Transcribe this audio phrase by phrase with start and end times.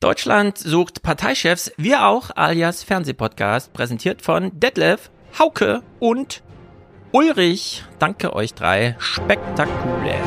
[0.00, 6.44] Deutschland sucht Parteichefs, wir auch, alias Fernsehpodcast, präsentiert von Detlef, Hauke und
[7.10, 7.82] Ulrich.
[7.98, 8.94] Danke euch drei.
[9.00, 10.20] Spektakulär.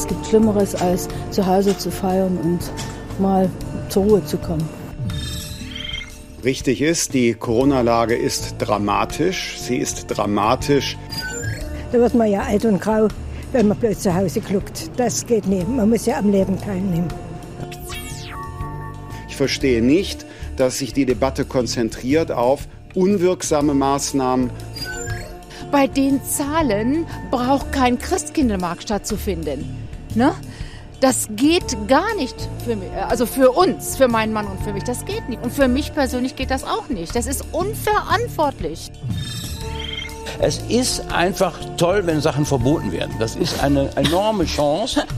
[0.00, 2.60] Es gibt Schlimmeres, als zu Hause zu feiern und
[3.20, 3.50] mal
[3.90, 4.66] zur Ruhe zu kommen.
[6.42, 9.58] Richtig ist, die Corona-Lage ist dramatisch.
[9.58, 10.96] Sie ist dramatisch.
[11.92, 13.08] Da wird man ja alt und grau,
[13.52, 14.90] wenn man bloß zu Hause gluckt.
[14.96, 15.68] Das geht nicht.
[15.68, 17.08] Man muss ja am Leben teilnehmen.
[19.28, 20.24] Ich verstehe nicht,
[20.56, 24.48] dass sich die Debatte konzentriert auf unwirksame Maßnahmen.
[25.70, 29.79] Bei den Zahlen braucht kein Christkindlmarkt stattzufinden.
[30.14, 30.32] Ne?
[31.00, 34.84] Das geht gar nicht für mich, also für uns, für meinen Mann und für mich.
[34.84, 35.42] Das geht nicht.
[35.42, 37.16] Und für mich persönlich geht das auch nicht.
[37.16, 38.90] Das ist unverantwortlich.
[40.40, 43.14] Es ist einfach toll, wenn Sachen verboten werden.
[43.18, 45.04] Das ist eine enorme Chance.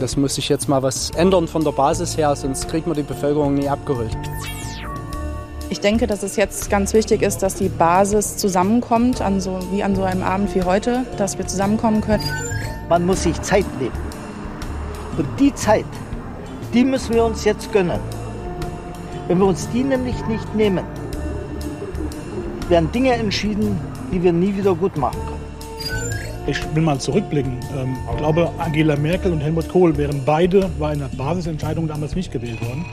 [0.00, 3.02] Das muss sich jetzt mal was ändern von der Basis her, sonst kriegt man die
[3.02, 4.16] Bevölkerung nie abgeholt.
[5.68, 9.82] Ich denke, dass es jetzt ganz wichtig ist, dass die Basis zusammenkommt, an so, wie
[9.82, 12.24] an so einem Abend wie heute, dass wir zusammenkommen können.
[12.92, 13.96] Man muss sich Zeit nehmen.
[15.16, 15.86] Und die Zeit,
[16.74, 17.98] die müssen wir uns jetzt gönnen.
[19.28, 20.84] Wenn wir uns die nämlich nicht nehmen,
[22.68, 23.80] werden Dinge entschieden,
[24.12, 26.46] die wir nie wieder gut machen können.
[26.46, 27.56] Ich will mal zurückblicken.
[28.10, 32.60] Ich glaube, Angela Merkel und Helmut Kohl wären beide bei einer Basisentscheidung damals nicht gewählt
[32.60, 32.84] worden.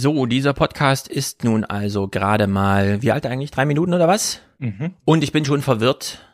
[0.00, 3.50] So, dieser Podcast ist nun also gerade mal, wie alt eigentlich?
[3.50, 4.40] Drei Minuten oder was?
[4.58, 4.94] Mhm.
[5.04, 6.26] Und ich bin schon verwirrt.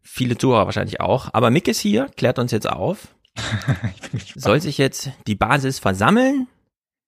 [0.00, 1.28] Viele Zuhörer wahrscheinlich auch.
[1.34, 3.08] Aber Mick ist hier, klärt uns jetzt auf.
[4.34, 6.46] Soll sich jetzt die Basis versammeln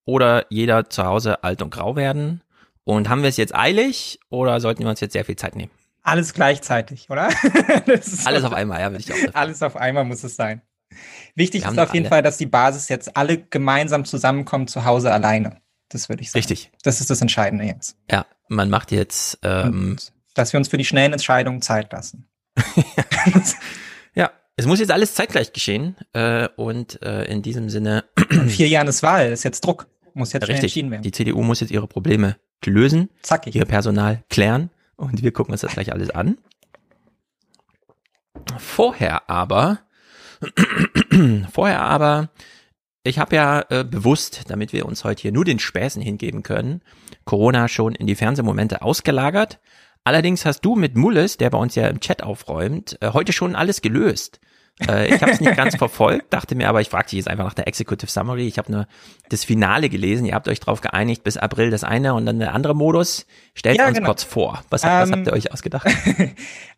[0.05, 2.43] oder jeder zu Hause alt und grau werden?
[2.84, 5.71] Und haben wir es jetzt eilig oder sollten wir uns jetzt sehr viel Zeit nehmen?
[6.03, 7.31] Alles gleichzeitig, oder?
[8.27, 9.34] alles auf einmal, ja, würde ich auch.
[9.34, 10.61] Alles auf einmal muss es sein.
[11.34, 12.11] Wichtig ist auf jeden alle.
[12.11, 15.62] Fall, dass die Basis jetzt alle gemeinsam zusammenkommt zu Hause alleine.
[15.92, 16.38] Das würde ich sagen.
[16.41, 16.70] Richtig.
[16.82, 17.97] Das ist das Entscheidende jetzt.
[18.10, 19.38] Ja, man macht jetzt.
[19.42, 19.97] Ähm,
[20.34, 22.26] dass wir uns für die schnellen Entscheidungen Zeit lassen.
[24.14, 25.97] ja, es muss jetzt alles zeitgleich geschehen.
[26.12, 28.04] Äh, und äh, in diesem Sinne.
[28.30, 29.86] In vier Jahren ist Wahl, ist jetzt Druck.
[30.14, 30.64] Muss jetzt Richtig.
[30.64, 31.03] entschieden werden.
[31.03, 33.54] Die CDU muss jetzt ihre Probleme lösen, Zackig.
[33.54, 36.38] ihr Personal klären und wir gucken uns das gleich alles an.
[38.59, 39.80] Vorher aber,
[41.53, 42.30] vorher aber
[43.05, 46.83] ich habe ja äh, bewusst, damit wir uns heute hier nur den Späßen hingeben können,
[47.25, 49.59] Corona schon in die Fernsehmomente ausgelagert.
[50.05, 53.55] Allerdings hast du mit Mulles, der bei uns ja im Chat aufräumt, äh, heute schon
[53.55, 54.41] alles gelöst.
[54.88, 57.44] Äh, ich habe es nicht ganz verfolgt, dachte mir aber, ich frage dich jetzt einfach
[57.44, 58.47] nach der Executive Summary.
[58.47, 58.87] Ich habe nur
[59.28, 60.25] das Finale gelesen.
[60.25, 63.27] Ihr habt euch darauf geeinigt, bis April das eine und dann der andere Modus.
[63.55, 64.09] Stellt ja, uns genau.
[64.09, 64.62] kurz vor.
[64.71, 65.88] Was, ähm, was habt ihr euch ausgedacht?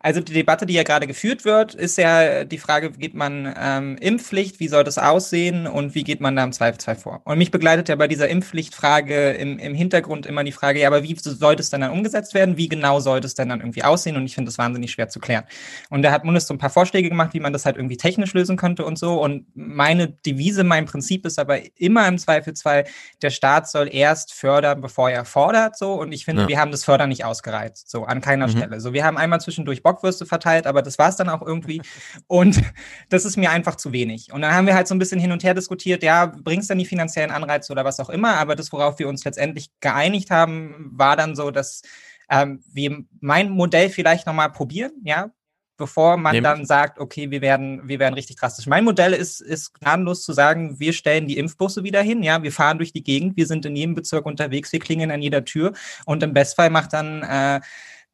[0.05, 3.97] Also die Debatte, die ja gerade geführt wird, ist ja die Frage, geht man ähm,
[3.99, 7.21] Impfpflicht, wie soll das aussehen und wie geht man da im Zweifelsfall vor?
[7.25, 11.01] Und mich begleitet ja bei dieser Impfpflichtfrage im, im Hintergrund immer die Frage, ja, aber
[11.01, 12.55] wie soll das denn dann umgesetzt werden?
[12.55, 14.15] Wie genau soll das denn dann irgendwie aussehen?
[14.15, 15.45] Und ich finde das wahnsinnig schwer zu klären.
[15.89, 18.33] Und da hat Mundes so ein paar Vorschläge gemacht, wie man das halt irgendwie technisch
[18.33, 19.21] lösen könnte und so.
[19.21, 22.85] Und meine Devise, mein Prinzip ist aber immer im Zweifelsfall,
[23.21, 25.77] der Staat soll erst fördern, bevor er fordert.
[25.77, 25.93] So.
[25.93, 26.47] Und ich finde, ja.
[26.47, 27.89] wir haben das Fördern nicht ausgereizt.
[27.89, 28.51] So, an keiner mhm.
[28.51, 28.81] Stelle.
[28.81, 31.81] So, wir haben einmal zwischendurch Bockwürste verteilt, aber das war es dann auch irgendwie.
[32.27, 32.61] Und
[33.09, 34.33] das ist mir einfach zu wenig.
[34.33, 36.77] Und dann haben wir halt so ein bisschen hin und her diskutiert, ja, bringst dann
[36.77, 38.37] die finanziellen Anreize oder was auch immer.
[38.37, 41.81] Aber das, worauf wir uns letztendlich geeinigt haben, war dann so, dass
[42.29, 45.31] ähm, wir mein Modell vielleicht nochmal probieren, ja,
[45.77, 46.43] bevor man Nehmen.
[46.43, 48.67] dann sagt, okay, wir werden, wir werden richtig drastisch.
[48.67, 52.51] Mein Modell ist, ist gnadenlos zu sagen, wir stellen die Impfbusse wieder hin, ja, wir
[52.51, 55.73] fahren durch die Gegend, wir sind in jedem Bezirk unterwegs, wir klingeln an jeder Tür
[56.05, 57.61] und im Bestfall macht dann äh,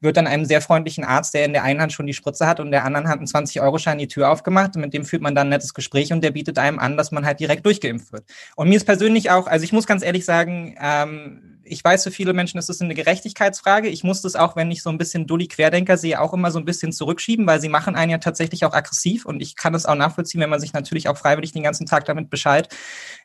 [0.01, 2.59] wird dann einem sehr freundlichen Arzt, der in der einen Hand schon die Spritze hat
[2.59, 4.75] und in der anderen Hand einen 20-Euro-Schein die Tür aufgemacht.
[4.75, 7.11] Und mit dem führt man dann ein nettes Gespräch und der bietet einem an, dass
[7.11, 8.25] man halt direkt durchgeimpft wird.
[8.55, 12.11] Und mir ist persönlich auch, also ich muss ganz ehrlich sagen, ähm, ich weiß, für
[12.11, 13.87] viele Menschen ist es eine Gerechtigkeitsfrage.
[13.87, 16.59] Ich muss das auch, wenn ich so ein bisschen dulli Querdenker sehe, auch immer so
[16.59, 19.85] ein bisschen zurückschieben, weil sie machen einen ja tatsächlich auch aggressiv und ich kann es
[19.85, 22.67] auch nachvollziehen, wenn man sich natürlich auch freiwillig den ganzen Tag damit bescheid,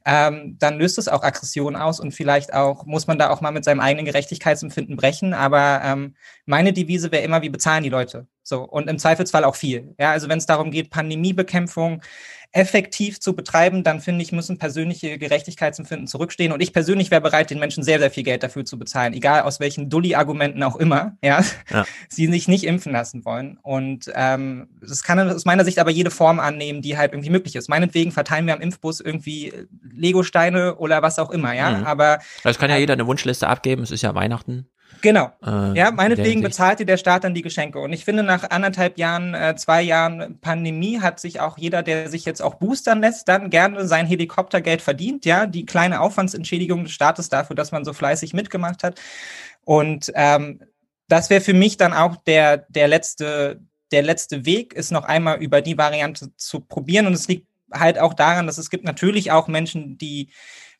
[0.05, 3.51] ähm, dann löst es auch Aggression aus und vielleicht auch, muss man da auch mal
[3.51, 5.35] mit seinem eigenen Gerechtigkeitsempfinden brechen.
[5.35, 6.15] Aber ähm,
[6.45, 8.29] meine Devise wäre immer, wie bezahlen die Leute?
[8.45, 9.97] So, und im Zweifelsfall auch viel.
[9.99, 12.01] Ja, also wenn es darum geht, Pandemiebekämpfung,
[12.53, 16.53] effektiv zu betreiben, dann finde ich, müssen persönliche Gerechtigkeitsempfinden zurückstehen.
[16.53, 19.43] Und ich persönlich wäre bereit, den Menschen sehr, sehr viel Geld dafür zu bezahlen, egal
[19.43, 23.59] aus welchen Dulli-Argumenten auch immer, ja, ja, sie sich nicht impfen lassen wollen.
[23.63, 27.57] Und ähm, das kann aus meiner Sicht aber jede Form annehmen, die halt irgendwie möglich
[27.57, 27.69] ist.
[27.69, 29.53] Meinetwegen verteilen wir am Impfbus irgendwie
[29.83, 31.71] Lego-Steine oder was auch immer, ja.
[31.71, 31.85] Mhm.
[31.85, 33.83] Aber das kann ja äh, jeder eine Wunschliste abgeben.
[33.83, 34.69] Es ist ja Weihnachten.
[35.03, 35.31] Genau.
[35.45, 37.79] Äh, ja, meinetwegen bezahlt dir der Staat dann die Geschenke.
[37.79, 42.09] Und ich finde, nach anderthalb Jahren, äh, zwei Jahren Pandemie hat sich auch jeder, der
[42.09, 45.25] sich jetzt auch boostern lässt, dann gerne sein Helikoptergeld verdient.
[45.25, 49.01] Ja, die kleine Aufwandsentschädigung des Staates dafür, dass man so fleißig mitgemacht hat.
[49.65, 50.61] Und ähm,
[51.09, 53.61] das wäre für mich dann auch der, der letzte,
[53.93, 57.07] der letzte Weg, ist noch einmal über die Variante zu probieren.
[57.07, 60.31] Und es liegt halt auch daran, dass es gibt natürlich auch Menschen, die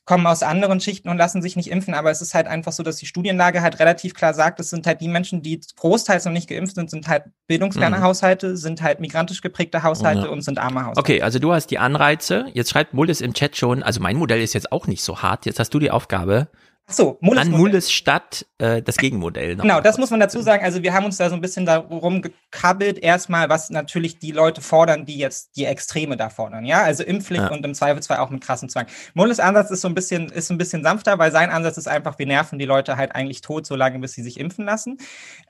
[0.07, 1.93] kommen aus anderen Schichten und lassen sich nicht impfen.
[1.93, 4.87] Aber es ist halt einfach so, dass die Studienlage halt relativ klar sagt, es sind
[4.87, 8.03] halt die Menschen, die großteils noch nicht geimpft sind, sind halt bildungsferne mhm.
[8.03, 10.29] Haushalte, sind halt migrantisch geprägte Haushalte ja.
[10.29, 11.01] und sind arme Haushalte.
[11.01, 12.47] Okay, also du hast die Anreize.
[12.55, 15.45] Jetzt schreibt Mullis im Chat schon, also mein Modell ist jetzt auch nicht so hart.
[15.45, 16.49] Jetzt hast du die Aufgabe,
[16.89, 19.57] so, Mulles An Mulles statt äh, das Gegenmodell.
[19.57, 20.65] Genau, das muss man dazu sagen.
[20.65, 24.61] Also wir haben uns da so ein bisschen darum gekabbelt, erstmal, was natürlich die Leute
[24.61, 26.65] fordern, die jetzt die Extreme da fordern.
[26.65, 27.51] Ja, also Impfpflicht ja.
[27.51, 28.87] und im Zweifelsfall auch mit krassen Zwang.
[29.15, 32.21] Mulles Ansatz ist so ein bisschen, ist ein bisschen sanfter, weil sein Ansatz ist einfach,
[32.21, 34.99] wir nerven die Leute halt eigentlich tot, solange bis sie sich impfen lassen.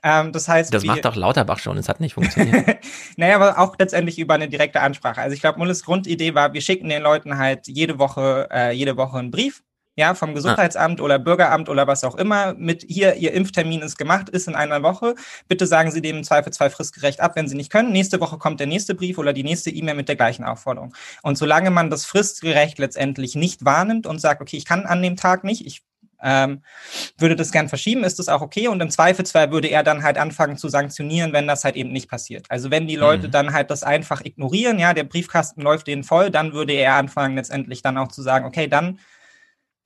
[0.01, 1.77] Ähm, das heißt, das wir, macht doch Lauterbach schon.
[1.77, 2.77] Es hat nicht funktioniert.
[3.15, 5.21] naja, aber auch letztendlich über eine direkte Ansprache.
[5.21, 8.97] Also ich glaube, Mulles Grundidee war, wir schicken den Leuten halt jede Woche, äh, jede
[8.97, 9.61] Woche einen Brief
[9.97, 14.29] ja, vom Gesundheitsamt oder Bürgeramt oder was auch immer, mit hier, Ihr Impftermin ist gemacht,
[14.29, 15.15] ist in einer Woche.
[15.47, 17.91] Bitte sagen Sie dem im Zweifelsfall fristgerecht ab, wenn Sie nicht können.
[17.91, 20.93] Nächste Woche kommt der nächste Brief oder die nächste E-Mail mit der gleichen Aufforderung.
[21.23, 25.15] Und solange man das fristgerecht letztendlich nicht wahrnimmt und sagt, okay, ich kann an dem
[25.15, 25.81] Tag nicht, ich
[26.21, 26.61] ähm,
[27.17, 28.67] würde das gern verschieben, ist das auch okay.
[28.67, 32.07] Und im Zweifelsfall würde er dann halt anfangen zu sanktionieren, wenn das halt eben nicht
[32.07, 32.45] passiert.
[32.49, 33.31] Also wenn die Leute mhm.
[33.31, 37.35] dann halt das einfach ignorieren, ja, der Briefkasten läuft denen voll, dann würde er anfangen
[37.35, 38.99] letztendlich dann auch zu sagen, okay, dann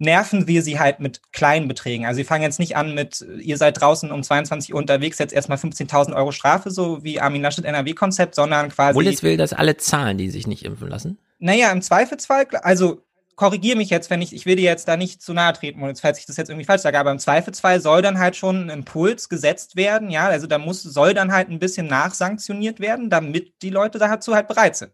[0.01, 2.07] nerven wir sie halt mit kleinen Beträgen.
[2.07, 5.31] Also sie fangen jetzt nicht an mit, ihr seid draußen um 22 Uhr unterwegs, jetzt
[5.31, 8.97] erstmal 15.000 Euro Strafe, so wie Armin Laschet NRW-Konzept, sondern quasi.
[8.97, 11.19] Willis will, dass alle zahlen, die sich nicht impfen lassen?
[11.37, 13.03] Naja, im Zweifelsfall, also
[13.35, 16.17] korrigiere mich jetzt, wenn ich, ich will dir jetzt da nicht zu nahe treten, falls
[16.17, 19.29] ich das jetzt irgendwie falsch sage, aber im Zweifelsfall soll dann halt schon ein Impuls
[19.29, 23.69] gesetzt werden, ja, also da muss, soll dann halt ein bisschen nachsanktioniert werden, damit die
[23.69, 24.91] Leute dazu halt bereit sind.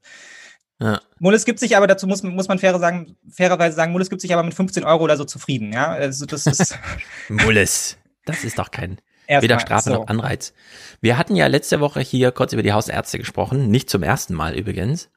[0.79, 1.01] Ja.
[1.19, 4.31] Mullis gibt sich aber, dazu muss, muss man faire sagen, fairerweise sagen, Mullis gibt sich
[4.33, 5.87] aber mit 15 Euro oder so zufrieden, ja.
[5.87, 6.77] Also das ist.
[7.29, 8.99] Mullis, das ist doch kein.
[9.25, 9.95] Erst weder Strafe so.
[9.95, 10.53] noch Anreiz.
[11.01, 14.55] Wir hatten ja letzte Woche hier kurz über die Hausärzte gesprochen, nicht zum ersten Mal
[14.55, 15.09] übrigens.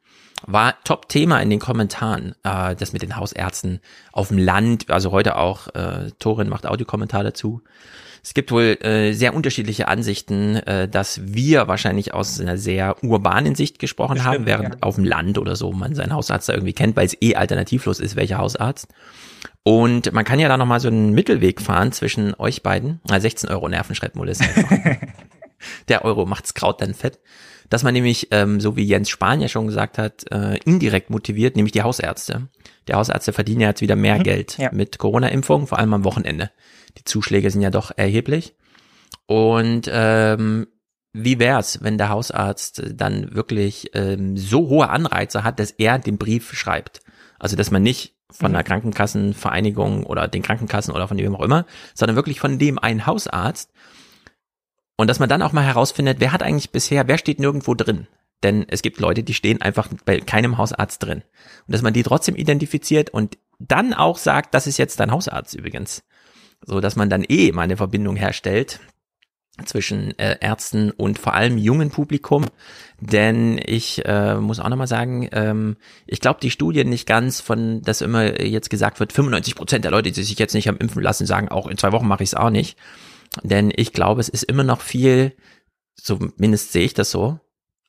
[0.46, 3.80] War Top-Thema in den Kommentaren, äh, das mit den Hausärzten
[4.10, 7.62] auf dem Land, also heute auch, äh, Torin macht Audiokommentar dazu.
[8.22, 13.54] Es gibt wohl äh, sehr unterschiedliche Ansichten, äh, dass wir wahrscheinlich aus einer sehr urbanen
[13.54, 14.80] Sicht gesprochen Bestimmt, haben, während ja.
[14.82, 18.00] auf dem Land oder so man seinen Hausarzt da irgendwie kennt, weil es eh alternativlos
[18.00, 18.88] ist, welcher Hausarzt.
[19.62, 23.00] Und man kann ja da nochmal so einen Mittelweg fahren zwischen euch beiden.
[23.08, 24.40] Na, 16 Euro Nerven, schreibt Molis.
[25.88, 27.18] Der Euro macht's Kraut dann fett.
[27.70, 31.56] Dass man nämlich, ähm, so wie Jens Spahn ja schon gesagt hat, äh, indirekt motiviert,
[31.56, 32.48] nämlich die Hausärzte.
[32.88, 34.70] Die Hausärzte verdienen ja jetzt wieder mehr mhm, Geld ja.
[34.72, 36.50] mit Corona-Impfung, vor allem am Wochenende.
[36.98, 38.56] Die Zuschläge sind ja doch erheblich.
[39.26, 40.66] Und ähm,
[41.12, 46.18] wie wär's, wenn der Hausarzt dann wirklich ähm, so hohe Anreize hat, dass er den
[46.18, 47.00] Brief schreibt?
[47.38, 48.66] Also dass man nicht von der mhm.
[48.66, 53.72] Krankenkassenvereinigung oder den Krankenkassen oder von wem auch immer, sondern wirklich von dem einen Hausarzt.
[55.00, 58.06] Und dass man dann auch mal herausfindet, wer hat eigentlich bisher, wer steht nirgendwo drin?
[58.42, 61.22] Denn es gibt Leute, die stehen einfach bei keinem Hausarzt drin.
[61.66, 65.54] Und dass man die trotzdem identifiziert und dann auch sagt, das ist jetzt dein Hausarzt
[65.54, 66.02] übrigens
[66.64, 68.80] so dass man dann eh mal eine Verbindung herstellt
[69.64, 72.46] zwischen äh, Ärzten und vor allem jungen Publikum,
[72.98, 75.76] denn ich äh, muss auch nochmal sagen, ähm,
[76.06, 79.90] ich glaube die Studien nicht ganz von, dass immer jetzt gesagt wird, 95 Prozent der
[79.90, 82.30] Leute, die sich jetzt nicht haben impfen lassen, sagen auch in zwei Wochen mache ich
[82.30, 82.78] es auch nicht,
[83.42, 85.32] denn ich glaube, es ist immer noch viel,
[85.96, 87.38] zumindest sehe ich das so,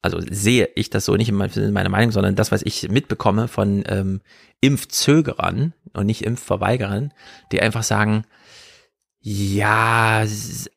[0.02, 3.84] also sehe ich das so nicht in meiner Meinung, sondern das, was ich mitbekomme von
[3.88, 4.22] ähm,
[4.60, 7.14] Impfzögerern und nicht Impfverweigerern,
[7.52, 8.26] die einfach sagen,
[9.24, 10.26] ja,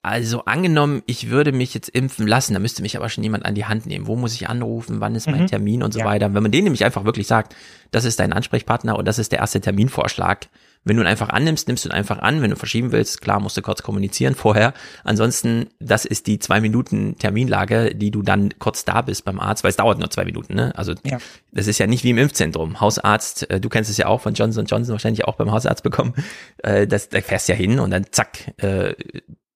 [0.02, 3.54] also angenommen, ich würde mich jetzt impfen lassen, da müsste mich aber schon jemand an
[3.54, 4.06] die Hand nehmen.
[4.06, 5.00] Wo muss ich anrufen?
[5.00, 5.46] Wann ist mein mhm.
[5.46, 6.04] Termin und so ja.
[6.04, 6.34] weiter?
[6.34, 7.56] Wenn man denen nämlich einfach wirklich sagt,
[7.90, 10.48] das ist dein Ansprechpartner und das ist der erste Terminvorschlag,
[10.84, 12.42] Wenn du ihn einfach annimmst, nimmst du ihn einfach an.
[12.42, 14.74] Wenn du verschieben willst, klar, musst du kurz kommunizieren vorher.
[15.02, 19.64] Ansonsten, das ist die zwei Minuten Terminlage, die du dann kurz da bist beim Arzt,
[19.64, 20.54] weil es dauert nur zwei Minuten.
[20.54, 20.72] Ne?
[20.76, 21.18] Also ja.
[21.52, 22.80] das ist ja nicht wie im Impfzentrum.
[22.80, 26.14] Hausarzt, äh, du kennst es ja auch von Johnson Johnson wahrscheinlich auch beim Hausarzt bekommen.
[26.58, 28.94] Äh, das, da fährst ja hin und dann zack, äh,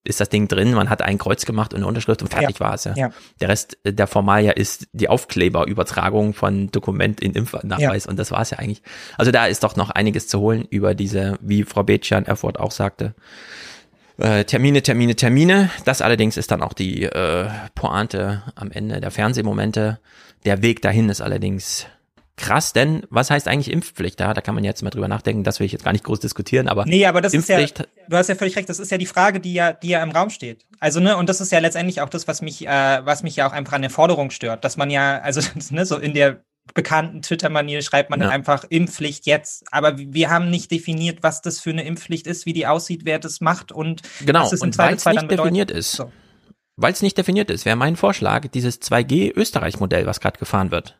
[0.09, 2.67] ist das Ding drin, man hat ein Kreuz gemacht und eine Unterschrift und fertig ja.
[2.67, 2.95] war es ja.
[2.97, 3.11] ja.
[3.41, 8.11] Der Rest äh, der Formalia ist die Aufkleberübertragung von Dokument in Impfnachweis ja.
[8.11, 8.83] und das war es ja eigentlich.
[9.17, 12.71] Also da ist doch noch einiges zu holen über diese, wie Frau Betschan Erfurt auch
[12.71, 13.15] sagte,
[14.19, 15.71] äh, Termine, Termine, Termine.
[15.85, 20.00] Das allerdings ist dann auch die äh, Pointe am Ende der Fernsehmomente.
[20.45, 21.87] Der Weg dahin ist allerdings
[22.38, 24.18] krass, denn was heißt eigentlich Impfpflicht?
[24.21, 26.21] Ja, da kann man jetzt mal drüber nachdenken, das will ich jetzt gar nicht groß
[26.21, 28.90] diskutieren, aber Nee, aber das Impfpflicht, ist ja du hast ja völlig recht, das ist
[28.90, 30.64] ja die Frage, die ja die ja im Raum steht.
[30.80, 33.49] Also ne, und das ist ja letztendlich auch das, was mich äh, was mich ja
[33.49, 35.40] auch einfach an der Forderung stört, dass man ja also
[35.71, 36.42] ne, so in der
[36.75, 38.28] bekannten Twitter-Manier schreibt man ja.
[38.28, 39.64] einfach Impfpflicht jetzt.
[39.71, 43.18] Aber wir haben nicht definiert, was das für eine Impfpflicht ist, wie die aussieht, wer
[43.18, 44.42] das macht und genau.
[44.42, 45.92] was es und weil es nicht definiert ist.
[45.92, 46.12] So.
[46.76, 50.99] Weil es nicht definiert ist, wäre mein Vorschlag, dieses 2G Österreich-Modell, was gerade gefahren wird.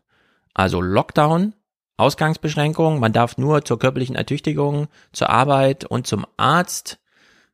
[0.59, 1.55] Also Lockdown,
[1.99, 6.99] Ausgangsbeschränkungen, man darf nur zur körperlichen Ertüchtigung, zur Arbeit und zum Arzt.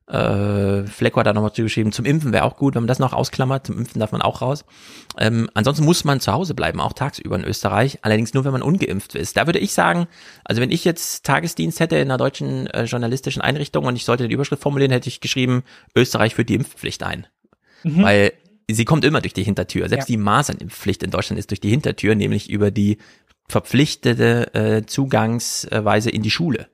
[0.07, 3.13] Äh, Fleck hat da nochmal zugeschrieben, zum Impfen wäre auch gut, wenn man das noch
[3.13, 3.67] ausklammert.
[3.67, 4.65] Zum Impfen darf man auch raus.
[5.19, 7.99] Ähm, ansonsten muss man zu Hause bleiben, auch tagsüber in Österreich.
[8.01, 9.37] Allerdings nur, wenn man ungeimpft ist.
[9.37, 10.07] Da würde ich sagen,
[10.43, 14.27] also wenn ich jetzt Tagesdienst hätte in einer deutschen äh, journalistischen Einrichtung und ich sollte
[14.27, 15.61] die Überschrift formulieren, hätte ich geschrieben,
[15.95, 17.27] Österreich führt die Impfpflicht ein.
[17.83, 18.01] Mhm.
[18.01, 18.33] Weil
[18.69, 19.89] sie kommt immer durch die Hintertür.
[19.89, 20.13] Selbst ja.
[20.13, 22.97] die Masernimpfpflicht in Deutschland ist durch die Hintertür, nämlich über die
[23.47, 26.67] verpflichtete äh, Zugangsweise in die Schule.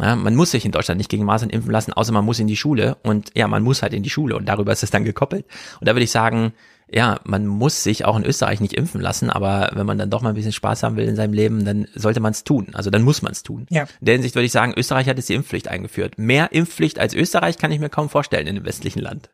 [0.00, 2.46] Ja, man muss sich in Deutschland nicht gegen Masern impfen lassen, außer man muss in
[2.46, 5.04] die Schule und ja, man muss halt in die Schule und darüber ist es dann
[5.04, 5.44] gekoppelt.
[5.78, 6.54] Und da würde ich sagen,
[6.92, 10.22] ja, man muss sich auch in Österreich nicht impfen lassen, aber wenn man dann doch
[10.22, 12.68] mal ein bisschen Spaß haben will in seinem Leben, dann sollte man es tun.
[12.72, 13.66] Also dann muss man es tun.
[13.68, 13.82] Ja.
[14.00, 16.18] In der Hinsicht würde ich sagen, Österreich hat jetzt die Impfpflicht eingeführt.
[16.18, 19.30] Mehr Impfpflicht als Österreich kann ich mir kaum vorstellen in einem westlichen Land.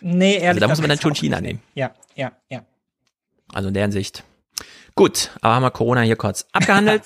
[0.00, 0.48] Nee, ehrlich.
[0.48, 1.60] Also da muss man dann schon China nehmen.
[1.74, 2.62] Ja, ja, ja.
[3.52, 4.24] Also in der Hinsicht.
[4.94, 7.04] Gut, aber haben wir Corona hier kurz abgehandelt.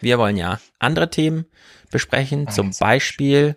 [0.00, 1.46] wir wollen ja andere Themen
[1.90, 3.56] besprechen, zum Beispiel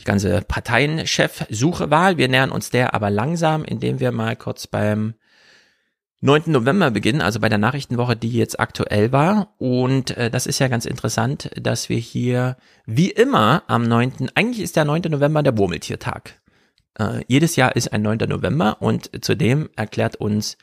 [0.00, 2.18] die ganze Parteienchef-Suchewahl.
[2.18, 5.14] Wir nähern uns der aber langsam, indem wir mal kurz beim
[6.20, 6.44] 9.
[6.46, 9.54] November beginnen, also bei der Nachrichtenwoche, die jetzt aktuell war.
[9.58, 14.64] Und äh, das ist ja ganz interessant, dass wir hier wie immer am 9., eigentlich
[14.64, 15.02] ist der 9.
[15.08, 16.34] November der Wurmeltiertag.
[16.98, 18.18] Äh, jedes Jahr ist ein 9.
[18.28, 20.56] November und zudem erklärt uns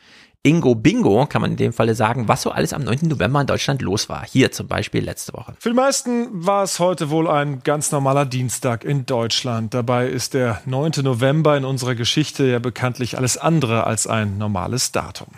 [0.45, 2.99] Ingo Bingo, kann man in dem Falle sagen, was so alles am 9.
[3.03, 4.23] November in Deutschland los war.
[4.27, 5.55] Hier zum Beispiel letzte Woche.
[5.59, 9.73] Für die meisten war es heute wohl ein ganz normaler Dienstag in Deutschland.
[9.73, 10.91] Dabei ist der 9.
[11.01, 15.29] November in unserer Geschichte ja bekanntlich alles andere als ein normales Datum.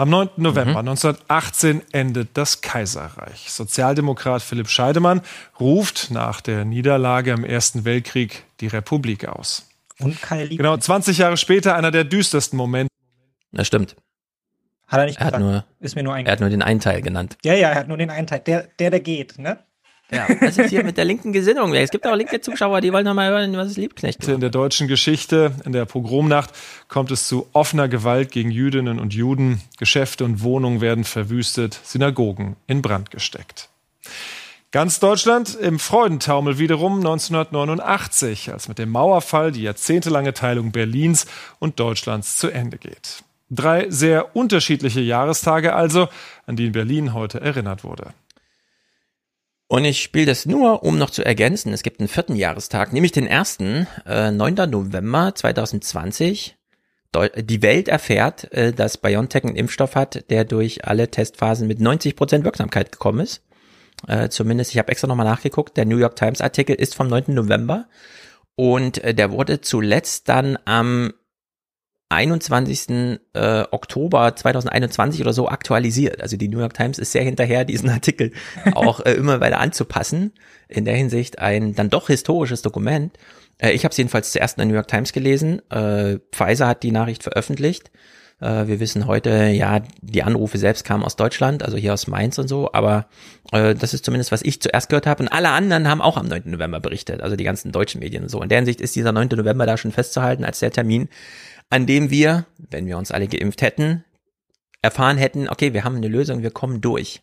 [0.00, 0.30] Am 9.
[0.38, 0.88] November mhm.
[0.88, 3.50] 1918 endet das Kaiserreich.
[3.50, 5.20] Sozialdemokrat Philipp Scheidemann
[5.60, 9.68] ruft nach der Niederlage im Ersten Weltkrieg die Republik aus.
[9.98, 10.58] Und Kai Liebknecht.
[10.58, 12.88] Genau, 20 Jahre später einer der düstersten Momente.
[13.52, 13.94] Das stimmt.
[14.86, 17.02] Hat er nicht er hat nur, Ist mir nur Er hat nur den einen Teil
[17.02, 17.36] genannt.
[17.44, 18.40] Ja, ja, er hat nur den einen Teil.
[18.40, 19.58] Der, der, der geht, ne?
[20.10, 21.74] Ja, was ist hier mit der linken Gesinnung?
[21.74, 24.26] Es gibt auch linke Zuschauer, die wollen noch mal hören, was ist Liebknecht.
[24.26, 26.50] In der deutschen Geschichte, in der Pogromnacht,
[26.88, 29.60] kommt es zu offener Gewalt gegen Jüdinnen und Juden.
[29.78, 33.68] Geschäfte und Wohnungen werden verwüstet, Synagogen in Brand gesteckt.
[34.72, 41.26] Ganz Deutschland im Freudentaumel wiederum 1989, als mit dem Mauerfall die jahrzehntelange Teilung Berlins
[41.58, 43.24] und Deutschlands zu Ende geht.
[43.50, 46.08] Drei sehr unterschiedliche Jahrestage also,
[46.46, 48.14] an die in Berlin heute erinnert wurde.
[49.70, 51.72] Und ich spiele das nur, um noch zu ergänzen.
[51.72, 54.68] Es gibt einen vierten Jahrestag, nämlich den ersten, äh, 9.
[54.68, 56.56] November 2020.
[57.36, 62.16] Die Welt erfährt, äh, dass BioNTech einen Impfstoff hat, der durch alle Testphasen mit 90
[62.16, 63.44] Prozent Wirksamkeit gekommen ist.
[64.08, 67.26] Äh, zumindest, ich habe extra nochmal nachgeguckt, der New York Times Artikel ist vom 9.
[67.28, 67.86] November.
[68.56, 71.12] Und äh, der wurde zuletzt dann am
[72.10, 73.20] 21.
[73.34, 76.20] Äh, Oktober 2021 oder so aktualisiert.
[76.20, 78.32] Also die New York Times ist sehr hinterher, diesen Artikel
[78.74, 80.32] auch äh, immer weiter anzupassen.
[80.68, 83.16] In der Hinsicht ein dann doch historisches Dokument.
[83.58, 85.62] Äh, ich habe es jedenfalls zuerst in der New York Times gelesen.
[86.32, 87.90] Pfizer hat die Nachricht veröffentlicht.
[88.42, 92.48] Wir wissen heute, ja, die Anrufe selbst kamen aus Deutschland, also hier aus Mainz und
[92.48, 93.06] so, aber
[93.50, 95.22] das ist zumindest, was ich zuerst gehört habe.
[95.22, 96.44] Und alle anderen haben auch am 9.
[96.46, 98.40] November berichtet, also die ganzen deutschen Medien und so.
[98.40, 99.28] In der Hinsicht ist dieser 9.
[99.36, 101.10] November da schon festzuhalten als der Termin,
[101.70, 104.04] an dem wir, wenn wir uns alle geimpft hätten,
[104.82, 107.22] erfahren hätten, okay, wir haben eine Lösung, wir kommen durch.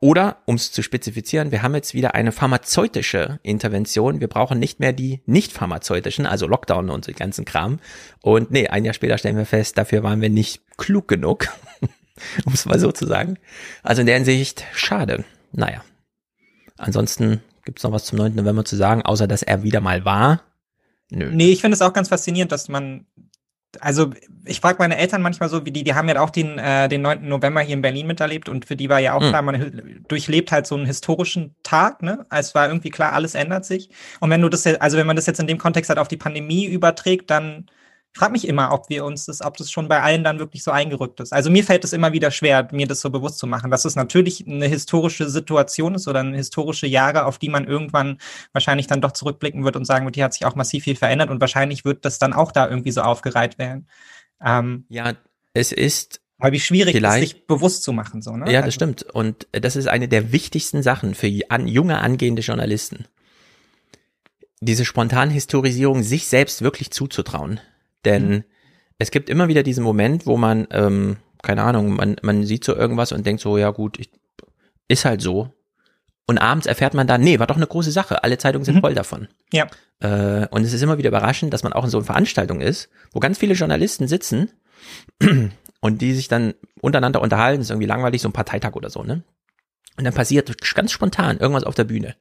[0.00, 4.20] Oder, um es zu spezifizieren, wir haben jetzt wieder eine pharmazeutische Intervention.
[4.20, 7.78] Wir brauchen nicht mehr die nicht pharmazeutischen, also Lockdown und so ganzen Kram.
[8.20, 11.48] Und nee, ein Jahr später stellen wir fest, dafür waren wir nicht klug genug,
[12.44, 13.38] um es mal so zu sagen.
[13.84, 15.24] Also in der Hinsicht, schade.
[15.52, 15.84] Naja.
[16.78, 18.34] Ansonsten Gibt es noch was zum 9.
[18.34, 20.42] November zu sagen, außer dass er wieder mal war?
[21.10, 21.30] Nö.
[21.32, 23.06] Nee, ich finde es auch ganz faszinierend, dass man
[23.80, 24.10] also
[24.44, 27.02] ich frage meine Eltern manchmal so, wie die, die haben ja auch den, äh, den
[27.02, 27.28] 9.
[27.28, 29.28] November hier in Berlin miterlebt und für die war ja auch mhm.
[29.28, 32.26] klar, man durchlebt halt so einen historischen Tag, ne?
[32.30, 33.90] Es war irgendwie klar, alles ändert sich.
[34.20, 36.16] Und wenn du das, also wenn man das jetzt in dem Kontext halt auf die
[36.16, 37.66] Pandemie überträgt, dann
[38.14, 40.62] ich frage mich immer, ob wir uns das, ob das schon bei allen dann wirklich
[40.62, 41.32] so eingerückt ist.
[41.32, 43.96] Also mir fällt es immer wieder schwer, mir das so bewusst zu machen, dass es
[43.96, 48.18] natürlich eine historische Situation ist oder eine historische Jahre, auf die man irgendwann
[48.52, 51.30] wahrscheinlich dann doch zurückblicken wird und sagen wird, die hat sich auch massiv viel verändert
[51.30, 53.88] und wahrscheinlich wird das dann auch da irgendwie so aufgereiht werden.
[54.44, 55.14] Ähm, ja,
[55.54, 58.46] es ist aber wie schwierig ist, sich bewusst zu machen, so, ne?
[58.46, 58.72] Ja, das also.
[58.72, 59.02] stimmt.
[59.04, 63.06] Und das ist eine der wichtigsten Sachen für junge angehende Journalisten.
[64.60, 67.60] Diese spontane Historisierung sich selbst wirklich zuzutrauen.
[68.04, 68.44] Denn mhm.
[68.98, 72.74] es gibt immer wieder diesen Moment, wo man, ähm, keine Ahnung, man, man sieht so
[72.74, 74.10] irgendwas und denkt so, ja gut, ich,
[74.88, 75.52] ist halt so.
[76.26, 78.22] Und abends erfährt man dann, nee, war doch eine große Sache.
[78.22, 78.80] Alle Zeitungen sind mhm.
[78.80, 79.28] voll davon.
[79.52, 79.66] Ja.
[80.00, 82.88] Äh, und es ist immer wieder überraschend, dass man auch in so einer Veranstaltung ist,
[83.12, 84.50] wo ganz viele Journalisten sitzen
[85.80, 87.58] und die sich dann untereinander unterhalten.
[87.58, 89.24] Das ist irgendwie langweilig, so ein Parteitag oder so, ne?
[89.98, 92.16] Und dann passiert ganz spontan irgendwas auf der Bühne.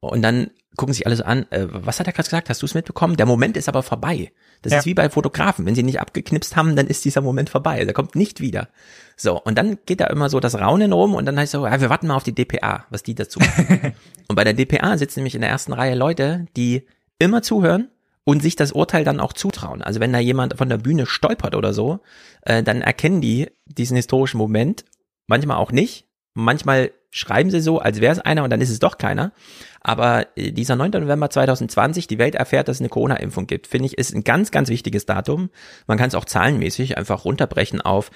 [0.00, 2.48] Und dann gucken sich alles an, äh, was hat er gerade gesagt?
[2.48, 3.16] Hast du es mitbekommen?
[3.16, 4.30] Der Moment ist aber vorbei.
[4.62, 4.78] Das ja.
[4.78, 5.66] ist wie bei Fotografen.
[5.66, 7.84] Wenn sie nicht abgeknipst haben, dann ist dieser Moment vorbei.
[7.84, 8.68] Der kommt nicht wieder.
[9.16, 11.66] So, und dann geht da immer so das Raunen rum und dann heißt es so,
[11.66, 13.92] ja, wir warten mal auf die DPA, was die dazu machen.
[14.28, 16.86] und bei der DPA sitzen nämlich in der ersten Reihe Leute, die
[17.18, 17.90] immer zuhören
[18.22, 19.82] und sich das Urteil dann auch zutrauen.
[19.82, 22.00] Also wenn da jemand von der Bühne stolpert oder so,
[22.42, 24.84] äh, dann erkennen die diesen historischen Moment,
[25.26, 26.06] manchmal auch nicht.
[26.34, 29.32] Manchmal schreiben sie so, als wäre es einer und dann ist es doch keiner.
[29.80, 30.90] Aber äh, dieser 9.
[30.92, 34.50] November 2020, die Welt erfährt, dass es eine Corona-Impfung gibt, finde ich, ist ein ganz,
[34.50, 35.50] ganz wichtiges Datum.
[35.86, 38.10] Man kann es auch zahlenmäßig einfach runterbrechen auf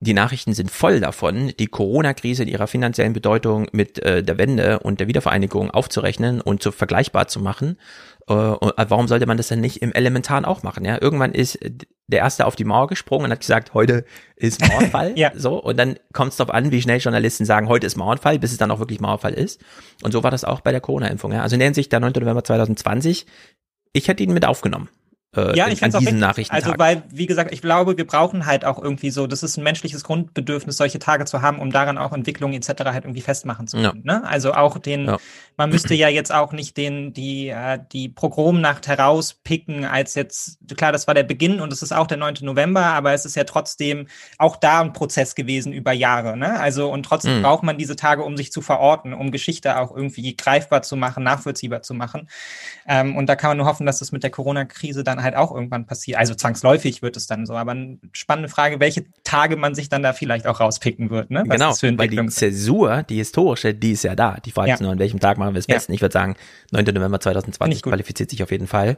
[0.00, 4.78] die Nachrichten sind voll davon, die Corona-Krise in ihrer finanziellen Bedeutung mit äh, der Wende
[4.78, 7.78] und der Wiedervereinigung aufzurechnen und zu vergleichbar zu machen.
[8.28, 10.84] Äh, warum sollte man das denn nicht im Elementaren auch machen?
[10.84, 11.58] Ja, irgendwann ist
[12.06, 14.04] der erste auf die Mauer gesprungen und hat gesagt, heute
[14.36, 15.12] ist Mauerfall.
[15.16, 15.32] ja.
[15.34, 18.52] So und dann kommt es darauf an, wie schnell Journalisten sagen, heute ist Mauerfall, bis
[18.52, 19.60] es dann auch wirklich Mauerfall ist.
[20.02, 21.32] Und so war das auch bei der Corona-Impfung.
[21.32, 21.42] Ja?
[21.42, 22.12] Also in der Hinsicht der 9.
[22.12, 23.26] November 2020.
[23.94, 24.88] Ich hätte ihn mit aufgenommen
[25.38, 26.54] äh, ja, ich an diesen auch Nachrichten.
[26.54, 29.64] Also, weil, wie gesagt, ich glaube, wir brauchen halt auch irgendwie so, das ist ein
[29.64, 32.84] menschliches Grundbedürfnis, solche Tage zu haben, um daran auch Entwicklungen etc.
[32.84, 34.02] halt irgendwie festmachen zu können.
[34.04, 34.20] Ja.
[34.20, 34.26] Ne?
[34.26, 35.18] Also auch den, ja.
[35.56, 40.92] man müsste ja jetzt auch nicht den, die, äh, die Programmnacht herauspicken, als jetzt, klar,
[40.92, 42.34] das war der Beginn und es ist auch der 9.
[42.42, 46.36] November, aber es ist ja trotzdem auch da ein Prozess gewesen über Jahre.
[46.36, 46.58] Ne?
[46.58, 47.42] Also, und trotzdem mhm.
[47.42, 51.24] braucht man diese Tage, um sich zu verorten, um Geschichte auch irgendwie greifbar zu machen,
[51.24, 52.28] nachvollziehbar zu machen.
[52.86, 55.36] Ähm, und da kann man nur hoffen, dass das mit der Corona-Krise dann halt halt
[55.36, 56.18] auch irgendwann passiert.
[56.18, 57.54] Also zwangsläufig wird es dann so.
[57.54, 61.30] Aber eine spannende Frage, welche Tage man sich dann da vielleicht auch rauspicken wird.
[61.30, 61.44] Ne?
[61.46, 64.38] Was genau, weil die Zäsur, die historische, die ist ja da.
[64.44, 64.74] Die Frage ja.
[64.74, 65.92] ist nur, an welchem Tag machen wir es besten.
[65.92, 65.96] Ja.
[65.96, 66.36] Ich würde sagen,
[66.72, 66.84] 9.
[66.86, 68.96] November 2020 qualifiziert sich auf jeden Fall.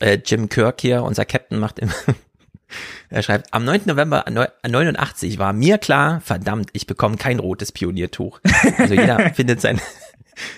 [0.00, 1.94] Äh, Jim Kirk hier, unser Captain, macht immer
[3.10, 3.82] Er schreibt, am 9.
[3.86, 8.40] November 89 war mir klar, verdammt, ich bekomme kein rotes Pioniertuch.
[8.78, 9.80] Also jeder findet sein,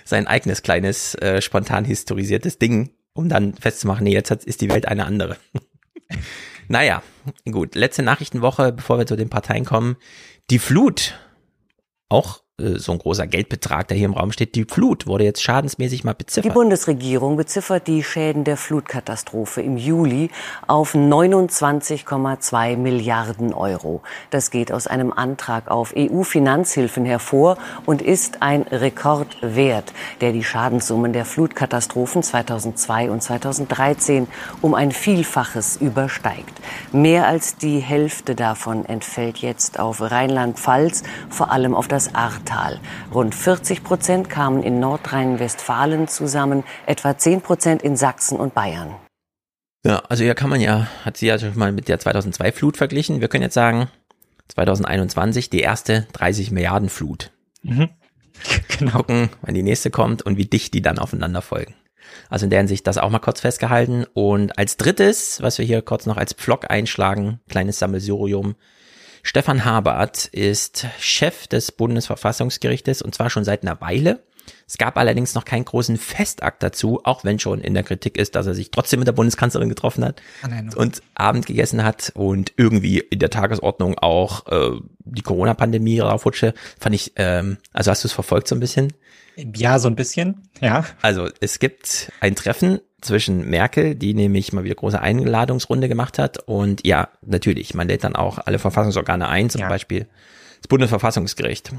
[0.05, 4.87] sein eigenes kleines, äh, spontan historisiertes Ding um dann festzumachen, nee, jetzt ist die Welt
[4.87, 5.37] eine andere.
[6.69, 7.03] naja,
[7.51, 7.75] gut.
[7.75, 9.97] Letzte Nachrichtenwoche, bevor wir zu den Parteien kommen.
[10.51, 11.19] Die Flut.
[12.09, 14.57] Auch so ein großer Geldbetrag, der hier im Raum steht.
[14.57, 16.45] Die Flut wurde jetzt schadensmäßig mal beziffert.
[16.45, 20.31] Die Bundesregierung beziffert die Schäden der Flutkatastrophe im Juli
[20.67, 24.03] auf 29,2 Milliarden Euro.
[24.31, 31.13] Das geht aus einem Antrag auf EU-Finanzhilfen hervor und ist ein Rekordwert, der die Schadenssummen
[31.13, 34.27] der Flutkatastrophen 2002 und 2013
[34.63, 36.61] um ein Vielfaches übersteigt.
[36.91, 42.48] Mehr als die Hälfte davon entfällt jetzt auf Rheinland-Pfalz, vor allem auf das Ahrtal.
[42.49, 42.81] Tal.
[43.13, 48.95] Rund 40 Prozent kamen in Nordrhein-Westfalen zusammen, etwa 10 Prozent in Sachsen und Bayern.
[49.85, 52.77] Ja, also hier kann man ja, hat sie ja schon mal mit der 2002 Flut
[52.77, 53.21] verglichen.
[53.21, 53.89] Wir können jetzt sagen,
[54.49, 57.31] 2021 die erste 30 Milliarden Flut.
[57.63, 57.91] Mhm.
[58.79, 58.99] Genau.
[58.99, 61.75] Gucken, wann die nächste kommt und wie dicht die dann aufeinander folgen.
[62.31, 64.07] Also in der Hinsicht das auch mal kurz festgehalten.
[64.15, 68.55] Und als drittes, was wir hier kurz noch als Pflock einschlagen, kleines Sammelsurium,
[69.29, 74.25] Stefan Habert ist Chef des Bundesverfassungsgerichtes und zwar schon seit einer Weile.
[74.67, 78.37] Es gab allerdings noch keinen großen Festakt dazu, auch wenn schon in der Kritik ist,
[78.37, 80.23] dass er sich trotzdem mit der Bundeskanzlerin getroffen hat
[80.77, 86.55] und Abend gegessen hat und irgendwie in der Tagesordnung auch äh, die Corona-Pandemie raufrutsche.
[86.81, 88.95] Fand ich, ähm, also hast du es verfolgt so ein bisschen?
[89.37, 90.87] Ja, so ein bisschen, ja.
[91.03, 96.39] Also es gibt ein Treffen zwischen Merkel, die nämlich mal wieder große Einladungsrunde gemacht hat.
[96.47, 99.69] Und ja, natürlich, man lädt dann auch alle Verfassungsorgane ein, zum ja.
[99.69, 100.07] Beispiel
[100.61, 101.73] das Bundesverfassungsgericht.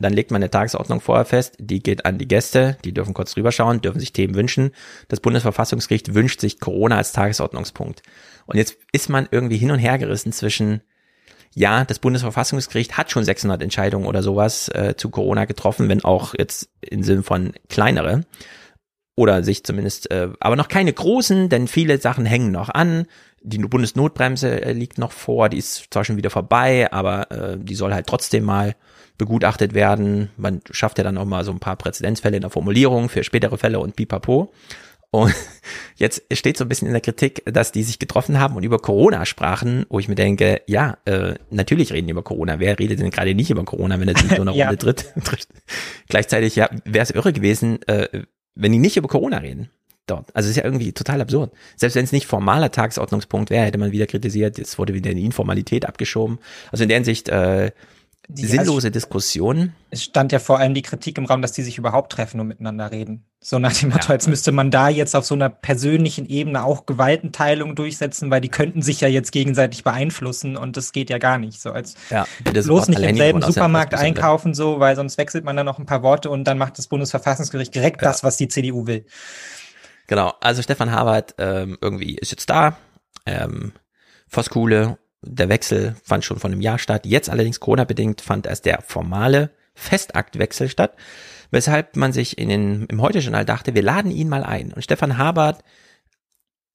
[0.00, 3.34] dann legt man eine Tagesordnung vorher fest, die geht an die Gäste, die dürfen kurz
[3.34, 4.72] drüber schauen, dürfen sich Themen wünschen.
[5.08, 8.02] Das Bundesverfassungsgericht wünscht sich Corona als Tagesordnungspunkt.
[8.46, 10.82] Und jetzt ist man irgendwie hin und her gerissen zwischen,
[11.54, 16.34] ja, das Bundesverfassungsgericht hat schon 600 Entscheidungen oder sowas äh, zu Corona getroffen, wenn auch
[16.36, 18.22] jetzt im Sinn von kleinere
[19.16, 23.06] oder sich zumindest, äh, aber noch keine großen, denn viele Sachen hängen noch an.
[23.42, 27.74] Die Bundesnotbremse äh, liegt noch vor, die ist zwar schon wieder vorbei, aber äh, die
[27.74, 28.74] soll halt trotzdem mal
[29.18, 30.30] begutachtet werden.
[30.36, 33.56] Man schafft ja dann auch mal so ein paar Präzedenzfälle in der Formulierung für spätere
[33.56, 34.52] Fälle und pipapo.
[35.10, 35.32] Und
[35.96, 38.78] jetzt steht so ein bisschen in der Kritik, dass die sich getroffen haben und über
[38.78, 42.58] Corona sprachen, wo ich mir denke, ja, äh, natürlich reden die über Corona.
[42.58, 45.14] Wer redet denn gerade nicht über Corona, wenn er sich so eine Runde tritt?
[46.08, 48.24] Gleichzeitig, ja, wäre es irre gewesen, äh,
[48.54, 49.70] wenn die nicht über Corona reden.
[50.06, 50.36] Dort.
[50.36, 51.52] Also ist ja irgendwie total absurd.
[51.76, 55.16] Selbst wenn es nicht formaler Tagesordnungspunkt wäre, hätte man wieder kritisiert, jetzt wurde wieder in
[55.16, 56.38] die Informalität abgeschoben.
[56.70, 57.72] Also in der Hinsicht, äh,
[58.28, 59.74] die, sinnlose Diskussion.
[59.90, 62.48] Es stand ja vor allem die Kritik im Raum, dass die sich überhaupt treffen und
[62.48, 63.26] miteinander reden.
[63.40, 64.14] So nach dem Motto, ja.
[64.14, 68.48] jetzt müsste man da jetzt auf so einer persönlichen Ebene auch Gewaltenteilung durchsetzen, weil die
[68.48, 71.60] könnten sich ja jetzt gegenseitig beeinflussen und das geht ja gar nicht.
[71.60, 75.66] So als ja, bloß nicht im selben Supermarkt einkaufen, so, weil sonst wechselt man dann
[75.66, 78.08] noch ein paar Worte und dann macht das Bundesverfassungsgericht direkt ja.
[78.08, 79.04] das, was die CDU will.
[80.06, 82.76] Genau, also Stefan Habert ähm, irgendwie ist jetzt da.
[83.26, 83.72] Ähm,
[84.28, 87.06] Voskuhle der Wechsel fand schon vor einem Jahr statt.
[87.06, 90.96] Jetzt allerdings Corona-bedingt fand erst der formale Festaktwechsel statt,
[91.50, 94.72] weshalb man sich in den, im Heute-Journal dachte, wir laden ihn mal ein.
[94.72, 95.62] Und Stefan Habert,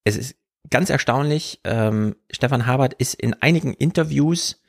[0.03, 0.35] es ist
[0.69, 4.61] ganz erstaunlich, ähm, Stefan Habert ist in einigen Interviews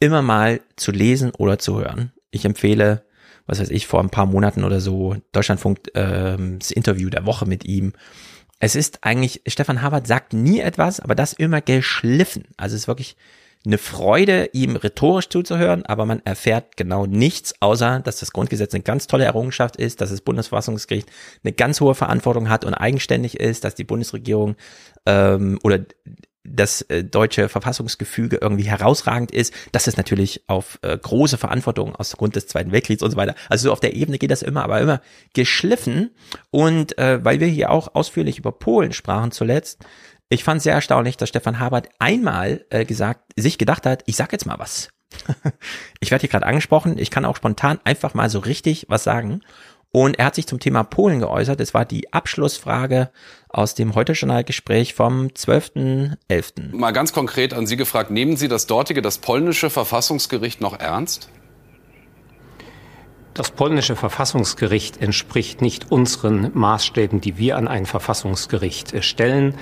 [0.00, 2.12] immer mal zu lesen oder zu hören.
[2.30, 3.04] Ich empfehle,
[3.46, 7.46] was weiß ich, vor ein paar Monaten oder so, Deutschlandfunk, ähm, das Interview der Woche
[7.46, 7.92] mit ihm
[8.58, 12.44] es ist eigentlich, Stefan Habert sagt nie etwas, aber das immer geschliffen.
[12.56, 13.16] Also es ist wirklich
[13.66, 18.84] eine Freude, ihm rhetorisch zuzuhören, aber man erfährt genau nichts, außer dass das Grundgesetz eine
[18.84, 21.08] ganz tolle Errungenschaft ist, dass das Bundesverfassungsgericht
[21.42, 24.54] eine ganz hohe Verantwortung hat und eigenständig ist, dass die Bundesregierung
[25.04, 25.80] ähm, oder
[26.48, 32.16] das äh, deutsche Verfassungsgefüge irgendwie herausragend ist, dass es natürlich auf äh, große Verantwortung aus
[32.16, 33.34] Grund des Zweiten Weltkriegs und so weiter.
[33.48, 35.00] Also so auf der Ebene geht das immer, aber immer
[35.34, 36.10] geschliffen.
[36.50, 39.84] Und äh, weil wir hier auch ausführlich über Polen sprachen zuletzt,
[40.28, 44.32] ich fand sehr erstaunlich, dass Stefan Habert einmal äh, gesagt, sich gedacht hat, ich sag
[44.32, 44.88] jetzt mal was.
[46.00, 49.42] ich werde hier gerade angesprochen, ich kann auch spontan einfach mal so richtig was sagen.
[49.92, 51.60] Und er hat sich zum Thema Polen geäußert.
[51.60, 53.10] Es war die Abschlussfrage
[53.48, 56.76] aus dem Heute-Journal-Gespräch vom 12.11.
[56.76, 61.30] Mal ganz konkret an Sie gefragt, nehmen Sie das dortige, das polnische Verfassungsgericht noch ernst?
[63.36, 69.56] Das polnische Verfassungsgericht entspricht nicht unseren Maßstäben, die wir an ein Verfassungsgericht stellen.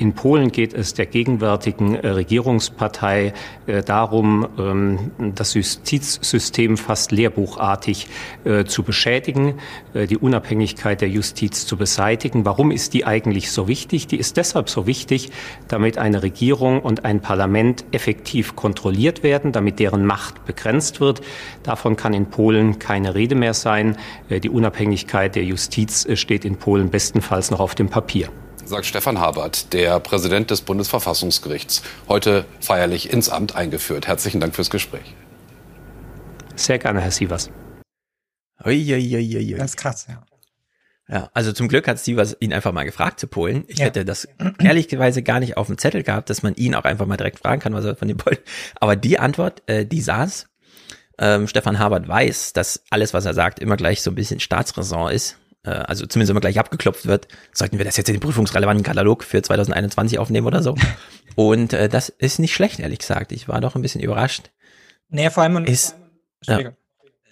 [0.00, 3.34] In Polen geht es der gegenwärtigen äh, Regierungspartei
[3.66, 8.08] äh, darum, ähm, das Justizsystem fast lehrbuchartig
[8.44, 9.54] äh, zu beschädigen,
[9.94, 12.44] die Unabhängigkeit der Justiz zu beseitigen.
[12.44, 14.06] Warum ist die eigentlich so wichtig?
[14.06, 15.30] Die ist deshalb so wichtig,
[15.68, 21.20] damit eine Regierung und ein Parlament effektiv kontrolliert werden, damit deren Macht begrenzt wird.
[21.62, 23.98] Davon kann in Polen keine Rede mehr sein.
[24.30, 28.30] Die Unabhängigkeit der Justiz steht in Polen bestenfalls noch auf dem Papier
[28.66, 34.06] sagt Stefan Habert, der Präsident des Bundesverfassungsgerichts, heute feierlich ins Amt eingeführt.
[34.06, 35.16] Herzlichen Dank fürs Gespräch.
[36.54, 37.50] Sehr gerne, Herr Sievers.
[38.64, 39.56] Uiuiuiui.
[39.56, 40.22] Das ist krass, ja.
[41.08, 43.64] Ja, also zum Glück hat Sievers ihn einfach mal gefragt zu Polen.
[43.66, 43.86] Ich ja.
[43.86, 44.28] hätte das
[44.60, 47.60] ehrlicherweise gar nicht auf dem Zettel gehabt, dass man ihn auch einfach mal direkt fragen
[47.60, 48.38] kann, was er von den Polen.
[48.76, 50.46] Aber die Antwort, äh, die saß.
[51.20, 55.12] Ähm, Stefan Habert weiß, dass alles, was er sagt, immer gleich so ein bisschen Staatsräson
[55.12, 58.84] ist äh, also zumindest immer gleich abgeklopft wird, sollten wir das jetzt in den prüfungsrelevanten
[58.84, 60.74] Katalog für 2021 aufnehmen oder so.
[61.36, 63.32] Und äh, das ist nicht schlecht, ehrlich gesagt.
[63.32, 64.50] Ich war doch ein bisschen überrascht.
[65.08, 65.96] Nee, vor allem ist,
[66.46, 66.72] ja.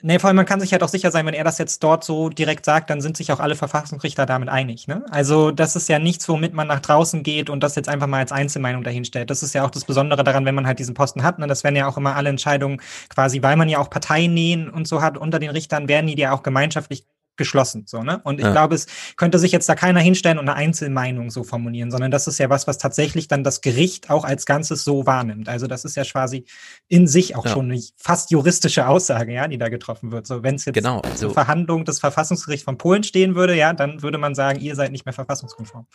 [0.00, 2.04] Nee, vor allem man kann sich halt auch sicher sein, wenn er das jetzt dort
[2.04, 4.87] so direkt sagt, dann sind sich auch alle Verfassungsrichter damit einig.
[4.87, 5.04] Ne?
[5.11, 8.18] Also das ist ja nichts, womit man nach draußen geht und das jetzt einfach mal
[8.18, 9.28] als Einzelmeinung dahinstellt.
[9.28, 11.40] Das ist ja auch das Besondere daran, wenn man halt diesen Posten hat.
[11.40, 11.48] Ne?
[11.48, 15.02] Das werden ja auch immer alle Entscheidungen quasi, weil man ja auch Parteinähen und so
[15.02, 17.04] hat unter den Richtern, werden die ja auch gemeinschaftlich
[17.38, 17.85] geschlossen.
[17.87, 18.20] So, ne?
[18.24, 18.53] Und ich ja.
[18.53, 22.27] glaube, es könnte sich jetzt da keiner hinstellen und eine Einzelmeinung so formulieren, sondern das
[22.27, 25.48] ist ja was, was tatsächlich dann das Gericht auch als Ganzes so wahrnimmt.
[25.48, 26.44] Also das ist ja quasi
[26.88, 27.53] in sich auch ja.
[27.53, 30.27] schon eine fast juristische Aussage, ja, die da getroffen wird.
[30.27, 33.72] So, wenn es jetzt genau, also, zur Verhandlung des Verfassungsgerichts von Polen stehen würde, ja,
[33.72, 35.87] dann würde man sagen, ihr seid nicht mehr verfassungskonform.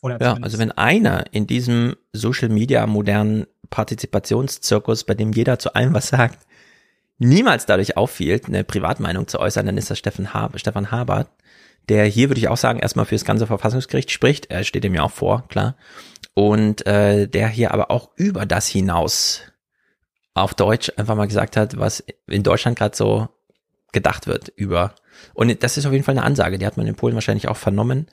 [0.00, 5.74] Oder ja, also wenn einer in diesem Social Media modernen Partizipationszirkus, bei dem jeder zu
[5.74, 6.46] allem was sagt,
[7.22, 11.28] niemals dadurch auffiel, eine Privatmeinung zu äußern, dann ist das Stefan, Hab Stefan Habert,
[11.88, 14.50] der hier, würde ich auch sagen, erstmal für das ganze Verfassungsgericht spricht.
[14.50, 15.76] Er steht ihm ja auch vor, klar.
[16.34, 19.42] Und äh, der hier aber auch über das hinaus
[20.34, 23.28] auf Deutsch einfach mal gesagt hat, was in Deutschland gerade so
[23.92, 24.94] gedacht wird über.
[25.34, 27.56] Und das ist auf jeden Fall eine Ansage, die hat man in Polen wahrscheinlich auch
[27.56, 28.06] vernommen.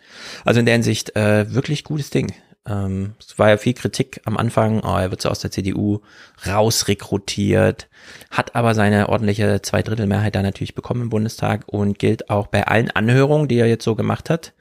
[0.44, 2.34] Also in der Hinsicht äh, wirklich gutes Ding.
[2.68, 6.02] Ähm, es war ja viel Kritik am Anfang, oh, er wird so aus der CDU
[6.46, 7.88] rausrekrutiert,
[8.30, 12.92] hat aber seine ordentliche Zweidrittelmehrheit da natürlich bekommen im Bundestag und gilt auch bei allen
[12.92, 14.54] Anhörungen, die er jetzt so gemacht hat,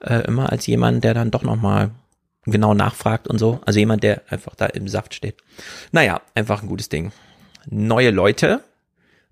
[0.00, 1.92] äh, immer als jemand, der dann doch nochmal
[2.44, 3.60] genau nachfragt und so.
[3.66, 5.36] Also jemand, der einfach da im Saft steht.
[5.92, 7.12] Naja, einfach ein gutes Ding.
[7.68, 8.62] Neue Leute.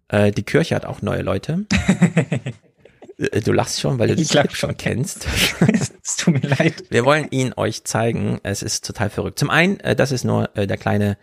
[0.08, 1.64] Äh, die Kirche hat auch neue Leute.
[3.18, 5.26] Äh, du lachst schon, weil du Ich den lach Clip schon kennst.
[6.02, 6.84] es tut mir leid.
[6.90, 8.40] Wir wollen ihn euch zeigen.
[8.42, 9.38] Es ist total verrückt.
[9.38, 11.16] Zum einen, äh, das ist nur äh, der kleine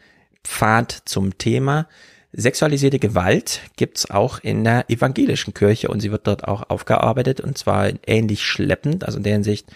[0.43, 1.87] Pfad zum Thema.
[2.33, 7.57] Sexualisierte Gewalt gibt's auch in der evangelischen Kirche und sie wird dort auch aufgearbeitet und
[7.57, 9.67] zwar ähnlich schleppend, also in der Hinsicht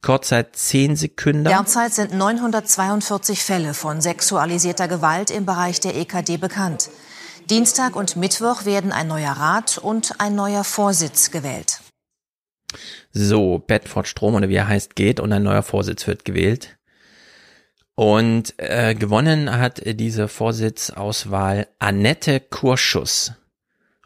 [0.00, 1.44] kurzer zehn Sekunden.
[1.44, 6.90] Derzeit sind 942 Fälle von sexualisierter Gewalt im Bereich der EKD bekannt.
[7.50, 11.80] Dienstag und Mittwoch werden ein neuer Rat und ein neuer Vorsitz gewählt.
[13.12, 16.78] So, Bedford Strom oder wie er heißt, geht und ein neuer Vorsitz wird gewählt.
[17.94, 23.32] Und äh, gewonnen hat diese Vorsitzauswahl Annette Kurschus.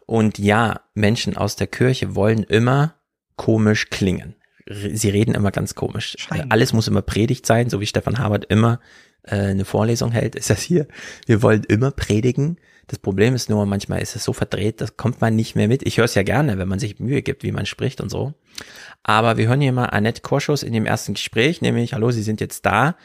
[0.05, 2.95] Und ja, Menschen aus der Kirche wollen immer
[3.35, 4.35] komisch klingen.
[4.67, 6.27] Sie reden immer ganz komisch.
[6.31, 8.79] Äh, alles muss immer Predigt sein, so wie Stefan Habert immer
[9.23, 10.87] äh, eine Vorlesung hält, ist das hier.
[11.25, 12.59] Wir wollen immer predigen.
[12.89, 15.85] Das Problem ist nur, manchmal ist es so verdreht, das kommt man nicht mehr mit.
[15.85, 18.33] Ich höre es ja gerne, wenn man sich Mühe gibt, wie man spricht und so.
[19.03, 22.41] Aber wir hören hier mal Annette Korschus in dem ersten Gespräch, nämlich, hallo, Sie sind
[22.41, 22.95] jetzt da.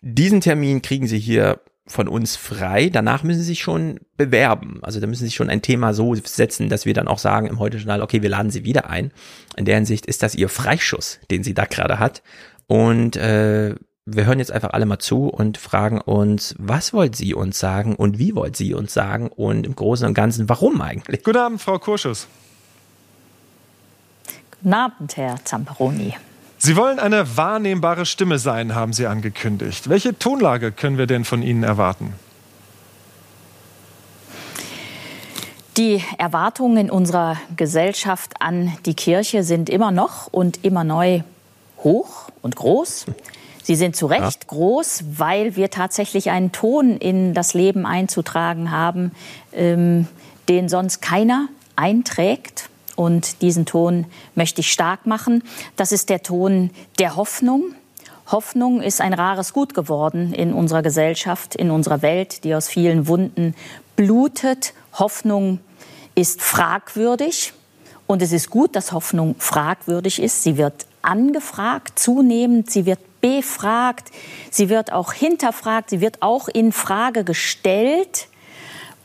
[0.00, 2.90] Diesen Termin kriegen Sie hier von uns frei.
[2.90, 4.78] Danach müssen Sie sich schon bewerben.
[4.82, 7.48] Also da müssen Sie sich schon ein Thema so setzen, dass wir dann auch sagen
[7.48, 9.10] im Heute-Journal, okay, wir laden Sie wieder ein.
[9.56, 12.22] In der Hinsicht ist das Ihr Freischuss, den sie da gerade hat.
[12.66, 13.74] Und äh,
[14.06, 17.96] wir hören jetzt einfach alle mal zu und fragen uns, was wollt sie uns sagen
[17.96, 21.24] und wie wollt sie uns sagen und im Großen und Ganzen, warum eigentlich?
[21.24, 22.28] Guten Abend, Frau Kurschus.
[24.50, 26.14] Guten Abend, Herr Zamperoni.
[26.58, 29.88] Sie wollen eine wahrnehmbare Stimme sein, haben Sie angekündigt.
[29.88, 32.12] Welche Tonlage können wir denn von Ihnen erwarten?
[35.78, 41.22] Die Erwartungen in unserer Gesellschaft an die Kirche sind immer noch und immer neu
[41.82, 43.06] hoch und groß.
[43.64, 49.12] Sie sind zu Recht groß, weil wir tatsächlich einen Ton in das Leben einzutragen haben,
[49.54, 50.06] ähm,
[50.50, 52.68] den sonst keiner einträgt.
[52.94, 55.42] Und diesen Ton möchte ich stark machen.
[55.76, 57.74] Das ist der Ton der Hoffnung.
[58.30, 63.08] Hoffnung ist ein rares Gut geworden in unserer Gesellschaft, in unserer Welt, die aus vielen
[63.08, 63.54] Wunden
[63.96, 64.74] blutet.
[64.92, 65.58] Hoffnung
[66.14, 67.54] ist fragwürdig.
[68.06, 70.42] Und es ist gut, dass Hoffnung fragwürdig ist.
[70.42, 74.10] Sie wird angefragt zunehmend, sie wird befragt,
[74.50, 78.28] sie wird auch hinterfragt, sie wird auch in Frage gestellt.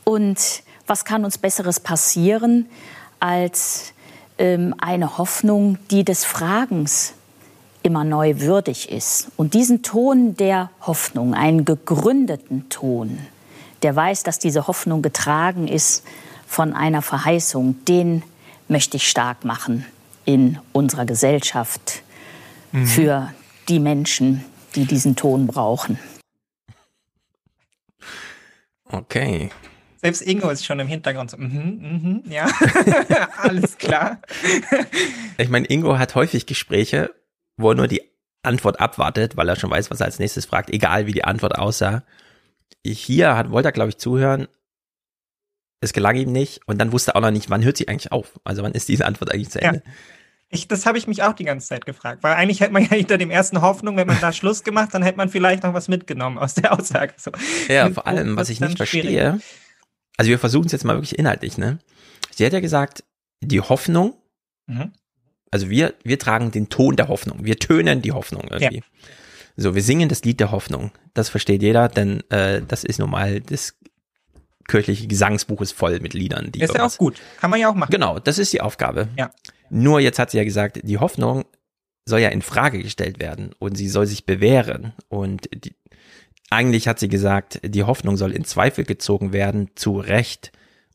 [0.04, 2.66] Und was kann uns Besseres passieren
[3.18, 3.94] als
[4.36, 7.14] ähm, eine Hoffnung, die des Fragens
[7.82, 9.28] immer neu würdig ist.
[9.38, 13.20] Und diesen Ton der Hoffnung, einen gegründeten Ton,
[13.82, 16.04] der weiß, dass diese Hoffnung getragen ist
[16.46, 18.22] von einer Verheißung, den
[18.68, 19.86] möchte ich stark machen
[20.26, 22.02] in unserer Gesellschaft
[22.72, 22.86] Mhm.
[22.86, 23.34] für
[23.68, 24.44] die Menschen,
[24.74, 25.98] die diesen Ton brauchen.
[28.86, 29.50] Okay.
[29.96, 32.48] Selbst Ingo ist schon im Hintergrund so, mhm, mhm, ja,
[33.36, 34.20] alles klar.
[35.36, 37.14] Ich meine, Ingo hat häufig Gespräche,
[37.56, 38.02] wo er nur die
[38.42, 41.58] Antwort abwartet, weil er schon weiß, was er als nächstes fragt, egal wie die Antwort
[41.58, 42.02] aussah.
[42.84, 44.48] Hier hat, wollte er, glaube ich, zuhören.
[45.82, 48.12] Es gelang ihm nicht und dann wusste er auch noch nicht, wann hört sie eigentlich
[48.12, 48.40] auf?
[48.44, 49.82] Also wann ist diese Antwort eigentlich zu Ende?
[50.52, 52.90] Ich, das habe ich mich auch die ganze Zeit gefragt, weil eigentlich hätte man ja
[52.90, 55.86] hinter dem ersten Hoffnung, wenn man da Schluss gemacht, dann hätte man vielleicht noch was
[55.88, 57.14] mitgenommen aus der Aussage.
[57.16, 57.30] So.
[57.68, 59.16] Ja, vor allem, was ich nicht schwierig.
[59.16, 59.40] verstehe,
[60.16, 61.78] also wir versuchen es jetzt mal wirklich inhaltlich, ne?
[62.34, 63.04] Sie hat ja gesagt,
[63.40, 64.14] die Hoffnung,
[64.66, 64.92] Mhm.
[65.50, 68.82] also wir, wir tragen den Ton der Hoffnung, wir tönen die Hoffnung irgendwie.
[69.56, 70.90] So, wir singen das Lied der Hoffnung.
[71.12, 73.74] Das versteht jeder, denn äh, das ist nun mal das
[74.68, 76.52] kirchliche Gesangbuch ist voll mit Liedern.
[76.52, 77.20] Die Ist ja auch gut.
[77.40, 77.90] Kann man ja auch machen.
[77.90, 79.08] Genau, das ist die Aufgabe.
[79.18, 79.30] Ja.
[79.70, 81.44] Nur jetzt hat sie ja gesagt, die Hoffnung
[82.06, 84.92] soll ja in Frage gestellt werden und sie soll sich bewähren.
[85.08, 85.74] Und die,
[86.50, 90.50] eigentlich hat sie gesagt, die Hoffnung soll in Zweifel gezogen werden, zu Recht,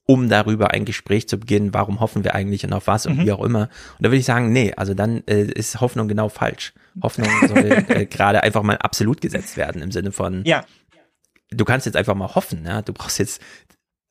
[0.08, 3.26] um darüber ein Gespräch zu beginnen, warum hoffen wir eigentlich und auf was und Mhm.
[3.26, 3.70] wie auch immer.
[3.98, 6.74] Und da würde ich sagen, nee, also dann äh, ist Hoffnung genau falsch.
[7.02, 7.58] Hoffnung soll
[7.90, 10.66] äh, gerade einfach mal absolut gesetzt werden im Sinne von, Ja.
[11.50, 12.82] du kannst jetzt einfach mal hoffen, ja?
[12.82, 13.42] du brauchst jetzt,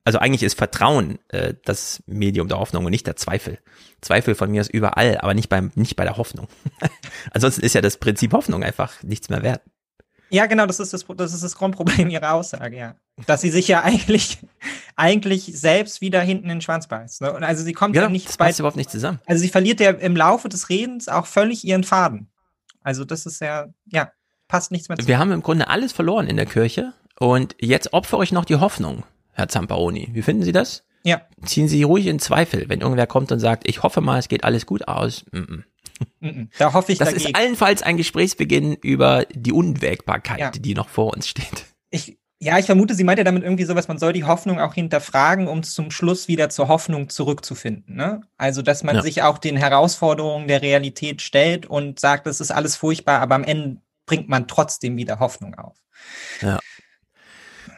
[0.05, 3.59] also eigentlich ist Vertrauen äh, das Medium der Hoffnung und nicht der Zweifel.
[4.03, 6.47] Zweifel von mir ist überall, aber nicht beim, nicht bei der Hoffnung.
[7.33, 9.63] Ansonsten ist ja das Prinzip Hoffnung einfach nichts mehr wert.
[10.31, 12.97] Ja, genau, das ist das, das ist das Grundproblem ihrer Aussage, ja.
[13.27, 14.39] Dass sie sich ja eigentlich,
[14.97, 17.23] eigentlich selbst wieder hinten in den Schwanz beißt.
[17.23, 17.33] Ne?
[17.33, 19.21] Und also sie kommt Genau, ja nicht das passt überhaupt nicht zusammen.
[19.27, 22.31] Also sie verliert ja im Laufe des Redens auch völlig ihren Faden.
[22.83, 24.11] Also das ist ja, ja,
[24.49, 25.07] passt nichts mehr zu.
[25.07, 28.57] Wir haben im Grunde alles verloren in der Kirche und jetzt opfere ich noch die
[28.57, 30.11] Hoffnung, Herr Zamparoni.
[30.13, 30.85] Wie finden Sie das?
[31.05, 31.23] Ja.
[31.45, 34.45] Ziehen Sie ruhig in Zweifel, wenn irgendwer kommt und sagt, ich hoffe mal, es geht
[34.45, 35.25] alles gut aus.
[35.33, 35.63] Mm -mm.
[36.21, 36.49] Mhm.
[36.59, 37.29] Da hoffe ich Das dagegen.
[37.31, 40.51] ist allenfalls ein Gesprächsbeginn über die Unwägbarkeit, Ja.
[40.51, 41.67] die noch vor uns steht.
[41.91, 44.75] Ich, ja, ich vermute, sie meint ja damit irgendwie sowas, man soll die Hoffnung auch
[44.75, 47.95] hinterfragen, um zum Schluss wieder zur Hoffnung zurückzufinden.
[47.97, 48.23] Ne?
[48.39, 49.03] Also, dass man Ja.
[49.03, 53.45] sich auch den Herausforderungen der Realität stellt und sagt, das ist alles furchtbar, aber am
[53.45, 55.77] Ende bringt man trotzdem wieder Hoffnung auf.
[56.41, 56.59] Ja.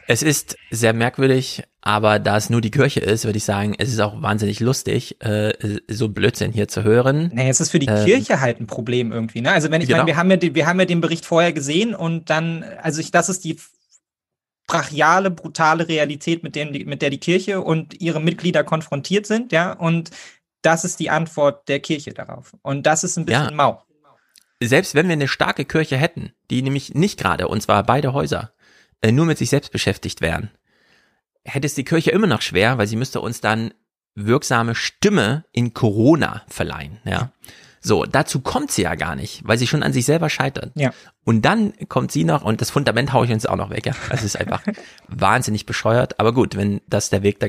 [0.09, 3.89] Es ist sehr merkwürdig, aber da es nur die Kirche ist, würde ich sagen, es
[3.89, 5.53] ist auch wahnsinnig lustig, äh,
[5.89, 7.29] so Blödsinn hier zu hören.
[7.33, 9.41] Nee, es ist für die Ähm, Kirche halt ein Problem irgendwie.
[9.41, 9.51] Ne?
[9.51, 9.99] Also wenn ich Genau.
[9.99, 13.01] meine, wir haben ja, den- wir haben ja den Bericht vorher gesehen und dann, also
[13.01, 13.59] ich, das ist die
[14.67, 19.71] brachiale, brutale Realität, mit, dem, mit der die Kirche und ihre Mitglieder konfrontiert sind, ja,
[19.73, 20.11] und
[20.61, 22.53] das ist die Antwort der Kirche darauf.
[22.63, 23.51] Und das ist ein bisschen Ja.
[23.55, 23.83] mau.
[24.61, 28.51] Selbst wenn wir eine starke Kirche hätten, die nämlich nicht gerade, und zwar beide Häuser,
[29.01, 30.51] äh, nur mit sich selbst beschäftigt wären,
[31.43, 33.73] hätte es die Kirche immer noch schwer, weil sie müsste uns dann
[34.15, 37.31] wirksame Stimme in Corona verleihen, ja.
[37.79, 40.71] So, dazu kommt sie ja gar nicht, weil sie schon an sich selber scheitert.
[40.75, 40.91] Ja.
[41.23, 43.93] Und dann kommt sie noch und das Fundament haue ich uns auch noch weg, ja.
[44.09, 44.61] Also es ist einfach
[45.07, 46.19] wahnsinnig bescheuert.
[46.19, 47.47] Aber gut, wenn das der Weg da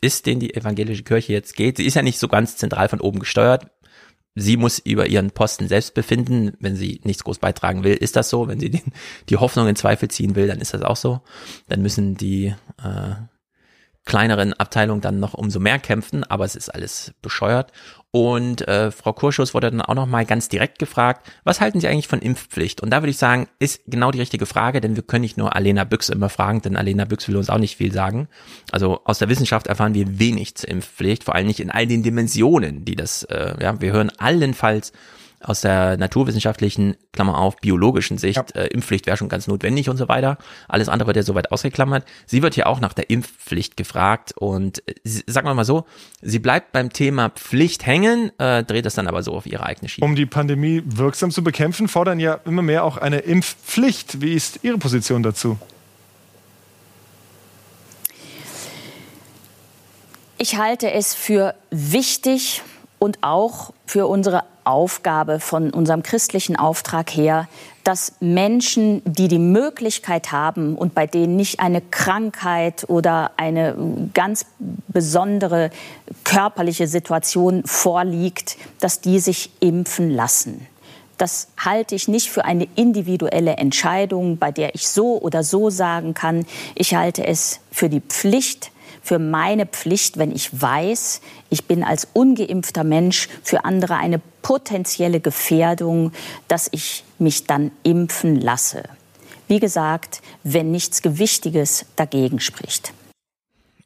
[0.00, 3.00] ist, den die evangelische Kirche jetzt geht, sie ist ja nicht so ganz zentral von
[3.00, 3.66] oben gesteuert.
[4.38, 6.52] Sie muss über ihren Posten selbst befinden.
[6.60, 8.46] Wenn sie nichts groß beitragen will, ist das so.
[8.48, 8.92] Wenn sie den,
[9.28, 11.22] die Hoffnung in Zweifel ziehen will, dann ist das auch so.
[11.68, 13.14] Dann müssen die äh,
[14.04, 17.72] kleineren Abteilungen dann noch umso mehr kämpfen, aber es ist alles bescheuert.
[18.16, 21.86] Und äh, Frau Kurschus wurde dann auch noch mal ganz direkt gefragt, was halten Sie
[21.86, 22.80] eigentlich von Impfpflicht?
[22.80, 25.54] Und da würde ich sagen, ist genau die richtige Frage, denn wir können nicht nur
[25.54, 28.28] Alena Büchs immer fragen, denn Alena Büchs will uns auch nicht viel sagen.
[28.72, 32.02] Also aus der Wissenschaft erfahren wir wenig zur Impfpflicht, vor allem nicht in all den
[32.02, 34.94] Dimensionen, die das, äh, ja, wir hören allenfalls
[35.40, 40.08] aus der naturwissenschaftlichen, Klammer auf, biologischen Sicht, äh, Impfpflicht wäre schon ganz notwendig und so
[40.08, 40.38] weiter.
[40.68, 42.04] Alles andere wird ja soweit ausgeklammert.
[42.26, 44.94] Sie wird hier auch nach der Impfpflicht gefragt und äh,
[45.26, 45.84] sagen wir mal so,
[46.22, 49.88] sie bleibt beim Thema Pflicht hängen, äh, dreht das dann aber so auf ihre eigene
[49.88, 50.04] Schiene.
[50.04, 54.20] Um die Pandemie wirksam zu bekämpfen, fordern ja immer mehr auch eine Impfpflicht.
[54.20, 55.58] Wie ist Ihre Position dazu?
[60.38, 62.62] Ich halte es für wichtig
[62.98, 67.48] und auch für unsere Aufgabe von unserem christlichen Auftrag her,
[67.84, 73.76] dass Menschen, die die Möglichkeit haben und bei denen nicht eine Krankheit oder eine
[74.12, 74.46] ganz
[74.88, 75.70] besondere
[76.24, 80.66] körperliche Situation vorliegt, dass die sich impfen lassen.
[81.18, 86.12] Das halte ich nicht für eine individuelle Entscheidung, bei der ich so oder so sagen
[86.12, 86.44] kann.
[86.74, 88.70] Ich halte es für die Pflicht,
[89.06, 95.20] für meine Pflicht, wenn ich weiß, ich bin als ungeimpfter Mensch für andere eine potenzielle
[95.20, 96.10] Gefährdung,
[96.48, 98.82] dass ich mich dann impfen lasse.
[99.46, 102.92] Wie gesagt, wenn nichts Gewichtiges dagegen spricht.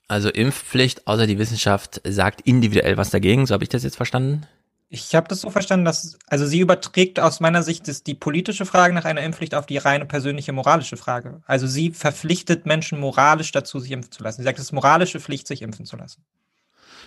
[0.09, 4.47] Also Impfpflicht, außer die Wissenschaft sagt individuell was dagegen, so habe ich das jetzt verstanden?
[4.93, 8.67] Ich habe das so verstanden, dass also sie überträgt aus meiner Sicht das, die politische
[8.67, 11.43] Frage nach einer Impfpflicht auf die reine persönliche moralische Frage.
[11.47, 14.39] Also sie verpflichtet Menschen moralisch dazu, sich impfen zu lassen.
[14.39, 16.25] Sie sagt, es ist moralische Pflicht, sich impfen zu lassen.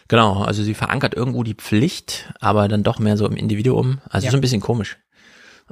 [0.08, 4.00] Genau, also sie verankert irgendwo die Pflicht, aber dann doch mehr so im Individuum.
[4.10, 4.32] Also Ja.
[4.32, 4.98] so ein bisschen komisch.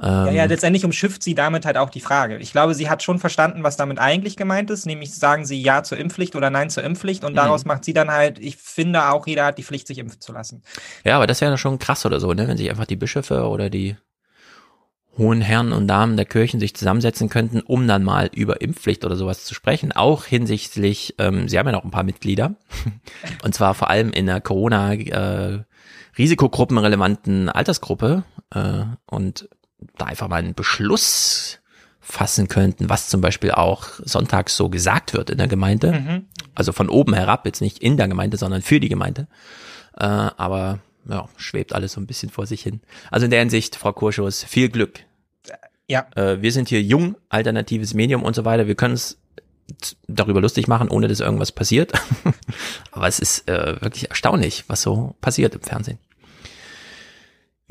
[0.00, 2.38] Ja, ja, Ähm, letztendlich umschifft sie damit halt auch die Frage.
[2.38, 5.82] Ich glaube, sie hat schon verstanden, was damit eigentlich gemeint ist, nämlich sagen sie Ja
[5.82, 7.36] zur Impfpflicht oder Nein zur Impfpflicht und Mhm.
[7.36, 10.32] daraus macht sie dann halt, ich finde auch, jeder hat die Pflicht, sich impfen zu
[10.32, 10.62] lassen.
[11.04, 12.48] Ja, aber das wäre schon krass oder so, ne?
[12.48, 13.96] Wenn sich einfach die Bischöfe oder die
[15.18, 19.14] hohen Herren und Damen der Kirchen sich zusammensetzen könnten, um dann mal über Impfpflicht oder
[19.14, 19.92] sowas zu sprechen.
[19.92, 22.54] Auch hinsichtlich, ähm, sie haben ja noch ein paar Mitglieder.
[23.44, 25.64] und zwar vor allem in der Corona äh,
[26.16, 28.24] Risikogruppenrelevanten Altersgruppe
[28.54, 29.48] äh, und
[29.98, 31.58] da einfach mal einen Beschluss
[32.00, 35.92] fassen könnten, was zum Beispiel auch sonntags so gesagt wird in der Gemeinde.
[35.92, 36.26] Mhm.
[36.54, 39.28] Also von oben herab, jetzt nicht in der Gemeinde, sondern für die Gemeinde.
[39.96, 42.80] Äh, aber ja, schwebt alles so ein bisschen vor sich hin.
[43.10, 45.00] Also in der Hinsicht, Frau Kurschus, viel Glück.
[45.88, 46.06] Ja.
[46.14, 48.66] Äh, wir sind hier jung, alternatives Medium und so weiter.
[48.66, 49.18] Wir können es
[50.08, 51.92] darüber lustig machen, ohne dass irgendwas passiert.
[52.92, 55.98] aber es ist äh, wirklich erstaunlich, was so passiert im Fernsehen.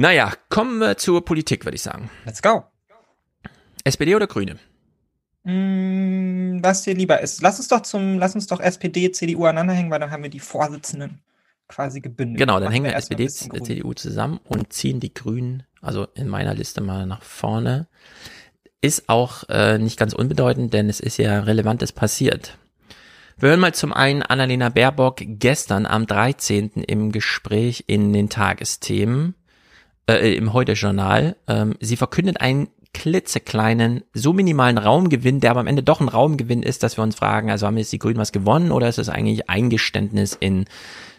[0.01, 2.09] Naja, kommen wir zur Politik, würde ich sagen.
[2.25, 2.63] Let's go.
[3.83, 4.57] SPD oder Grüne?
[5.43, 7.43] Mm, was dir lieber ist.
[7.43, 10.31] Lass uns doch zum, lass uns doch SPD, CDU aneinander hängen, weil dann haben wir
[10.31, 11.21] die Vorsitzenden
[11.67, 12.39] quasi gebündelt.
[12.39, 13.27] Genau, dann Machen hängen wir SPD.
[13.27, 17.87] CDU zusammen und ziehen die Grünen, also in meiner Liste mal nach vorne.
[18.81, 22.57] ist auch äh, nicht ganz unbedeutend, denn es ist ja Relevantes passiert.
[23.37, 26.71] Wir hören mal zum einen Annalena Baerbock gestern am 13.
[26.87, 29.35] im Gespräch in den Tagesthemen,
[30.07, 31.35] äh, im Heute-Journal.
[31.47, 36.63] Ähm, sie verkündet einen klitzekleinen, so minimalen Raumgewinn, der aber am Ende doch ein Raumgewinn
[36.63, 39.09] ist, dass wir uns fragen, also haben jetzt die Grünen was gewonnen oder ist es
[39.09, 40.65] eigentlich Eingeständnis in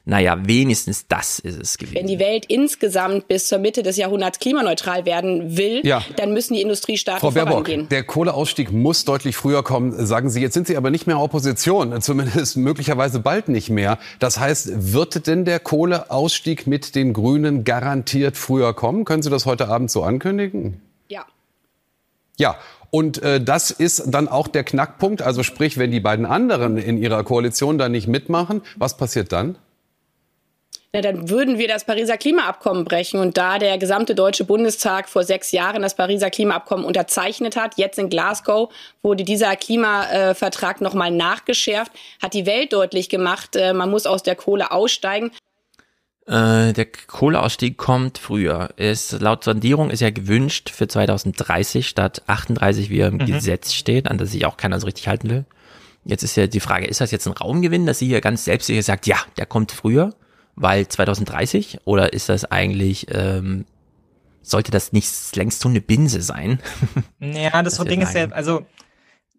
[0.05, 1.95] naja, wenigstens das ist es gewesen.
[1.95, 6.03] Wenn die Welt insgesamt bis zur Mitte des Jahrhunderts klimaneutral werden will, ja.
[6.17, 7.89] dann müssen die Industriestaaten Frau Baerbock, vorangehen.
[7.89, 10.41] Der Kohleausstieg muss deutlich früher kommen, sagen Sie.
[10.41, 13.99] Jetzt sind Sie aber nicht mehr Opposition, zumindest möglicherweise bald nicht mehr.
[14.19, 19.05] Das heißt, wird denn der Kohleausstieg mit den Grünen garantiert früher kommen?
[19.05, 20.81] Können Sie das heute Abend so ankündigen?
[21.07, 21.27] Ja.
[22.39, 22.57] Ja,
[22.91, 25.23] und äh, das ist dann auch der Knackpunkt.
[25.23, 29.57] Also sprich, wenn die beiden anderen in ihrer Koalition da nicht mitmachen, was passiert dann?
[30.95, 33.19] Na, dann würden wir das Pariser Klimaabkommen brechen.
[33.19, 37.99] Und da der gesamte Deutsche Bundestag vor sechs Jahren das Pariser Klimaabkommen unterzeichnet hat, jetzt
[37.99, 38.71] in Glasgow
[39.03, 44.37] wurde dieser Klimavertrag nochmal nachgeschärft, hat die Welt deutlich gemacht, äh, man muss aus der
[44.37, 45.31] Kohle aussteigen.
[46.27, 48.69] Äh, der Kohleausstieg kommt früher.
[48.77, 53.27] Ist, laut Sondierung ist ja gewünscht für 2030 statt 38, wie er im mhm.
[53.27, 55.47] Gesetz steht, an das sich auch keiner so richtig halten will.
[56.05, 58.83] Jetzt ist ja die Frage, ist das jetzt ein Raumgewinn, dass sie hier ganz selbstsicher
[58.83, 60.13] sagt, ja, der kommt früher?
[60.55, 63.65] Weil 2030 oder ist das eigentlich, ähm,
[64.43, 66.61] sollte das nicht längst so eine Binse sein?
[67.21, 68.67] Ja, das, das Ding ist ja, also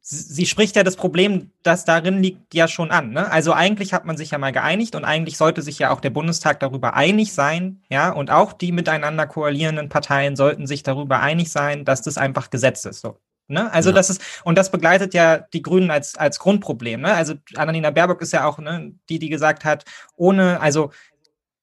[0.06, 3.12] sie spricht ja das Problem, das darin liegt, ja schon an.
[3.12, 3.32] Ne?
[3.32, 6.10] Also eigentlich hat man sich ja mal geeinigt und eigentlich sollte sich ja auch der
[6.10, 11.52] Bundestag darüber einig sein, ja, und auch die miteinander koalierenden Parteien sollten sich darüber einig
[11.52, 13.02] sein, dass das einfach Gesetz ist.
[13.02, 13.18] So.
[13.48, 13.72] Ne?
[13.72, 13.96] Also ja.
[13.96, 17.02] das ist, und das begleitet ja die Grünen als, als Grundproblem.
[17.02, 17.14] Ne?
[17.14, 19.86] Also Annalena Baerbock ist ja auch ne, die, die gesagt hat,
[20.16, 20.92] ohne, also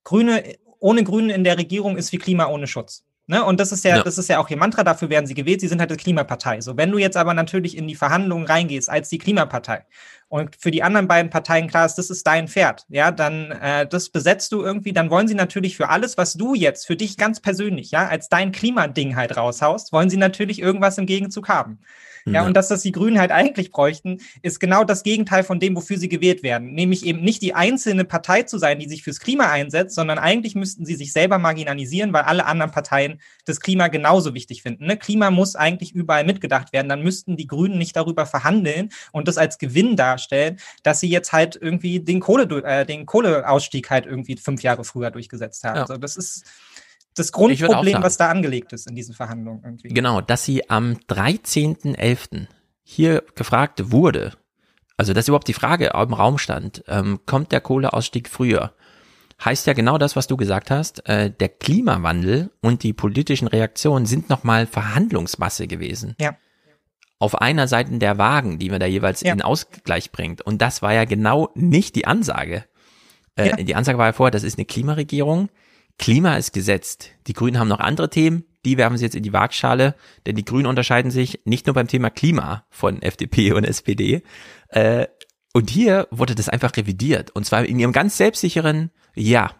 [0.05, 0.45] Grüne,
[0.79, 3.05] ohne Grüne in der Regierung ist wie Klima ohne Schutz.
[3.27, 3.45] Ne?
[3.45, 5.61] Und das ist ja, ja, das ist ja auch ihr Mantra, dafür werden sie gewählt,
[5.61, 6.61] sie sind halt die Klimapartei.
[6.61, 9.87] So, wenn du jetzt aber natürlich in die Verhandlungen reingehst als die Klimapartei
[10.31, 13.87] und für die anderen beiden Parteien klar ist, das ist dein Pferd, ja, dann äh,
[13.87, 17.17] das besetzt du irgendwie, dann wollen sie natürlich für alles, was du jetzt für dich
[17.17, 21.81] ganz persönlich, ja, als dein Klimading halt raushaust, wollen sie natürlich irgendwas im Gegenzug haben.
[22.27, 25.61] Ja, ja, und dass das die Grünen halt eigentlich bräuchten, ist genau das Gegenteil von
[25.61, 26.73] dem, wofür sie gewählt werden.
[26.75, 30.55] Nämlich eben nicht die einzelne Partei zu sein, die sich fürs Klima einsetzt, sondern eigentlich
[30.55, 34.87] müssten sie sich selber marginalisieren, weil alle anderen Parteien das Klima genauso wichtig finden.
[34.87, 34.97] Ne?
[34.97, 36.89] Klima muss eigentlich überall mitgedacht werden.
[36.89, 41.33] Dann müssten die Grünen nicht darüber verhandeln und das als Gewinn darstellen, dass sie jetzt
[41.33, 45.77] halt irgendwie den, Kohle, äh, den Kohleausstieg halt irgendwie fünf Jahre früher durchgesetzt haben.
[45.77, 45.83] Ja.
[45.83, 46.45] Also das ist
[47.21, 49.89] das Grundproblem, was da angelegt ist in diesen Verhandlungen irgendwie.
[49.89, 52.47] Genau, dass sie am 13.11.
[52.83, 54.33] hier gefragt wurde,
[54.97, 58.75] also dass überhaupt die Frage im Raum stand, ähm, kommt der Kohleausstieg früher?
[59.43, 61.09] Heißt ja genau das, was du gesagt hast.
[61.09, 66.15] Äh, der Klimawandel und die politischen Reaktionen sind nochmal Verhandlungsmasse gewesen.
[66.21, 66.37] Ja.
[67.19, 69.33] Auf einer Seite der Wagen, die man da jeweils ja.
[69.33, 70.43] in Ausgleich bringt.
[70.43, 72.65] Und das war ja genau nicht die Ansage.
[73.37, 73.57] Äh, ja.
[73.57, 75.49] Die Ansage war ja vorher, das ist eine Klimaregierung
[76.01, 77.11] Klima ist gesetzt.
[77.27, 79.95] Die Grünen haben noch andere Themen, die werfen sie jetzt in die Waagschale,
[80.25, 84.23] denn die Grünen unterscheiden sich nicht nur beim Thema Klima von FDP und SPD.
[84.69, 85.09] Äh,
[85.53, 87.31] und hier wurde das einfach revidiert.
[87.33, 89.55] Und zwar in ihrem ganz selbstsicheren Ja.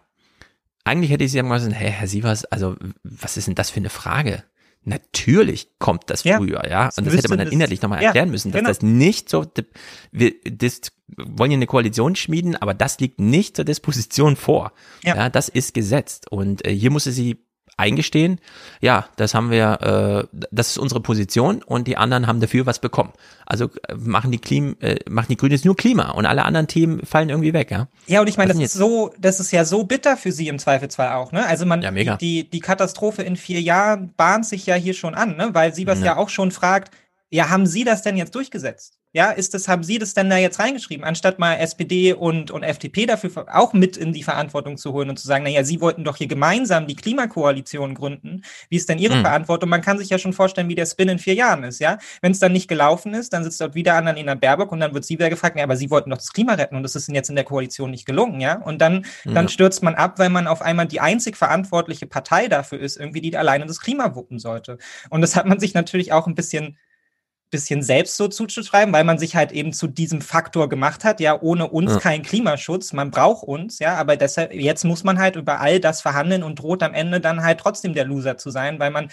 [0.83, 3.79] Eigentlich hätte ich sie sagen müssen, hey, Herr Sievers, also was ist denn das für
[3.79, 4.43] eine Frage?
[4.83, 6.89] Natürlich kommt das ja, früher, ja.
[6.97, 8.69] Und das hätte man dann innerlich nochmal erklären ja, müssen, dass genau.
[8.69, 9.45] das nicht so,
[10.11, 10.81] wir das
[11.17, 14.71] wollen ja eine Koalition schmieden, aber das liegt nicht zur Disposition vor.
[15.03, 16.31] Ja, ja das ist gesetzt.
[16.31, 17.45] Und äh, hier musste sie
[17.77, 18.39] eingestehen,
[18.79, 22.79] ja, das haben wir, äh, das ist unsere Position und die anderen haben dafür was
[22.79, 23.11] bekommen.
[23.45, 26.67] Also äh, machen die Klim, äh, machen die Grünen jetzt nur Klima und alle anderen
[26.67, 27.87] Themen fallen irgendwie weg, ja.
[28.07, 30.59] Ja, und ich meine, das ist so, das ist ja so bitter für sie im
[30.59, 31.45] Zweifelsfall auch, ne?
[31.45, 32.17] Also man, ja, mega.
[32.17, 35.49] Die, die Katastrophe in vier Jahren bahnt sich ja hier schon an, ne?
[35.53, 36.07] Weil sie was ja.
[36.07, 36.91] ja auch schon fragt,
[37.33, 38.97] ja, haben Sie das denn jetzt durchgesetzt?
[39.13, 42.63] Ja, ist das, haben Sie das denn da jetzt reingeschrieben, anstatt mal SPD und, und
[42.63, 46.05] FDP dafür auch mit in die Verantwortung zu holen und zu sagen, naja, Sie wollten
[46.05, 48.43] doch hier gemeinsam die Klimakoalition gründen.
[48.69, 49.21] Wie ist denn Ihre hm.
[49.21, 49.69] Verantwortung?
[49.69, 51.97] Man kann sich ja schon vorstellen, wie der Spin in vier Jahren ist, ja.
[52.21, 55.05] Wenn es dann nicht gelaufen ist, dann sitzt dort wieder Annalena Baerbock und dann wird
[55.05, 57.15] sie wieder gefragt, ja, aber Sie wollten doch das Klima retten und das ist Ihnen
[57.15, 58.61] jetzt in der Koalition nicht gelungen, ja.
[58.61, 59.33] Und dann, ja.
[59.33, 63.21] dann stürzt man ab, weil man auf einmal die einzig verantwortliche Partei dafür ist, irgendwie,
[63.21, 64.77] die alleine das Klima wuppen sollte.
[65.09, 66.77] Und das hat man sich natürlich auch ein bisschen
[67.51, 71.39] bisschen selbst so zuzuschreiben, weil man sich halt eben zu diesem Faktor gemacht hat, ja,
[71.39, 71.99] ohne uns ja.
[71.99, 76.01] kein Klimaschutz, man braucht uns, ja, aber deshalb, jetzt muss man halt über all das
[76.01, 79.09] verhandeln und droht am Ende dann halt trotzdem der Loser zu sein, weil man,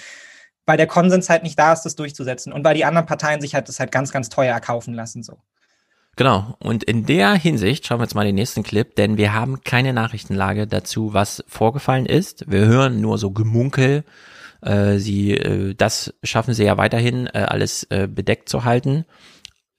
[0.65, 3.55] weil der Konsens halt nicht da ist, das durchzusetzen und weil die anderen Parteien sich
[3.55, 5.39] halt das halt ganz, ganz teuer erkaufen lassen, so.
[6.17, 6.57] Genau.
[6.59, 9.93] Und in der Hinsicht schauen wir jetzt mal den nächsten Clip, denn wir haben keine
[9.93, 12.51] Nachrichtenlage dazu, was vorgefallen ist.
[12.51, 14.03] Wir hören nur so Gemunkel,
[14.63, 19.05] Äh, sie, äh, das schaffen sie ja weiterhin, äh, alles äh, bedeckt zu halten.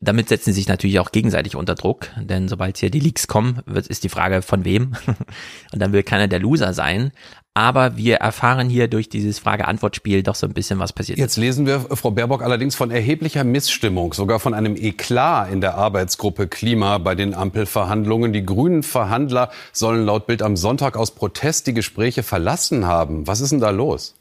[0.01, 3.59] Damit setzen sie sich natürlich auch gegenseitig unter Druck, denn sobald hier die Leaks kommen,
[3.65, 4.93] wird, ist die Frage von wem.
[5.73, 7.11] Und dann will keiner der Loser sein.
[7.53, 11.19] Aber wir erfahren hier durch dieses Frage-Antwort-Spiel doch so ein bisschen, was passiert.
[11.19, 15.75] Jetzt lesen wir, Frau Baerbock, allerdings von erheblicher Missstimmung, sogar von einem Eklat in der
[15.75, 18.31] Arbeitsgruppe Klima bei den Ampelverhandlungen.
[18.31, 23.27] Die grünen Verhandler sollen laut Bild am Sonntag aus Protest die Gespräche verlassen haben.
[23.27, 24.15] Was ist denn da los?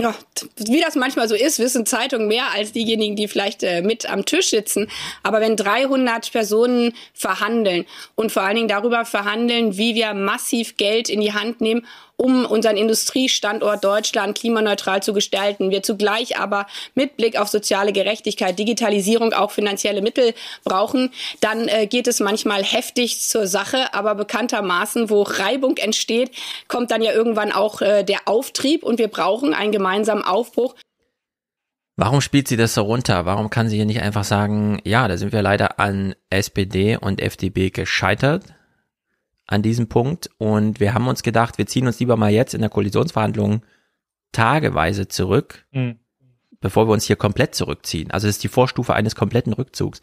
[0.00, 0.12] Ja,
[0.56, 4.24] wie das manchmal so ist, wissen Zeitungen mehr als diejenigen, die vielleicht äh, mit am
[4.24, 4.90] Tisch sitzen.
[5.22, 7.86] Aber wenn 300 Personen verhandeln
[8.16, 11.86] und vor allen Dingen darüber verhandeln, wie wir massiv Geld in die Hand nehmen,
[12.16, 15.70] um unseren Industriestandort Deutschland klimaneutral zu gestalten.
[15.70, 20.34] Wir zugleich aber mit Blick auf soziale Gerechtigkeit, Digitalisierung auch finanzielle Mittel
[20.64, 21.10] brauchen,
[21.40, 23.92] dann äh, geht es manchmal heftig zur Sache.
[23.94, 26.30] Aber bekanntermaßen, wo Reibung entsteht,
[26.68, 30.74] kommt dann ja irgendwann auch äh, der Auftrieb und wir brauchen einen gemeinsamen Aufbruch.
[31.96, 33.24] Warum spielt sie das so runter?
[33.24, 37.20] Warum kann sie hier nicht einfach sagen, ja, da sind wir leider an SPD und
[37.20, 38.42] FDP gescheitert?
[39.46, 42.60] An diesem Punkt und wir haben uns gedacht, wir ziehen uns lieber mal jetzt in
[42.60, 43.62] der Koalitionsverhandlung
[44.32, 45.98] tageweise zurück, mhm.
[46.60, 48.10] bevor wir uns hier komplett zurückziehen.
[48.10, 50.00] Also es ist die Vorstufe eines kompletten Rückzugs.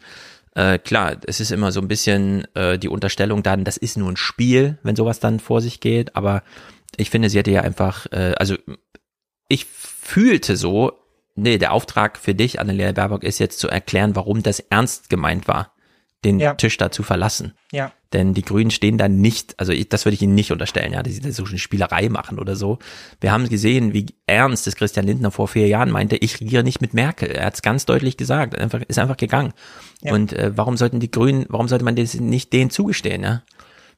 [0.54, 4.10] Äh, klar, es ist immer so ein bisschen äh, die Unterstellung dann, das ist nur
[4.10, 6.42] ein Spiel, wenn sowas dann vor sich geht, aber
[6.96, 8.56] ich finde, sie hätte ja einfach, äh, also
[9.48, 10.92] ich fühlte so,
[11.34, 15.48] nee, der Auftrag für dich, Annalena Baerbock, ist jetzt zu erklären, warum das ernst gemeint
[15.48, 15.72] war,
[16.24, 16.54] den ja.
[16.54, 17.52] Tisch da zu verlassen.
[17.72, 17.92] Ja.
[18.12, 21.02] Denn die Grünen stehen da nicht, also ich, das würde ich ihnen nicht unterstellen, ja,
[21.02, 22.78] dass sie so eine Spielerei machen oder so.
[23.20, 26.80] Wir haben gesehen, wie ernst es Christian Lindner vor vier Jahren meinte, ich regiere nicht
[26.80, 27.30] mit Merkel.
[27.30, 29.52] Er hat es ganz deutlich gesagt, einfach, ist einfach gegangen.
[30.02, 30.12] Ja.
[30.12, 33.42] Und äh, warum sollten die Grünen, warum sollte man das nicht denen zugestehen, ja?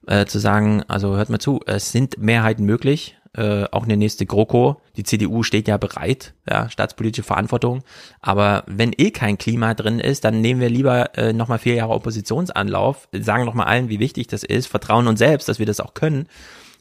[0.07, 4.27] Äh, zu sagen, also hört mal zu, es sind Mehrheiten möglich, äh, auch eine nächste
[4.27, 4.81] GroKo.
[4.97, 7.83] Die CDU steht ja bereit, ja, staatspolitische Verantwortung.
[8.21, 11.93] Aber wenn eh kein Klima drin ist, dann nehmen wir lieber äh, nochmal vier Jahre
[11.93, 15.95] Oppositionsanlauf, sagen nochmal allen, wie wichtig das ist, vertrauen uns selbst, dass wir das auch
[15.95, 16.29] können,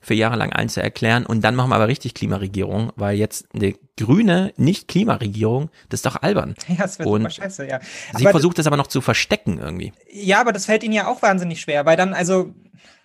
[0.03, 1.25] für Jahre lang allen zu erklären.
[1.25, 6.21] Und dann machen wir aber richtig Klimaregierung, weil jetzt eine grüne Nicht-Klimaregierung, das ist doch
[6.21, 6.55] albern.
[6.67, 7.79] Ja, das wird und scheiße, ja.
[8.17, 9.93] Sie versucht das aber noch zu verstecken irgendwie.
[10.11, 12.53] Ja, aber das fällt ihnen ja auch wahnsinnig schwer, weil dann, also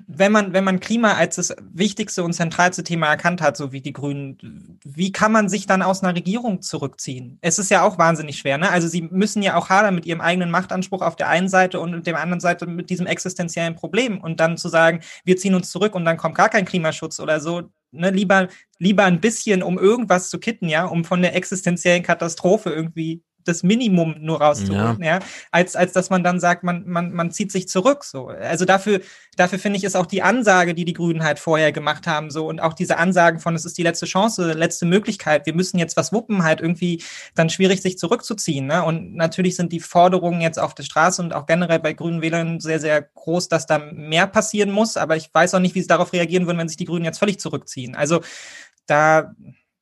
[0.07, 3.83] wenn man, wenn man Klima als das wichtigste und zentralste Thema erkannt hat, so wie
[3.83, 7.39] die Grünen, wie kann man sich dann aus einer Regierung zurückziehen?
[7.43, 8.71] Es ist ja auch wahnsinnig schwer, ne?
[8.71, 11.91] Also sie müssen ja auch hadern mit ihrem eigenen Machtanspruch auf der einen Seite und
[11.91, 15.71] mit der anderen Seite mit diesem existenziellen Problem und dann zu sagen, wir ziehen uns
[15.71, 18.11] zurück und dann kommt gar kein Klimaschutz oder so, ne?
[18.11, 18.49] Lieber,
[18.79, 23.63] lieber ein bisschen, um irgendwas zu kitten, ja, um von der existenziellen Katastrophe irgendwie das
[23.63, 25.19] Minimum nur rauszuholen, ja.
[25.19, 25.19] ja,
[25.51, 28.29] als, als dass man dann sagt, man, man, man zieht sich zurück, so.
[28.29, 29.01] Also dafür,
[29.37, 32.47] dafür finde ich, ist auch die Ansage, die die Grünen halt vorher gemacht haben, so,
[32.47, 35.97] und auch diese Ansagen von, es ist die letzte Chance, letzte Möglichkeit, wir müssen jetzt
[35.97, 37.03] was wuppen, halt irgendwie
[37.35, 38.85] dann schwierig, sich zurückzuziehen, ne?
[38.85, 42.61] Und natürlich sind die Forderungen jetzt auf der Straße und auch generell bei Grünen Wählern
[42.61, 45.89] sehr, sehr groß, dass da mehr passieren muss, aber ich weiß auch nicht, wie sie
[45.89, 47.95] darauf reagieren würden, wenn sich die Grünen jetzt völlig zurückziehen.
[47.95, 48.21] Also,
[48.87, 49.35] da,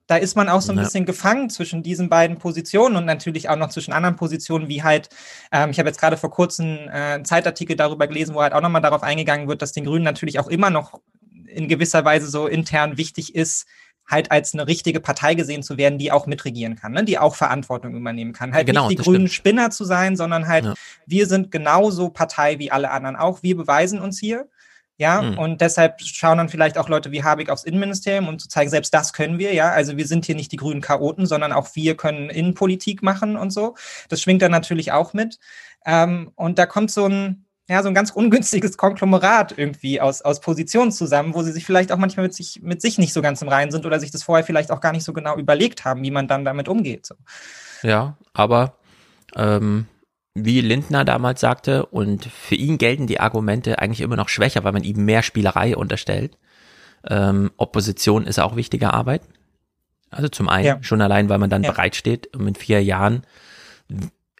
[0.07, 0.85] da ist man auch so ein ja.
[0.85, 5.09] bisschen gefangen zwischen diesen beiden Positionen und natürlich auch noch zwischen anderen Positionen, wie halt,
[5.53, 8.61] ähm, ich habe jetzt gerade vor kurzem äh, einen Zeitartikel darüber gelesen, wo halt auch
[8.61, 11.01] nochmal darauf eingegangen wird, dass den Grünen natürlich auch immer noch
[11.47, 13.67] in gewisser Weise so intern wichtig ist,
[14.09, 17.05] halt als eine richtige Partei gesehen zu werden, die auch mitregieren kann, ne?
[17.05, 18.55] die auch Verantwortung übernehmen kann.
[18.55, 19.33] Halt genau, nicht die grünen stimmt.
[19.33, 20.75] Spinner zu sein, sondern halt, ja.
[21.07, 23.43] wir sind genauso Partei wie alle anderen auch.
[23.43, 24.49] Wir beweisen uns hier.
[24.99, 25.39] Ja, mhm.
[25.39, 28.95] und deshalb schauen dann vielleicht auch Leute wie Habeck aufs Innenministerium, um zu zeigen, selbst
[28.95, 29.71] das können wir, ja.
[29.71, 33.51] Also wir sind hier nicht die grünen Chaoten, sondern auch wir können Innenpolitik machen und
[33.51, 33.75] so.
[34.09, 35.39] Das schwingt dann natürlich auch mit.
[35.85, 40.41] Ähm, und da kommt so ein, ja, so ein ganz ungünstiges Konglomerat irgendwie aus, aus
[40.41, 43.43] Positionen zusammen, wo sie sich vielleicht auch manchmal mit sich, mit sich nicht so ganz
[43.43, 46.03] im Reinen sind oder sich das vorher vielleicht auch gar nicht so genau überlegt haben,
[46.03, 47.05] wie man dann damit umgeht.
[47.05, 47.17] So.
[47.83, 48.79] Ja, aber
[49.35, 49.87] ähm,
[50.37, 54.72] wie Lindner damals sagte, und für ihn gelten die Argumente eigentlich immer noch schwächer, weil
[54.72, 56.37] man ihm mehr Spielerei unterstellt.
[57.09, 59.22] Ähm, Opposition ist auch wichtige Arbeit.
[60.11, 60.82] Also zum einen, ja.
[60.82, 61.70] schon allein, weil man dann ja.
[61.70, 63.22] bereitsteht, um in vier Jahren.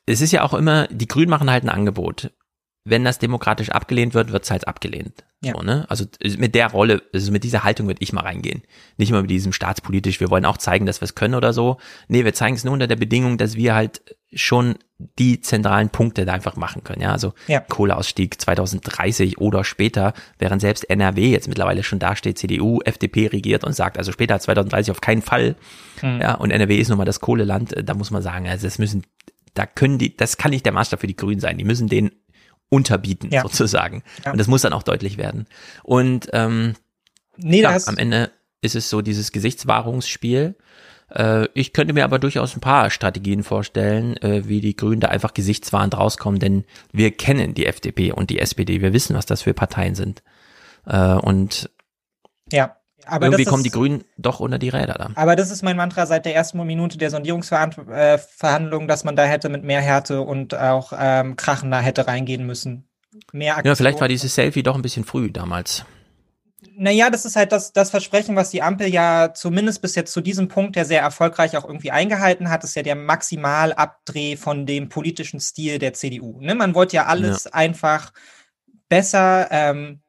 [0.05, 2.31] Es ist ja auch immer, die Grünen machen halt ein Angebot.
[2.89, 5.25] Wenn das demokratisch abgelehnt wird, wird es halt abgelehnt.
[5.43, 5.55] Ja.
[5.57, 5.87] So, ne?
[5.89, 6.05] Also
[6.39, 8.63] mit der Rolle, also mit dieser Haltung würde ich mal reingehen.
[8.97, 11.79] Nicht immer mit diesem staatspolitisch, wir wollen auch zeigen, dass wir es können oder so.
[12.07, 14.77] Nee, wir zeigen es nur unter der Bedingung, dass wir halt schon
[15.19, 17.03] die zentralen Punkte da einfach machen können.
[17.03, 17.61] Ja, also ja.
[17.61, 23.75] Kohleausstieg 2030 oder später, während selbst NRW jetzt mittlerweile schon dasteht, CDU, FDP regiert und
[23.75, 25.57] sagt, also später als 2030 auf keinen Fall.
[26.03, 26.21] Mhm.
[26.21, 29.03] Ja, und NRW ist nun mal das Kohleland, da muss man sagen, also das müssen,
[29.55, 31.59] da können die, das kann nicht der Maßstab für die Grünen sein.
[31.59, 32.13] Die müssen den
[32.69, 33.43] unterbieten, ja.
[33.43, 34.03] sozusagen.
[34.25, 34.33] Ja.
[34.33, 35.47] Und das muss dann auch deutlich werden.
[35.83, 36.75] Und ähm,
[37.37, 40.57] nee, ja, am Ende ist es so dieses Gesichtswahrungsspiel.
[41.15, 45.09] Äh, ich könnte mir aber durchaus ein paar Strategien vorstellen, äh, wie die Grünen da
[45.09, 49.43] einfach gesichtswahrend rauskommen, denn wir kennen die FDP und die SPD, wir wissen, was das
[49.43, 50.23] für Parteien sind.
[50.87, 51.71] Äh, und
[52.51, 52.76] ja.
[53.07, 55.11] Aber irgendwie kommen ist- die Grünen doch unter die Räder da.
[55.15, 59.49] Aber das ist mein Mantra seit der ersten Minute der Sondierungsverhandlungen, dass man da hätte
[59.49, 62.89] mit mehr Härte und auch ähm, Krachen da hätte reingehen müssen.
[63.33, 64.09] Mehr Ja, vielleicht war Aktion.
[64.09, 65.85] dieses Selfie doch ein bisschen früh damals.
[66.79, 70.21] Naja, das ist halt das, das Versprechen, was die Ampel ja zumindest bis jetzt zu
[70.21, 74.89] diesem Punkt, der sehr erfolgreich auch irgendwie eingehalten hat, ist ja der Maximalabdreh von dem
[74.91, 76.39] politischen Stil der CDU.
[76.41, 76.55] Ne?
[76.55, 78.13] Man wollte ja alles einfach
[78.91, 80.01] besser ähm,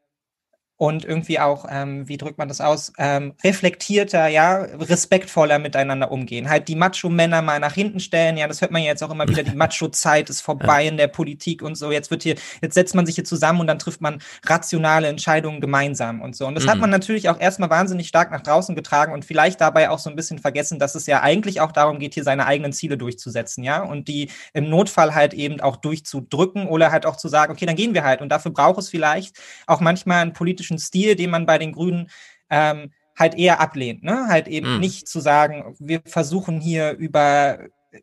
[0.78, 6.49] und irgendwie auch, ähm, wie drückt man das aus, ähm, reflektierter, ja, respektvoller miteinander umgehen.
[6.49, 9.28] Halt die Macho-Männer mal nach hinten stellen, ja, das hört man ja jetzt auch immer
[9.28, 11.91] wieder, die Macho-Zeit ist vorbei in der Politik und so.
[11.91, 15.61] Jetzt wird hier, jetzt setzt man sich hier zusammen und dann trifft man rationale Entscheidungen
[15.61, 16.45] gemeinsam und so.
[16.45, 16.82] Und das hat Mhm.
[16.82, 20.15] man natürlich auch erstmal wahnsinnig stark nach draußen getragen und vielleicht dabei auch so ein
[20.15, 23.82] bisschen vergessen, dass es ja eigentlich auch darum geht, hier seine eigenen Ziele durchzusetzen, ja,
[23.82, 27.75] und die im Notfall halt eben auch durchzudrücken oder halt auch zu sagen, okay, dann
[27.75, 28.21] gehen wir halt.
[28.21, 30.34] Und dafür braucht es vielleicht auch manchmal einen
[30.68, 32.09] politischen Stil, den man bei den Grünen
[32.49, 34.28] ähm, halt eher ablehnt, ne?
[34.28, 34.80] Halt eben Mhm.
[34.80, 37.59] nicht zu sagen, wir versuchen hier über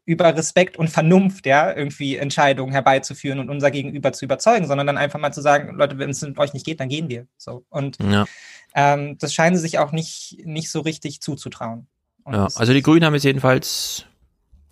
[0.06, 4.96] über Respekt und Vernunft, ja, irgendwie Entscheidungen herbeizuführen und unser Gegenüber zu überzeugen, sondern dann
[4.96, 7.26] einfach mal zu sagen, Leute, wenn es mit euch nicht geht, dann gehen wir.
[7.36, 7.64] So.
[7.68, 8.24] Und Ja.
[8.74, 11.86] ähm, das scheinen sie sich auch nicht, nicht so richtig zuzutrauen.
[12.26, 14.06] Ja, also die Grünen haben jetzt jedenfalls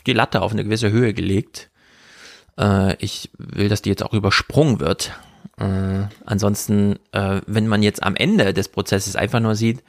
[0.06, 1.70] die Latte auf eine gewisse Höhe gelegt.
[2.58, 5.12] Äh, ich will, dass die jetzt auch übersprungen wird.
[5.58, 9.82] Äh, ansonsten, äh, wenn man jetzt am Ende des Prozesses einfach nur sieht,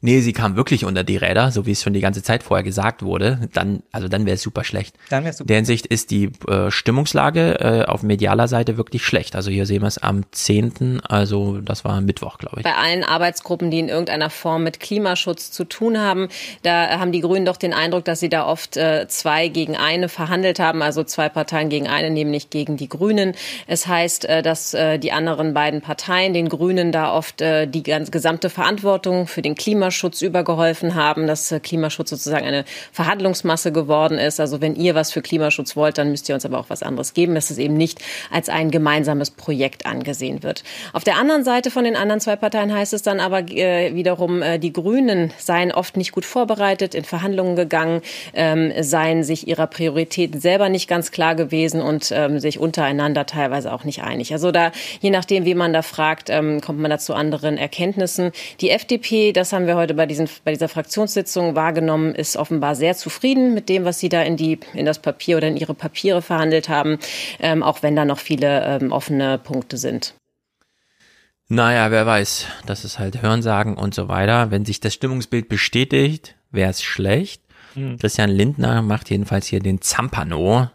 [0.00, 2.64] nee, sie kam wirklich unter die Räder, so wie es schon die ganze Zeit vorher
[2.64, 4.96] gesagt wurde, dann, also dann wäre es super schlecht.
[5.10, 9.04] Dann wär's super In der Hinsicht ist die äh, Stimmungslage äh, auf medialer Seite wirklich
[9.04, 9.36] schlecht.
[9.36, 12.64] Also hier sehen wir es am 10., also das war Mittwoch, glaube ich.
[12.64, 16.28] Bei allen Arbeitsgruppen, die in irgendeiner Form mit Klimaschutz zu tun haben,
[16.62, 20.08] da haben die Grünen doch den Eindruck, dass sie da oft äh, zwei gegen eine
[20.08, 23.34] verhandelt haben, also zwei Parteien gegen eine, nämlich gegen die Grünen.
[23.66, 27.82] Es heißt, äh, dass äh, die anderen beiden Parteien den Grünen da oft äh, die
[27.82, 29.54] ganz gesamte Verantwortung für den
[29.86, 34.40] Klimaschutz übergeholfen haben, dass äh, Klimaschutz sozusagen eine Verhandlungsmasse geworden ist.
[34.40, 37.14] Also wenn ihr was für Klimaschutz wollt, dann müsst ihr uns aber auch was anderes
[37.14, 38.00] geben, dass es eben nicht
[38.32, 40.64] als ein gemeinsames Projekt angesehen wird.
[40.92, 44.42] Auf der anderen Seite von den anderen zwei Parteien heißt es dann aber äh, wiederum,
[44.42, 48.02] äh, die Grünen seien oft nicht gut vorbereitet, in Verhandlungen gegangen,
[48.34, 53.72] ähm, seien sich ihrer Prioritäten selber nicht ganz klar gewesen und ähm, sich untereinander teilweise
[53.72, 54.32] auch nicht einig.
[54.32, 58.32] Also da, je nachdem, wie man da fragt, ähm, kommt man da zu anderen Erkenntnissen.
[58.60, 62.96] Die FDP, das haben wir heute bei, diesen, bei dieser Fraktionssitzung wahrgenommen, ist offenbar sehr
[62.96, 66.22] zufrieden mit dem, was sie da in, die, in das Papier oder in ihre Papiere
[66.22, 66.98] verhandelt haben,
[67.38, 70.14] ähm, auch wenn da noch viele ähm, offene Punkte sind.
[71.48, 72.46] Naja, wer weiß.
[72.66, 74.50] Das ist halt Hörensagen und so weiter.
[74.50, 77.42] Wenn sich das Stimmungsbild bestätigt, wäre es schlecht.
[77.76, 77.98] Mhm.
[77.98, 80.70] Christian Lindner macht jedenfalls hier den Zampano.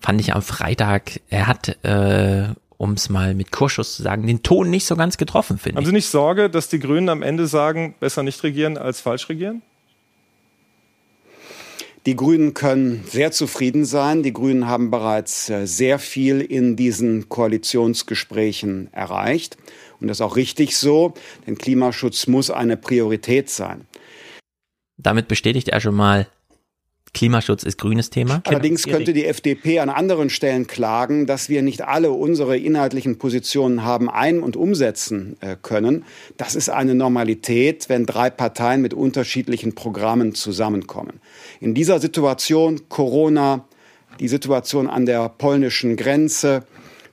[0.00, 2.48] Fand ich am Freitag, er hat, äh,
[2.78, 5.82] um es mal mit Kursschuss zu sagen, den Ton nicht so ganz getroffen, finde Haben
[5.82, 5.88] ich.
[5.88, 9.62] Sie nicht Sorge, dass die Grünen am Ende sagen, besser nicht regieren als falsch regieren?
[12.06, 14.22] Die Grünen können sehr zufrieden sein.
[14.22, 19.58] Die Grünen haben bereits äh, sehr viel in diesen Koalitionsgesprächen erreicht.
[20.00, 21.12] Und das ist auch richtig so,
[21.46, 23.86] denn Klimaschutz muss eine Priorität sein.
[24.96, 26.28] Damit bestätigt er schon mal,
[27.12, 28.42] Klimaschutz ist grünes Thema.
[28.44, 33.84] Allerdings könnte die FDP an anderen Stellen klagen, dass wir nicht alle unsere inhaltlichen Positionen
[33.84, 36.04] haben ein- und umsetzen äh, können.
[36.36, 41.20] Das ist eine Normalität, wenn drei Parteien mit unterschiedlichen Programmen zusammenkommen.
[41.60, 43.66] In dieser Situation Corona,
[44.20, 46.64] die Situation an der polnischen Grenze,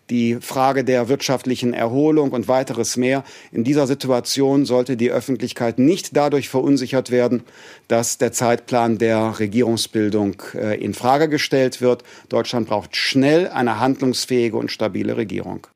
[0.09, 3.23] die Frage der wirtschaftlichen Erholung und weiteres mehr.
[3.51, 7.43] In dieser Situation sollte die Öffentlichkeit nicht dadurch verunsichert werden,
[7.87, 12.03] dass der Zeitplan der Regierungsbildung äh, in Frage gestellt wird.
[12.29, 15.67] Deutschland braucht schnell eine handlungsfähige und stabile Regierung.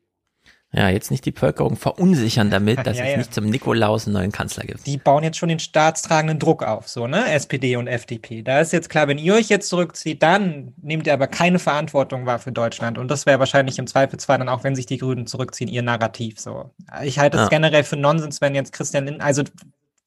[0.72, 3.18] Ja, jetzt nicht die Bevölkerung verunsichern damit, dass Ja, es ja.
[3.18, 4.86] nicht zum Nikolaus einen neuen Kanzler gibt.
[4.86, 7.32] die bauen jetzt schon den staatstragenden Druck auf, so, ne?
[7.32, 8.44] SPD und FDP.
[8.44, 12.28] Da ist jetzt klar, wenn ihr euch jetzt zurückzieht, dann nehmt ihr aber keine Verantwortung
[12.28, 12.98] wahr für Deutschland.
[13.00, 16.40] Und das wäre wahrscheinlich im Zweifelsfall dann auch, wenn sich die Grünen zurückziehen, ihr Narrativ,
[16.40, 16.70] so.
[17.04, 17.50] Ich halte es Ja.
[17.50, 19.44] generell für Nonsens, wenn jetzt Christian Lindner, also,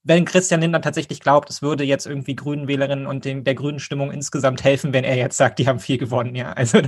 [0.04, 3.78] wenn Christian Lindner tatsächlich glaubt, es würde jetzt irgendwie Grünen Wählerinnen und den, der grünen
[3.80, 6.52] Stimmung insgesamt helfen, wenn er jetzt sagt, die haben viel gewonnen, ja.
[6.52, 6.80] Also,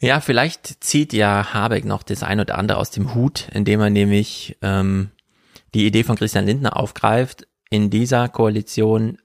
[0.00, 3.90] Ja, vielleicht zieht ja Habeck noch das ein oder andere aus dem Hut, indem er
[3.90, 5.10] nämlich ähm,
[5.74, 7.46] die Idee von Christian Lindner aufgreift.
[7.70, 9.18] In dieser Koalition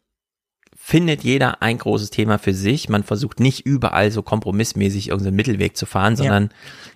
[0.76, 2.90] findet jeder ein großes Thema für sich.
[2.90, 6.18] Man versucht nicht überall so kompromissmäßig irgendeinen Mittelweg zu fahren, Ja.
[6.18, 6.50] sondern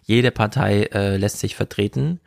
[0.04, 2.20] jede Partei äh, lässt sich vertreten.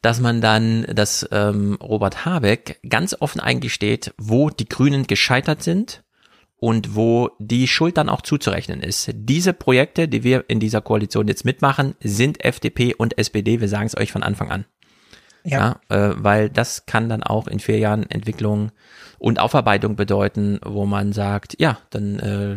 [0.00, 6.02] Dass man dann, dass ähm, Robert Habeck ganz offen eingesteht, wo die Grünen gescheitert sind
[6.60, 9.10] und wo die Schuld dann auch zuzurechnen ist.
[9.14, 13.86] Diese Projekte, die wir in dieser Koalition jetzt mitmachen, sind FDP und SPD, wir sagen
[13.86, 14.64] es euch von Anfang an.
[15.44, 18.72] Ja, ja äh, weil das kann dann auch in vier Jahren Entwicklung
[19.18, 22.56] und Aufarbeitung bedeuten, wo man sagt, ja, dann äh,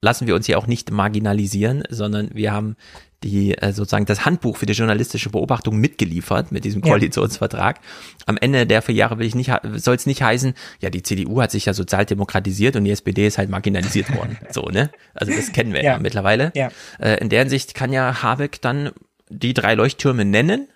[0.00, 2.76] lassen wir uns hier auch nicht marginalisieren, sondern wir haben
[3.24, 7.76] die äh, sozusagen das Handbuch für die journalistische Beobachtung mitgeliefert mit diesem Koalitionsvertrag.
[7.76, 7.82] Ja.
[8.26, 11.40] Am Ende der vier Jahre will ich nicht soll es nicht heißen, ja die CDU
[11.40, 14.38] hat sich ja sozialdemokratisiert und die SPD ist halt marginalisiert worden.
[14.50, 16.52] so ne, also das kennen wir ja, ja mittlerweile.
[16.54, 16.70] Ja.
[17.00, 18.90] Äh, in der Hinsicht kann ja Habeck dann
[19.30, 20.68] die drei Leuchttürme nennen,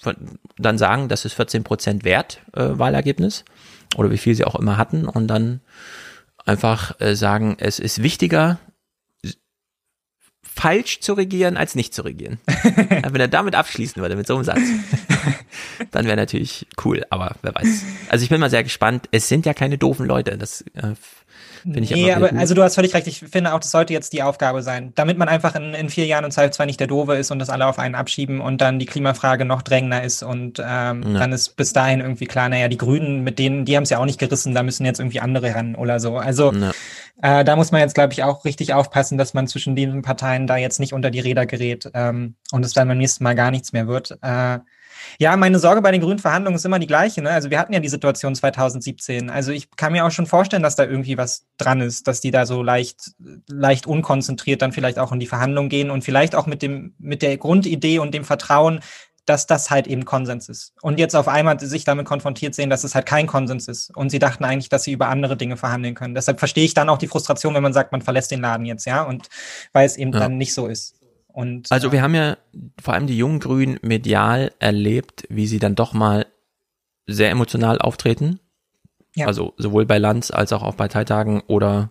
[0.00, 0.14] von,
[0.56, 3.44] dann sagen, das ist 14 Prozent wert äh, Wahlergebnis
[3.96, 5.60] oder wie viel sie auch immer hatten und dann
[6.46, 8.58] einfach äh, sagen, es ist wichtiger,
[10.54, 12.38] falsch zu regieren, als nicht zu regieren.
[13.10, 14.60] Wenn er damit abschließen würde, mit so einem Satz,
[15.90, 17.84] dann wäre natürlich cool, aber wer weiß.
[18.08, 19.08] Also ich bin mal sehr gespannt.
[19.10, 20.36] Es sind ja keine doofen Leute.
[20.36, 20.94] Das äh,
[21.62, 23.06] Finde ich nee, aber also du hast völlig recht.
[23.06, 26.06] Ich finde auch, das sollte jetzt die Aufgabe sein, damit man einfach in, in vier
[26.06, 28.78] Jahren und zwar nicht der Dove ist und das alle auf einen abschieben und dann
[28.78, 31.18] die Klimafrage noch drängender ist und ähm, ja.
[31.18, 33.98] dann ist bis dahin irgendwie klar, naja, die Grünen, mit denen, die haben es ja
[33.98, 36.16] auch nicht gerissen, da müssen jetzt irgendwie andere ran oder so.
[36.16, 36.70] Also ja.
[37.22, 40.46] äh, da muss man jetzt, glaube ich, auch richtig aufpassen, dass man zwischen den Parteien
[40.46, 43.50] da jetzt nicht unter die Räder gerät ähm, und es dann beim nächsten Mal gar
[43.50, 44.18] nichts mehr wird.
[44.22, 44.58] Äh,
[45.18, 47.22] ja, meine Sorge bei den grünen Verhandlungen ist immer die gleiche.
[47.22, 47.30] Ne?
[47.30, 49.30] Also wir hatten ja die Situation 2017.
[49.30, 52.30] Also ich kann mir auch schon vorstellen, dass da irgendwie was dran ist, dass die
[52.30, 53.12] da so leicht,
[53.48, 57.22] leicht unkonzentriert dann vielleicht auch in die Verhandlungen gehen und vielleicht auch mit dem, mit
[57.22, 58.80] der Grundidee und dem Vertrauen,
[59.26, 60.72] dass das halt eben Konsens ist.
[60.82, 63.96] Und jetzt auf einmal sich damit konfrontiert sehen, dass es halt kein Konsens ist.
[63.96, 66.14] Und sie dachten eigentlich, dass sie über andere Dinge verhandeln können.
[66.14, 68.86] Deshalb verstehe ich dann auch die Frustration, wenn man sagt, man verlässt den Laden jetzt,
[68.86, 69.28] ja, und
[69.72, 70.18] weil es eben ja.
[70.18, 70.96] dann nicht so ist.
[71.32, 72.36] Und, also wir haben ja
[72.80, 76.26] vor allem die jungen Grünen medial erlebt, wie sie dann doch mal
[77.06, 78.40] sehr emotional auftreten.
[79.14, 79.26] Ja.
[79.26, 81.90] Also sowohl bei Lanz als auch auf Parteitagen oder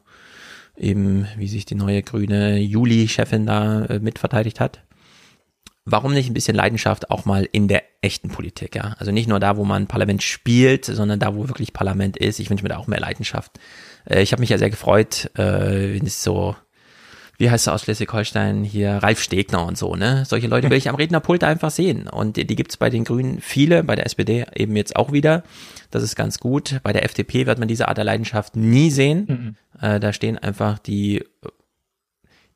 [0.77, 4.81] eben, wie sich die neue grüne Juli-Chefin da äh, mitverteidigt hat.
[5.85, 8.95] Warum nicht ein bisschen Leidenschaft auch mal in der echten Politik, ja?
[8.99, 12.39] Also nicht nur da, wo man Parlament spielt, sondern da, wo wirklich Parlament ist.
[12.39, 13.59] Ich wünsche mir da auch mehr Leidenschaft.
[14.05, 16.55] Äh, ich habe mich ja sehr gefreut, äh, wenn es so
[17.39, 20.25] wie heißt er aus Schleswig-Holstein hier, Ralf Stegner und so, ne?
[20.27, 22.09] Solche Leute will ich am Rednerpult einfach sehen.
[22.09, 25.43] Und die, die gibt's bei den Grünen viele, bei der SPD eben jetzt auch wieder.
[25.89, 26.81] Das ist ganz gut.
[26.83, 29.55] Bei der FDP wird man diese Art der Leidenschaft nie sehen.
[29.71, 29.81] Mhm.
[29.81, 31.23] Äh, da stehen einfach die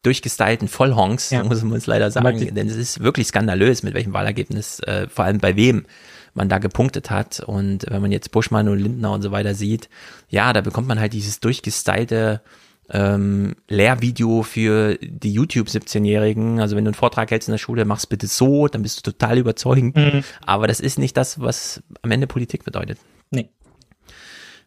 [0.01, 1.45] durchgestylten Vollhonks, ja.
[1.45, 2.53] muss man es leider sagen.
[2.53, 5.85] Denn es ist wirklich skandalös, mit welchem Wahlergebnis, äh, vor allem bei wem
[6.33, 7.39] man da gepunktet hat.
[7.39, 9.87] Und wenn man jetzt Buschmann und Lindner und so weiter sieht,
[10.27, 12.41] ja, da bekommt man halt dieses durchgestylte
[12.89, 16.59] ähm, Lehrvideo für die YouTube 17-Jährigen.
[16.59, 19.11] Also wenn du einen Vortrag hältst in der Schule, mach's bitte so, dann bist du
[19.11, 19.95] total überzeugend.
[19.95, 20.23] Mhm.
[20.45, 22.99] Aber das ist nicht das, was am Ende Politik bedeutet.
[23.31, 23.49] Nee.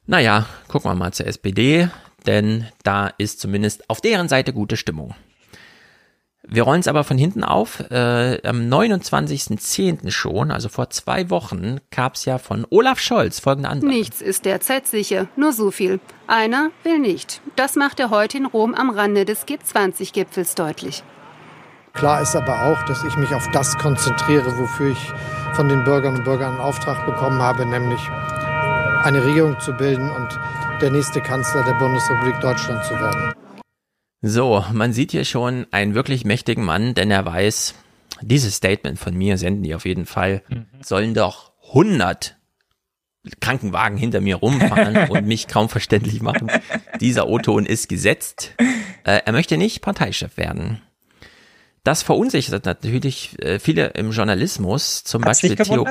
[0.07, 1.89] Naja, gucken wir mal zur SPD,
[2.27, 5.15] denn da ist zumindest auf deren Seite gute Stimmung.
[6.49, 7.81] Wir rollen es aber von hinten auf.
[7.91, 10.11] Äh, am 29.10.
[10.11, 13.93] schon, also vor zwei Wochen, gab es ja von Olaf Scholz folgende Antwort.
[13.93, 15.99] Nichts ist derzeit sicher, nur so viel.
[16.29, 17.41] Einer will nicht.
[17.57, 21.03] Das macht er heute in Rom am Rande des G20-Gipfels deutlich.
[21.95, 25.13] Klar ist aber auch, dass ich mich auf das konzentriere, wofür ich
[25.55, 28.01] von den Bürgerinnen und Bürgern einen Auftrag bekommen habe, nämlich
[29.03, 30.39] eine Regierung zu bilden und
[30.81, 33.46] der nächste Kanzler der Bundesrepublik Deutschland zu werden.
[34.29, 37.75] So, man sieht hier schon einen wirklich mächtigen Mann, denn er weiß,
[38.23, 40.67] dieses Statement von mir senden die auf jeden Fall, mhm.
[40.83, 42.37] sollen doch 100
[43.41, 46.51] Krankenwagen hinter mir rumfahren und mich kaum verständlich machen.
[47.01, 48.55] Dieser O-Ton ist gesetzt.
[49.05, 50.83] Äh, er möchte nicht Parteichef werden.
[51.85, 55.55] Das verunsichert natürlich äh, viele im Journalismus, zum Hat's Beispiel?
[55.55, 55.87] Theo.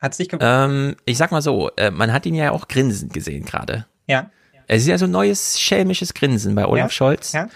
[0.00, 0.68] Hat's dich gewundert?
[0.68, 3.86] Ähm, ich sag mal so, äh, man hat ihn ja auch grinsend gesehen gerade.
[4.08, 4.32] Ja.
[4.66, 7.32] Es ist ja so ein neues schelmisches Grinsen bei Olaf ja, Scholz.
[7.32, 7.48] Ja.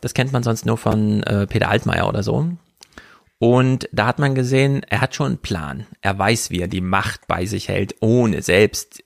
[0.00, 2.50] Das kennt man sonst nur von äh, Peter Altmaier oder so.
[3.38, 5.86] Und da hat man gesehen, er hat schon einen Plan.
[6.00, 9.02] Er weiß, wie er die Macht bei sich hält, ohne selbst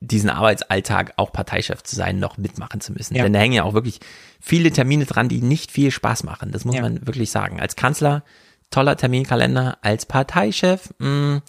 [0.00, 3.16] diesen Arbeitsalltag auch Parteichef zu sein, noch mitmachen zu müssen.
[3.16, 3.22] Ja.
[3.22, 4.00] Denn da hängen ja auch wirklich
[4.40, 6.52] viele Termine dran, die nicht viel Spaß machen.
[6.52, 6.82] Das muss ja.
[6.82, 7.60] man wirklich sagen.
[7.60, 8.22] Als Kanzler
[8.70, 11.42] toller Terminkalender, als Parteichef mh, mm,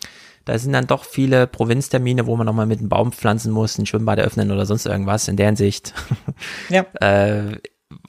[0.47, 3.85] da sind dann doch viele Provinztermine, wo man nochmal mit einem Baum pflanzen muss, ein
[3.85, 5.27] Schwimmbad eröffnen oder sonst irgendwas.
[5.27, 5.93] In der Hinsicht
[6.69, 6.85] ja.
[7.01, 7.57] äh,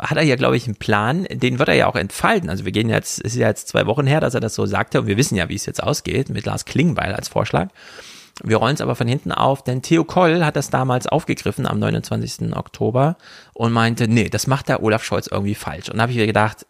[0.00, 2.48] hat er ja, glaube ich, einen Plan, den wird er ja auch entfalten.
[2.48, 4.66] Also wir gehen jetzt, es ist ja jetzt zwei Wochen her, dass er das so
[4.66, 7.70] sagte und wir wissen ja, wie es jetzt ausgeht mit Lars Klingbeil als Vorschlag.
[8.44, 11.80] Wir rollen es aber von hinten auf, denn Theo Koll hat das damals aufgegriffen am
[11.80, 12.54] 29.
[12.56, 13.16] Oktober
[13.52, 15.88] und meinte, nee, das macht der Olaf Scholz irgendwie falsch.
[15.90, 16.64] Und da habe ich mir gedacht,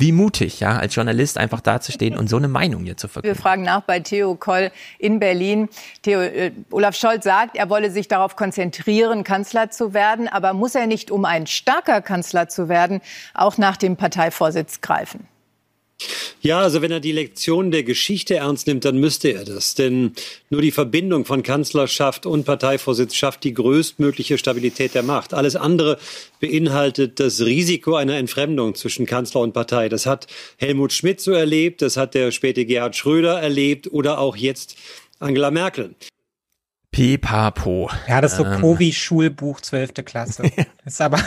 [0.00, 3.38] wie mutig, ja, als Journalist einfach dazustehen und so eine Meinung hier zu Wir verkünden.
[3.40, 5.68] fragen nach bei Theo Koll in Berlin.
[6.02, 10.26] Theo, äh, Olaf Scholz sagt, er wolle sich darauf konzentrieren, Kanzler zu werden.
[10.28, 13.00] Aber muss er nicht, um ein starker Kanzler zu werden,
[13.34, 15.28] auch nach dem Parteivorsitz greifen?
[16.40, 19.74] Ja, also wenn er die Lektion der Geschichte ernst nimmt, dann müsste er das.
[19.74, 20.12] Denn
[20.48, 25.34] nur die Verbindung von Kanzlerschaft und Parteivorsitz schafft die größtmögliche Stabilität der Macht.
[25.34, 25.98] Alles andere
[26.40, 29.88] beinhaltet das Risiko einer Entfremdung zwischen Kanzler und Partei.
[29.88, 30.26] Das hat
[30.56, 34.76] Helmut Schmidt so erlebt, das hat der späte Gerhard Schröder erlebt oder auch jetzt
[35.18, 35.94] Angela Merkel.
[36.90, 37.90] Pipapo.
[38.08, 40.04] Ja, das ist so Ähm, Kovi-Schulbuch 12.
[40.04, 40.50] Klasse.
[40.84, 41.20] ist aber,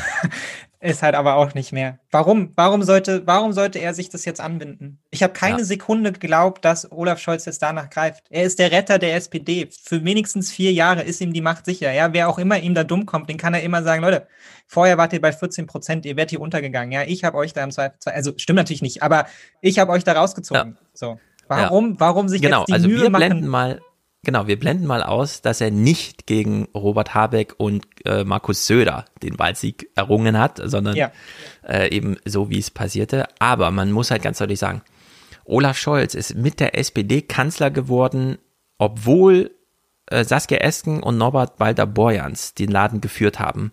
[0.90, 2.00] ist halt aber auch nicht mehr.
[2.12, 2.52] Warum?
[2.56, 5.00] Warum sollte, warum sollte er sich das jetzt anbinden?
[5.12, 5.64] Ich habe keine Ja.
[5.64, 8.24] Sekunde geglaubt, dass Olaf Scholz jetzt danach greift.
[8.30, 9.70] Er ist der Retter der SPD.
[9.72, 11.92] Für wenigstens vier Jahre ist ihm die Macht sicher.
[11.92, 14.28] Ja, wer auch immer ihm da dumm kommt, den kann er immer sagen, Leute,
[14.68, 16.92] vorher wart ihr bei 14 Prozent, ihr werdet hier untergegangen.
[16.92, 19.26] Ja, ich habe euch da im Zweifel, also stimmt natürlich nicht, aber
[19.62, 20.78] ich habe euch da rausgezogen.
[20.94, 21.20] So.
[21.48, 23.20] Warum, warum sich genau, jetzt die also Mühe wir machen?
[23.20, 23.82] blenden mal,
[24.24, 29.06] genau, wir blenden mal aus, dass er nicht gegen Robert Habeck und äh, Markus Söder
[29.22, 31.12] den Wahlsieg errungen hat, sondern Ja.
[31.68, 33.28] äh, eben so, wie es passierte.
[33.40, 34.82] Aber man muss halt ganz deutlich sagen,
[35.46, 38.38] Olaf Scholz ist mit der SPD Kanzler geworden,
[38.78, 39.52] obwohl
[40.08, 43.72] äh, Saskia Esken und Norbert Walter-Borjans den Laden geführt haben.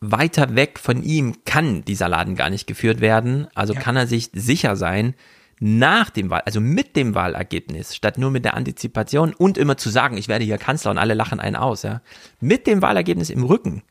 [0.00, 3.46] Weiter weg von ihm kann dieser Laden gar nicht geführt werden.
[3.54, 5.14] Also kann er sich sicher sein,
[5.60, 9.90] nach dem Wahl, also mit dem Wahlergebnis, statt nur mit der Antizipation und immer zu
[9.90, 12.02] sagen, ich werde hier Kanzler und alle lachen einen aus, ja.
[12.40, 13.82] Mit dem Wahlergebnis im Rücken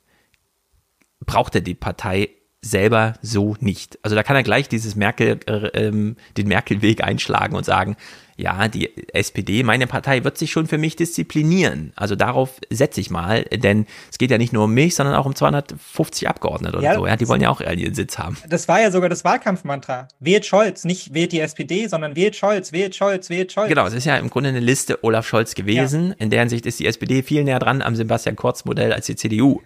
[1.25, 2.29] braucht er die Partei
[2.61, 3.99] selber so nicht.
[4.03, 7.97] Also da kann er gleich dieses Merkel, äh, ähm, den Merkel-Weg einschlagen und sagen,
[8.35, 11.93] ja, die SPD, meine Partei wird sich schon für mich disziplinieren.
[11.95, 15.25] Also darauf setze ich mal, denn es geht ja nicht nur um mich, sondern auch
[15.25, 17.05] um 250 Abgeordnete oder Ja, so.
[17.05, 18.37] Ja, die wollen ja auch ihren Sitz haben.
[18.47, 20.07] Das war ja sogar das Wahlkampfmantra.
[20.19, 23.69] Wählt Scholz, nicht wählt die SPD, sondern wählt Scholz, wählt Scholz, wählt Scholz.
[23.69, 26.13] Genau, es ist ja im Grunde eine Liste Olaf Scholz gewesen.
[26.17, 29.15] In der Hinsicht ist die SPD viel näher dran am Sebastian Kurz Modell als die
[29.15, 29.61] CDU.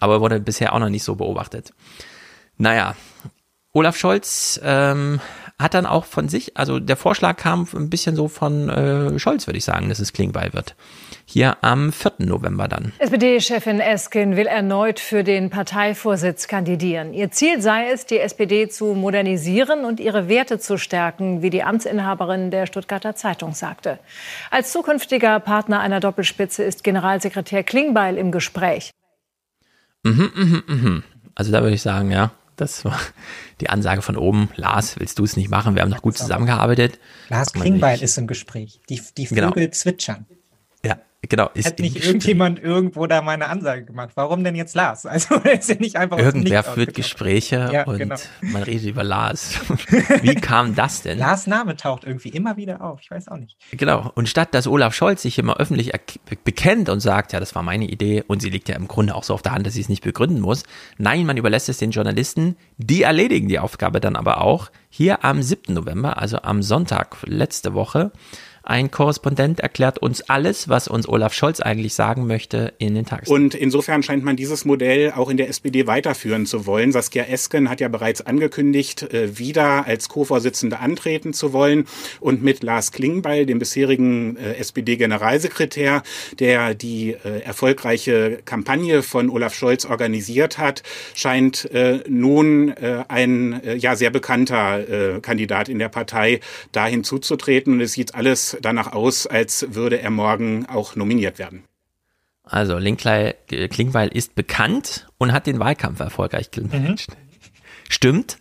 [0.00, 1.72] Aber wurde bisher auch noch nicht so beobachtet.
[2.56, 2.96] Naja,
[3.72, 5.20] Olaf Scholz ähm,
[5.58, 9.46] hat dann auch von sich, also der Vorschlag kam ein bisschen so von äh, Scholz,
[9.48, 10.76] würde ich sagen, dass es Klingbeil wird.
[11.24, 12.12] Hier am 4.
[12.18, 12.92] November dann.
[12.98, 17.12] SPD-Chefin Esken will erneut für den Parteivorsitz kandidieren.
[17.12, 21.64] Ihr Ziel sei es, die SPD zu modernisieren und ihre Werte zu stärken, wie die
[21.64, 23.98] Amtsinhaberin der Stuttgarter Zeitung sagte.
[24.52, 28.92] Als zukünftiger Partner einer Doppelspitze ist Generalsekretär Klingbeil im Gespräch.
[30.04, 31.02] Mhm, mhm, mhm.
[31.34, 32.30] Also da würde ich sagen, ja,
[32.60, 32.98] das war
[33.60, 34.50] die Ansage von oben.
[34.56, 35.74] Lars, willst du es nicht machen?
[35.74, 36.98] Wir haben noch gut zusammengearbeitet.
[37.28, 38.80] Lars Klingbeil ist im Gespräch.
[38.88, 39.48] Die, die Genau.
[39.48, 40.26] Vögel zwitschern.
[40.84, 40.96] Ja,
[41.28, 41.50] genau.
[41.54, 44.10] Ist Hat nicht irgendjemand irgendwo da mal eine Ansage gemacht?
[44.14, 45.06] Warum denn jetzt Lars?
[45.18, 46.94] Also ist ja nicht einfach Irgendwer führt.
[46.94, 48.16] Gespräche Ja, und genau.
[48.40, 49.58] man redet über Lars.
[50.22, 51.18] Wie kam das denn?
[51.18, 53.00] Lars Name taucht irgendwie immer wieder auf.
[53.02, 53.56] Ich weiß auch nicht.
[53.72, 54.12] Genau.
[54.14, 55.92] Und statt dass Olaf Scholz sich immer öffentlich
[56.44, 59.24] bekennt und sagt, ja, das war meine Idee und sie liegt ja im Grunde auch
[59.24, 60.62] so auf der Hand, dass sie es nicht begründen muss.
[60.98, 62.56] Nein, man überlässt es den Journalisten.
[62.76, 64.70] Die erledigen die Aufgabe dann aber auch.
[64.90, 65.74] Hier am 7.
[65.74, 68.10] November, also am Sonntag letzte Woche,
[68.68, 73.30] ein Korrespondent erklärt uns alles, was uns Olaf Scholz eigentlich sagen möchte in den Tages.
[73.30, 76.92] Und insofern scheint man dieses Modell auch in der SPD weiterführen zu wollen.
[76.92, 81.86] Saskia Esken hat ja bereits angekündigt, äh, wieder als Co-Vorsitzende antreten zu wollen.
[82.20, 86.02] Und mit Lars Klingbeil, dem bisherigen äh, SPD-Generalsekretär,
[86.38, 90.82] der die äh, erfolgreiche Kampagne von Olaf Scholz organisiert hat,
[91.14, 91.70] scheint
[92.08, 92.74] nun
[93.08, 96.40] ein ja sehr bekannter Kandidat in der Partei
[96.72, 97.74] dahin zuzutreten.
[97.74, 101.64] Und es sieht alles danach aus, als würde er morgen auch nominiert werden.
[102.44, 107.08] Also Linklei, Klingbeil ist bekannt und hat den Wahlkampf erfolgreich gemanagt.
[107.88, 108.38] Stimmt,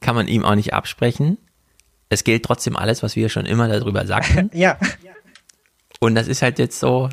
[0.00, 1.38] kann man ihm auch nicht absprechen.
[2.10, 4.50] Es gilt trotzdem alles, was wir schon immer darüber sagten.
[4.54, 4.78] Ja.
[6.02, 7.10] Und das ist halt jetzt so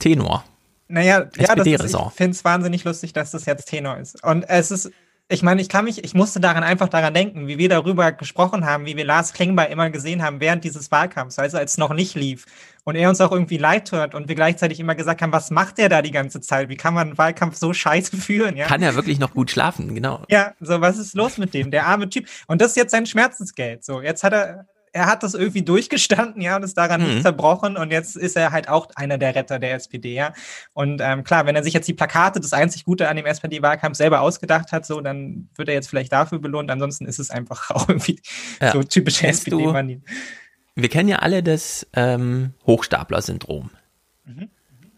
[0.00, 0.44] Tenor.
[0.88, 4.22] Naja, ja, das ist, ich finde es wahnsinnig lustig, dass das jetzt Tenor ist.
[4.24, 4.90] Und es ist,
[5.28, 8.66] ich meine, ich kann mich, ich musste daran einfach daran denken, wie wir darüber gesprochen
[8.66, 11.94] haben, wie wir Lars Klingbeil immer gesehen haben während dieses Wahlkampfs, also als es noch
[11.94, 12.44] nicht lief.
[12.84, 15.78] Und er uns auch irgendwie leid tut und wir gleichzeitig immer gesagt haben, was macht
[15.78, 16.68] der da die ganze Zeit?
[16.68, 18.56] Wie kann man einen Wahlkampf so scheiße führen?
[18.56, 18.66] Ja?
[18.66, 20.22] Kann er wirklich noch gut schlafen, genau.
[20.28, 21.70] Ja, so was ist los mit dem?
[21.70, 22.26] Der arme Typ.
[22.46, 23.82] Und das ist jetzt sein Schmerzensgeld.
[23.82, 27.08] So, jetzt hat er, er hat das irgendwie durchgestanden, ja, und ist daran Mhm.
[27.08, 27.76] nicht zerbrochen.
[27.76, 30.32] Und jetzt ist er halt auch einer der Retter der SPD, ja.
[30.72, 33.96] Und ähm, klar, wenn er sich jetzt die Plakate, das einzig Gute an dem SPD-Wahlkampf
[33.96, 36.70] selber ausgedacht hat, so, dann wird er jetzt vielleicht dafür belohnt.
[36.70, 38.20] Ansonsten ist es einfach auch irgendwie
[38.62, 38.70] Ja.
[38.72, 40.00] so du- SPD-Manie.
[40.76, 43.70] Wir kennen ja alle das ähm, Hochstapler-Syndrom.
[44.24, 44.48] Mhm.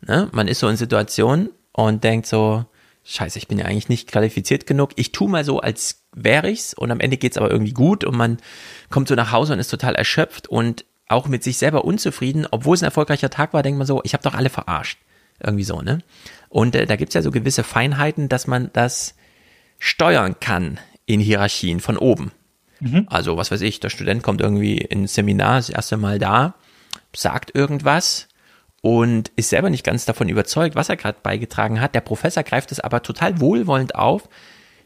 [0.06, 0.28] Ne?
[0.32, 2.64] Man ist so in Situationen und denkt so,
[3.04, 4.90] scheiße, ich bin ja eigentlich nicht qualifiziert genug.
[4.96, 8.16] Ich tu mal so, als wäre ich's und am Ende geht's aber irgendwie gut und
[8.16, 8.38] man
[8.90, 12.74] kommt so nach Hause und ist total erschöpft und auch mit sich selber unzufrieden, obwohl
[12.74, 14.98] es ein erfolgreicher Tag war, denkt man so, ich habe doch alle verarscht.
[15.38, 15.98] Irgendwie so, ne?
[16.48, 19.14] Und äh, da gibt's ja so gewisse Feinheiten, dass man das
[19.78, 22.32] steuern kann in Hierarchien von oben.
[22.80, 23.06] Mhm.
[23.08, 26.54] Also, was weiß ich, der Student kommt irgendwie ins Seminar, das erste Mal da,
[27.14, 28.28] sagt irgendwas
[28.80, 31.94] und ist selber nicht ganz davon überzeugt, was er gerade beigetragen hat.
[31.94, 34.28] Der Professor greift es aber total wohlwollend auf,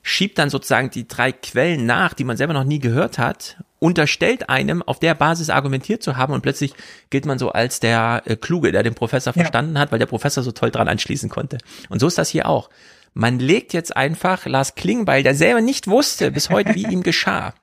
[0.03, 4.49] schiebt dann sozusagen die drei Quellen nach, die man selber noch nie gehört hat, unterstellt
[4.49, 6.75] einem, auf der Basis argumentiert zu haben und plötzlich
[7.11, 9.43] gilt man so als der äh, Kluge, der den Professor Ja.
[9.43, 11.59] verstanden hat, weil der Professor so toll dran anschließen konnte.
[11.89, 12.71] Und so ist das hier auch.
[13.13, 17.55] Man legt jetzt einfach Lars Klingbeil, der selber nicht wusste bis heute, wie ihm geschah,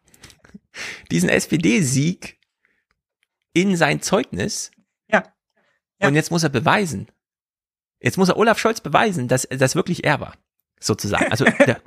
[1.12, 2.38] diesen SPD-Sieg
[3.54, 4.72] in sein Zeugnis.
[5.12, 5.24] Ja.
[6.02, 7.08] Und jetzt muss er beweisen.
[8.00, 10.36] Jetzt muss er Olaf Scholz beweisen, dass das wirklich er war.
[10.80, 11.32] Sozusagen.
[11.32, 11.82] Also der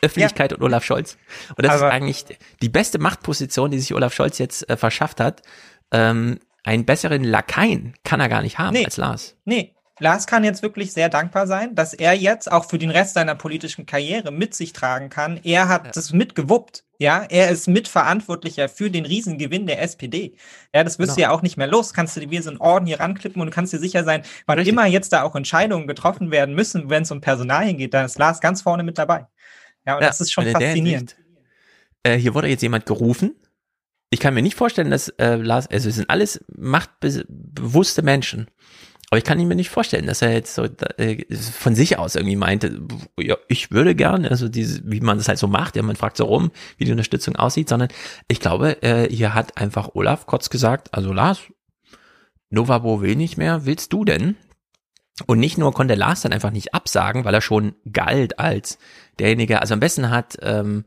[0.00, 1.16] Öffentlichkeit und Olaf Scholz.
[1.56, 2.24] Und das Aber- ist eigentlich
[2.62, 5.42] die beste Machtposition, die sich Olaf Scholz jetzt äh, verschafft hat.
[5.90, 8.84] Ähm, einen besseren Lakaien kann er gar nicht haben Nee.
[8.84, 9.36] als Lars.
[9.44, 13.14] Nee, Lars kann jetzt wirklich sehr dankbar sein, dass er jetzt auch für den Rest
[13.14, 15.38] seiner politischen Karriere mit sich tragen kann.
[15.44, 16.84] Er hat das mitgewuppt.
[16.98, 20.34] Ja, er ist mitverantwortlicher für den Riesengewinn der SPD.
[20.74, 21.28] Ja, das wirst du Genau.
[21.30, 21.92] ja auch nicht mehr los.
[21.94, 24.22] Kannst du dir wie so einen Orden hier ranklippen und du kannst dir sicher sein,
[24.46, 28.04] wann immer jetzt da auch Entscheidungen getroffen werden müssen, wenn es um Personalien geht, dann
[28.06, 29.26] ist Lars ganz vorne mit dabei.
[29.86, 31.16] Ja, und Ja, das ist schon faszinierend.
[32.02, 33.34] Äh, hier wurde jetzt jemand gerufen.
[34.10, 38.48] Ich kann mir nicht vorstellen, dass äh, Lars, also es sind alles machtbewusste Menschen.
[39.12, 40.64] Aber ich kann mir nicht vorstellen, dass er jetzt so
[40.96, 42.80] äh, von sich aus irgendwie meinte,
[43.18, 46.16] ja, ich würde gerne, also diese, wie man das halt so macht, ja, man fragt
[46.16, 47.90] so rum, wie die Unterstützung aussieht, sondern
[48.26, 51.40] ich glaube, äh, hier hat einfach Olaf kurz gesagt, also Lars,
[52.48, 54.36] Novabo will nicht mehr, willst du denn?
[55.26, 58.78] Und nicht nur konnte Lars dann einfach nicht absagen, weil er schon galt als
[59.18, 60.84] derjenige, also am besten hat, ähm,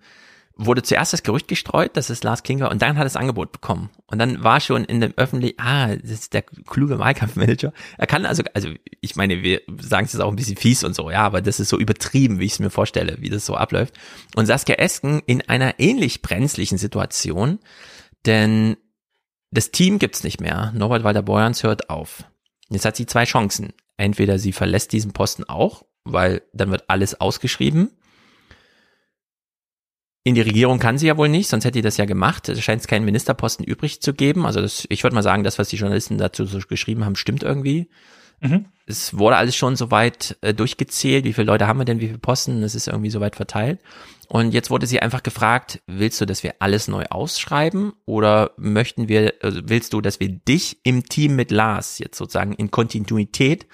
[0.58, 3.18] wurde zuerst das Gerücht gestreut, dass es Lars King war, und dann hat er das
[3.18, 3.90] Angebot bekommen.
[4.08, 7.74] Und dann war schon in dem öffentlich, ah, das ist der kluge Wahlkampfmanager.
[7.98, 8.70] Er kann also, also
[9.02, 11.60] ich meine, wir sagen es jetzt auch ein bisschen fies und so, ja, aber das
[11.60, 13.96] ist so übertrieben, wie ich es mir vorstelle, wie das so abläuft.
[14.36, 17.60] Und Saskia Esken in einer ähnlich brenzlichen Situation,
[18.26, 18.78] denn
[19.52, 20.72] das Team gibt's nicht mehr.
[20.74, 22.26] Norbert Walter-Borjans hört auf.
[22.70, 23.74] Jetzt hat sie zwei Chancen.
[23.98, 27.92] Entweder sie verlässt diesen Posten auch, weil dann wird alles ausgeschrieben.
[30.28, 32.50] In die Regierung kann sie ja wohl nicht, sonst hätte sie das ja gemacht.
[32.50, 34.48] Es scheint keinen Ministerposten übrig zu geben.
[34.48, 37.44] Also das, ich würde mal sagen, das, was die Journalisten dazu so geschrieben haben, stimmt
[37.44, 37.90] irgendwie.
[38.42, 38.66] Mhm.
[38.88, 41.26] Es wurde alles schon soweit äh, durchgezählt.
[41.26, 42.64] Wie viele Leute haben wir denn, wie viele Posten?
[42.64, 43.80] Es ist irgendwie soweit verteilt.
[44.28, 47.94] Und jetzt wurde sie einfach gefragt, willst du, dass wir alles neu ausschreiben?
[48.06, 52.54] Oder möchten wir, also willst du, dass wir dich im Team mit Lars jetzt sozusagen
[52.54, 53.68] in Kontinuität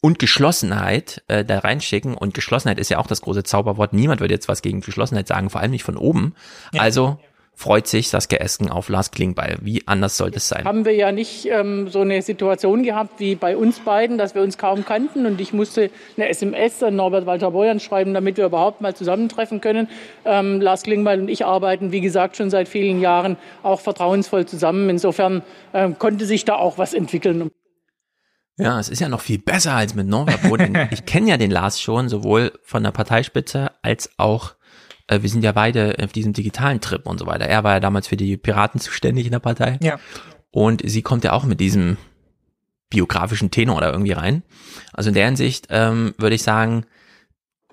[0.00, 2.14] und Geschlossenheit äh, da reinschicken.
[2.14, 3.92] Und Geschlossenheit ist ja auch das große Zauberwort.
[3.92, 6.34] Niemand würde jetzt was gegen Geschlossenheit sagen, vor allem nicht von oben.
[6.76, 7.18] Also
[7.56, 9.56] freut sich Saskia Esken auf Lars Klingbeil.
[9.62, 10.64] Wie anders sollte es sein?
[10.64, 14.42] haben wir ja nicht ähm, so eine Situation gehabt wie bei uns beiden, dass wir
[14.42, 18.44] uns kaum kannten und ich musste eine SMS an Norbert Walter Borjans schreiben, damit wir
[18.44, 19.88] überhaupt mal zusammentreffen können.
[20.26, 24.90] Ähm, Lars Klingbeil und ich arbeiten, wie gesagt, schon seit vielen Jahren auch vertrauensvoll zusammen.
[24.90, 25.42] Insofern
[25.72, 27.50] ähm, konnte sich da auch was entwickeln.
[28.58, 30.76] Ja, es ist ja noch viel besser als mit Norbert Boden.
[30.90, 34.54] ich kenne ja den Lars schon, sowohl von der Parteispitze als auch,
[35.08, 37.44] äh, wir sind ja beide auf diesem digitalen Trip und so weiter.
[37.46, 39.78] Er war ja damals für die Piraten zuständig in der Partei.
[39.82, 39.98] Ja.
[40.50, 41.98] Und sie kommt ja auch mit diesem
[42.88, 44.42] biografischen Tenor da irgendwie rein.
[44.92, 46.86] Also in der Hinsicht ähm, würde ich sagen,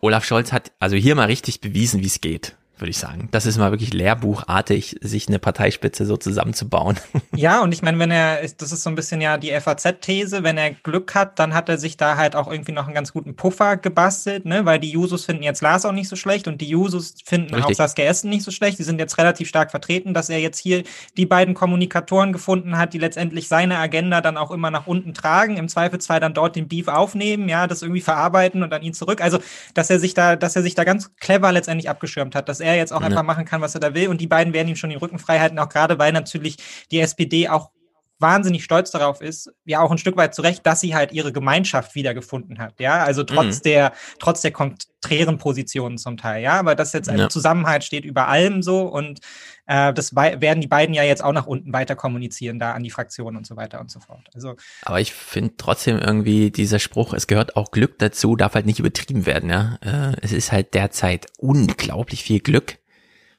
[0.01, 3.29] Olaf Scholz hat also hier mal richtig bewiesen, wie es geht, würde ich sagen.
[3.31, 6.99] Das ist mal wirklich lehrbuchartig, sich eine Parteispitze so zusammenzubauen.
[7.35, 10.57] Ja, und ich meine, wenn er, das ist so ein bisschen ja die FAZ-These, wenn
[10.57, 13.35] er Glück hat, dann hat er sich da halt auch irgendwie noch einen ganz guten
[13.35, 14.65] Puffer gebastelt, ne?
[14.65, 17.59] Weil die Jusos finden jetzt Lars auch nicht so schlecht und die Jusos finden auch
[17.59, 17.77] Richtig.
[17.77, 18.77] Saskia Essen nicht so schlecht.
[18.77, 20.83] Die sind jetzt relativ stark vertreten, dass er jetzt hier
[21.17, 25.57] die beiden Kommunikatoren gefunden hat, die letztendlich seine Agenda dann auch immer nach unten tragen,
[25.57, 29.21] im Zweifelsfall dann dort den Beef aufnehmen, ja, das irgendwie verarbeiten und dann ihn zurück.
[29.21, 29.39] Also,
[29.73, 32.72] dass er sich da, dass er sich da ganz clever letztendlich abgeschirmt hat, dass er
[32.75, 33.07] jetzt auch Ja.
[33.07, 35.19] einfach machen kann, was er da will und die beiden werden ihm schon den Rücken
[35.19, 36.57] frei halten, auch gerade weil natürlich
[36.91, 37.71] die SPD auch
[38.19, 41.93] wahnsinnig stolz darauf ist, ja auch ein Stück weit zurecht, dass sie halt ihre Gemeinschaft
[41.95, 43.63] wiedergefunden hat, ja, also trotz Mhm.
[43.63, 47.29] der, trotz der konträren Positionen zum Teil, ja, aber dass jetzt ein Ja.
[47.29, 49.19] Zusammenhalt steht über allem so und
[49.65, 52.89] äh, das werden die beiden ja jetzt auch nach unten weiter kommunizieren, da an die
[52.89, 54.29] Fraktionen und so weiter und so fort.
[54.33, 58.65] Also Aber ich finde trotzdem irgendwie dieser Spruch, es gehört auch Glück dazu, darf halt
[58.65, 59.77] nicht übertrieben werden, ja.
[59.81, 62.77] Äh, es ist halt derzeit unglaublich viel Glück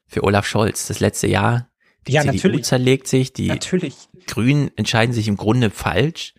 [0.07, 0.87] für Olaf Scholz.
[0.87, 1.69] Das letzte Jahr,
[2.07, 2.63] die Ja, CDU natürlich.
[2.63, 3.95] zerlegt sich, die Natürlich.
[4.27, 6.33] Grünen entscheiden sich im Grunde falsch.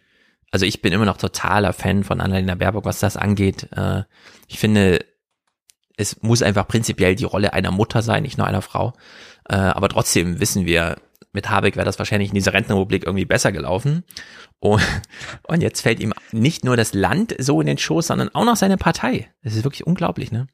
[0.51, 3.69] Also ich bin immer noch totaler Fan von Annalena Baerbock, was das angeht.
[3.73, 4.03] Äh,
[4.49, 5.05] ich finde,
[5.97, 8.93] es muss einfach prinzipiell die Rolle einer Mutter sein, nicht nur einer Frau.
[9.49, 10.97] Äh, aber trotzdem wissen wir,
[11.33, 14.05] mit Habeck wäre das wahrscheinlich in dieser Rentenrepublik irgendwie besser gelaufen.
[14.59, 14.83] Und,
[15.45, 18.57] und jetzt fällt ihm nicht nur das Land so in den Schoß, sondern auch noch
[18.57, 19.29] seine Partei.
[19.43, 20.49] Das ist wirklich unglaublich, ne?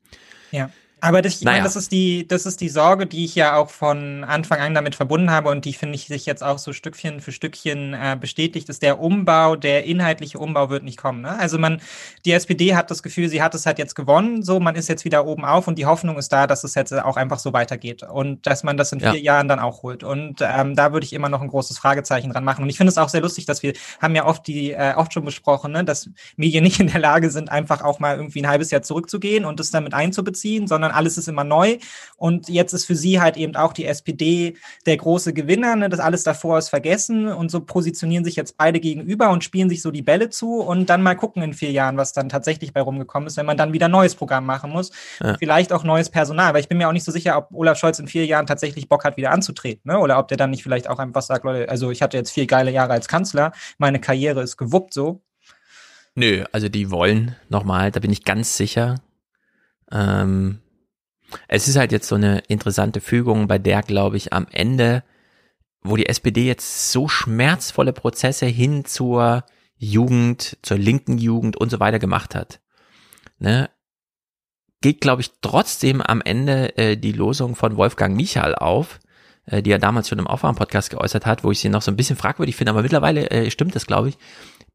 [0.51, 0.71] Ja.
[1.03, 1.57] Aber das, Naja.
[1.57, 4.73] meine, das ist die, das ist die Sorge, die ich ja auch von Anfang an
[4.73, 8.17] damit verbunden habe und die finde ich sich jetzt auch so Stückchen für Stückchen äh,
[8.19, 11.21] bestätigt, ist der Umbau, der inhaltliche Umbau wird nicht kommen.
[11.23, 11.37] Ne?
[11.37, 11.81] Also man,
[12.25, 15.05] die SPD hat das Gefühl, sie hat es halt jetzt gewonnen, so man ist jetzt
[15.05, 18.05] wieder oben auf und die Hoffnung ist da, dass es jetzt auch einfach so weitergeht
[18.05, 19.11] und dass man das in Ja.
[19.11, 20.05] vier Jahren dann auch holt.
[20.05, 22.63] Und ähm, da würde ich immer noch ein großes Fragezeichen dran machen.
[22.63, 25.13] Und ich finde es auch sehr lustig, dass wir haben ja oft die äh, oft
[25.13, 28.49] schon besprochen, ne, dass Medien nicht in der Lage sind, einfach auch mal irgendwie ein
[28.49, 31.79] halbes Jahr zurückzugehen und das damit einzubeziehen, sondern alles ist immer neu.
[32.17, 35.77] Und jetzt ist für sie halt eben auch die SPD der große Gewinner.
[35.77, 35.89] Ne?
[35.89, 39.83] Das alles davor ist vergessen und so positionieren sich jetzt beide gegenüber und spielen sich
[39.83, 42.81] so die Bälle zu und dann mal gucken in vier Jahren, was dann tatsächlich bei
[42.81, 44.93] rumgekommen ist, wenn man dann wieder ein neues Programm machen muss.
[45.23, 45.37] Ja.
[45.39, 47.99] Vielleicht auch neues Personal, weil ich bin mir auch nicht so sicher, ob Olaf Scholz
[47.99, 49.91] in vier Jahren tatsächlich Bock hat, wieder anzutreten.
[49.91, 49.99] Ne?
[49.99, 52.47] Oder ob der dann nicht vielleicht auch einfach sagt, Leute, also ich hatte jetzt vier
[52.47, 55.21] geile Jahre als Kanzler, meine Karriere ist gewuppt so.
[56.15, 58.97] Nö, also die wollen nochmal, da bin ich ganz sicher.
[59.91, 60.62] Ähm,
[61.49, 65.05] es ist halt jetzt so eine interessante Fügung, bei der, glaube ich, am Ende,
[65.83, 69.45] wo die SPD jetzt so schmerzvolle Prozesse hin zur
[69.77, 72.61] Jugend, zur linken Jugend und so weiter gemacht hat,
[73.39, 73.69] ne,
[74.81, 79.01] geht, glaube ich, trotzdem am Ende äh, die Losung von Wolfgang Michal auf,
[79.47, 81.97] äh, die er damals schon im Aufwärm-Podcast geäußert hat, wo ich sie noch so ein
[81.97, 84.19] bisschen fragwürdig finde, aber mittlerweile äh, stimmt das, glaube ich.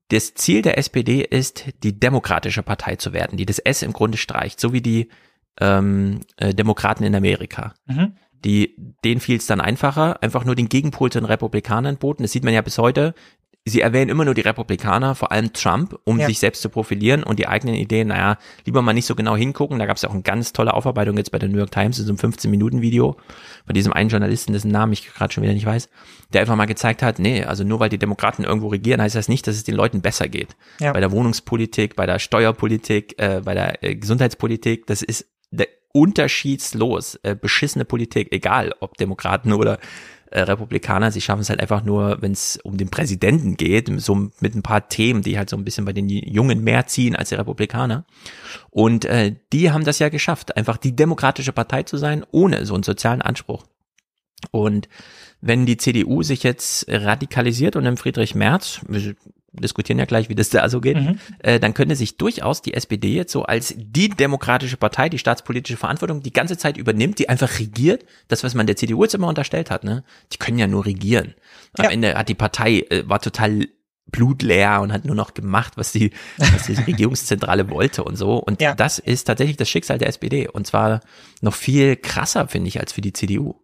[0.09, 4.17] Das Ziel der SPD ist, die demokratische Partei zu werden, die das S im Grunde
[4.17, 5.09] streicht, so wie die
[5.59, 7.73] ähm, äh, Demokraten in Amerika.
[7.85, 8.13] Mhm.
[8.45, 12.23] Die, denen fiel es dann einfacher, einfach nur den Gegenpol zu den Republikanern boten.
[12.23, 13.13] Das sieht man ja bis heute.
[13.65, 16.27] Sie erwähnen immer nur die Republikaner, vor allem Trump, um Ja.
[16.27, 19.77] sich selbst zu profilieren und die eigenen Ideen, naja, lieber mal nicht so genau hingucken.
[19.77, 21.99] Da gab es ja auch eine ganz tolle Aufarbeitung jetzt bei der New York Times
[21.99, 23.17] in so einem 15-Minuten-Video
[23.65, 25.89] von diesem einen Journalisten, dessen Namen ich gerade schon wieder nicht weiß,
[26.31, 29.27] der einfach mal gezeigt hat, nee, also nur weil die Demokraten irgendwo regieren, heißt das
[29.27, 30.55] nicht, dass es den Leuten besser geht.
[30.79, 30.93] Ja.
[30.93, 35.25] Bei der Wohnungspolitik, bei der Steuerpolitik, äh, bei der äh, Gesundheitspolitik, das ist
[35.97, 39.79] unterschiedslos äh, beschissene Politik, egal ob Demokraten oder
[40.29, 44.29] äh, Republikaner, sie schaffen es halt einfach nur, wenn es um den Präsidenten geht, so
[44.39, 47.29] mit ein paar Themen, die halt so ein bisschen bei den Jungen mehr ziehen als
[47.29, 48.05] die Republikaner.
[48.69, 52.75] Und äh, die haben das ja geschafft, einfach die demokratische Partei zu sein, ohne so
[52.75, 53.63] einen sozialen Anspruch.
[54.51, 54.89] Und
[55.41, 58.81] wenn die CDU sich jetzt radikalisiert und im Friedrich Merz,
[59.61, 61.19] diskutieren ja gleich, wie das da so geht, Mhm.
[61.39, 65.77] äh, dann könnte sich durchaus die SPD jetzt so als die demokratische Partei, die staatspolitische
[65.77, 69.27] Verantwortung die ganze Zeit übernimmt, die einfach regiert, das, was man der CDU jetzt immer
[69.27, 70.03] unterstellt hat, ne?
[70.33, 71.33] Die können ja nur regieren.
[71.77, 71.91] Am Ja.
[71.91, 73.67] Ende hat die Partei, äh, war total
[74.09, 78.35] blutleer und hat nur noch gemacht, was die, was die Regierungszentrale wollte und so.
[78.37, 78.73] Und Ja.
[78.73, 80.47] das ist tatsächlich das Schicksal der SPD.
[80.47, 81.01] Und zwar
[81.41, 83.55] noch viel krasser, finde ich, als für die CDU.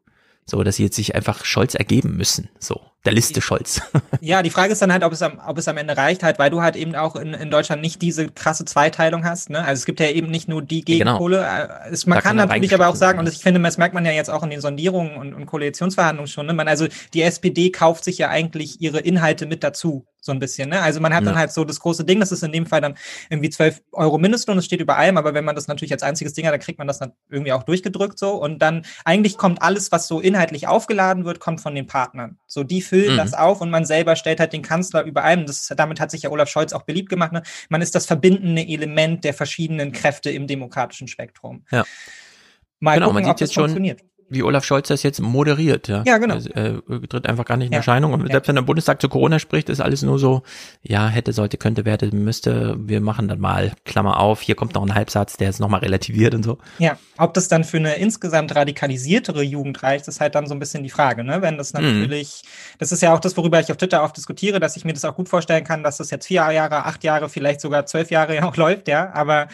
[0.46, 2.50] So, dass sie jetzt sich einfach Scholz ergeben müssen.
[2.60, 3.82] So, der Liste Scholz.
[4.22, 6.40] Ja, die Frage ist dann halt, ob es am, ob es am Ende reicht, halt,
[6.40, 9.50] weil du halt eben auch in, in Deutschland nicht diese krasse Zweiteilung hast.
[9.50, 9.60] Ne?
[9.60, 11.18] Also es gibt ja eben nicht nur die Genau.
[11.18, 11.46] Gegenpole.
[11.46, 13.78] äh, Es, man Da kann kann natürlich aber auch sagen, und das, ich finde, das
[13.78, 16.46] merkt man ja jetzt auch in den Sondierungen und, und Koalitionsverhandlungen schon.
[16.46, 16.54] Ne?
[16.54, 20.06] Man, also die SPD kauft sich ja eigentlich ihre Inhalte mit dazu.
[20.26, 20.82] So ein bisschen, ne?
[20.82, 21.42] Also man hat dann Ja.
[21.42, 22.96] halt so das große Ding, das ist in dem Fall dann
[23.30, 26.32] irgendwie 12 Euro Mindestlohn, das steht über allem, aber wenn man das natürlich als einziges
[26.32, 29.62] Ding hat, dann kriegt man das dann irgendwie auch durchgedrückt so und dann eigentlich kommt
[29.62, 32.38] alles, was so inhaltlich aufgeladen wird, kommt von den Partnern.
[32.48, 33.18] So, die füllen Mhm.
[33.18, 35.46] das auf und man selber stellt halt den Kanzler über allem.
[35.46, 37.34] Das, damit hat sich ja Olaf Scholz auch beliebt gemacht.
[37.34, 37.44] Ne?
[37.68, 41.66] Man ist das verbindende Element der verschiedenen Kräfte im demokratischen Spektrum.
[41.70, 41.84] Ja.
[42.80, 44.02] Mal genau, gucken, man ob sieht das jetzt schon, funktioniert.
[44.34, 45.88] Wie Olaf Scholz das jetzt moderiert.
[45.88, 46.36] Ja, Ja, genau.
[46.36, 47.78] Also, äh, tritt einfach gar nicht in Ja.
[47.78, 48.14] Erscheinung.
[48.14, 48.32] Und Ja.
[48.34, 50.42] selbst wenn der Bundestag zu Corona spricht, ist alles nur so,
[50.82, 52.76] ja, hätte, sollte, könnte, werde, müsste.
[52.80, 56.34] Wir machen dann mal, Klammer auf, hier kommt noch ein Halbsatz, der ist nochmal relativiert
[56.36, 56.58] und so.
[56.80, 60.60] Ja, ob das dann für eine insgesamt radikalisiertere Jugend reicht, ist halt dann so ein
[60.60, 61.42] bisschen die Frage, ne?
[61.42, 61.82] Wenn das Mhm.
[61.82, 62.42] natürlich,
[62.80, 65.06] das ist ja auch das, worüber ich auf Twitter oft diskutiere, dass ich mir das
[65.06, 68.36] auch gut vorstellen kann, dass das jetzt vier Jahre, acht Jahre, vielleicht sogar zwölf Jahre
[68.36, 69.48] ja auch läuft, ja, aber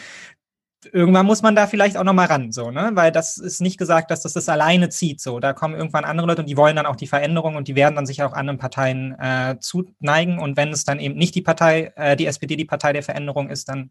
[0.92, 2.90] irgendwann muss man da vielleicht auch nochmal ran, so, ne?
[2.94, 5.40] Weil das ist nicht gesagt, dass das das alleine zieht, so.
[5.40, 7.94] Da kommen irgendwann andere Leute und die wollen dann auch die Veränderung und die werden
[7.94, 11.92] dann sicher auch anderen Parteien äh, zuneigen und wenn es dann eben nicht die Partei,
[11.96, 13.90] äh, die SPD die Partei der Veränderung ist, dann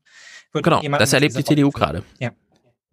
[0.52, 2.04] wird Genau, jemand das erlebt die CDU gerade.
[2.20, 2.32] Ja.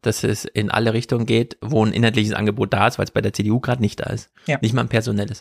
[0.03, 3.23] Dass es in alle Richtungen geht, wo ein inhaltliches Angebot da ist, weil es bei
[3.23, 4.31] der CDU gerade nicht da ist.
[4.47, 4.59] Ja.
[4.61, 5.41] Nicht mal ein personelles.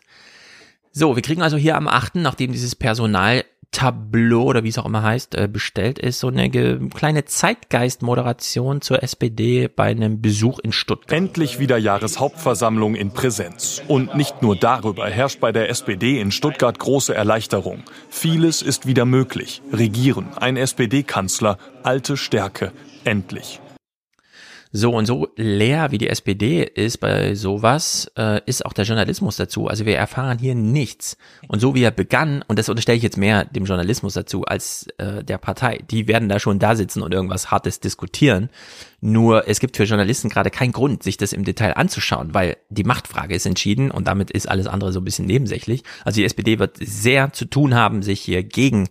[0.97, 2.73] So, wir kriegen also hier am 8., nachdem dieses
[3.75, 9.03] Personaltableau oder wie es auch immer heißt, äh, bestellt ist, so eine kleine Zeitgeist-Moderation zur
[9.03, 11.11] SPD bei einem Besuch in Stuttgart.
[11.11, 13.81] Endlich wieder Jahreshauptversammlung in Präsenz.
[13.87, 17.83] Und nicht nur darüber herrscht bei der SPD in Stuttgart große Erleichterung.
[18.09, 19.61] Vieles ist wieder möglich.
[19.71, 22.71] Regieren, ein SPD-Kanzler, alte Stärke,
[23.03, 23.59] endlich.
[24.77, 29.37] So und so leer wie die SPD ist bei sowas, äh, ist auch der Journalismus
[29.37, 29.67] dazu.
[29.67, 31.15] Also wir erfahren hier nichts.
[31.47, 34.87] Und so wie er begann, und das unterstelle ich jetzt mehr dem Journalismus dazu als
[34.97, 38.49] äh, der Partei, die werden da schon da sitzen und irgendwas Hartes diskutieren.
[38.99, 42.83] Nur es gibt für Journalisten gerade keinen Grund, sich das im Detail anzuschauen, weil die
[42.83, 45.83] Machtfrage ist entschieden und damit ist alles andere so ein bisschen nebensächlich.
[46.03, 48.89] Also die SPD wird sehr zu tun haben, sich hier gegen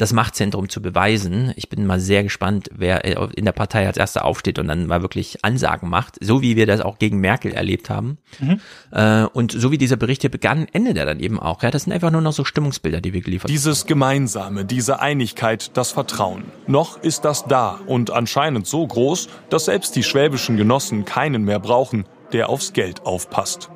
[0.00, 1.52] das Machtzentrum zu beweisen.
[1.56, 3.04] Ich bin mal sehr gespannt, wer
[3.36, 6.66] in der Partei als erster aufsteht und dann mal wirklich Ansagen macht, so wie wir
[6.66, 8.16] das auch gegen Merkel erlebt haben.
[8.38, 8.60] Mhm.
[8.92, 11.62] Äh, und so wie dieser Bericht hier begann, endet er dann eben auch.
[11.62, 15.76] Ja, das sind einfach nur noch so Stimmungsbilder, die wir geliefert Dieses Gemeinsame, diese Einigkeit,
[15.76, 16.44] das Vertrauen.
[16.66, 21.58] Noch ist das da und anscheinend so groß, dass selbst die schwäbischen Genossen keinen mehr
[21.60, 23.70] brauchen, der aufs Geld aufpasst.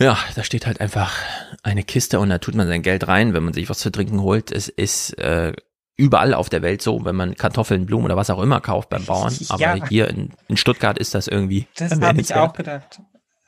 [0.00, 1.14] Ja, da steht halt einfach
[1.62, 4.22] eine Kiste und da tut man sein Geld rein, wenn man sich was zu trinken
[4.22, 4.50] holt.
[4.50, 5.52] Es ist äh,
[5.96, 9.04] überall auf der Welt so, wenn man Kartoffeln, Blumen oder was auch immer kauft beim
[9.04, 9.36] Bauern.
[9.50, 9.88] Aber ja.
[9.88, 11.66] hier in, in Stuttgart ist das irgendwie.
[11.76, 13.00] Das habe ich auch gedacht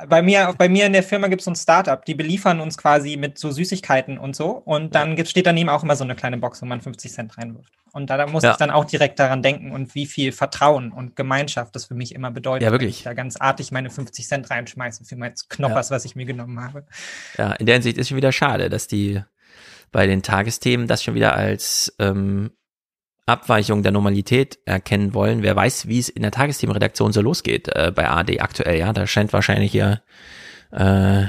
[0.08, 2.78] bei mir, bei mir in der Firma gibt es so ein Startup, die beliefern uns
[2.78, 4.50] quasi mit so Süßigkeiten und so.
[4.50, 7.38] Und dann gibt, steht daneben auch immer so eine kleine Box, wo man 50 Cent
[7.38, 7.72] reinwirft.
[7.92, 8.52] Und da, da muss ja.
[8.52, 12.14] ich dann auch direkt daran denken und wie viel Vertrauen und Gemeinschaft das für mich
[12.14, 12.62] immer bedeutet.
[12.62, 12.94] Ja, wirklich.
[12.94, 15.96] Wenn ich da ganz artig meine 50 Cent reinschmeiße für mein Knoppers, ja.
[15.96, 16.86] was ich mir genommen habe.
[17.36, 19.22] Ja, in der Hinsicht ist schon wieder schade, dass die
[19.90, 22.50] bei den Tagesthemen das schon wieder als ähm,
[23.26, 25.42] Abweichung der Normalität erkennen wollen.
[25.42, 28.78] Wer weiß, wie es in der Tagesthemenredaktion so losgeht äh, bei AD aktuell.
[28.78, 30.02] Ja, da scheint wahrscheinlich hier
[30.72, 31.26] äh,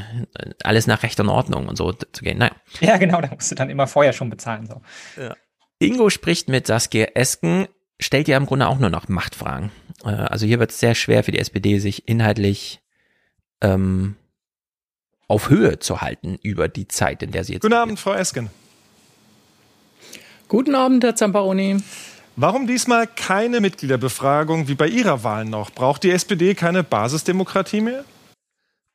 [0.63, 2.39] alles nach Recht und Ordnung und so zu gehen.
[2.39, 2.53] Naja.
[2.79, 4.65] Ja, genau, da musst du dann immer vorher schon bezahlen.
[4.65, 4.81] So.
[5.21, 5.35] Ja.
[5.79, 7.67] Ingo spricht mit Saskia Esken,
[7.99, 9.71] stellt ja im Grunde auch nur noch Machtfragen.
[10.03, 12.81] Äh, also hier wird es sehr schwer für die SPD, sich inhaltlich
[13.61, 14.15] ähm,
[15.27, 17.61] auf Höhe zu halten über die Zeit, in der sie jetzt.
[17.61, 18.49] Guten Abend, Frau Esken.
[20.47, 21.77] Guten Abend, Herr Zamparoni.
[22.35, 25.71] Warum diesmal keine Mitgliederbefragung wie bei Ihrer Wahl noch?
[25.71, 28.03] Braucht die SPD keine Basisdemokratie mehr?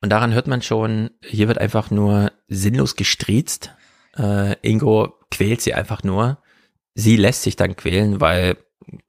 [0.00, 3.74] Und daran hört man schon, hier wird einfach nur sinnlos gestriezt.
[4.16, 6.38] Äh, Ingo quält sie einfach nur.
[6.94, 8.56] Sie lässt sich dann quälen, weil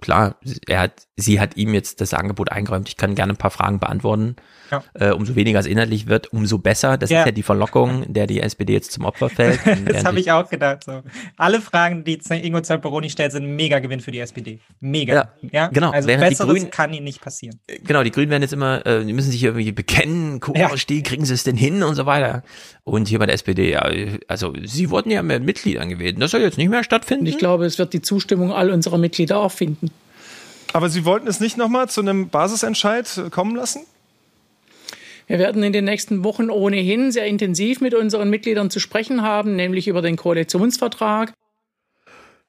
[0.01, 0.35] klar,
[0.67, 3.79] er hat, sie hat ihm jetzt das Angebot eingeräumt, ich kann gerne ein paar Fragen
[3.79, 4.35] beantworten.
[4.71, 4.83] Ja.
[4.93, 6.97] Äh, umso weniger es inhaltlich wird, umso besser.
[6.97, 7.21] Das ja.
[7.21, 9.59] ist ja die Verlockung, der die SPD jetzt zum Opfer fällt.
[9.85, 10.83] das habe ich auch gedacht.
[10.83, 11.01] So.
[11.37, 14.59] Alle Fragen, die Ingo Zamperoni stellt, sind ein mega Gewinn für die SPD.
[14.79, 15.13] Mega.
[15.13, 15.67] Ja, ja?
[15.67, 15.91] genau.
[15.91, 17.59] Also Während Besseres die Grünen, kann ihnen nicht passieren.
[17.83, 20.69] Genau, die Grünen werden jetzt immer, äh, die müssen sich irgendwie bekennen, ja.
[20.69, 22.43] kriegen sie es denn hin und so weiter.
[22.83, 23.87] Und hier bei der SPD, ja,
[24.27, 26.17] also sie wurden ja mit Mitgliedern gewählt.
[26.19, 27.25] Das soll jetzt nicht mehr stattfinden.
[27.25, 29.68] ich glaube, es wird die Zustimmung all unserer Mitglieder auch finden.
[30.73, 33.81] Aber Sie wollten es nicht nochmal zu einem Basisentscheid kommen lassen?
[35.27, 39.55] Wir werden in den nächsten Wochen ohnehin sehr intensiv mit unseren Mitgliedern zu sprechen haben,
[39.55, 41.33] nämlich über den Koalitionsvertrag.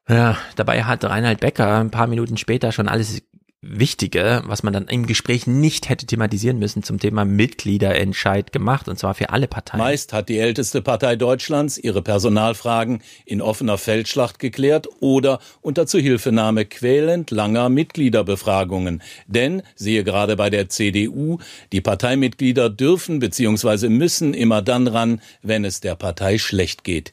[0.08, 3.22] Ja, dabei hat Reinhard Becker ein paar Minuten später schon alles
[3.62, 8.98] Wichtige, was man dann im Gespräch nicht hätte thematisieren müssen, zum Thema Mitgliederentscheid gemacht, und
[8.98, 9.82] zwar für alle Parteien.
[9.82, 16.64] Meist hat die älteste Partei Deutschlands ihre Personalfragen in offener Feldschlacht geklärt oder unter Zuhilfenahme
[16.64, 19.02] quälend langer Mitgliederbefragungen.
[19.26, 21.36] Denn, siehe gerade bei der CDU,
[21.72, 23.90] die Parteimitglieder dürfen bzw.
[23.90, 27.12] müssen immer dann ran, wenn es der Partei schlecht geht.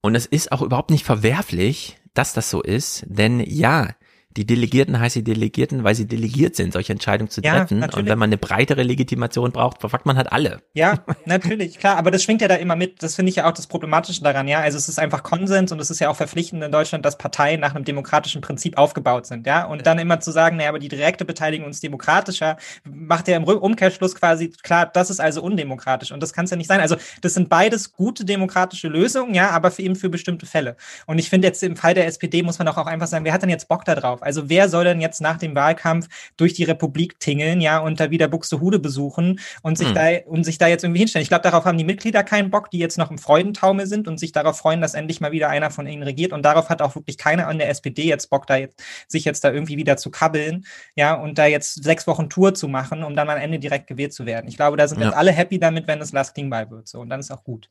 [0.00, 3.90] Und es ist auch überhaupt nicht verwerflich, dass das so ist, denn ja,
[4.36, 7.80] die Delegierten heißt die Delegierten, weil sie delegiert sind, solche Entscheidungen zu treffen.
[7.80, 10.60] Ja, und wenn man eine breitere Legitimation braucht, verfackt man halt alle.
[10.72, 11.96] Ja, natürlich, klar.
[11.96, 13.02] Aber das schwingt ja da immer mit.
[13.02, 14.60] Das finde ich ja auch das Problematische daran, ja.
[14.60, 17.60] Also es ist einfach Konsens und es ist ja auch verpflichtend in Deutschland, dass Parteien
[17.60, 19.66] nach einem demokratischen Prinzip aufgebaut sind, ja.
[19.66, 23.44] Und dann immer zu sagen, naja, aber die direkte Beteiligung ist demokratischer, macht ja im
[23.44, 26.10] Umkehrschluss quasi klar, das ist also undemokratisch.
[26.10, 26.80] Und das kann es ja nicht sein.
[26.80, 30.76] Also das sind beides gute demokratische Lösungen, ja, aber für eben für bestimmte Fälle.
[31.06, 33.32] Und ich finde jetzt im Fall der SPD muss man auch, auch einfach sagen, wer
[33.32, 34.23] hat denn jetzt Bock da drauf?
[34.24, 38.10] Also wer soll denn jetzt nach dem Wahlkampf durch die Republik tingeln, ja, und da
[38.10, 39.94] wieder Buxtehude besuchen und sich hm.
[39.94, 41.22] da und sich da jetzt irgendwie hinstellen?
[41.22, 44.18] Ich glaube, darauf haben die Mitglieder keinen Bock, die jetzt noch im Freudentaumel sind und
[44.18, 46.32] sich darauf freuen, dass endlich mal wieder einer von ihnen regiert.
[46.32, 49.44] Und darauf hat auch wirklich keiner an der SPD jetzt Bock, da jetzt, sich jetzt
[49.44, 50.64] da irgendwie wieder zu kabbeln,
[50.94, 54.12] ja, und da jetzt sechs Wochen Tour zu machen, um dann am Ende direkt gewählt
[54.12, 54.48] zu werden.
[54.48, 55.06] Ich glaube, da sind ja.
[55.06, 56.88] jetzt alle happy damit, wenn es Lars Klingbeil wird.
[56.88, 57.68] So, und dann ist auch gut.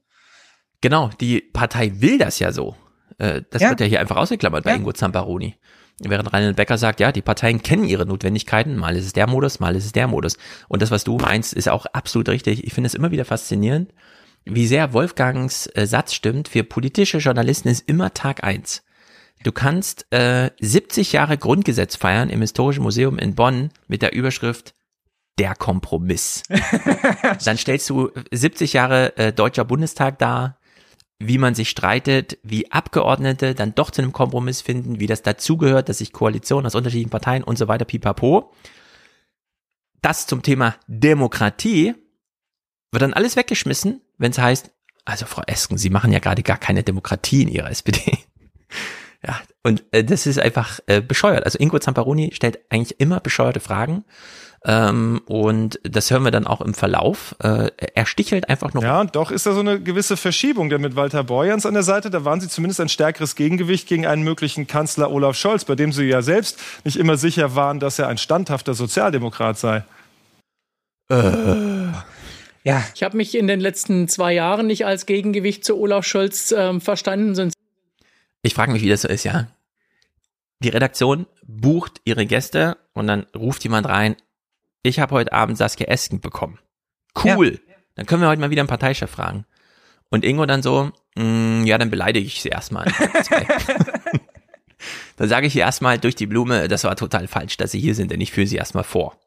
[0.81, 2.75] Genau, die Partei will das ja so.
[3.17, 3.69] Äh, das ja.
[3.69, 4.77] wird ja hier einfach ausgeklammert bei ja.
[4.77, 5.55] Ingo Zamparoni.
[5.99, 9.59] Während Reinhold Becker sagt, ja, die Parteien kennen ihre Notwendigkeiten, mal ist es der Modus,
[9.59, 10.37] mal ist es der Modus.
[10.67, 12.65] Und das, was du meinst, ist auch absolut richtig.
[12.65, 13.93] Ich finde es immer wieder faszinierend,
[14.43, 16.47] wie sehr Wolfgangs äh, Satz stimmt.
[16.47, 18.83] Für politische Journalisten ist immer Tag eins.
[19.43, 24.73] Du kannst äh, 70 Jahre Grundgesetz feiern im Historischen Museum in Bonn mit der Überschrift
[25.37, 26.43] der Kompromiss.
[27.45, 30.57] Dann stellst du 70 Jahre äh, Deutscher Bundestag dar,
[31.27, 35.89] wie man sich streitet, wie Abgeordnete dann doch zu einem Kompromiss finden, wie das dazugehört,
[35.89, 38.51] dass sich Koalitionen aus unterschiedlichen Parteien und so weiter pipapo.
[40.01, 41.95] das zum Thema Demokratie
[42.91, 44.71] wird dann alles weggeschmissen, wenn es heißt,
[45.05, 48.19] also Frau Esken, Sie machen ja gerade gar keine Demokratie in Ihrer SPD.
[49.25, 51.45] ja, und äh, das ist einfach äh, bescheuert.
[51.45, 54.05] Also Ingo Zamparoni stellt eigentlich immer bescheuerte Fragen.
[54.65, 57.35] Ähm, und das hören wir dann auch im Verlauf.
[57.39, 58.83] Äh, er stichelt einfach nur.
[58.83, 61.83] Ja, und doch ist da so eine gewisse Verschiebung, denn mit Walter Borjans an der
[61.83, 65.75] Seite, da waren sie zumindest ein stärkeres Gegengewicht gegen einen möglichen Kanzler Olaf Scholz, bei
[65.75, 69.83] dem sie ja selbst nicht immer sicher waren, dass er ein standhafter Sozialdemokrat sei.
[71.09, 71.15] Äh.
[72.63, 72.81] Ja.
[72.95, 76.79] Ich habe mich in den letzten zwei Jahren nicht als Gegengewicht zu Olaf Scholz ähm,
[76.79, 77.35] verstanden.
[77.35, 77.55] Sonst
[78.43, 79.47] ich frage mich, wie das so ist, ja.
[80.59, 84.15] Die Redaktion bucht ihre Gäste und dann ruft jemand rein,
[84.83, 86.59] ich habe heute Abend Saskia Esken bekommen.
[87.23, 87.53] Cool.
[87.53, 87.73] Ja.
[87.95, 89.45] Dann können wir heute mal wieder einen Parteichef fragen.
[90.09, 92.85] Und Ingo dann so, mm, ja, dann beleidige ich sie erstmal.
[95.15, 97.95] dann sage ich ihr erstmal durch die Blume, das war total falsch, dass sie hier
[97.95, 99.17] sind, denn ich führe sie erstmal vor.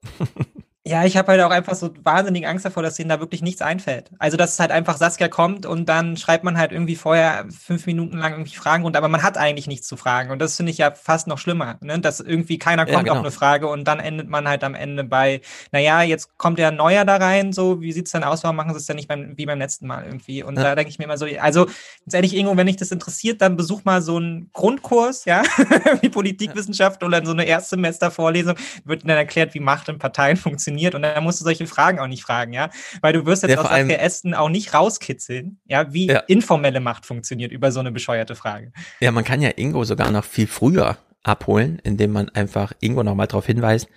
[0.88, 3.60] Ja, ich habe halt auch einfach so wahnsinnig Angst davor, dass denen da wirklich nichts
[3.60, 4.12] einfällt.
[4.20, 7.86] Also, dass es halt einfach Saskia kommt und dann schreibt man halt irgendwie vorher fünf
[7.86, 10.30] Minuten lang irgendwie Fragen runter, aber man hat eigentlich nichts zu fragen.
[10.30, 11.98] Und das finde ich ja fast noch schlimmer, ne?
[11.98, 13.14] dass irgendwie keiner kommt ja, genau.
[13.14, 15.40] auf eine Frage und dann endet man halt am Ende bei,
[15.72, 18.44] naja, jetzt kommt ja ein Neuer da rein, so, wie sieht's denn aus?
[18.44, 20.44] Warum machen sie es denn nicht beim, wie beim letzten Mal irgendwie?
[20.44, 20.62] Und ja.
[20.62, 23.56] da denke ich mir immer so, also, ganz ehrlich, Ingo, wenn dich das interessiert, dann
[23.56, 25.42] besuch mal so einen Grundkurs, ja,
[26.00, 28.54] wie Politikwissenschaft oder so eine Erstsemestervorlesung,
[28.84, 31.98] wird dann erklärt, wie Macht in Parteien funktioniert funktioniert und dann musst du solche Fragen
[31.98, 32.70] auch nicht fragen, ja,
[33.00, 36.18] weil du wirst jetzt ja, aus Esten auch nicht rauskitzeln, ja, wie ja.
[36.20, 38.72] informelle Macht funktioniert über so eine bescheuerte Frage.
[39.00, 43.26] Ja, man kann ja Ingo sogar noch viel früher abholen, indem man einfach Ingo nochmal
[43.26, 43.88] darauf hinweist,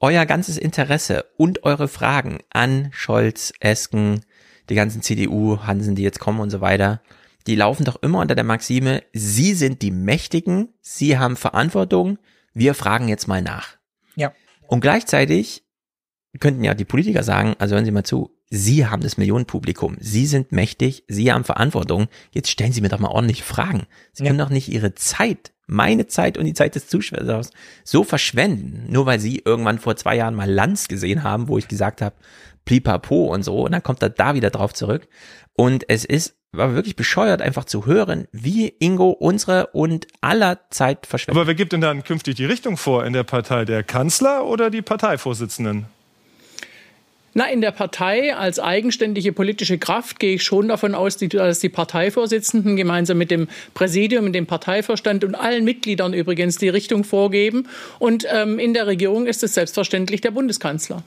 [0.00, 4.20] euer ganzes Interesse und eure Fragen an Scholz, Esken,
[4.68, 7.00] die ganzen CDU, Hansen, die jetzt kommen und so weiter,
[7.46, 12.18] die laufen doch immer unter der Maxime, sie sind die Mächtigen, sie haben Verantwortung,
[12.52, 13.76] wir fragen jetzt mal nach.
[14.14, 14.32] Ja.
[14.66, 15.64] Und gleichzeitig
[16.38, 20.26] könnten ja die Politiker sagen, also hören Sie mal zu, Sie haben das Millionenpublikum, Sie
[20.26, 23.86] sind mächtig, Sie haben Verantwortung, jetzt stellen Sie mir doch mal ordentlich Fragen.
[24.12, 24.28] Sie ja.
[24.28, 27.50] können doch nicht Ihre Zeit, meine Zeit und die Zeit des Zuschauers
[27.84, 31.68] so verschwenden, nur weil Sie irgendwann vor zwei Jahren mal Lanz gesehen haben, wo ich
[31.68, 32.16] gesagt habe,
[32.64, 35.08] plipapo und so, und dann kommt er da wieder drauf zurück.
[35.54, 41.06] Und es ist war wirklich bescheuert, einfach zu hören, wie Ingo unsere und aller Zeit
[41.06, 41.38] verschwendet.
[41.38, 43.64] Aber wer gibt denn dann künftig die Richtung vor in der Partei?
[43.64, 45.86] Der Kanzler oder die Parteivorsitzenden?
[47.38, 51.68] Na, in der Partei als eigenständige politische Kraft gehe ich schon davon aus, dass die
[51.68, 57.68] Parteivorsitzenden gemeinsam mit dem Präsidium, mit dem Parteiverstand und allen Mitgliedern übrigens die Richtung vorgeben.
[58.00, 61.04] Und ähm, in der Regierung ist es selbstverständlich der Bundeskanzler.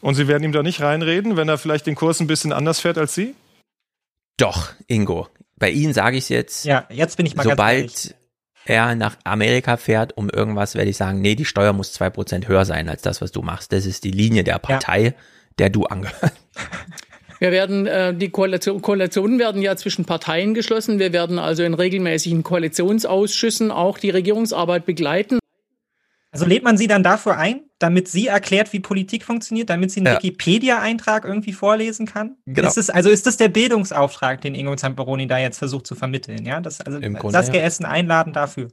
[0.00, 2.80] Und Sie werden ihm da nicht reinreden, wenn er vielleicht den Kurs ein bisschen anders
[2.80, 3.36] fährt als Sie?
[4.38, 5.28] Doch, Ingo.
[5.56, 6.64] Bei Ihnen sage ich es jetzt.
[6.64, 8.14] Ja, jetzt bin ich mal sobald, ganz
[8.64, 12.48] er nach Amerika fährt, um irgendwas, werde ich sagen, nee, die Steuer muss zwei Prozent
[12.48, 13.72] höher sein als das, was du machst.
[13.72, 15.12] Das ist die Linie der Partei, ja.
[15.58, 16.36] der du angehörst.
[17.40, 20.98] Wir werden, äh, die Koalition, Koalitionen werden ja zwischen Parteien geschlossen.
[20.98, 25.39] Wir werden also in regelmäßigen Koalitionsausschüssen auch die Regierungsarbeit begleiten.
[26.32, 30.00] Also lädt man sie dann dafür ein, damit sie erklärt, wie Politik funktioniert, damit sie
[30.00, 30.16] einen ja.
[30.16, 32.36] Wikipedia-Eintrag irgendwie vorlesen kann?
[32.46, 32.68] Genau.
[32.68, 36.46] Ist es, also ist das der Bildungsauftrag, den Ingo Zamperoni da jetzt versucht zu vermitteln?
[36.46, 37.66] Ja, das, also Im Grunde, Saskia ja.
[37.66, 38.68] Essen einladen dafür.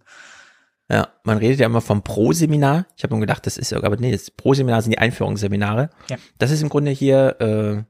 [0.89, 2.85] Ja, man redet ja immer vom Pro-Seminar.
[2.95, 5.89] Ich habe nur gedacht, das ist, aber nee, das Pro-Seminar sind die Einführungsseminare.
[6.09, 6.17] Ja.
[6.38, 7.84] Das ist im Grunde hier äh,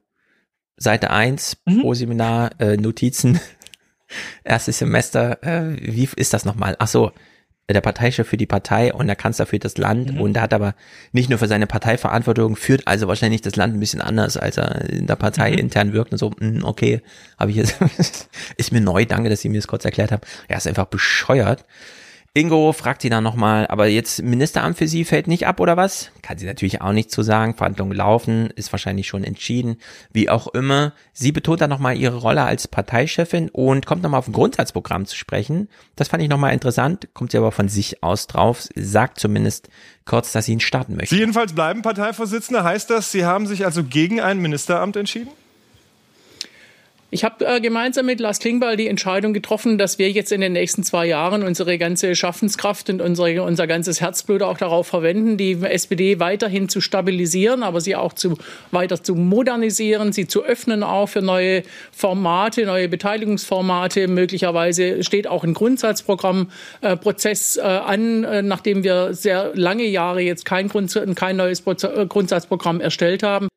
[0.77, 1.81] Seite 1, mhm.
[1.81, 3.39] Pro-Seminar, äh, Notizen,
[4.43, 5.43] erstes Semester.
[5.43, 6.75] Äh, wie ist das nochmal?
[6.79, 7.11] Ach so,
[7.73, 10.21] der Parteichef für die Partei und der Kanzler für das Land mhm.
[10.21, 10.73] und er hat aber
[11.11, 14.57] nicht nur für seine Partei Verantwortung, führt also wahrscheinlich das Land ein bisschen anders, als
[14.57, 15.57] er in der Partei mhm.
[15.57, 17.01] intern wirkt und so, hm, okay,
[17.37, 17.77] habe ich jetzt,
[18.57, 20.21] ist mir neu, danke, dass Sie mir das kurz erklärt haben.
[20.47, 21.65] Er ist einfach bescheuert.
[22.37, 26.11] Ingo fragt sie dann nochmal, aber jetzt Ministeramt für sie fällt nicht ab oder was?
[26.21, 27.55] Kann sie natürlich auch nicht zu sagen.
[27.55, 29.77] Verhandlungen laufen, ist wahrscheinlich schon entschieden.
[30.13, 30.93] Wie auch immer.
[31.13, 35.15] Sie betont dann nochmal ihre Rolle als Parteichefin und kommt nochmal auf ein Grundsatzprogramm zu
[35.15, 35.67] sprechen.
[35.95, 37.09] Das fand ich nochmal interessant.
[37.15, 38.67] Kommt sie aber von sich aus drauf.
[38.75, 39.69] Sagt zumindest
[40.05, 41.15] kurz, dass sie ihn starten möchte.
[41.15, 42.63] Sie jedenfalls bleiben Parteivorsitzende.
[42.63, 45.31] Heißt das, Sie haben sich also gegen ein Ministeramt entschieden?
[47.09, 50.51] Ich habe äh, gemeinsam mit Lars Klingbeil die Entscheidung getroffen, dass wir jetzt in den
[50.51, 55.53] nächsten zwei Jahren unsere ganze Schaffenskraft und unsere, unser ganzes Herzblut auch darauf verwenden, die
[55.53, 58.37] SPD weiterhin zu stabilisieren, aber sie auch zu,
[58.71, 61.63] weiter zu modernisieren, sie zu öffnen auch für neue
[61.93, 64.09] Formate, neue Beteiligungsformate.
[64.09, 70.43] Möglicherweise steht auch ein Grundsatzprogrammprozess äh, äh, an, äh, nachdem wir sehr lange Jahre jetzt
[70.43, 73.47] kein, Grund, kein neues Proz Grundsatzprogramm erstellt haben.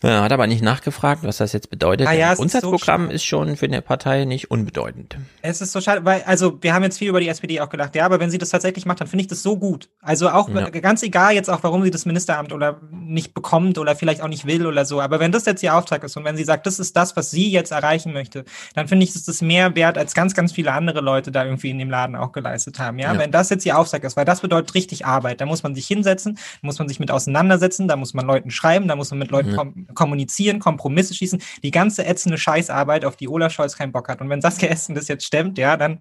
[0.00, 2.06] Ja, hat aber nicht nachgefragt, was das jetzt bedeutet.
[2.06, 5.16] Ah ja, Ein es ist Grundsatzprogramm so ist schon für eine Partei nicht unbedeutend.
[5.42, 7.96] Es ist so schade, weil, also wir haben jetzt viel über die SPD auch gedacht,
[7.96, 9.88] ja, aber wenn sie das tatsächlich macht, dann finde ich das so gut.
[10.00, 10.70] Also auch Ja.
[10.70, 14.46] ganz egal jetzt auch, warum sie das Ministeramt oder nicht bekommt oder vielleicht auch nicht
[14.46, 16.78] will oder so, aber wenn das jetzt ihr Auftrag ist und wenn sie sagt, das
[16.78, 18.44] ist das, was sie jetzt erreichen möchte,
[18.76, 21.70] dann finde ich, ist das mehr wert, als ganz, ganz viele andere Leute da irgendwie
[21.70, 23.00] in dem Laden auch geleistet haben.
[23.00, 23.18] Ja, Ja.
[23.18, 25.40] wenn das jetzt ihr Auftrag ist, weil das bedeutet richtig Arbeit.
[25.40, 28.86] Da muss man sich hinsetzen, muss man sich mit auseinandersetzen, da muss man Leuten schreiben,
[28.86, 29.56] da muss man mit Leuten Ja.
[29.56, 34.20] kom kommunizieren, Kompromisse schließen, die ganze ätzende Scheißarbeit, auf die Olaf Scholz keinen Bock hat.
[34.20, 36.00] Und wenn Saskia Essen das jetzt stemmt, ja, dann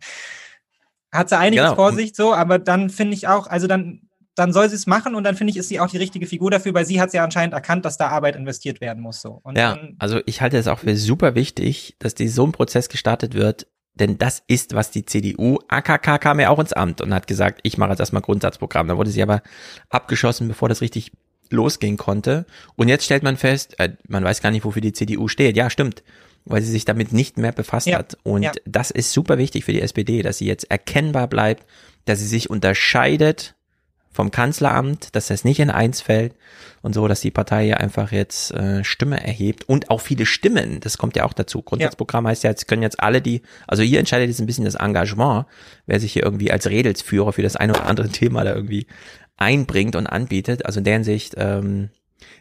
[1.12, 1.76] hat sie einiges Genau.
[1.76, 4.02] vor sich, so, aber dann finde ich auch, also dann,
[4.36, 6.52] dann soll sie es machen und dann finde ich, ist sie auch die richtige Figur
[6.52, 9.40] dafür, weil sie hat ja anscheinend erkannt, dass da Arbeit investiert werden muss, so.
[9.44, 12.52] Und Ja, dann, also ich halte es auch für super wichtig, dass die, so ein
[12.52, 17.02] Prozess gestartet wird, denn das ist, was die CDU, AKK kam ja auch ins Amt
[17.02, 18.88] und hat gesagt, ich mache jetzt erstmal Grundsatzprogramm.
[18.88, 19.42] Da wurde sie aber
[19.90, 21.14] abgeschossen, bevor das richtig
[21.52, 22.46] losgehen konnte.
[22.76, 25.58] Und jetzt stellt man fest, äh, man weiß gar nicht, wofür die CDU steht.
[25.58, 26.04] Ja, stimmt.
[26.46, 28.18] Weil sie sich damit nicht mehr befasst Ja, hat.
[28.24, 28.52] Und ja.
[28.66, 31.66] das ist super wichtig für die SPD, dass sie jetzt erkennbar bleibt,
[32.06, 33.56] dass sie sich unterscheidet
[34.18, 36.34] vom Kanzleramt, dass das nicht in eins fällt
[36.82, 40.80] und so, dass die Partei ja einfach jetzt äh, Stimme erhebt und auch viele Stimmen,
[40.80, 41.62] das kommt ja auch dazu.
[41.62, 44.74] Grundsatzprogramm heißt ja, jetzt können jetzt alle die, also hier entscheidet jetzt ein bisschen das
[44.74, 45.46] Engagement,
[45.86, 48.88] wer sich hier irgendwie als Redelsführer für das eine oder andere Thema da irgendwie
[49.38, 50.66] einbringt und anbietet.
[50.66, 51.90] Also in der Hinsicht ähm,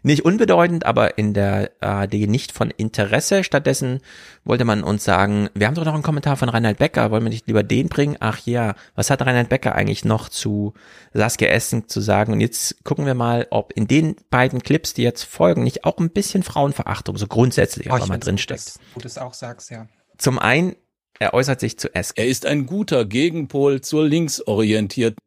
[0.02, 3.44] nicht unbedeutend, aber in der ARD nicht von Interesse.
[3.44, 4.00] Stattdessen
[4.44, 7.28] wollte man uns sagen, wir haben doch noch einen Kommentar von Reinhard Becker, wollen wir
[7.30, 8.16] nicht lieber den bringen?
[8.20, 10.72] Ach ja, was hat Reinhard Becker eigentlich noch zu
[11.12, 12.32] Saskia Essen zu sagen?
[12.32, 15.98] Und jetzt gucken wir mal, ob in den beiden Clips, die jetzt folgen, nicht auch
[15.98, 18.78] ein bisschen Frauenverachtung so grundsätzlich Oh, einfach ich mal drinsteckt.
[18.94, 19.88] gut, dass- du auch sagst, ja.
[20.16, 20.76] Zum einen,
[21.18, 22.14] er äußert sich zu Essen.
[22.16, 25.18] Er ist ein guter Gegenpol zur linksorientierten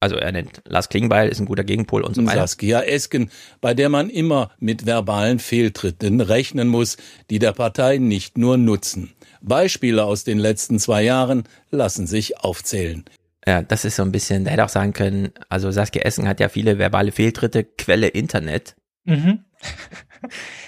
[0.00, 2.40] Also er nennt Lars Klingbeil, ist ein guter Gegenpol und so weiter.
[2.40, 3.30] Saskia Esken,
[3.60, 6.96] bei der man immer mit verbalen Fehltritten rechnen muss,
[7.30, 9.12] die der Partei nicht nur nutzen.
[9.40, 13.04] Beispiele aus den letzten zwei Jahren lassen sich aufzählen.
[13.46, 16.38] Ja, das ist so ein bisschen, der hätte auch sagen können, also Saskia Essen hat
[16.38, 18.76] ja viele verbale Fehltritte, Quelle Internet.
[19.04, 19.44] Mhm.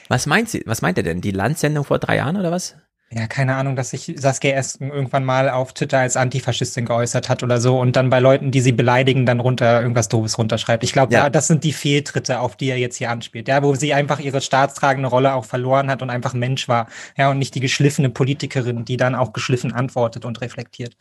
[0.09, 1.20] Was meint sie, was meint er denn?
[1.20, 2.74] Die Landsendung vor drei Jahren oder was?
[3.12, 7.43] Ja, keine Ahnung, dass sich Saskia Esken irgendwann mal auf Twitter als Antifaschistin geäußert hat
[7.43, 10.85] oder so und dann bei Leuten, die sie beleidigen, dann runter irgendwas Doofes runterschreibt.
[10.85, 11.24] Ich glaube, Ja.
[11.24, 13.49] da, das sind die Fehltritte, auf die er jetzt hier anspielt.
[13.49, 16.87] Ja, wo sie einfach ihre staatstragende Rolle auch verloren hat und einfach Mensch war.
[17.16, 20.95] Ja, und nicht die geschliffene Politikerin, die dann auch geschliffen antwortet und reflektiert.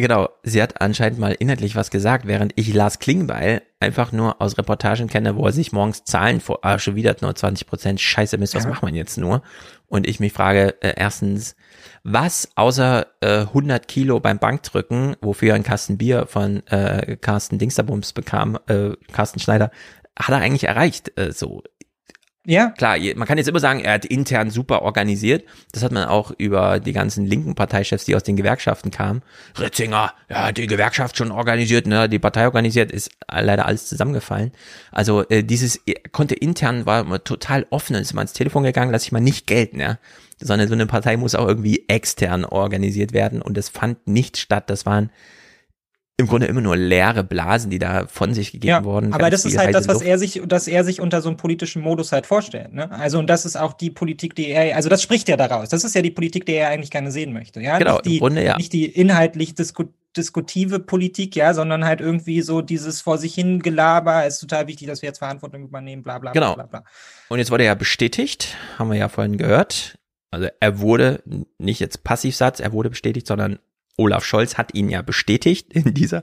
[0.00, 4.56] Genau, sie hat anscheinend mal inhaltlich was gesagt, während ich Lars Klingbeil einfach nur aus
[4.58, 8.38] Reportagen kenne, wo er sich morgens Zahlen vor, ah, schon wieder nur 20 Prozent, scheiße
[8.38, 8.70] Mist, was Ja.
[8.70, 9.42] macht man jetzt nur?
[9.86, 11.56] Und ich mich frage, äh, erstens,
[12.04, 17.58] was außer äh, 100 Kilo beim Bankdrücken, wofür er einen Kasten Bier von äh, Carsten
[17.58, 19.70] Dingsterbums bekam, äh, Carsten Schneider,
[20.18, 21.18] hat er eigentlich erreicht?
[21.18, 21.62] Äh, so,
[22.48, 22.70] Ja.
[22.70, 25.44] Klar, man kann jetzt immer sagen, er hat intern super organisiert.
[25.72, 29.20] Das hat man auch über die ganzen linken Parteichefs, die aus den Gewerkschaften kamen.
[29.60, 34.52] Ritzinger, ja, hat die Gewerkschaft schon organisiert, ne, die Partei organisiert, ist leider alles zusammengefallen.
[34.92, 35.80] Also äh, dieses
[36.12, 39.20] konnte intern war immer total offen und ist mal ins Telefon gegangen, lass ich mal
[39.20, 39.98] nicht gelten, ja.
[40.40, 44.70] Sondern so eine Partei muss auch irgendwie extern organisiert werden und das fand nicht statt.
[44.70, 45.10] Das waren
[46.20, 49.12] im Grunde immer nur leere Blasen, die da von sich gegeben Ja, wurden.
[49.12, 50.06] aber das ist halt das, was Luft.
[50.06, 52.72] er sich, dass er sich unter so einem politischen Modus halt vorstellt.
[52.72, 52.90] Ne?
[52.90, 55.68] Also und das ist auch die Politik, die er, also das spricht ja daraus.
[55.68, 57.60] Das ist ja die Politik, die er eigentlich gerne sehen möchte.
[57.60, 58.56] Ja, Genau, nicht im die, Grunde ja.
[58.56, 59.84] nicht die inhaltlich disku
[60.16, 64.24] diskutive Politik, ja, sondern halt irgendwie so dieses vor sich hin Gelaber.
[64.24, 66.54] Es ist total wichtig, dass wir jetzt Verantwortung übernehmen, bla bla Genau.
[66.54, 66.80] bla bla.
[66.80, 66.90] bla.
[67.28, 69.98] Und jetzt wurde er ja bestätigt, haben wir ja vorhin gehört.
[70.32, 71.22] Also er wurde,
[71.58, 73.60] nicht jetzt Passivsatz, er wurde bestätigt, sondern
[73.98, 76.22] Olaf Scholz hat ihn ja bestätigt in dieser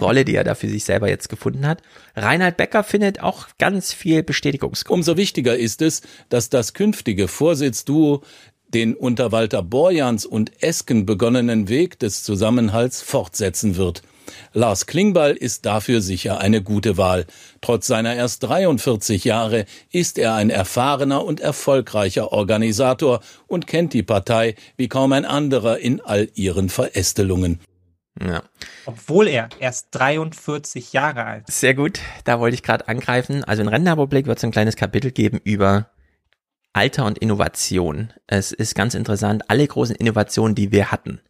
[0.00, 1.80] Rolle, die er da für sich selber jetzt gefunden hat.
[2.14, 4.98] Reinhard Becker findet auch ganz viel Bestätigungsgrund.
[4.98, 8.22] Umso wichtiger ist es, dass das künftige Vorsitzduo
[8.74, 14.02] den unter Walter Borjans und Esken begonnenen Weg des Zusammenhalts fortsetzen wird.
[14.52, 17.26] Lars Klingbeil ist dafür sicher eine gute Wahl.
[17.60, 24.02] Trotz seiner erst 43 Jahre ist er ein erfahrener und erfolgreicher Organisator und kennt die
[24.02, 27.60] Partei wie kaum ein anderer in all ihren Verästelungen.
[28.20, 28.42] Ja.
[28.84, 31.60] Obwohl er erst 43 Jahre alt ist.
[31.60, 33.42] Sehr gut, da wollte ich gerade angreifen.
[33.44, 35.90] Also in Rentenrepublik wird es ein kleines Kapitel geben über
[36.74, 38.12] Alter und Innovation.
[38.26, 41.20] Es ist ganz interessant, alle großen Innovationen, die wir hatten.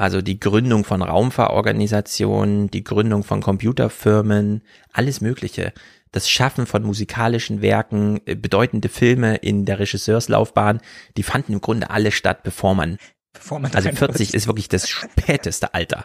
[0.00, 4.62] Also die Gründung von Raumfahrorganisationen, die Gründung von Computerfirmen,
[4.94, 5.74] alles Mögliche.
[6.10, 10.80] Das Schaffen von musikalischen Werken, äh, bedeutende Filme in der Regisseurslaufbahn,
[11.18, 12.96] die fanden im Grunde alle statt, bevor man,
[13.34, 13.98] Bevor man also 43
[14.30, 16.02] 40 ist wirklich das späteste Alter.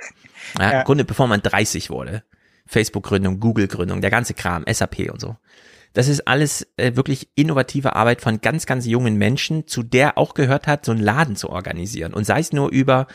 [0.60, 0.80] Ja, Ja.
[0.80, 2.24] Im Grunde, bevor man 30 wurde.
[2.66, 5.38] Facebook-Gründung, Google-Gründung, der ganze Kram, SAP und so.
[5.94, 10.34] Das ist alles äh, wirklich innovative Arbeit von ganz, ganz jungen Menschen, zu der auch
[10.34, 12.14] gehört hat, so einen Laden zu organisieren.
[12.14, 13.08] Und sei es nur über,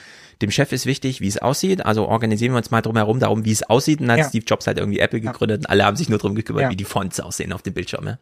[0.42, 3.44] dem Chef ist wichtig, wie es aussieht, also organisieren wir uns mal drum herum darum,
[3.44, 4.00] wie es aussieht.
[4.00, 4.28] Und dann hat Ja.
[4.30, 6.70] Steve Jobs halt irgendwie Apple gegründet und alle haben sich nur drum gekümmert, Ja.
[6.70, 8.06] wie die Fonts aussehen auf dem Bildschirm.
[8.06, 8.18] Ja.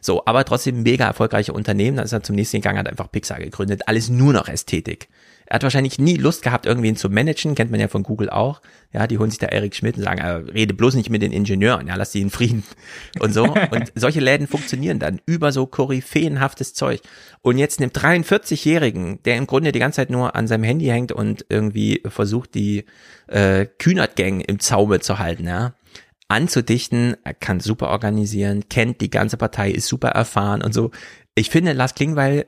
[0.00, 1.96] So, aber trotzdem mega erfolgreiche Unternehmen.
[1.96, 3.82] Dann ist er zum nächsten gegangen, hat einfach Pixar gegründet.
[3.86, 5.08] Alles nur noch Ästhetik.
[5.50, 8.62] Er hat wahrscheinlich nie Lust gehabt, irgendwen zu managen, kennt man ja von Google auch.
[8.92, 11.32] Ja, die holen sich da Eric Schmidt und sagen, äh, rede bloß nicht mit den
[11.32, 12.62] Ingenieuren, ja, lass die in Frieden
[13.18, 13.42] und so.
[13.46, 17.00] Und solche Läden funktionieren dann über so koryphäenhaftes Zeug.
[17.42, 21.10] Und jetzt einem 43-Jährigen, der im Grunde die ganze Zeit nur an seinem Handy hängt
[21.10, 22.84] und irgendwie versucht, die
[23.26, 25.74] äh, Kühnert-Gang im Zaume zu halten, ja,
[26.28, 30.92] anzudichten, er kann super organisieren, kennt die ganze Partei, ist super erfahren und so.
[31.34, 32.46] Ich finde, Lars Klingbeil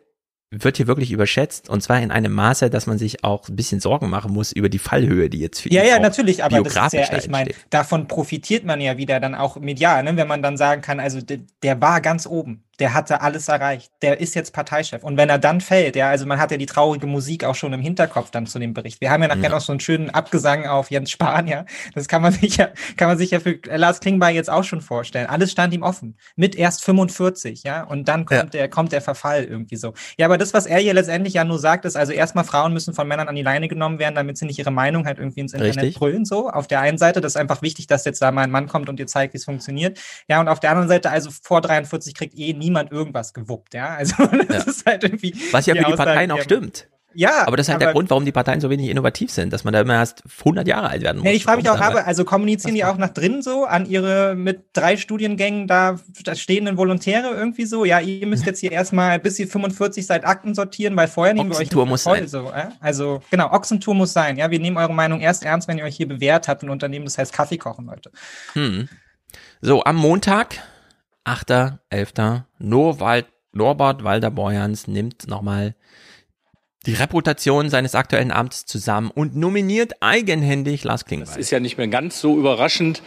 [0.52, 3.80] wird hier wirklich überschätzt und zwar in einem Maße, dass man sich auch ein bisschen
[3.80, 6.62] Sorgen machen muss über die Fallhöhe, die jetzt für Ja, ihn ja, auch natürlich, aber
[6.62, 10.16] das ist ja, da ich meine, davon profitiert man ja wieder dann auch medial, ne?
[10.16, 13.92] wenn man dann sagen kann, also der, der war ganz oben, der hatte alles erreicht,
[14.02, 15.04] der ist jetzt Parteichef.
[15.04, 17.72] Und wenn er dann fällt, ja, also man hat ja die traurige Musik auch schon
[17.72, 19.00] im Hinterkopf dann zu dem Bericht.
[19.00, 19.48] Wir haben ja nachher Ja.
[19.50, 21.64] noch so einen schönen Abgesang auf Jens Spahn, ja.
[21.94, 24.80] Das kann man sich ja, kann man sich ja für Lars Klingbeil jetzt auch schon
[24.80, 25.28] vorstellen.
[25.28, 26.16] Alles stand ihm offen.
[26.34, 27.84] Mit erst 45, ja.
[27.84, 29.94] Und dann kommt der, kommt der Verfall irgendwie so.
[30.18, 32.94] Ja, aber das, was er hier letztendlich ja nur sagt, ist, also erstmal Frauen müssen
[32.94, 35.52] von Männern an die Leine genommen werden, damit sie nicht ihre Meinung halt irgendwie ins
[35.52, 35.98] Internet Richtig.
[36.00, 36.50] brüllen, so.
[36.50, 38.88] Auf der einen Seite, das ist einfach wichtig, dass jetzt da mal ein Mann kommt
[38.88, 40.00] und dir zeigt, wie es funktioniert.
[40.26, 43.94] Ja, und auf der anderen Seite, also vor 43 kriegt eh niemand irgendwas gewuppt, ja.
[43.94, 44.14] Also
[44.48, 45.34] das ist halt irgendwie.
[45.50, 46.88] Was ja für die Aussage, Parteien auch die- stimmt.
[47.14, 49.52] Ja, aber das ist halt der aber- Grund, warum die Parteien so wenig innovativ sind,
[49.52, 51.24] dass man da immer erst 100 Jahre alt werden muss.
[51.24, 54.34] Nee, ich frage mich auch, habe, also kommunizieren die auch nach drinnen so an ihre
[54.34, 57.84] mit drei Studiengängen da da stehenden Volontäre irgendwie so?
[57.84, 61.50] Ja, ihr müsst jetzt hier erstmal bis ihr 45 seid Akten sortieren, weil vorher nehmen
[61.50, 62.28] wir euch Ochsentour muss voll, sein.
[62.28, 62.68] So, äh?
[62.80, 64.38] Also genau, Ochsentour muss sein.
[64.38, 66.62] Ja, wir nehmen eure Meinung erst ernst, wenn ihr euch hier bewährt habt.
[66.62, 68.10] Ein Unternehmen, das heißt Kaffee kochen, Leute.
[68.54, 68.88] Hm.
[69.60, 70.62] So, am Montag,
[71.24, 75.74] 8.11., Norwald, Norbert Walder-Borjans nimmt nochmal
[76.86, 81.28] die Reputation seines aktuellen Amts zusammen und nominiert eigenhändig Lars Klingbeil.
[81.28, 83.02] Das ist ja nicht mehr ganz so überraschend,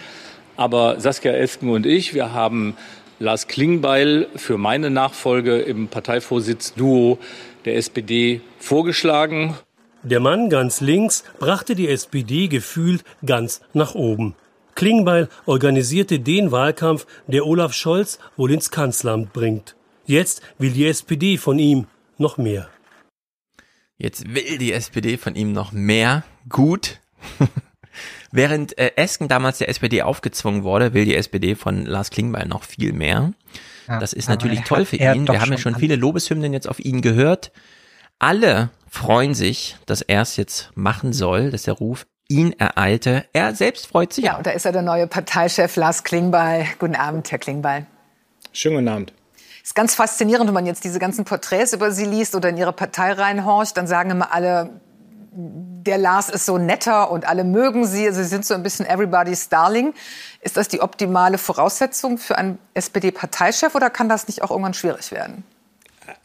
[0.56, 2.78] aber Saskia Esken und ich, wir haben
[3.20, 7.18] Lars Klingbeil für meine Nachfolge im Parteivorsitz-Duo
[7.66, 9.56] der SPD vorgeschlagen.
[10.04, 14.36] Der Mann ganz links brachte die SPD gefühlt ganz nach oben.
[14.76, 19.76] Klingbeil organisierte den Wahlkampf, der Olaf Scholz wohl ins Kanzleramt bringt.
[20.06, 21.88] Jetzt will die SPD von ihm
[22.18, 22.70] noch mehr.
[23.98, 26.24] Jetzt will die SPD von ihm noch mehr.
[26.50, 27.00] Gut.
[28.32, 32.64] Während äh, Esken damals der SPD aufgezwungen wurde, will die SPD von Lars Klingbeil noch
[32.64, 33.32] viel mehr.
[33.88, 35.28] Ja, das ist natürlich toll für ihn.
[35.28, 37.54] Wir haben ja schon schon viele Lobeshymnen jetzt auf ihn gehört.
[38.20, 43.26] Alle freuen sich, dass er es jetzt machen soll, dass der Ruf ihn ereilte.
[43.34, 44.26] Er selbst freut sich.
[44.26, 46.66] Ja, und da ist er der neue Parteichef Lars Klingbeil.
[46.80, 47.86] Guten Abend, Herr Klingbeil.
[48.52, 49.14] Schönen guten Abend.
[49.64, 52.74] ist ganz faszinierend, wenn man jetzt diese ganzen Porträts über sie liest oder in ihre
[52.74, 54.82] Partei reinhorcht, dann sagen immer alle,
[55.32, 58.10] der Lars ist so netter und alle mögen sie.
[58.12, 59.94] Sie sind so ein bisschen everybody's darling.
[60.42, 65.12] Ist das die optimale Voraussetzung für einen SPD-Parteichef oder kann das nicht auch irgendwann schwierig
[65.12, 65.44] werden?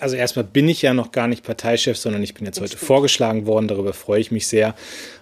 [0.00, 3.46] Also erstmal bin ich ja noch gar nicht Parteichef, sondern ich bin jetzt heute vorgeschlagen
[3.46, 3.68] worden.
[3.68, 4.74] Darüber freue ich mich sehr.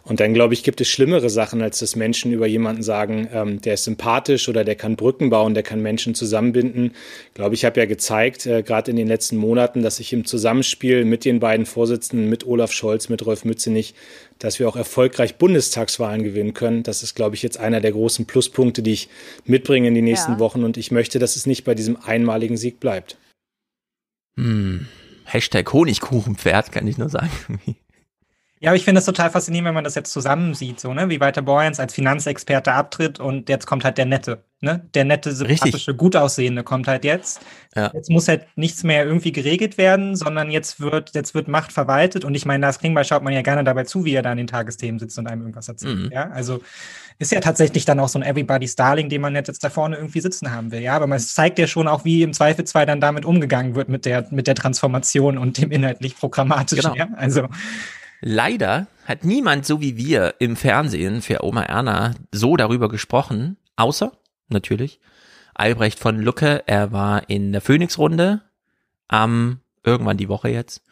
[0.05, 3.61] Und dann glaube ich, gibt es schlimmere Sachen, als dass Menschen über jemanden sagen, ähm,
[3.61, 6.93] der ist sympathisch oder der kann Brücken bauen, der kann Menschen zusammenbinden.
[7.29, 10.25] Ich glaube, ich habe ja gezeigt, äh, gerade in den letzten Monaten, dass ich im
[10.25, 13.95] Zusammenspiel mit den beiden Vorsitzenden, mit Olaf Scholz, mit Rolf Mützenich,
[14.39, 16.85] dass wir auch erfolgreich Bundestagswahlen gewinnen können.
[16.85, 19.09] Das ist, glaube ich, jetzt einer der großen Pluspunkte, die ich
[19.45, 20.39] mitbringe in die nächsten Ja.
[20.39, 20.65] Wochen.
[20.65, 23.19] Und ich möchte, dass es nicht bei diesem einmaligen Sieg bleibt.
[24.39, 24.87] Hm.
[25.25, 27.31] Hashtag Honigkuchenpferd, kann ich nur sagen.
[28.61, 31.09] Ja, aber ich finde es total faszinierend, wenn man das jetzt zusammen sieht, so, ne,
[31.09, 35.31] wie Walter Borjans als Finanzexperte abtritt und jetzt kommt halt der Nette, ne, der nette,
[35.33, 37.41] sympathische, gut aussehende kommt halt jetzt.
[37.77, 37.93] Ja.
[37.95, 42.25] Jetzt muss halt nichts mehr irgendwie geregelt werden, sondern jetzt wird, jetzt wird Macht verwaltet
[42.25, 44.39] und ich meine, Lars Klingbeil schaut man ja gerne dabei zu, wie er da an
[44.39, 46.11] den Tagesthemen sitzt und einem irgendwas erzählt, Mhm.
[46.11, 46.61] ja, also
[47.19, 50.21] ist ja tatsächlich dann auch so ein Everybody's Darling, den man jetzt, da vorne irgendwie
[50.21, 53.25] sitzen haben will, ja, aber man zeigt ja schon auch, wie im Zweifelsfall dann damit
[53.25, 56.95] umgegangen wird mit der, mit der Transformation und dem inhaltlich programmatischen, Genau.
[56.95, 57.49] ja, also
[58.21, 64.13] Leider hat niemand so wie wir im Fernsehen für Oma Erna so darüber gesprochen, außer
[64.49, 65.01] natürlich
[65.55, 66.65] Albrecht von Lucke.
[66.67, 68.43] Er war in der Phoenix-Runde
[69.07, 70.83] am irgendwann die Woche jetzt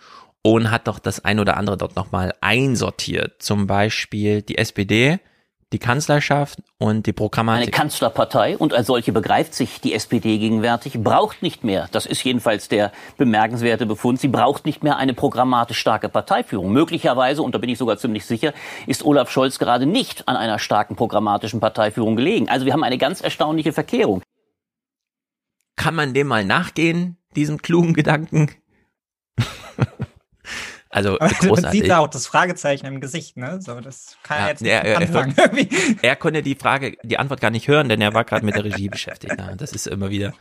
[0.42, 3.42] und hat doch das ein oder andere dort nochmal einsortiert.
[3.42, 5.18] Zum Beispiel die SPD,
[5.72, 7.72] die Kanzlerschaft und die Eine Programmatik.
[7.72, 12.68] Kanzlerpartei und als solche begreift sich die SPD gegenwärtig, braucht nicht mehr, das ist jedenfalls
[12.68, 16.72] der bemerkenswerte Befund, sie braucht nicht mehr eine programmatisch starke Parteiführung.
[16.72, 18.52] Möglicherweise, und da bin ich sogar ziemlich sicher,
[18.86, 22.48] ist Olaf Scholz gerade nicht an einer starken programmatischen Parteiführung gelegen.
[22.48, 24.22] Also wir haben eine ganz erstaunliche Verkehrung.
[25.74, 28.50] kann man dem mal nachgehen, diesem klugen Gedanken?
[30.96, 31.62] Also Aber großartig.
[31.62, 33.60] Man sieht da auch das Fragezeichen im Gesicht, ne?
[33.60, 35.34] So, das kann ja, jetzt nicht er, er, anfangen.
[35.36, 35.50] er,
[36.00, 38.64] er konnte die Frage, die Antwort gar nicht hören, denn er war gerade mit der
[38.64, 39.34] Regie beschäftigt.
[39.38, 40.32] Ja, das ist immer wieder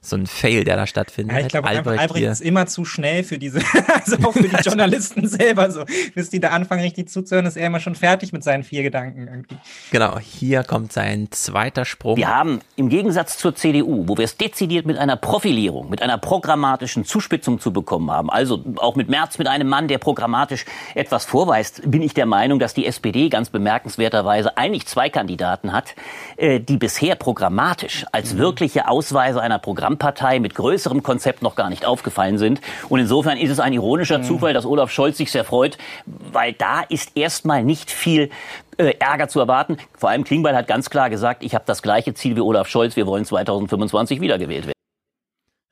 [0.00, 1.36] so ein Fail, der da stattfindet.
[1.36, 3.60] Ja, ich glaube, Albrecht, Albrecht Albrecht ist immer zu schnell für diese,
[3.94, 5.84] also auch für die Journalisten selber so.
[6.16, 9.28] Bis die da anfangen, richtig zuzuhören, ist er immer schon fertig mit seinen vier Gedanken
[9.28, 9.58] irgendwie.
[9.92, 12.16] Genau, hier kommt sein zweiter Sprung.
[12.16, 16.18] Wir haben im Gegensatz zur CDU, wo wir es dezidiert mit einer Profilierung, mit einer
[16.18, 20.64] programmatischen Zuspitzung zu bekommen haben, also auch mit März mit einem Mann, der programmatisch
[20.94, 25.94] etwas vorweist, bin ich der Meinung, dass die SPD ganz bemerkenswerterweise eigentlich zwei Kandidaten hat,
[26.36, 31.84] äh, die bisher programmatisch als wirkliche Ausweise einer Programmpartei mit größerem Konzept noch gar nicht
[31.84, 32.60] aufgefallen sind.
[32.88, 36.80] Und insofern ist es ein ironischer Zufall, dass Olaf Scholz sich sehr freut, weil da
[36.88, 38.30] ist erstmal nicht viel
[38.78, 39.76] äh, Ärger zu erwarten.
[39.96, 42.96] Vor allem Klingbeil hat ganz klar gesagt, ich habe das gleiche Ziel wie Olaf Scholz,
[42.96, 44.79] wir wollen 2025 wiedergewählt werden.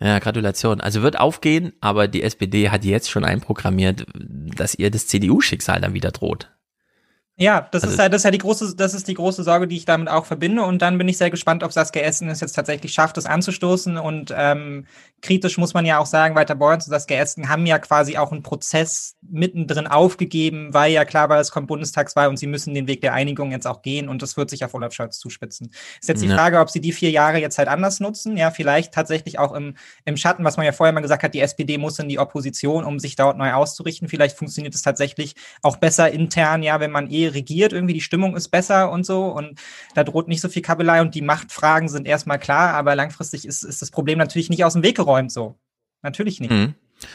[0.01, 0.81] Ja, Gratulation.
[0.81, 5.95] Also wird aufgehen, aber die SPD hat jetzt schon einprogrammiert, dass ihr das CDU-Schicksal dann
[5.95, 6.51] wieder droht.
[7.41, 9.69] Ja, das Also- ist ja, das ist ja die große, das ist die große Sorge,
[9.69, 10.63] die ich damit auch verbinde.
[10.65, 13.97] Und dann bin ich sehr gespannt, ob Saskia Essen es jetzt tatsächlich schafft, das anzustoßen.
[13.97, 14.87] Und ähm,
[15.23, 18.33] kritisch muss man ja auch sagen, Walter Borns und Saskia Essen haben ja quasi auch
[18.33, 22.89] einen Prozess mittendrin aufgegeben, weil ja klar war, es kommt Bundestagswahl und sie müssen den
[22.89, 25.71] Weg der Einigung jetzt auch gehen und das wird sich auf Olaf Scholz zuspitzen.
[26.01, 26.35] Ist jetzt die Ja.
[26.35, 28.37] Frage, ob sie die vier Jahre jetzt halt anders nutzen.
[28.37, 31.41] Ja, vielleicht tatsächlich auch im, im Schatten, was man ja vorher mal gesagt hat, die
[31.41, 34.09] SPD muss in die Opposition, um sich dort neu auszurichten.
[34.09, 38.37] Vielleicht funktioniert es tatsächlich auch besser intern, ja, wenn man eh regiert, irgendwie die Stimmung
[38.37, 39.61] ist besser und so und
[39.95, 43.63] da droht nicht so viel Kabelei und die Machtfragen sind erstmal klar, aber langfristig ist,
[43.63, 45.59] ist das Problem natürlich nicht aus dem Weg geräumt so.
[46.03, 46.51] Natürlich nicht.
[46.51, 46.75] Mhm.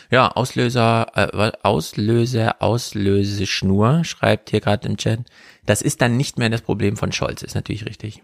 [0.10, 5.19] Ja, Auslöser, äh, Auslöser, Auslöseschnur, schreibt hier gerade im Chat.
[5.65, 8.23] Das ist dann nicht mehr das Problem von Scholz, ist natürlich richtig.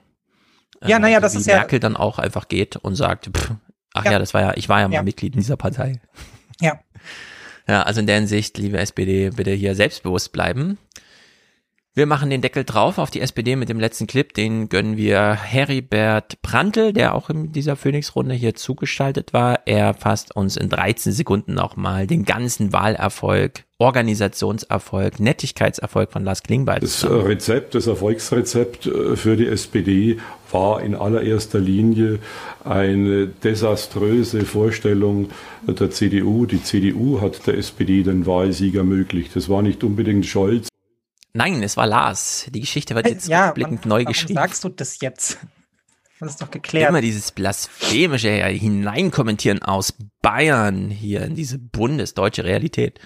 [0.85, 3.51] Ja, naja, das wie ist ja- Merkel dann auch einfach geht und sagt, pff,
[3.93, 4.13] ach ja.
[4.13, 4.19] Ja.
[4.19, 5.03] das war ja, ich war ja mal Ja.
[5.03, 6.01] Mitglied in dieser Partei.
[6.61, 6.79] Ja.
[7.67, 10.79] Ja, also in der Hinsicht, liebe SPD, bitte hier selbstbewusst bleiben.
[11.95, 14.31] Wir machen den Deckel drauf auf die SPD mit dem letzten Clip.
[14.31, 19.61] Den gönnen wir Heribert Prantl, der auch in dieser Phoenix-Runde hier zugeschaltet war.
[19.65, 26.79] Er fasst uns in 13 Sekunden nochmal den ganzen Wahlerfolg, Organisationserfolg, Nettigkeitserfolg von Lars Klingbeil
[26.79, 27.03] Das.
[27.03, 30.19] Rezept, das Erfolgsrezept äh, für die SPD
[30.51, 32.19] war in allererster Linie
[32.63, 35.31] eine desaströse Vorstellung
[35.67, 36.45] der CDU.
[36.45, 39.35] Die CDU hat der SPD den Wahlsieg ermöglicht.
[39.35, 40.68] Das war nicht unbedingt Scholz.
[41.33, 42.47] Nein, es war Lars.
[42.49, 44.33] Die Geschichte wird jetzt ja, rückblickend neu geschrieben.
[44.35, 45.37] sagst du das jetzt?
[46.21, 46.89] Das ist doch geklärt.
[46.89, 52.99] Immer dieses blasphemische Hineinkommentieren aus Bayern hier in diese bundesdeutsche Realität.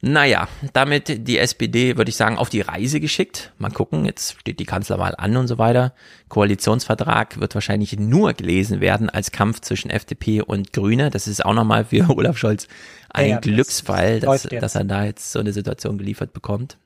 [0.00, 3.52] Naja, damit die SPD, würde ich sagen, auf die Reise geschickt.
[3.58, 5.92] Mal gucken, jetzt steht die Kanzlerwahl an und so weiter.
[6.28, 11.10] Koalitionsvertrag wird wahrscheinlich nur gelesen werden als Kampf zwischen FDP und Grüne.
[11.10, 12.68] Das ist auch nochmal für Olaf Scholz
[13.10, 16.78] ein Ja, Glücksfall, das dass, dass er da jetzt so eine Situation geliefert bekommt.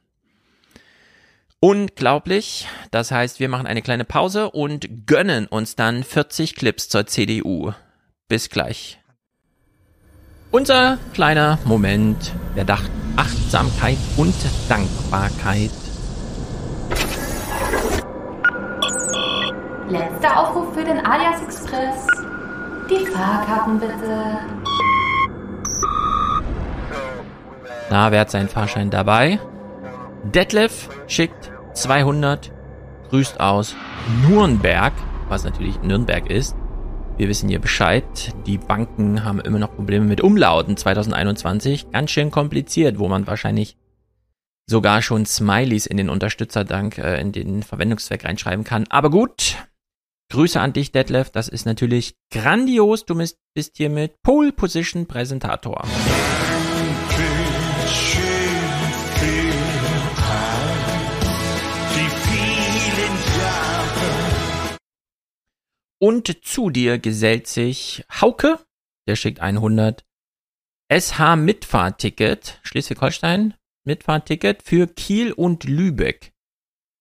[1.65, 2.67] Unglaublich.
[2.91, 7.71] Das heißt, wir machen eine kleine Pause und gönnen uns dann 40 Clips zur CDU.
[8.27, 9.01] Bis gleich.
[10.51, 12.83] Unser kleiner Moment der Dach
[13.15, 14.35] Achtsamkeit und
[14.69, 15.71] Dankbarkeit.
[19.89, 22.07] Letzter Aufruf für den Alias Express.
[22.91, 24.39] Die Fahrkarten bitte.
[27.89, 29.39] Na, wer hat seinen Fahrschein dabei?
[30.25, 32.53] Detlef schickt 200,
[33.11, 33.75] grüßt aus
[34.27, 34.93] Nürnberg,
[35.29, 36.57] was natürlich Nürnberg ist.
[37.17, 38.05] Wir wissen hier Bescheid.
[38.47, 41.91] Die Banken haben immer noch Probleme mit Umlauten 2021.
[41.91, 43.77] Ganz schön kompliziert, wo man wahrscheinlich
[44.67, 48.87] sogar schon Smileys in den Unterstützerdank, äh, in den Verwendungszweck reinschreiben kann.
[48.89, 49.57] Aber gut.
[50.31, 51.31] Grüße an dich, Detlef.
[51.31, 53.05] Das ist natürlich grandios.
[53.05, 55.85] Du bist, bist hier mit Pole Position Präsentator.
[66.03, 68.59] Und zu dir gesellt sich Hauke,
[69.07, 70.05] der schickt 100.
[70.93, 73.55] SH Mitfahrticket, Schleswig-Holstein,
[73.85, 76.33] Mitfahrticket für Kiel und Lübeck.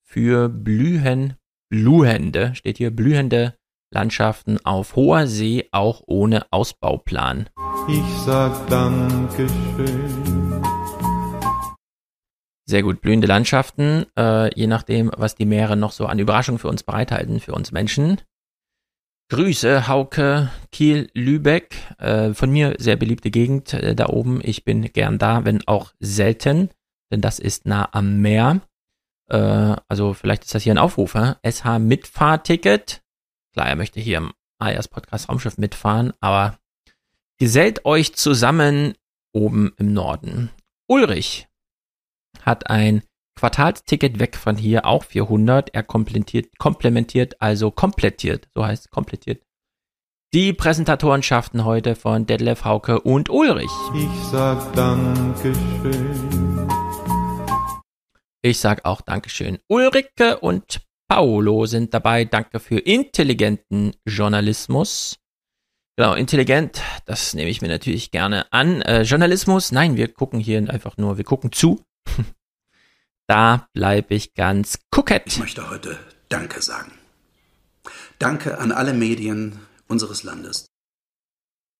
[0.08, 1.34] Für Blühen,
[1.72, 3.56] blühende, steht hier, blühende
[3.92, 7.50] Landschaften auf hoher See, auch ohne Ausbauplan.
[7.90, 10.62] Ich sag Dankeschön.
[12.68, 16.68] Sehr gut, blühende Landschaften, äh, je nachdem, was die Meere noch so an Überraschungen für
[16.68, 18.22] uns bereithalten, für uns Menschen.
[19.32, 21.74] Grüße, Hauke, Kiel, Lübeck.
[22.00, 24.42] Äh, von mir sehr beliebte Gegend äh, da oben.
[24.44, 26.70] Ich bin gern da, wenn auch selten,
[27.14, 28.60] denn das ist nah am Meer.
[29.30, 31.14] Äh, also vielleicht ist das hier ein Aufruf.
[31.14, 31.36] Hä?
[31.50, 33.04] SH Mitfahrticket.
[33.54, 36.60] Klar, er möchte hier am, alias Podcast Raumschiff mitfahren, aber
[37.40, 38.96] gesellt euch zusammen
[39.32, 40.50] oben im Norden.
[40.90, 41.48] Ulrich
[42.42, 43.02] hat ein
[43.42, 45.74] Quartalsticket weg von hier, auch 400.
[45.74, 49.42] Er komplettiert, komplementiert, also komplettiert, so heißt es, komplettiert.
[50.32, 53.72] Die Präsentatorenschaften heute von Detlef Hauke und Ulrich.
[53.96, 56.68] Ich sag Dankeschön.
[58.44, 59.58] Ich sag auch Dankeschön.
[59.68, 62.26] Ulrike und Paolo sind dabei.
[62.26, 65.18] Danke für intelligenten Journalismus.
[65.98, 68.84] Genau, intelligent, das nehme ich mir natürlich gerne an.
[68.84, 71.84] Äh, Journalismus, nein, wir gucken hier einfach nur, wir gucken zu.
[73.28, 75.24] da bleibe ich ganz kokett.
[75.28, 75.98] Ich möchte heute
[76.30, 76.92] Danke sagen.
[78.20, 80.68] Danke an alle Medien unseres Landes.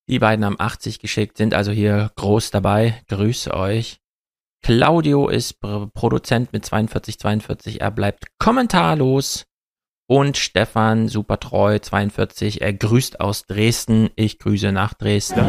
[0.08, 3.02] Die beiden haben 80 geschickt, sind also hier groß dabei.
[3.08, 3.98] Grüße euch.
[4.62, 7.80] Claudio ist Produzent mit 42, 42.
[7.80, 9.44] Er bleibt kommentarlos.
[10.08, 12.60] Und Stefan, super treu, 42.
[12.60, 14.10] Er grüßt aus Dresden.
[14.16, 15.46] Ich grüße nach Dresden.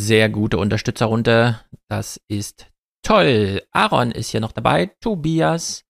[0.00, 1.58] Sehr gute Unterstützerrunde.
[1.88, 2.70] Das ist
[3.02, 3.64] toll.
[3.72, 4.92] Aaron ist hier noch dabei.
[5.00, 5.86] Tobias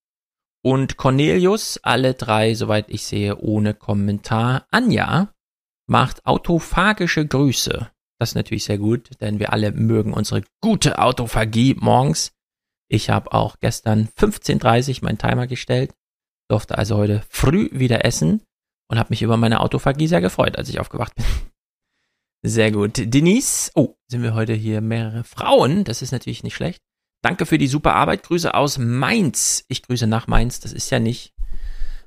[0.64, 1.78] und Cornelius.
[1.82, 4.66] Alle drei, soweit ich sehe, ohne Kommentar.
[4.70, 5.34] Anja
[5.86, 7.90] macht autophagische Grüße.
[8.18, 12.32] Das ist natürlich sehr gut, denn wir alle mögen unsere gute Autophagie morgens.
[12.90, 15.92] Ich habe auch gestern 15.30 Uhr meinen Timer gestellt,
[16.48, 18.40] durfte also heute früh wieder essen
[18.90, 21.26] und habe mich über meine Autophagie sehr gefreut, als ich aufgewacht bin.
[22.42, 22.92] Sehr gut.
[22.96, 26.82] Denise, oh, sind wir heute hier mehrere Frauen, das ist natürlich nicht schlecht.
[27.22, 28.22] Danke für die super Arbeit.
[28.22, 29.64] Grüße aus Mainz.
[29.68, 31.34] Ich grüße nach Mainz, das ist ja nicht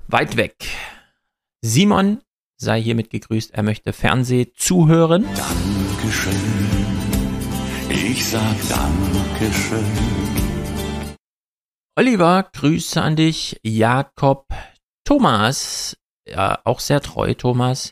[0.08, 0.56] weit weg.
[1.62, 2.22] Simon
[2.58, 5.26] sei hiermit gegrüßt, er möchte Fernseh zuhören.
[5.36, 6.34] Dankeschön.
[7.90, 9.86] Ich sag Dankeschön.
[11.98, 13.60] Oliver, Grüße an dich.
[13.64, 14.48] Jakob,
[15.04, 17.92] Thomas, ja, auch sehr treu, Thomas,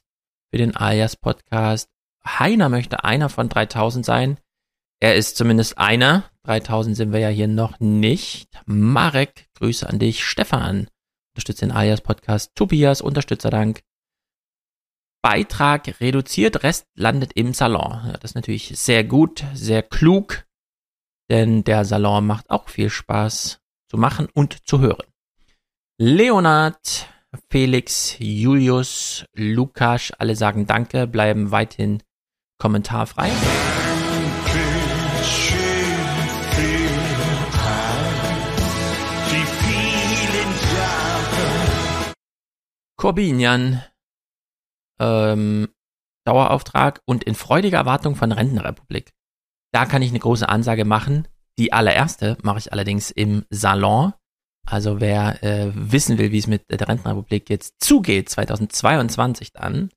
[0.51, 1.89] für den Alias Podcast.
[2.37, 4.37] Heiner möchte einer von 3000 sein.
[4.99, 6.29] Er ist zumindest einer.
[6.43, 8.49] 3000 sind wir ja hier noch nicht.
[8.65, 10.23] Marek, Grüße an dich.
[10.23, 10.87] Stefan,
[11.33, 12.51] unterstützt den Alias Podcast.
[12.55, 13.81] Tobias, Unterstützerdank.
[15.21, 18.13] Beitrag reduziert, Rest landet im Salon.
[18.13, 20.45] Das ist natürlich sehr gut, sehr klug,
[21.29, 25.05] denn der Salon macht auch viel Spaß zu machen und zu hören.
[25.97, 27.07] Leonard,
[27.51, 32.01] Felix, Julius, Lukas, alle sagen Danke, bleiben weiterhin
[32.59, 33.31] kommentarfrei.
[42.97, 43.81] Corbinian,
[44.99, 45.69] ähm,
[46.25, 49.11] Dauerauftrag und in freudiger Erwartung von Rentenrepublik.
[49.71, 51.27] Da kann ich eine große Ansage machen.
[51.57, 54.13] Die allererste mache ich allerdings im Salon.
[54.67, 59.89] Also wer äh, wissen will, wie es mit der Rentenrepublik jetzt zugeht, 2022 dann,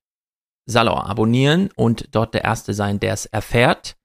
[0.66, 3.96] Salon abonnieren und dort der Erste sein, der es erfährt.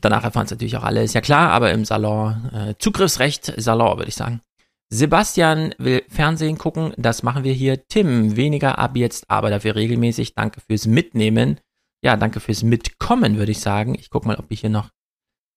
[0.00, 3.96] Danach erfahren es natürlich auch alle, ist ja klar, aber im Salon, äh, Zugriffsrecht Salon,
[3.96, 4.40] würde ich sagen.
[4.88, 7.88] Sebastian will Fernsehen gucken, das machen wir hier.
[7.88, 10.34] Tim, weniger ab jetzt, aber dafür regelmäßig.
[10.34, 11.58] Danke fürs Mitnehmen.
[12.02, 13.96] Ja, danke fürs Mitkommen, würde ich sagen.
[13.96, 14.90] Ich gucke mal, ob ich hier noch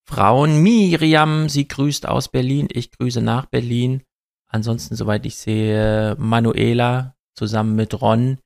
[0.08, 0.64] Frauen.
[0.64, 2.68] Miriam, sie grüßt aus Berlin.
[2.72, 4.02] Ich grüße nach Berlin.
[4.48, 8.40] Ansonsten, soweit ich sehe, Manuela zusammen mit Ron.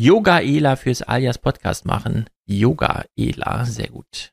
[0.00, 2.24] Yoga-Ela fürs Alias Podcast machen.
[2.46, 4.32] Yoga-Ela, sehr gut.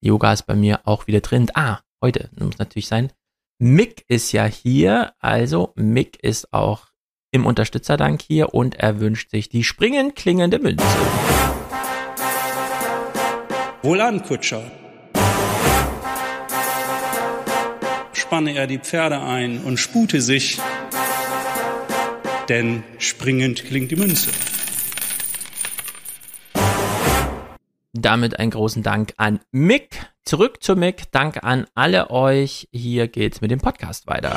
[0.00, 1.48] Yoga ist bei mir auch wieder drin.
[1.54, 3.12] Ah, heute muss natürlich sein.
[3.60, 6.88] Mick ist ja hier, also Mick ist auch
[7.30, 10.84] im Unterstützerdank hier und er wünscht sich die springend klingende Münze.
[13.82, 14.68] Wohlan, Kutscher.
[18.12, 20.58] Spanne er die Pferde ein und spute sich,
[22.48, 24.32] denn springend klingt die Münze.
[27.98, 30.06] Damit einen großen Dank an Mick.
[30.22, 31.10] Zurück zu Mick.
[31.12, 32.68] Dank an alle euch.
[32.70, 34.36] Hier geht's mit dem Podcast weiter.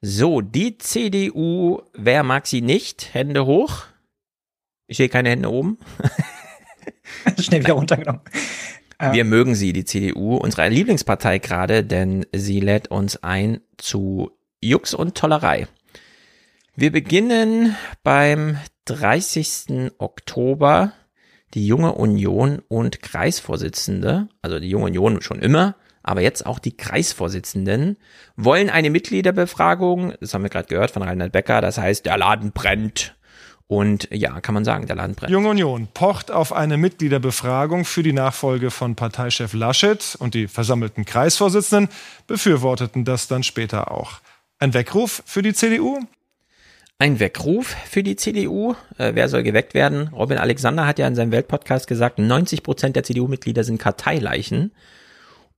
[0.00, 3.14] So, die CDU, wer mag sie nicht?
[3.14, 3.84] Hände hoch.
[4.88, 5.78] Ich sehe keine Hände oben.
[7.38, 8.22] Schnell wieder runtergenommen.
[9.12, 14.94] Wir mögen sie, die CDU, unsere Lieblingspartei gerade, denn sie lädt uns ein zu Jux
[14.94, 15.66] und Tollerei.
[16.74, 19.92] Wir beginnen beim 30.
[19.98, 20.92] Oktober.
[21.52, 26.74] Die Junge Union und Kreisvorsitzende, also die Junge Union schon immer, aber jetzt auch die
[26.74, 27.98] Kreisvorsitzenden,
[28.36, 32.52] wollen eine Mitgliederbefragung, das haben wir gerade gehört von Reinhard Becker, das heißt, der Laden
[32.52, 33.16] brennt.
[33.66, 35.30] Und ja, kann man sagen, der Laden brennt.
[35.30, 41.04] Junge Union pocht auf eine Mitgliederbefragung für die Nachfolge von Parteichef Laschet und die versammelten
[41.04, 41.90] Kreisvorsitzenden
[42.26, 44.20] befürworteten das dann später auch.
[44.58, 46.00] Ein Weckruf für die CDU?
[47.02, 48.76] Ein Weckruf für die CDU.
[48.96, 50.10] Äh, wer soll geweckt werden?
[50.12, 54.70] Robin Alexander hat ja in seinem Weltpodcast gesagt, 90 Prozent der CDU-Mitglieder sind Karteileichen.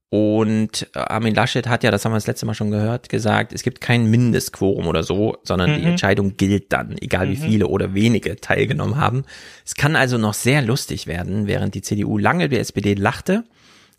[0.09, 3.53] Und äh, Armin Laschet hat ja, das haben wir das letzte Mal schon gehört, gesagt,
[3.53, 5.75] es gibt kein Mindestquorum oder so, sondern mhm.
[5.75, 7.41] die Entscheidung gilt dann, egal wie mhm.
[7.47, 9.23] viele oder wenige teilgenommen haben.
[9.63, 13.43] Es kann also noch sehr lustig werden, während die CDU lange die SPD lachte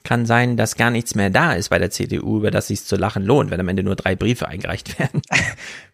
[0.06, 2.94] kann sein, dass gar nichts mehr da ist bei der CDU, über das sich zu
[2.94, 5.20] lachen lohnt, wenn am Ende nur drei Briefe eingereicht werden.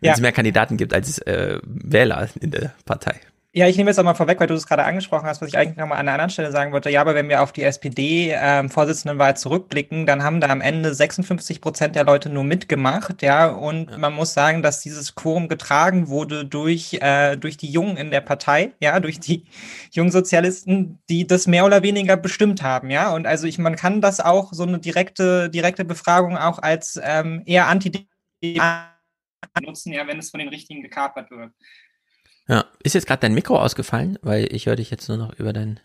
[0.00, 0.12] wenn ja.
[0.12, 3.20] es mehr Kandidaten gibt als äh, Wähler in der Partei.
[3.54, 5.58] Ja, ich nehme jetzt auch mal vorweg, weil du es gerade angesprochen hast, was ich
[5.58, 6.88] eigentlich nochmal an einer anderen Stelle sagen wollte.
[6.88, 11.60] Ja, aber wenn wir auf die SPD-Vorsitzendenwahl ähm, zurückblicken, dann haben da am Ende 56
[11.60, 13.48] Prozent der Leute nur mitgemacht, ja.
[13.48, 13.98] Und ja.
[13.98, 18.22] man muss sagen, dass dieses Quorum getragen wurde durch, äh, durch die Jungen in der
[18.22, 19.44] Partei, ja, durch die
[19.90, 23.12] jungen Sozialisten, die das mehr oder weniger bestimmt haben, ja.
[23.12, 27.42] Und also ich, man kann das auch so eine direkte, direkte Befragung auch als ähm,
[27.44, 28.08] eher anti
[29.60, 31.52] nutzen, ja, wenn es von den Richtigen gekapert wird.
[32.48, 35.52] Ja, ist jetzt gerade dein Mikro ausgefallen, weil ich höre dich jetzt nur noch über
[35.52, 35.80] dein.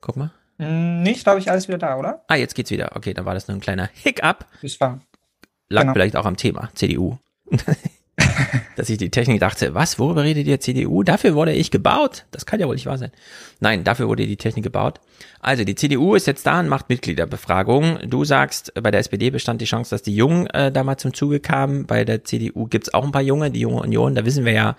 [0.00, 0.30] Guck mal.
[0.58, 2.22] Hm, nicht, glaube ich, alles wieder da, oder?
[2.28, 2.94] Ah, jetzt geht's wieder.
[2.94, 4.46] Okay, dann war das nur ein kleiner Hiccup.
[4.62, 5.00] Das war.
[5.68, 5.92] Lag genau.
[5.94, 7.16] vielleicht auch am Thema CDU.
[8.76, 11.02] Dass ich die Technik dachte, was, worüber redet ihr CDU?
[11.02, 12.26] Dafür wurde ich gebaut?
[12.30, 13.12] Das kann ja wohl nicht wahr sein.
[13.60, 15.00] Nein, dafür wurde die Technik gebaut.
[15.40, 18.10] Also, die CDU ist jetzt da und macht Mitgliederbefragungen.
[18.10, 21.14] Du sagst, bei der SPD bestand die Chance, dass die Jungen äh, da mal zum
[21.14, 21.86] Zuge kamen.
[21.86, 24.14] Bei der CDU gibt's auch ein paar Junge, die Junge Union.
[24.14, 24.76] Da wissen wir ja,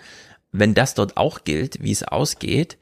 [0.51, 2.77] wenn das dort auch gilt, wie es ausgeht.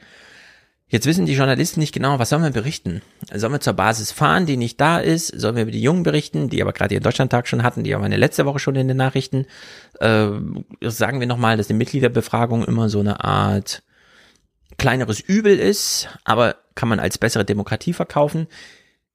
[0.91, 3.03] Jetzt wissen die Journalisten nicht genau, was sollen wir berichten?
[3.31, 5.27] Sollen wir zur Basis fahren, die nicht da ist?
[5.27, 8.05] Sollen wir über die Jungen berichten, die aber gerade ihren Deutschlandtag schon hatten, die aber
[8.05, 9.45] eine letzte Woche schon in den Nachrichten?
[9.99, 10.29] Äh,
[10.81, 13.83] sagen wir nochmal, dass die Mitgliederbefragung immer so eine Art
[14.79, 18.47] kleineres Übel ist, aber kann man als bessere Demokratie verkaufen.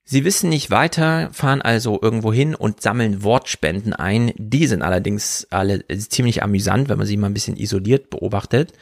[0.06, 4.32] Sie wissen nicht weiter, fahren also irgendwo hin und sammeln Wortspenden ein.
[4.36, 8.72] Die sind allerdings alle ziemlich amüsant, wenn man sie mal ein bisschen isoliert beobachtet.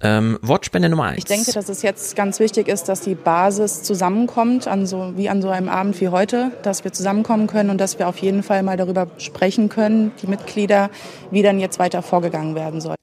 [0.00, 1.18] Ähm, Wortspende Nummer eins.
[1.18, 5.28] Ich denke, dass es jetzt ganz wichtig ist, dass die Basis zusammenkommt, an so, wie
[5.28, 8.42] an so einem Abend wie heute, dass wir zusammenkommen können und dass wir auf jeden
[8.42, 10.90] Fall mal darüber sprechen können, die Mitglieder,
[11.30, 12.94] wie dann jetzt weiter vorgegangen werden soll.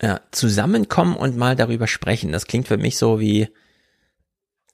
[0.00, 2.32] Ja, zusammenkommen und mal darüber sprechen.
[2.32, 3.48] Das klingt für mich so wie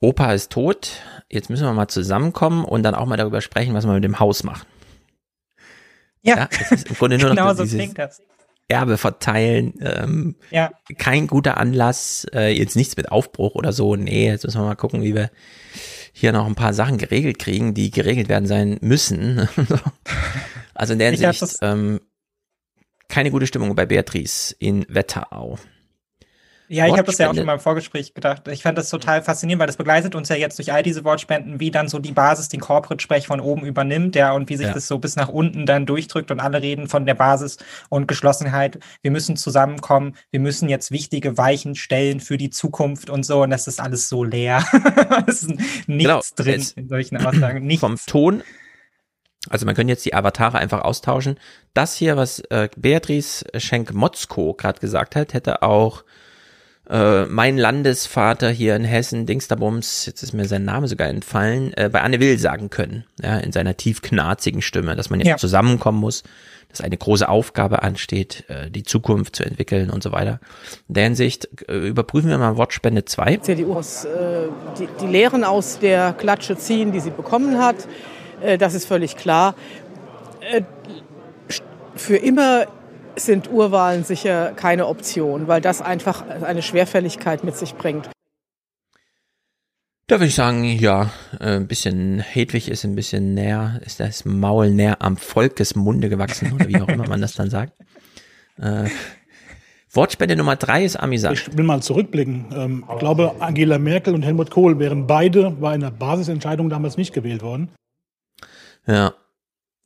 [0.00, 0.92] Opa ist tot,
[1.30, 4.18] jetzt müssen wir mal zusammenkommen und dann auch mal darüber sprechen, was wir mit dem
[4.18, 4.66] Haus machen.
[6.22, 8.22] Ja, ja das ist im Grunde nur noch genau so klingt das.
[8.70, 10.70] Erbe verteilen, ähm, ja.
[10.98, 14.74] kein guter Anlass, äh, jetzt nichts mit Aufbruch oder so, nee, jetzt müssen wir mal
[14.74, 15.30] gucken, wie wir
[16.12, 19.48] hier noch ein paar Sachen geregelt kriegen, die geregelt werden sein müssen.
[20.74, 22.00] also in der Hinsicht ähm,
[23.08, 25.58] keine gute Stimmung bei Beatrice in Wetterau.
[26.68, 28.46] Ja, ich habe das ja auch schon mal im Vorgespräch gedacht.
[28.48, 31.60] Ich fand das total faszinierend, weil das begleitet uns ja jetzt durch all diese Wortspenden,
[31.60, 34.74] wie dann so die Basis den Corporate-Sprech von oben übernimmt, ja, und wie sich ja.
[34.74, 37.56] das so bis nach unten dann durchdrückt und alle reden von der Basis
[37.88, 38.78] und Geschlossenheit.
[39.00, 43.50] Wir müssen zusammenkommen, wir müssen jetzt wichtige Weichen stellen für die Zukunft und so, und
[43.50, 44.62] das ist alles so leer.
[45.26, 45.48] es ist
[45.86, 47.66] nichts genau, drin in solchen Aussagen.
[47.66, 47.80] Nichts.
[47.80, 48.42] Vom Ton
[49.50, 51.38] also man könnte jetzt die Avatare einfach austauschen.
[51.72, 56.04] Das hier, was äh, Beatrice Schenk-Motzko gerade gesagt hat, hätte auch
[56.88, 61.90] äh, mein Landesvater hier in Hessen, Dingsterbums, jetzt ist mir sein Name sogar entfallen, äh,
[61.92, 65.36] bei Anne Will sagen können, ja, in seiner tief knarzigen Stimme, dass man jetzt ja.
[65.36, 66.22] zusammenkommen muss,
[66.70, 70.40] dass eine große Aufgabe ansteht, äh, die Zukunft zu entwickeln und so weiter.
[70.88, 73.38] In der Hinsicht äh, überprüfen wir mal Wortspende 2.
[73.38, 74.48] CDU muss äh,
[74.78, 77.76] die, die Lehren aus der Klatsche ziehen, die sie bekommen hat.
[78.40, 79.54] Äh, das ist völlig klar.
[80.40, 80.62] Äh,
[81.96, 82.66] für immer
[83.24, 88.08] sind Urwahlen sicher keine Option, weil das einfach eine Schwerfälligkeit mit sich bringt.
[90.06, 94.24] Da würde ich sagen, ja, äh, ein bisschen Hedwig ist ein bisschen näher, ist das
[94.24, 97.74] Maul näher am Volkesmunde gewachsen oder wie auch immer man das dann sagt.
[98.58, 98.88] Äh,
[99.90, 101.38] Wortspende Nummer drei ist amüsant.
[101.38, 102.46] Ich will mal zurückblicken.
[102.54, 107.12] Ähm, ich glaube, Angela Merkel und Helmut Kohl wären beide bei einer Basisentscheidung damals nicht
[107.12, 107.68] gewählt worden.
[108.86, 109.14] Ja,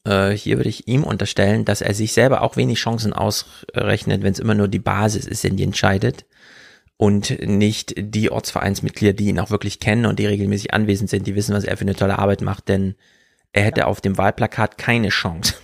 [0.04, 4.32] äh, hier würde ich ihm unterstellen, dass er sich selber auch wenig Chancen ausrechnet, wenn
[4.32, 6.24] es immer nur die Basis ist, die entscheidet
[6.96, 11.34] und nicht die Ortsvereinsmitglieder, die ihn auch wirklich kennen und die regelmäßig anwesend sind, die
[11.34, 12.94] wissen, was er für eine tolle Arbeit macht, denn
[13.52, 15.54] er hätte auf dem Wahlplakat keine Chance.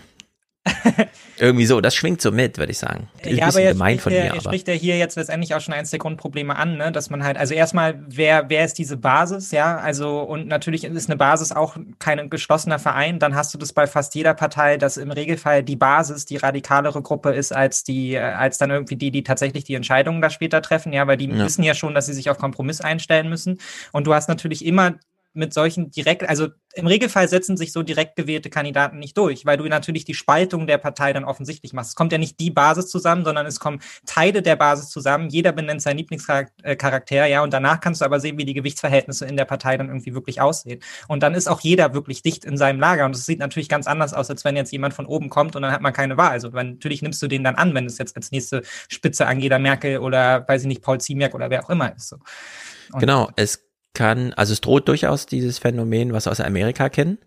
[1.38, 3.08] Irgendwie so, das schwingt so mit, würde ich sagen.
[3.22, 4.40] Ist Ja, ein aber er gemein spricht, von ja- mir, er aber.
[4.42, 6.90] spricht ja hier jetzt letztendlich auch schon eins der Grundprobleme an, ne?
[6.92, 11.08] dass man halt, also erstmal, wer, wer ist diese Basis, ja, also und natürlich ist
[11.08, 14.96] eine Basis auch kein geschlossener Verein, dann hast du das bei fast jeder Partei, dass
[14.96, 19.10] im Regelfall die Basis die radikalere Gruppe ist als die, äh, als dann irgendwie die,
[19.10, 21.44] die tatsächlich die Entscheidungen da später treffen, ja, weil die Ja.
[21.44, 23.58] wissen ja schon, dass sie sich auf Kompromiss einstellen müssen
[23.92, 24.94] und du hast natürlich immer
[25.38, 29.56] mit solchen direkt, also im Regelfall setzen sich so direkt gewählte Kandidaten nicht durch, weil
[29.56, 31.90] du natürlich die Spaltung der Partei dann offensichtlich machst.
[31.90, 35.28] Es kommt ja nicht die Basis zusammen, sondern es kommen Teile der Basis zusammen.
[35.30, 39.36] Jeder benennt seinen Lieblingscharakter, ja, und danach kannst du aber sehen, wie die Gewichtsverhältnisse in
[39.36, 40.80] der Partei dann irgendwie wirklich aussehen.
[41.08, 43.06] Und dann ist auch jeder wirklich dicht in seinem Lager.
[43.06, 45.62] Und es sieht natürlich ganz anders aus, als wenn jetzt jemand von oben kommt und
[45.62, 46.30] dann hat man keine Wahl.
[46.30, 49.58] Also wenn, natürlich nimmst du den dann an, wenn es jetzt als nächste Spitze Angela
[49.58, 52.08] Merkel oder weiß ich nicht, Paul Ziemiak oder wer auch immer ist.
[52.08, 52.18] So.
[52.98, 53.67] Genau, es
[53.98, 57.18] kann, also es droht durchaus dieses Phänomen, was wir aus Amerika kennen.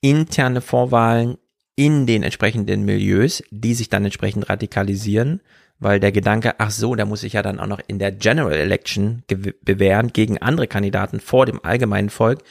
[0.00, 1.38] Interne Vorwahlen
[1.76, 5.40] in den entsprechenden Milieus, die sich dann entsprechend radikalisieren,
[5.78, 8.52] weil der Gedanke, ach so, da muss ich ja dann auch noch in der General
[8.52, 9.22] Election
[9.62, 12.42] bewähren gegen andere Kandidaten vor dem allgemeinen Volk,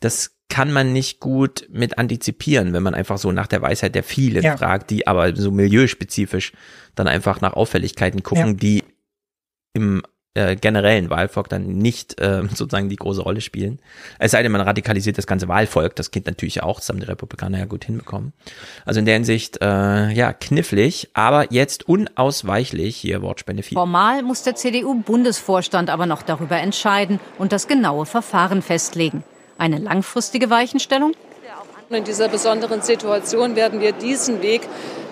[0.00, 4.02] das kann man nicht gut mit antizipieren, wenn man einfach so nach der Weisheit der
[4.02, 4.56] vielen Ja.
[4.58, 6.52] fragt, die aber so milieuspezifisch
[6.94, 8.52] dann einfach nach Auffälligkeiten gucken, Ja.
[8.52, 8.84] die
[9.74, 10.02] im
[10.34, 13.80] äh, generellen Wahlvolk dann nicht äh, sozusagen die große Rolle spielen.
[14.18, 17.06] Es sei denn, man radikalisiert das ganze Wahlvolk, das geht natürlich auch, das haben die
[17.06, 18.32] Republikaner ja gut hinbekommen.
[18.84, 23.76] Also in der Hinsicht, äh, ja, knifflig, aber jetzt unausweichlich, hier Wortspende 4.
[23.76, 29.24] Formal muss der CDU-Bundesvorstand aber noch darüber entscheiden und das genaue Verfahren festlegen.
[29.58, 31.12] Eine langfristige Weichenstellung?
[31.94, 34.62] In dieser besonderen Situation werden wir diesen Weg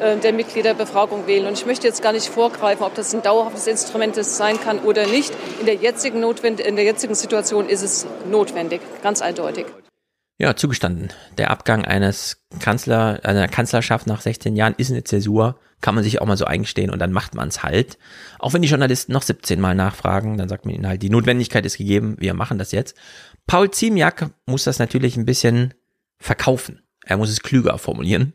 [0.01, 1.47] äh, der Mitgliederbefragung wählen.
[1.47, 5.07] Und ich möchte jetzt gar nicht vorgreifen, ob das ein dauerhaftes Instrument sein kann oder
[5.07, 5.33] nicht.
[5.61, 9.67] In der jetzigen, Notwend in der jetzigen Situation ist es notwendig, ganz eindeutig.
[10.39, 11.13] Ja, zugestanden.
[11.37, 16.23] Der Abgang eines Kanzler, einer Kanzlerschaft nach 16 Jahren ist eine Zäsur, kann man sich
[16.23, 17.99] auch mal so eingestehen und dann macht man es halt.
[18.39, 21.67] Auch wenn die Journalisten noch 17 Mal nachfragen, dann sagt man ihnen halt, die Notwendigkeit
[21.67, 22.97] ist gegeben, wir machen das jetzt.
[23.47, 25.75] Paul Ziemiak muss das natürlich ein bisschen
[26.21, 26.83] verkaufen.
[27.05, 28.35] Er muss es klüger formulieren.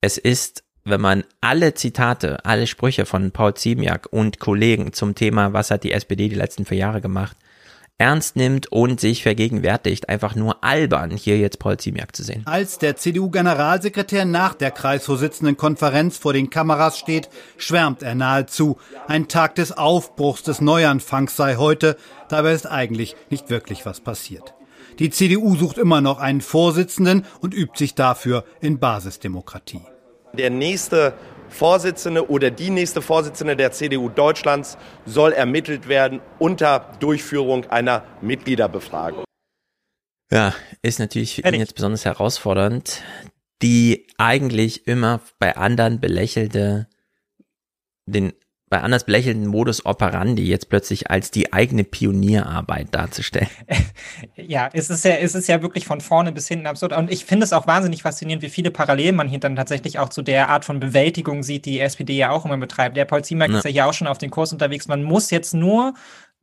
[0.00, 5.52] Es ist, wenn man alle Zitate, alle Sprüche von Paul Ziemiak und Kollegen zum Thema,
[5.52, 7.36] was hat die SPD die letzten vier Jahre gemacht,
[7.98, 12.42] ernst nimmt und sich vergegenwärtigt, einfach nur albern, hier jetzt Paul Ziemiak zu sehen.
[12.46, 18.78] Als der CDU-Generalsekretär nach der Kreisvorsitzendenkonferenz vor den Kameras steht, schwärmt er nahezu.
[19.08, 21.96] Ein Tag des Aufbruchs, des Neuanfangs sei heute.
[22.28, 24.54] Dabei ist eigentlich nicht wirklich was passiert.
[24.98, 29.82] Die CDU sucht immer noch einen Vorsitzenden und übt sich dafür in Basisdemokratie.
[30.34, 31.14] Der nächste
[31.48, 34.76] Vorsitzende oder die nächste Vorsitzende der CDU Deutschlands
[35.06, 39.24] soll ermittelt werden unter Durchführung einer Mitgliederbefragung.
[40.30, 40.52] Ja,
[40.82, 43.02] ist natürlich für ihn jetzt besonders herausfordernd.
[43.62, 46.88] Die eigentlich immer bei anderen belächelte,
[48.06, 48.32] den
[48.70, 53.48] bei anders belächelten Modus operandi jetzt plötzlich als die eigene Pionierarbeit darzustellen.
[54.36, 56.92] Ja, es ist ja, es ist ja wirklich von vorne bis hinten absurd.
[56.92, 60.08] Und ich finde es auch wahnsinnig faszinierend, wie viele Parallelen man hier dann tatsächlich auch
[60.08, 62.96] zu der Art von Bewältigung sieht, die SPD ja auch immer betreibt.
[62.96, 63.58] Der Paul Ziemerk Ja.
[63.58, 64.88] ist ja hier auch schon auf den Kurs unterwegs.
[64.88, 65.94] Man muss jetzt nur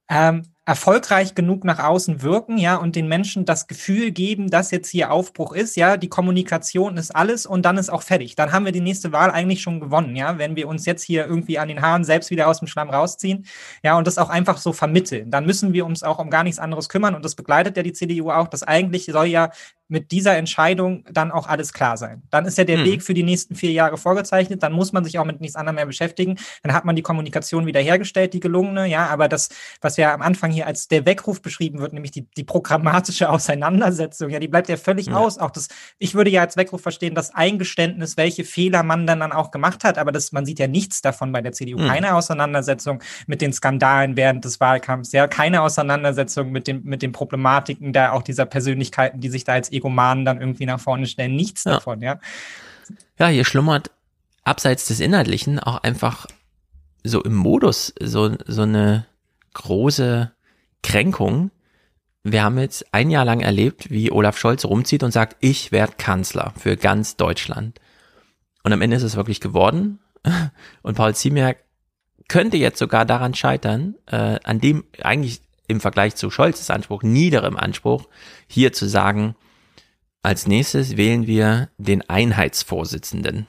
[0.09, 4.89] ähm, erfolgreich genug nach außen wirken, ja, und den Menschen das Gefühl geben, dass jetzt
[4.89, 8.35] hier Aufbruch ist, ja, die Kommunikation ist alles und dann ist auch fertig.
[8.35, 11.27] Dann haben wir die nächste Wahl eigentlich schon gewonnen, ja, wenn wir uns jetzt hier
[11.27, 13.45] irgendwie an den Haaren selbst wieder aus dem Schlamm rausziehen,
[13.83, 15.29] ja, und das auch einfach so vermitteln.
[15.29, 17.93] Dann müssen wir uns auch um gar nichts anderes kümmern und das begleitet ja die
[17.93, 18.47] CDU auch.
[18.47, 19.51] Das eigentlich soll ja
[19.87, 22.23] mit dieser Entscheidung dann auch alles klar sein.
[22.31, 22.85] Dann ist ja der Mhm.
[22.85, 24.63] Weg für die nächsten vier Jahre vorgezeichnet.
[24.63, 26.37] Dann muss man sich auch mit nichts anderem mehr beschäftigen.
[26.63, 28.87] Dann hat man die Kommunikation wiederhergestellt, die gelungene.
[28.87, 29.49] Ja, aber das,
[29.81, 33.29] was ja am Anfang hier als der Weckruf beschrieben wird, nämlich die, die programmatische
[33.65, 35.15] Auseinandersetzung, ja, die bleibt ja völlig Ja.
[35.17, 35.37] aus.
[35.37, 35.67] Auch das,
[35.99, 39.83] ich würde ja als Weckruf verstehen, das Eingeständnis, welche Fehler man dann, dann auch gemacht
[39.83, 39.97] hat.
[39.97, 41.77] Aber das, man sieht ja nichts davon bei der CDU.
[41.79, 41.87] Mhm.
[41.87, 45.11] Keine Auseinandersetzung mit den Skandalen während des Wahlkampfs.
[45.11, 49.53] Ja, keine Auseinandersetzung mit den, mit den Problematiken da auch dieser Persönlichkeiten, die sich da
[49.53, 51.35] als Egomanen dann irgendwie nach vorne stellen.
[51.35, 51.73] Nichts Ja.
[51.73, 52.19] davon, ja.
[53.17, 53.91] Ja, hier schlummert
[54.43, 56.27] abseits des Inhaltlichen auch einfach
[57.03, 59.05] so im Modus so, so eine
[59.53, 60.31] große
[60.83, 61.51] Kränkung.
[62.23, 65.93] Wir haben jetzt ein Jahr lang erlebt, wie Olaf Scholz rumzieht und sagt, ich werde
[65.97, 67.79] Kanzler für ganz Deutschland.
[68.63, 69.99] Und am Ende ist es wirklich geworden.
[70.81, 71.63] Und Paul Ziemiak
[72.27, 77.57] könnte jetzt sogar daran scheitern, äh, an dem eigentlich im Vergleich zu Scholzes Anspruch, niederem
[77.57, 78.07] Anspruch,
[78.47, 79.35] hier zu sagen,
[80.25, 83.47] als nächstes wählen wir den Einheitsvorsitzenden.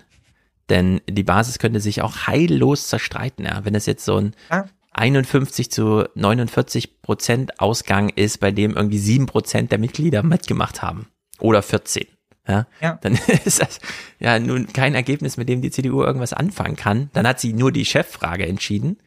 [0.68, 3.64] Denn die Basis könnte sich auch heillos zerstreiten, ja.
[3.64, 4.66] Wenn es jetzt so ein Ja.
[4.92, 11.06] 51 zu 49 Prozent Ausgang ist, bei dem irgendwie sieben Prozent der Mitglieder mitgemacht haben.
[11.38, 12.06] Oder 14.
[12.48, 12.98] ja, Ja.
[13.02, 13.12] dann
[13.44, 13.78] ist das
[14.18, 17.10] ja nun kein Ergebnis, mit dem die CDU irgendwas anfangen kann.
[17.12, 18.98] Dann hat sie nur die Cheffrage entschieden.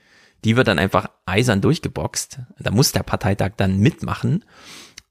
[0.46, 2.40] Die wird dann einfach eisern durchgeboxt.
[2.60, 4.46] Da muss der Parteitag dann mitmachen.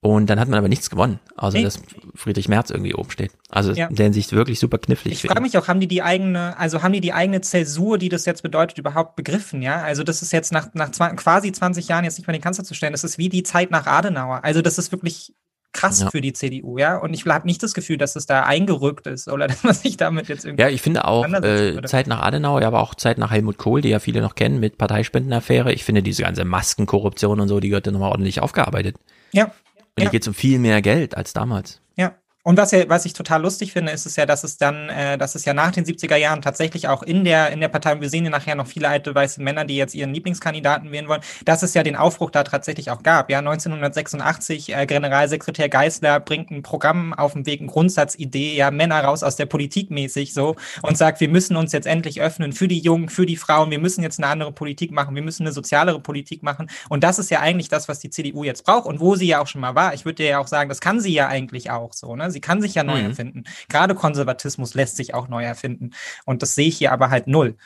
[0.01, 1.19] Und dann hat man aber nichts gewonnen.
[1.37, 1.65] Also, Nee.
[1.65, 1.81] dass
[2.15, 3.33] Friedrich Merz irgendwie oben steht.
[3.51, 3.89] Also, Ja.
[3.89, 5.15] in der Hinsicht wirklich super knifflig.
[5.15, 8.09] Ich frage mich auch, haben die die eigene, also haben die die eigene Zäsur, die
[8.09, 9.83] das jetzt bedeutet, überhaupt begriffen, ja?
[9.83, 12.75] Also das ist jetzt nach, nach quasi 20 Jahren jetzt nicht mehr den Kanzler zu
[12.75, 12.93] stellen.
[12.93, 14.45] Das ist wie die Zeit nach Adenauer.
[14.45, 15.33] Also das ist wirklich
[15.73, 16.11] krass Ja.
[16.11, 16.97] für die CDU, ja?
[16.97, 19.97] Und ich habe nicht das Gefühl, dass es da eingerückt ist oder dass man sich
[19.97, 21.83] damit jetzt irgendwie Ja, ich finde auch äh.
[21.87, 24.61] Zeit nach Adenauer, ja, aber auch Zeit nach Helmut Kohl, die ja viele noch kennen
[24.61, 25.73] mit Parteispendenaffäre.
[25.73, 28.97] Ich finde diese ganze Maskenkorruption und so, die gehört ja nochmal ordentlich aufgearbeitet.
[29.33, 29.51] Ja.
[29.99, 30.11] Und Ja.
[30.11, 31.81] hier geht es um viel mehr Geld als damals.
[31.97, 32.15] Ja.
[32.49, 35.19] Und was, ja, was ich total lustig finde, ist es ja, dass es dann, äh,
[35.19, 38.01] dass es ja nach den 70er Jahren tatsächlich auch in der, in der Partei, und
[38.01, 41.21] wir sehen ja nachher noch viele alte weiße Männer, die jetzt ihren Lieblingskandidaten wählen wollen,
[41.45, 43.29] dass es ja den Aufbruch da tatsächlich auch gab.
[43.29, 49.05] Ja, 1986, äh, Generalsekretär Geisler bringt ein Programm auf den Weg, eine Grundsatzidee, ja, Männer
[49.05, 52.67] raus aus der Politik mäßig so und sagt, wir müssen uns jetzt endlich öffnen für
[52.67, 55.53] die Jungen, für die Frauen, wir müssen jetzt eine andere Politik machen, wir müssen eine
[55.53, 56.71] sozialere Politik machen.
[56.89, 59.43] Und das ist ja eigentlich das, was die CDU jetzt braucht und wo sie ja
[59.43, 59.93] auch schon mal war.
[59.93, 62.17] Ich würde ja auch sagen, das kann sie ja eigentlich auch so.
[62.17, 62.31] Ne?
[62.31, 63.07] Sie kann sich ja neu Mhm.
[63.11, 63.45] erfinden.
[63.69, 65.91] Gerade Konservatismus lässt sich auch neu erfinden.
[66.25, 67.57] Und das sehe ich hier aber halt null.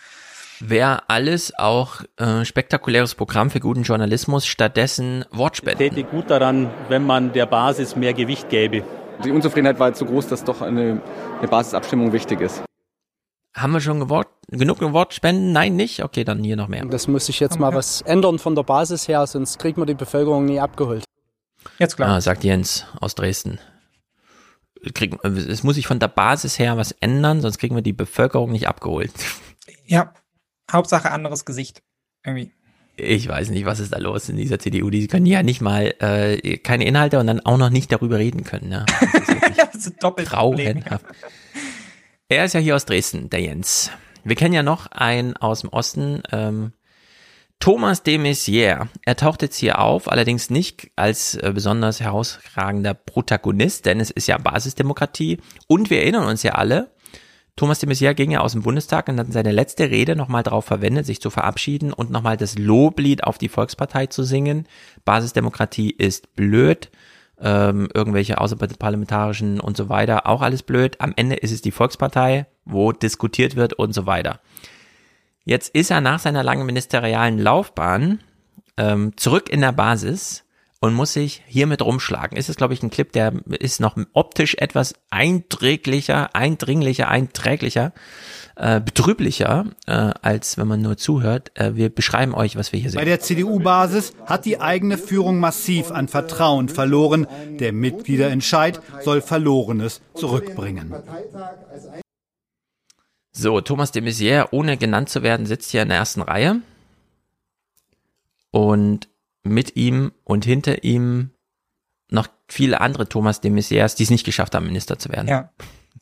[0.60, 5.78] Wäre alles auch äh, spektakuläres Programm für guten Journalismus, stattdessen Wortspenden.
[5.90, 8.84] täte gut daran, wenn man der Basis mehr Gewicht gäbe.
[9.24, 11.00] Die Unzufriedenheit war jetzt so groß, dass doch eine,
[11.38, 12.62] eine Basisabstimmung wichtig ist.
[13.54, 15.52] Haben wir schon gewort genug Wortspenden?
[15.52, 16.02] Nein, nicht?
[16.04, 16.84] Okay, dann hier noch mehr.
[16.86, 19.94] Das muss sich jetzt mal was ändern von der Basis her, sonst kriegt man die
[19.94, 21.04] Bevölkerung nie abgeholt.
[21.78, 23.58] Jetzt Ah, sagt Jens aus Dresden.
[24.94, 28.50] Krieg, es muss sich von der Basis her was ändern, sonst kriegen wir die Bevölkerung
[28.50, 29.12] nicht abgeholt.
[29.86, 30.12] Ja,
[30.70, 31.82] Hauptsache anderes Gesicht.
[32.24, 32.52] Irgendwie.
[32.96, 34.90] Ich weiß nicht, was ist da los in dieser CDU.
[34.90, 38.44] Die können ja nicht mal äh, keine Inhalte und dann auch noch nicht darüber reden
[38.44, 38.70] können.
[38.70, 38.84] Ja.
[39.56, 41.04] Das ist doppelt Grauenhaft.
[42.28, 43.90] Er ist ja hier aus Dresden, der Jens.
[44.24, 46.72] Wir kennen ja noch einen aus dem Osten, ähm,
[47.62, 48.88] Thomas de Maizière.
[49.04, 54.26] Er taucht jetzt hier auf, allerdings nicht als äh, besonders herausragender Protagonist, denn es ist
[54.26, 55.38] ja Basisdemokratie.
[55.68, 56.90] Und wir erinnern uns ja alle,
[57.54, 60.64] Thomas de Maizière ging ja aus dem Bundestag und hat seine letzte Rede nochmal darauf
[60.64, 64.66] verwendet, sich zu verabschieden und nochmal das Loblied auf die Volkspartei zu singen.
[65.04, 66.90] Basisdemokratie ist blöd,
[67.40, 71.00] ähm, irgendwelche außerparlamentarischen und so weiter, auch alles blöd.
[71.00, 74.40] Am Ende ist es die Volkspartei, wo diskutiert wird und so weiter.
[75.44, 78.20] Jetzt ist er nach seiner langen ministerialen Laufbahn
[78.76, 80.44] ähm, zurück in der Basis
[80.82, 82.36] und muss sich hiermit rumschlagen.
[82.36, 87.92] Ist es, glaube ich, ein Clip, der ist noch optisch etwas einträglicher, eindringlicher, einträglicher,
[88.56, 91.52] äh, betrüblicher, äh, als wenn man nur zuhört.
[91.54, 93.06] Äh, wir beschreiben euch, was wir hier Bei sehen.
[93.06, 97.28] der CDU-Basis hat die eigene Führung massiv an Vertrauen verloren.
[97.60, 100.92] Der Mitgliederentscheid soll Verlorenes zurückbringen.
[103.32, 106.60] So, Thomas de Maizière, ohne genannt zu werden, sitzt hier in der ersten Reihe.
[108.50, 109.08] Und
[109.42, 111.30] mit ihm und hinter ihm
[112.10, 115.28] noch viele andere Thomas de Maizières, die es nicht geschafft haben, Minister zu werden.
[115.28, 115.50] Ja.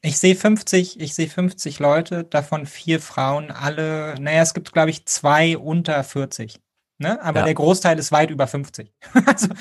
[0.02, 4.90] Ich sehe 50, ich sehe 50 Leute, davon vier Frauen, alle, naja, es gibt, glaube
[4.90, 6.59] ich, zwei unter 40.
[6.98, 7.23] Ne?
[7.23, 7.44] Aber Ja.
[7.44, 8.93] der Großteil ist weit über 50.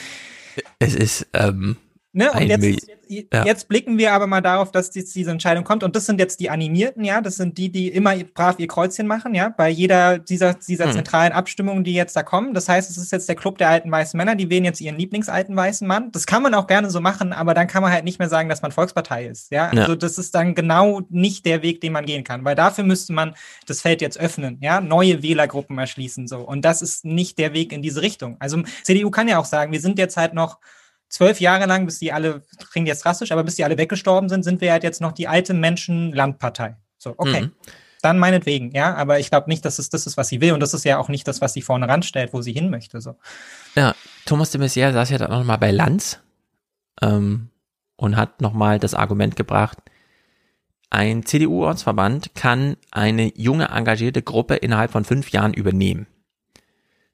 [0.79, 1.77] Es ist, ähm,
[2.11, 2.31] Ne?
[2.31, 3.45] Und jetzt, Mil- ja.
[3.45, 5.83] jetzt blicken wir aber mal darauf, dass jetzt diese Entscheidung kommt.
[5.83, 7.21] Und das sind jetzt die Animierten, ja.
[7.21, 9.49] Das sind die, die immer brav ihr Kreuzchen machen, ja.
[9.49, 10.93] Bei jeder dieser, dieser Hm.
[10.93, 12.55] zentralen Abstimmungen, die jetzt da kommen.
[12.55, 14.35] Das heißt, es ist jetzt der Club der alten weißen Männer.
[14.35, 16.11] Die wählen jetzt ihren Lieblingsalten weißen Mann.
[16.11, 18.49] Das kann man auch gerne so machen, aber dann kann man halt nicht mehr sagen,
[18.49, 19.71] dass man Volkspartei ist, ja.
[19.71, 19.81] Ja.
[19.81, 22.43] Also das ist dann genau nicht der Weg, den man gehen kann.
[22.43, 23.35] Weil dafür müsste man
[23.67, 24.81] das Feld jetzt öffnen, ja.
[24.81, 26.39] Neue Wählergruppen erschließen, so.
[26.39, 28.35] Und das ist nicht der Weg in diese Richtung.
[28.39, 30.57] Also CDU kann ja auch sagen, wir sind jetzt halt noch
[31.09, 34.43] zwölf Jahre lang, bis die alle, klingt jetzt drastisch, aber bis die alle weggestorben sind,
[34.43, 36.77] sind wir halt jetzt noch die alte Menschen-Landpartei.
[36.97, 37.43] So, okay.
[37.43, 37.51] Mhm.
[38.01, 40.61] Dann meinetwegen, ja, aber ich glaube nicht, dass es das ist, was sie will und
[40.61, 43.01] das ist ja auch nicht das, was sie vorne ranstellt, wo sie hin möchte.
[43.01, 43.17] So.
[43.75, 43.93] Ja,
[44.25, 46.19] Thomas de Maizière saß ja dann auch noch mal bei Lanz
[47.01, 47.49] ähm,
[47.97, 49.79] und hat noch mal das Argument gebracht,
[50.89, 56.07] ein CDU-Ortsverband kann eine junge, engagierte Gruppe innerhalb von fünf Jahren übernehmen.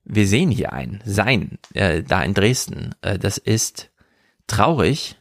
[0.06, 2.94] Wir sehen hier einen, sein, äh, da in Dresden.
[3.02, 3.90] Äh, das ist
[4.48, 5.18] traurig.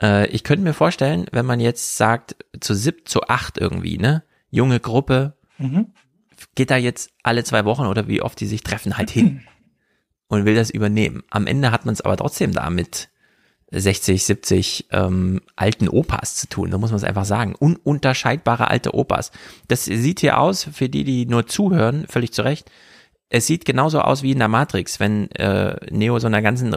[0.00, 4.22] Äh, ich könnte mir vorstellen, wenn man jetzt sagt, zu sieb, zu acht irgendwie, ne?
[4.50, 5.92] Junge Gruppe, Mhm.
[6.56, 9.42] geht da jetzt alle zwei Wochen oder wie oft die sich treffen halt hin
[10.28, 11.22] und will das übernehmen.
[11.30, 13.08] Am Ende hat man es aber trotzdem da mit
[13.70, 16.70] 60, 70 ähm, alten Opas zu tun.
[16.70, 17.54] Da muss man es einfach sagen.
[17.56, 19.32] Ununterscheidbare alte Opas.
[19.68, 22.70] Das sieht hier aus, für die, die nur zuhören, völlig zu Recht.
[23.30, 26.74] Es sieht genauso aus wie in der Matrix, wenn äh, Neo so einer ganzen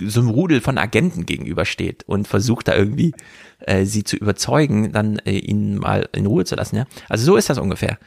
[0.00, 3.12] so einem Rudel von Agenten gegenübersteht und versucht da irgendwie
[3.60, 6.76] äh, sie zu überzeugen, dann äh, ihn mal in Ruhe zu lassen.
[6.76, 6.86] Ja?
[7.08, 7.98] Also so ist das ungefähr.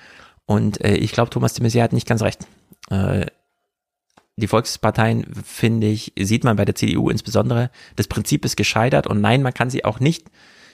[0.46, 2.48] Und äh, ich glaube, Thomas de Maizière hat nicht ganz recht.
[2.90, 3.28] Äh,
[4.38, 9.22] die Volksparteien, finde ich, sieht man bei der CDU insbesondere, das Prinzip ist gescheitert und
[9.22, 10.28] nein, man kann sie auch nicht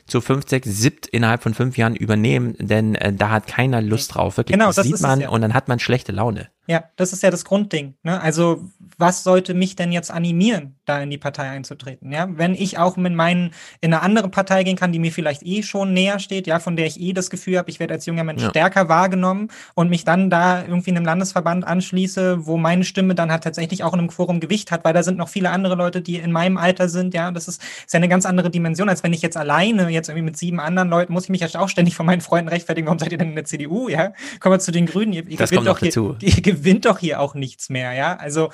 [0.07, 4.15] zu fünf, sechs, siebt innerhalb von fünf Jahren übernehmen, denn äh, da hat keiner Lust
[4.15, 4.37] drauf.
[4.37, 5.29] Wirklich, Genau, das, das sieht man ja.
[5.29, 6.49] und dann hat man schlechte Laune.
[6.71, 7.95] Ja, das ist ja das Grundding.
[8.01, 8.21] Ne?
[8.21, 8.63] Also,
[8.97, 12.13] was sollte mich denn jetzt animieren, da in die Partei einzutreten?
[12.13, 15.43] Ja, wenn ich auch mit meinen in eine andere Partei gehen kann, die mir vielleicht
[15.43, 18.05] eh schon näher steht, ja, von der ich eh das Gefühl habe, ich werde als
[18.05, 18.49] junger Mensch Ja.
[18.51, 23.43] stärker wahrgenommen und mich dann da irgendwie einem Landesverband anschließe, wo meine Stimme dann halt
[23.43, 26.15] tatsächlich auch in einem Quorum Gewicht hat, weil da sind noch viele andere Leute, die
[26.15, 27.13] in meinem Alter sind.
[27.13, 30.07] Ja, das ist, ist ja eine ganz andere Dimension, als wenn ich jetzt alleine, jetzt
[30.07, 32.87] irgendwie mit sieben anderen Leuten, muss ich mich ja auch ständig von meinen Freunden rechtfertigen,
[32.87, 33.89] warum seid ihr denn in der CDU?
[33.89, 35.11] Ja, kommen wir zu den Grünen.
[35.11, 36.15] Ihr, ihr Das kommt doch noch dazu.
[36.21, 38.15] ihr gewinnt doch hier auch nichts mehr, ja.
[38.17, 38.51] Also,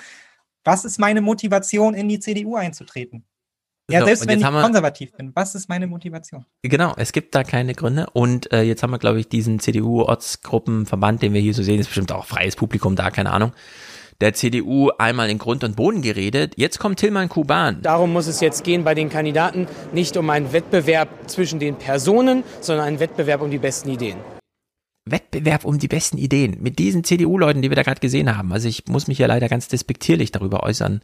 [0.64, 3.26] was ist meine Motivation, in die CDU einzutreten?
[3.90, 6.46] Ja, So, selbst wenn ich wir- konservativ bin, was ist meine Motivation?
[6.62, 8.08] Genau, es gibt da keine Gründe.
[8.12, 11.88] Und äh, jetzt haben wir, glaube ich, diesen CDU-Ortsgruppenverband, den wir hier so sehen, ist
[11.88, 13.54] bestimmt auch freies Publikum da, keine Ahnung.
[14.20, 16.54] Der CDU einmal in Grund und Boden geredet.
[16.58, 17.82] Jetzt kommt Tilman Kuban.
[17.82, 22.44] Darum muss es jetzt gehen bei den Kandidaten nicht um einen Wettbewerb zwischen den Personen,
[22.60, 24.18] sondern einen Wettbewerb um die besten Ideen.
[25.12, 26.58] Wettbewerb um die besten Ideen.
[26.62, 28.52] Mit diesen CDU-Leuten, die wir da gerade gesehen haben.
[28.54, 31.02] Also ich muss mich ja leider ganz despektierlich darüber äußern.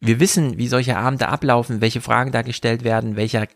[0.00, 3.46] Wir wissen, wie solche Abende ablaufen, welche Fragen da gestellt werden, welcher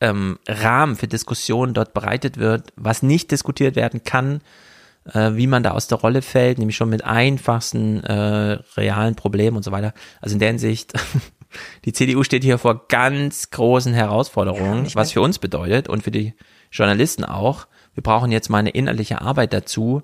[0.00, 4.40] ähm, Rahmen für Diskussionen dort bereitet wird, was nicht diskutiert werden kann,
[5.12, 9.56] äh, wie man da aus der Rolle fällt, nämlich schon mit einfachsten äh, realen Problemen
[9.56, 9.92] und so weiter.
[10.20, 10.92] Also in der Hinsicht,
[11.84, 16.34] die CDU steht hier vor ganz großen Herausforderungen, was für uns bedeutet und für die
[16.70, 17.66] Journalisten auch.
[17.94, 20.02] Wir brauchen jetzt mal eine innerliche Arbeit dazu.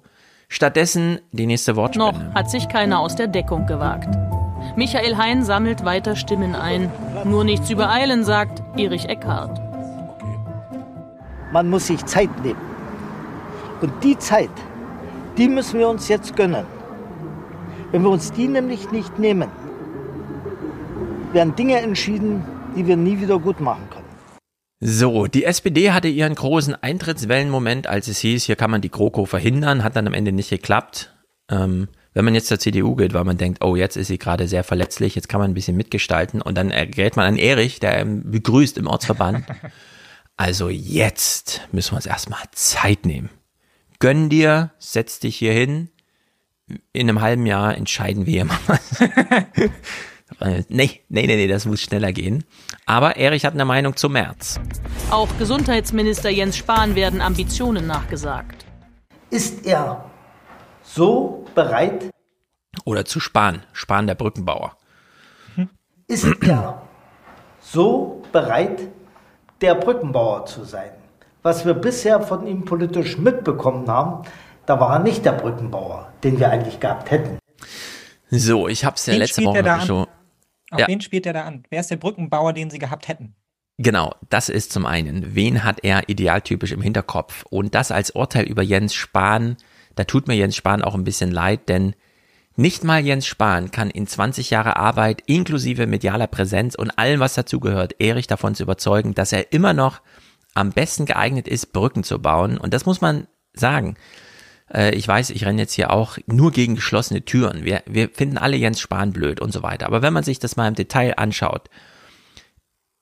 [0.48, 2.24] Stattdessen die nächste Wortspende.
[2.24, 4.08] Noch hat sich keiner aus der Deckung gewagt.
[4.76, 6.90] Michael Hein sammelt weiter Stimmen ein.
[7.24, 9.60] Nur nichts übereilen, sagt Erich Eckhardt.
[11.52, 12.60] Man muss sich Zeit nehmen.
[13.80, 14.50] Und die Zeit,
[15.36, 16.66] die müssen wir uns jetzt gönnen.
[17.90, 19.48] Wenn wir uns die nämlich nicht nehmen,
[21.32, 22.44] werden Dinge entschieden,
[22.76, 23.99] die wir nie wieder gut machen können.
[24.80, 29.26] So, die SPD hatte ihren großen Eintrittswellenmoment, als es hieß, hier kann man die GroKo
[29.26, 31.14] verhindern, hat dann am Ende nicht geklappt.
[31.50, 34.48] Ähm, wenn man jetzt zur CDU geht, weil man denkt, oh, jetzt ist sie gerade
[34.48, 37.98] sehr verletzlich, jetzt kann man ein bisschen mitgestalten und dann gerät man an Erich, der
[37.98, 39.44] ähm, begrüßt im Ortsverband.
[40.36, 43.28] Also jetzt müssen wir uns erstmal Zeit nehmen.
[43.98, 45.90] Gönn dir, setz dich hier hin.
[46.94, 49.00] In einem halben Jahr entscheiden wir mal was.
[50.40, 52.44] nee, nee, nee, nee, das muss schneller gehen.
[52.86, 54.58] Aber Erich hat eine Meinung zu März.
[55.10, 58.64] Auch Gesundheitsminister Jens Spahn werden Ambitionen nachgesagt.
[59.30, 60.04] Ist er
[60.82, 62.10] so bereit,
[62.84, 64.76] Oder zu Spahn, Spahn der Brückenbauer.
[66.06, 66.82] ist er
[67.60, 68.80] so bereit,
[69.60, 70.90] der Brückenbauer zu sein?
[71.42, 74.24] Was wir bisher von ihm politisch mitbekommen haben,
[74.66, 77.38] da war er nicht der Brückenbauer, den wir eigentlich gehabt hätten.
[78.30, 80.06] So, ich hab's ja Wen letzte Woche schon.
[80.70, 80.88] Auf Ja.
[80.88, 81.64] wen spielt er da an?
[81.70, 83.34] Wer ist der Brückenbauer, den sie gehabt hätten?
[83.78, 85.34] Genau, das ist zum einen.
[85.34, 87.44] Wen hat er idealtypisch im Hinterkopf?
[87.48, 89.56] Und das als Urteil über Jens Spahn,
[89.96, 91.94] da tut mir Jens Spahn auch ein bisschen leid, denn
[92.56, 97.34] nicht mal Jens Spahn kann in 20 Jahre Arbeit inklusive medialer Präsenz und allem, was
[97.34, 100.02] dazugehört, Erich davon zu überzeugen, dass er immer noch
[100.52, 102.58] am besten geeignet ist, Brücken zu bauen.
[102.58, 103.96] Und das muss man sagen.
[104.72, 107.64] Äh, Ich weiß, ich renne jetzt hier auch nur gegen geschlossene Türen.
[107.64, 109.86] Wir, wir finden alle Jens Spahn blöd und so weiter.
[109.86, 111.68] Aber wenn man sich das mal im Detail anschaut,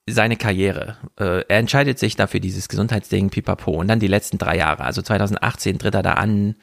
[0.07, 0.97] seine Karriere.
[1.19, 3.71] Äh, er entscheidet sich dafür dieses Gesundheitsding, pipapo.
[3.71, 4.83] Und dann die letzten drei Jahre.
[4.83, 6.55] Also 2018 tritt er da an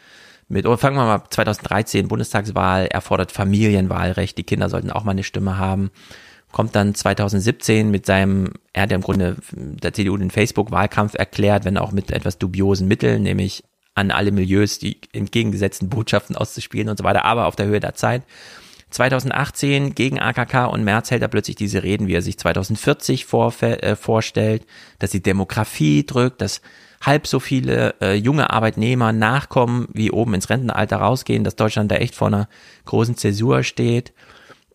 [0.48, 2.86] mit, oder fangen wir mal 2013 Bundestagswahl.
[2.86, 4.38] Er fordert Familienwahlrecht.
[4.38, 5.90] Die Kinder sollten auch mal eine Stimme haben.
[6.52, 11.64] Kommt dann 2017 mit seinem, er hat ja im Grunde der CDU den Facebook-Wahlkampf erklärt,
[11.64, 13.64] wenn auch mit etwas dubiosen Mitteln, nämlich
[13.96, 17.94] an alle Milieus die entgegengesetzten Botschaften auszuspielen und so weiter, aber auf der Höhe der
[17.94, 18.22] Zeit.
[18.90, 23.82] 2018 gegen AKK und Merz hält er plötzlich diese Reden, wie er sich 2040 vorfe-
[23.82, 24.64] äh, vorstellt,
[25.00, 26.60] dass die Demografie drückt, dass
[27.02, 31.96] halb so viele äh, junge Arbeitnehmer nachkommen, wie oben ins Rentenalter rausgehen, dass Deutschland da
[31.96, 32.48] echt vor einer
[32.84, 34.12] großen Zäsur steht.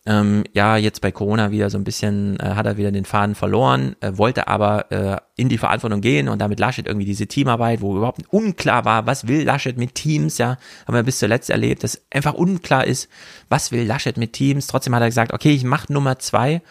[0.04, 3.36] Ähm, ja, jetzt bei Corona wieder so ein bisschen, äh, hat er wieder den Faden
[3.36, 7.80] verloren, äh, wollte aber äh, in die Verantwortung gehen und damit Laschet irgendwie diese Teamarbeit,
[7.82, 11.84] wo überhaupt unklar war, was will Laschet mit Teams, ja, haben wir bis zuletzt erlebt,
[11.84, 13.08] dass einfach unklar ist,
[13.48, 14.66] was will Laschet mit Teams.
[14.66, 16.62] Trotzdem hat er gesagt, okay, ich mache Nummer zwei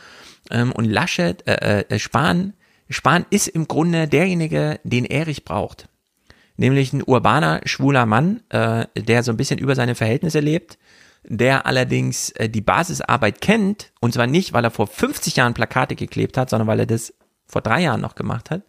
[0.49, 2.51] ähm, und Laschet, äh, äh, Spahn,
[2.89, 5.87] Spahn ist im Grunde derjenige, den Erich braucht.
[6.57, 10.77] Nämlich ein urbaner, schwuler Mann, äh, der so ein bisschen über seine Verhältnisse lebt,
[11.23, 15.95] der allerdings äh, die Basisarbeit kennt, und zwar nicht, weil er vor 50 Jahren Plakate
[15.95, 17.13] geklebt hat, sondern weil er das
[17.45, 18.63] vor drei Jahren noch gemacht hat,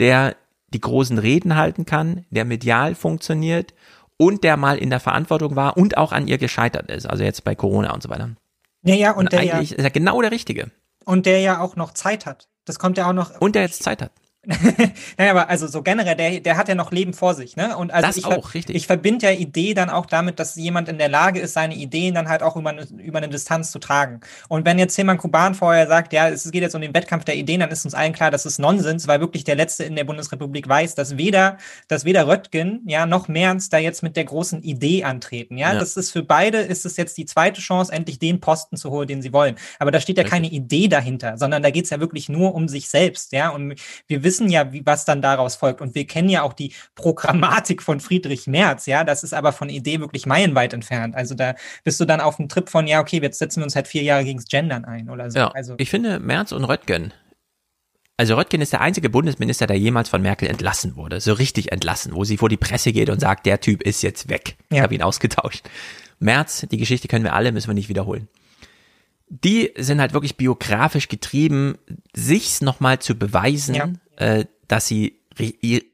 [0.00, 0.36] der
[0.68, 3.74] die großen Reden halten kann, der medial funktioniert
[4.16, 7.44] und der mal in der Verantwortung war und auch an ihr gescheitert ist, also jetzt
[7.44, 8.30] bei Corona und so weiter.
[8.84, 10.70] Ja, ja, und, Und der ja, eigentlich ist er genau der Richtige.
[11.04, 12.48] und der ja auch noch Zeit hat.
[12.64, 13.40] Das kommt ja auch noch.
[13.40, 14.12] Und der jetzt Zeit hat.
[15.18, 17.76] Naja, aber also so generell, der, der hat ja noch Leben vor sich, ne?
[17.76, 18.74] Und also Das ich, auch, richtig.
[18.74, 22.14] ich verbinde ja Idee dann auch damit, dass jemand in der Lage ist, seine Ideen
[22.14, 24.20] dann halt auch über eine, über eine Distanz zu tragen.
[24.48, 27.36] Und wenn jetzt Tilman Kuban vorher sagt, ja, es geht jetzt um den Wettkampf der
[27.36, 30.04] Ideen, dann ist uns allen klar, das ist Nonsens, weil wirklich der Letzte in der
[30.04, 34.62] Bundesrepublik weiß, dass weder, dass weder Röttgen, ja, noch Merz da jetzt mit der großen
[34.64, 35.72] Idee antreten, ja?
[35.72, 35.78] Ja.
[35.78, 39.06] Das ist für beide, ist es jetzt die zweite Chance, endlich den Posten zu holen,
[39.06, 39.54] den sie wollen.
[39.78, 42.66] Aber da steht ja keine Idee dahinter, sondern da geht es ja wirklich nur um
[42.66, 43.50] sich selbst, ja.
[43.50, 43.76] Und
[44.08, 45.80] wir wissen ja, wie, was dann daraus folgt.
[45.80, 49.04] Und wir kennen ja auch die Programmatik von Friedrich Merz, ja.
[49.04, 51.14] Das ist aber von Idee wirklich meilenweit entfernt.
[51.14, 51.54] Also da
[51.84, 54.02] bist du dann auf dem Trip von, ja, okay, jetzt setzen wir uns halt vier
[54.02, 55.38] Jahre gegens Gendern ein oder so.
[55.38, 57.12] Ja, Also, ich finde Merz und Röttgen.
[58.16, 61.20] Also Röttgen ist der einzige Bundesminister, der jemals von Merkel entlassen wurde.
[61.20, 64.28] So richtig entlassen, wo sie vor die Presse geht und sagt, der Typ ist jetzt
[64.28, 64.56] weg.
[64.70, 64.82] Ich Ja.
[64.82, 65.64] habe ihn ausgetauscht.
[66.18, 68.28] Merz, die Geschichte können wir alle, müssen wir nicht wiederholen.
[69.34, 71.78] Die sind halt wirklich biografisch getrieben,
[72.12, 75.22] sich's nochmal zu beweisen, äh, dass sie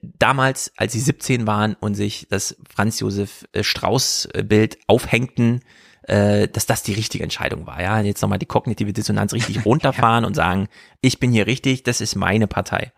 [0.03, 5.61] damals, als sie 17 waren und sich das Franz Josef äh, Strauß äh, Bild aufhängten,
[6.03, 7.81] äh, dass das die richtige Entscheidung war.
[7.81, 10.69] Ja, jetzt nochmal die kognitive Dissonanz richtig runterfahren und sagen,
[11.01, 12.93] ich bin hier richtig, das ist meine Partei.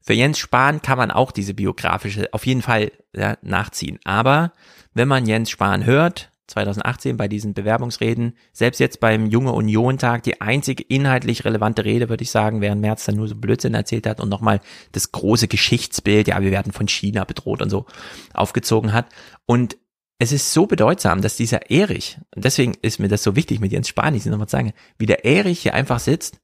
[0.00, 3.98] Für Jens Spahn kann man auch diese biografische auf jeden Fall ja, nachziehen.
[4.04, 4.52] Aber
[4.94, 10.40] wenn man Jens Spahn hört, 2018 bei diesen Bewerbungsreden, selbst jetzt beim Junge Union-Tag, die
[10.40, 14.20] einzige inhaltlich relevante Rede, würde ich sagen, während Merz dann nur so Blödsinn erzählt hat
[14.20, 14.60] und nochmal
[14.92, 17.86] das große Geschichtsbild, ja, wir werden von China bedroht und so,
[18.32, 19.06] aufgezogen hat.
[19.46, 19.76] Und
[20.18, 23.70] es ist so bedeutsam, dass dieser Erich, und deswegen ist mir das so wichtig mit
[23.70, 26.40] Jens Spahn, ich nochmal sagen, wie der Erich hier einfach sitzt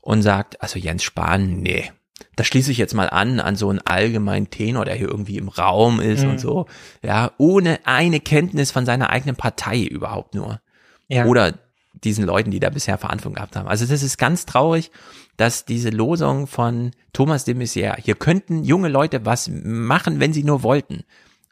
[0.00, 1.90] und sagt, also Jens Spahn, nee,
[2.36, 5.48] da schließe ich jetzt mal an, an so einen allgemeinen Tenor, der hier irgendwie im
[5.48, 6.30] Raum ist Mhm.
[6.30, 6.66] und so,
[7.02, 10.60] ja, ohne eine Kenntnis von seiner eigenen Partei überhaupt nur.
[11.08, 11.26] Ja.
[11.26, 11.54] Oder
[12.04, 13.68] diesen Leuten, die da bisher Verantwortung gehabt haben.
[13.68, 14.90] Also das ist ganz traurig,
[15.36, 20.44] dass diese Losung von Thomas de Maizière, hier könnten junge Leute was machen, wenn sie
[20.44, 21.02] nur wollten.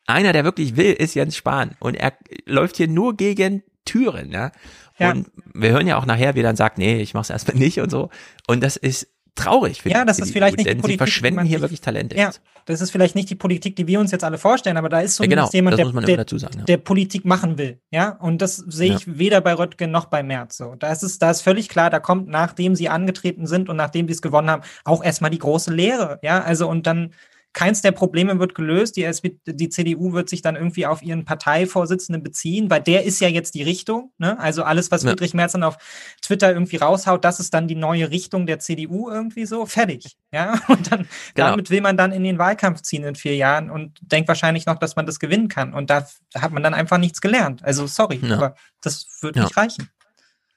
[0.06, 1.72] Einer, der wirklich will, ist Jens Spahn.
[1.80, 2.12] Und er
[2.46, 4.52] läuft hier nur gegen Türen, ja.
[4.98, 5.12] Ja.
[5.12, 7.80] Und wir hören ja auch nachher, wie er dann sagt, nee, ich mach's erstmal nicht
[7.80, 8.10] und so.
[8.46, 9.08] Und das ist
[9.38, 12.16] traurig für Ja, das ist vielleicht nicht die sie Politik, die verschwenden hier wirklich Talente.
[12.16, 12.30] Ja,
[12.66, 15.18] das ist vielleicht nicht die Politik, die wir uns jetzt alle vorstellen, aber da ist
[15.18, 16.64] Ja, zumindest genau, jemand, der, der, sagen, ja.
[16.64, 17.80] der Politik machen will.
[17.90, 20.74] Ja, und das sehe ich weder bei Röttgen noch bei Merz so.
[20.78, 24.06] Da ist es, da ist völlig klar, da kommt, nachdem sie angetreten sind und nachdem
[24.06, 26.18] sie es gewonnen haben, auch erstmal die große Lehre.
[26.22, 27.14] Ja, also und dann
[27.58, 28.96] keins der Probleme wird gelöst.
[28.96, 33.18] Die, SP, die CDU wird sich dann irgendwie auf ihren Parteivorsitzenden beziehen, weil der ist
[33.20, 34.12] ja jetzt die Richtung.
[34.18, 34.38] Ne?
[34.38, 35.10] Also alles, was Ja.
[35.10, 35.76] Friedrich Merz dann auf
[36.22, 39.66] Twitter irgendwie raushaut, das ist dann die neue Richtung der CDU irgendwie so.
[39.66, 40.16] Fertig.
[40.30, 41.48] Ja, und dann Genau.
[41.50, 44.78] damit will man dann in den Wahlkampf ziehen in vier Jahren und denkt wahrscheinlich noch,
[44.78, 45.74] dass man das gewinnen kann.
[45.74, 46.06] Und da
[46.36, 47.64] hat man dann einfach nichts gelernt.
[47.64, 48.36] Also sorry, Ja.
[48.36, 49.42] aber das wird Ja.
[49.42, 49.88] nicht reichen.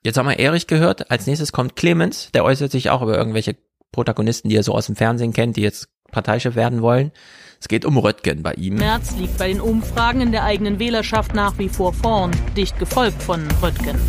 [0.04, 1.10] Jetzt haben wir Erich gehört.
[1.10, 2.30] Als nächstes kommt Clemens.
[2.36, 3.56] Der äußert sich auch über irgendwelche
[3.92, 7.12] Protagonisten, die er so aus dem Fernsehen kennt, die jetzt Parteichef werden wollen.
[7.60, 8.76] Es geht um Röttgen bei ihm.
[8.76, 13.22] Merz liegt bei den Umfragen in der eigenen Wählerschaft nach wie vor vorn, dicht gefolgt
[13.22, 14.00] von Röttgen.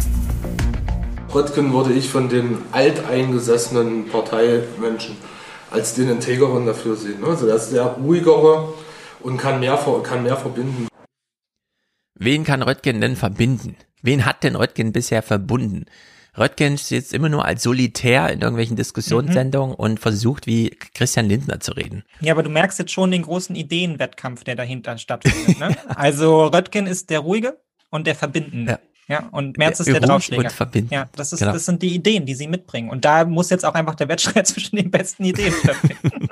[1.34, 5.16] Röttgen würde ich von den alteingesessenen Parteimenschen
[5.70, 7.20] als den Integeren dafür sehen.
[7.20, 7.28] ne?
[7.28, 8.74] Also der ist der ruhigere
[9.20, 10.88] und kann mehr, kann mehr verbinden.
[12.14, 13.76] Wen kann Röttgen denn verbinden?
[14.02, 15.86] Wen hat denn Röttgen bisher verbunden?
[16.38, 21.72] Röttgen sitzt immer nur als Solitär in irgendwelchen Diskussionssendungen und versucht wie Christian Lindner zu
[21.72, 22.04] reden.
[22.20, 25.59] Ja, aber du merkst jetzt schon den großen Ideenwettkampf, der dahinter stattfindet.
[25.60, 25.76] Ne?
[25.94, 27.59] also Röttgen ist der Ruhige
[27.90, 28.78] und der Verbindende.
[29.09, 29.28] Ja.
[29.32, 30.42] und Merz Der ist der ruhig Draufschläger.
[30.44, 30.94] und verbinden.
[30.94, 31.52] Ja, das, ist, Genau.
[31.52, 32.88] das sind die Ideen, die sie mitbringen.
[32.88, 36.28] Und da muss jetzt auch einfach der Wettstreit zwischen den besten Ideen stattfinden.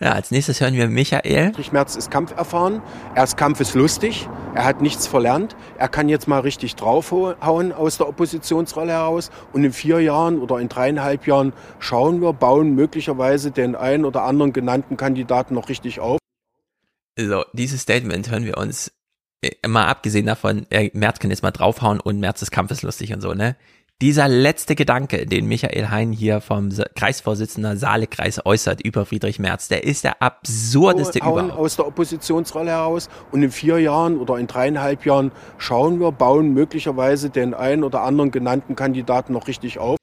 [0.00, 1.46] Ja, als nächstes hören wir Michael.
[1.46, 2.82] Friedrich Merz ist kampferfahren,
[3.16, 8.08] er ist kampfeslustig, er hat nichts verlernt, er kann jetzt mal richtig draufhauen aus der
[8.08, 13.74] Oppositionsrolle heraus und in vier Jahren oder in dreieinhalb Jahren schauen wir, bauen möglicherweise den
[13.74, 16.18] einen oder anderen genannten Kandidaten noch richtig auf.
[17.18, 18.92] So, dieses Statement hören wir uns
[19.42, 23.20] äh, mal abgesehen davon, äh, Merz kann jetzt mal draufhauen und Merz ist kampfeslustig und
[23.20, 23.56] so, ne?
[24.00, 29.82] Dieser letzte Gedanke, den Michael Hein hier vom Kreisvorsitzender Saale-Kreis äußert über Friedrich Merz, der
[29.82, 31.60] ist der absurdeste hauen überhaupt.
[31.60, 36.54] aus der Oppositionsrolle heraus und in vier Jahren oder in dreieinhalb Jahren schauen wir, bauen
[36.54, 39.96] möglicherweise den einen oder anderen genannten Kandidaten noch richtig auf.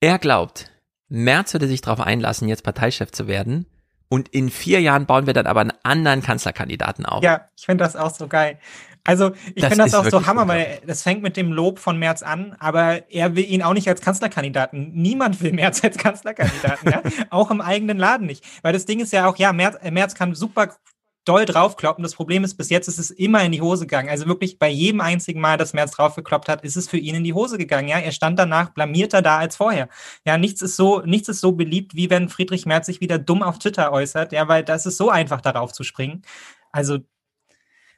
[0.00, 0.70] Er glaubt,
[1.08, 3.66] Merz würde sich darauf einlassen, jetzt Parteichef zu werden
[4.08, 7.22] Und in vier Jahren bauen wir dann aber einen anderen Kanzlerkandidaten auf.
[7.22, 8.58] Ja, ich finde das auch so geil.
[9.06, 12.22] Also ich finde das auch so Hammer, weil das fängt mit dem Lob von Merz
[12.22, 14.92] an, aber er will ihn auch nicht als Kanzlerkandidaten.
[14.94, 17.02] Niemand will Merz als Kanzlerkandidaten, ja?
[17.30, 18.44] auch im eigenen Laden nicht.
[18.62, 20.74] Weil das Ding ist ja auch, ja, Merz, äh, Merz kann super
[21.24, 22.02] doll draufkloppen.
[22.02, 24.08] Das Problem ist, bis jetzt ist es immer in die Hose gegangen.
[24.08, 27.24] Also wirklich bei jedem einzigen Mal, dass Merz draufgekloppt hat, ist es für ihn in
[27.24, 27.88] die Hose gegangen.
[27.88, 29.88] Ja, er stand danach blamierter da als vorher.
[30.26, 33.42] Ja, nichts ist so, nichts ist so beliebt, wie wenn Friedrich Merz sich wieder dumm
[33.42, 34.32] auf Twitter äußert.
[34.32, 36.22] Ja, weil das ist so einfach darauf zu springen.
[36.72, 36.98] Also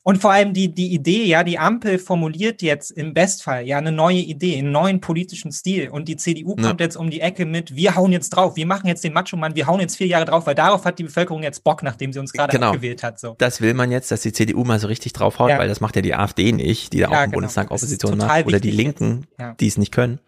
[0.08, 3.90] und vor allem die, die Idee, ja, die Ampel formuliert jetzt im Bestfall ja eine
[3.90, 5.88] neue Idee, einen neuen politischen Stil.
[5.88, 6.68] Und die CDU Ja.
[6.68, 9.56] kommt jetzt um die Ecke mit, wir hauen jetzt drauf, wir machen jetzt den Macho-Mann,
[9.56, 12.20] wir hauen jetzt vier Jahre drauf, weil darauf hat die Bevölkerung jetzt Bock, nachdem sie
[12.20, 12.68] uns gerade Genau.
[12.68, 13.18] abgewählt hat.
[13.18, 13.34] So.
[13.38, 15.58] Das will man jetzt, dass die CDU mal so richtig draufhaut, Ja.
[15.58, 17.38] weil das macht ja die AfD nicht, die da Ja, auch im genau.
[17.38, 19.26] Bundestag Opposition macht, oder die Linken,
[19.58, 20.20] die es nicht können.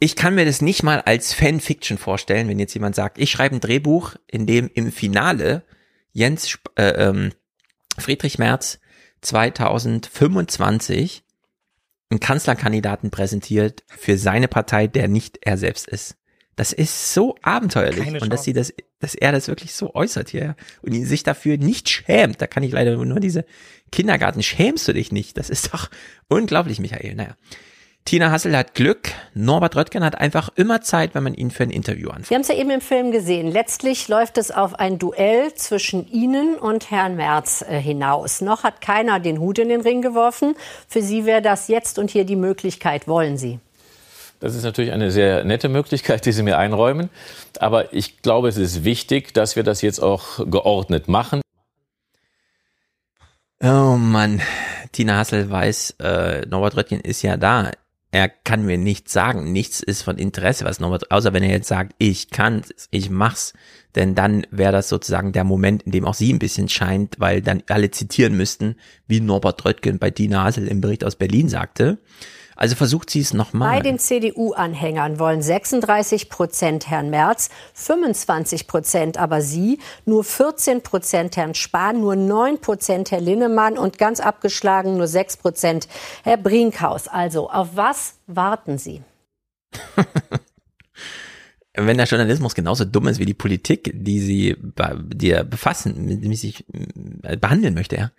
[0.00, 3.54] Ich kann mir das nicht mal als Fanfiction vorstellen, wenn jetzt jemand sagt, ich schreibe
[3.54, 5.62] ein Drehbuch, in dem im Finale
[6.12, 7.30] Jens äh, ähm,
[7.96, 8.80] Friedrich Merz
[9.20, 11.24] 2025
[12.10, 16.16] einen Kanzlerkandidaten präsentiert für seine Partei, der nicht er selbst ist.
[16.56, 20.56] Das ist so abenteuerlich und dass sie das, dass er das wirklich so äußert hier
[20.82, 22.42] und ihn sich dafür nicht schämt.
[22.42, 23.44] Da kann ich leider nur diese
[23.92, 25.38] Kindergarten schämst du dich nicht.
[25.38, 25.88] Das ist doch
[26.28, 27.14] unglaublich, Michael.
[27.14, 27.36] Naja.
[28.08, 29.10] Tina Hassel hat Glück.
[29.34, 32.30] Norbert Röttgen hat einfach immer Zeit, wenn man ihn für ein Interview anfragt.
[32.30, 33.48] Wir haben es ja eben im Film gesehen.
[33.48, 38.40] Letztlich läuft es auf ein Duell zwischen Ihnen und Herrn Merz äh, hinaus.
[38.40, 40.54] Noch hat keiner den Hut in den Ring geworfen.
[40.88, 43.08] Für Sie wäre das jetzt und hier die Möglichkeit.
[43.08, 43.60] Wollen Sie?
[44.40, 47.10] Das ist natürlich eine sehr nette Möglichkeit, die Sie mir einräumen.
[47.60, 51.42] Aber ich glaube, es ist wichtig, dass wir das jetzt auch geordnet machen.
[53.62, 54.40] Oh Mann,
[54.92, 57.70] Tina Hassel weiß, äh, Norbert Röttgen ist ja da.
[58.10, 59.52] Er kann mir nichts sagen.
[59.52, 63.52] Nichts ist von Interesse, was Norbert, außer wenn er jetzt sagt, ich kann's, ich mach's.
[63.94, 67.42] Denn dann wäre das sozusagen der Moment, in dem auch sie ein bisschen scheint, weil
[67.42, 68.76] dann alle zitieren müssten,
[69.06, 71.98] wie Norbert Röttgen bei Tina Hassel im Bericht aus Berlin sagte.
[72.58, 73.82] Also versucht sie es Bei nochmal.
[73.82, 81.54] den CDU-Anhängern wollen 36 Prozent Herrn Merz, 25 Prozent aber Sie, nur 14 Prozent Herrn
[81.54, 85.88] Spahn, nur 9 Prozent Herr Linnemann und ganz abgeschlagen nur 6 Prozent
[86.24, 87.06] Herr Brinkhaus.
[87.06, 89.02] Also auf was warten Sie?
[91.76, 94.56] wenn der Journalismus genauso dumm ist wie die Politik, die sie
[95.14, 96.64] die er befassen, mit dem sie sich
[97.22, 98.10] äh, behandeln möchte, ja,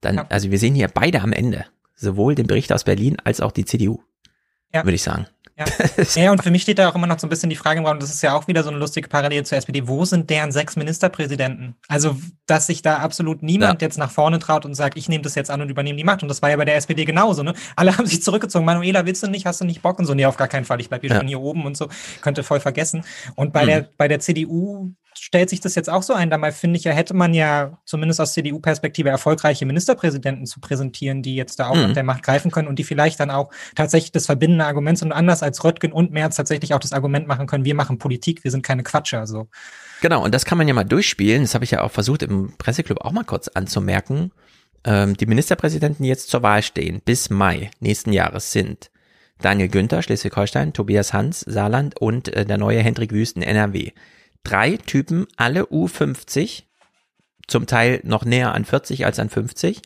[0.00, 1.66] dann, also wir sehen hier beide am Ende.
[1.98, 4.00] Sowohl den Bericht aus Berlin als auch die CDU.
[4.72, 4.84] Ja.
[4.84, 5.26] Würde ich sagen.
[5.58, 5.64] Ja.
[6.14, 7.86] ja, und für mich steht da auch immer noch so ein bisschen die Frage im
[7.86, 10.52] Raum, das ist ja auch wieder so eine lustige Parallele zur SPD, wo sind deren
[10.52, 11.74] sechs Ministerpräsidenten?
[11.88, 12.16] Also,
[12.46, 15.50] dass sich da absolut niemand jetzt nach vorne traut und sagt, ich nehme das jetzt
[15.50, 16.22] an und übernehme die Macht.
[16.22, 17.54] Und das war ja bei der SPD genauso, ne?
[17.74, 18.64] Alle haben sich zurückgezogen.
[18.64, 19.46] Manuela, willst du nicht?
[19.46, 19.98] Hast du nicht Bock?
[19.98, 20.80] Und so, nee, auf gar keinen Fall.
[20.80, 21.16] Ich bleib hier Ja.
[21.16, 21.88] schon hier oben und so.
[22.20, 23.04] Könnte voll vergessen.
[23.34, 23.66] Und bei Mhm.
[23.66, 26.30] der, bei der CDU stellt sich das jetzt auch so ein.
[26.30, 31.36] Dabei finde ich ja, hätte man ja zumindest aus CDU-Perspektive erfolgreiche Ministerpräsidenten zu präsentieren, die
[31.36, 31.84] jetzt da auch Mhm.
[31.84, 35.08] an der Macht greifen können und die vielleicht dann auch tatsächlich das verbindende Argument sind
[35.08, 38.44] und anders als Röttgen und Merz tatsächlich auch das Argument machen können, wir machen Politik,
[38.44, 39.26] wir sind keine Quatscher.
[39.26, 39.48] So.
[40.00, 41.42] Genau, und das kann man ja mal durchspielen.
[41.42, 44.32] Das habe ich ja auch versucht im Presseclub auch mal kurz anzumerken.
[44.84, 48.90] Ähm, die Ministerpräsidenten, die jetzt zur Wahl stehen, bis Mai nächsten Jahres sind
[49.40, 53.92] Daniel Günther, Schleswig-Holstein, Tobias Hans, Saarland und äh, der neue Hendrik Wüsten, NRW.
[54.48, 56.62] Drei Typen, alle U50,
[57.48, 59.82] zum Teil noch näher an 40 als an 50.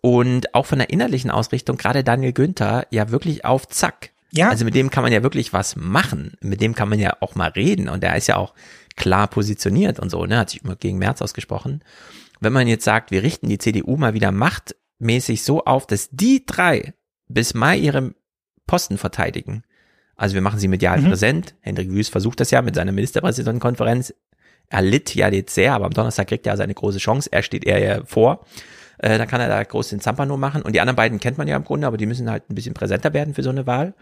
[0.00, 4.12] Und auch von der innerlichen Ausrichtung, gerade Daniel Günther, ja wirklich auf Zack.
[4.32, 4.48] Ja.
[4.48, 6.32] Also mit dem kann man ja wirklich was machen.
[6.40, 7.90] Mit dem kann man ja auch mal reden.
[7.90, 8.54] Und der ist ja auch
[8.96, 10.38] klar positioniert und so, ne?
[10.38, 11.82] Hat sich immer gegen März ausgesprochen.
[12.40, 16.46] Wenn man jetzt sagt, wir richten die CDU mal wieder machtmäßig so auf, dass die
[16.46, 16.94] drei
[17.28, 18.14] bis Mai ihre
[18.66, 19.64] Posten verteidigen.
[20.20, 21.08] Also wir machen sie medial Mhm.
[21.08, 21.54] präsent.
[21.62, 24.12] Hendrik Wüst versucht das ja mit seiner Ministerpräsidentenkonferenz.
[24.68, 27.30] Er litt ja jetzt sehr, aber am Donnerstag kriegt er seine große Chance.
[27.32, 28.44] Er steht er ja vor.
[28.98, 30.60] Äh, dann kann er da groß den Zampano machen.
[30.60, 32.74] Und die anderen beiden kennt man ja im Grunde, aber die müssen halt ein bisschen
[32.74, 33.94] präsenter werden für so eine Wahl.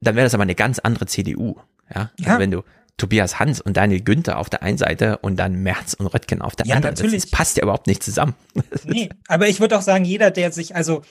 [0.00, 1.56] Dann wäre das aber eine ganz andere CDU.
[1.94, 2.38] Ja, also Ja.
[2.38, 2.62] wenn du
[2.96, 6.56] Tobias Hans und Daniel Günther auf der einen Seite und dann Merz und Röttgen auf
[6.56, 6.94] der Ja, anderen.
[6.94, 7.24] Das, natürlich.
[7.24, 8.34] das passt ja überhaupt nicht zusammen.
[8.84, 11.02] Nee, aber ich würde auch sagen, jeder, der sich, also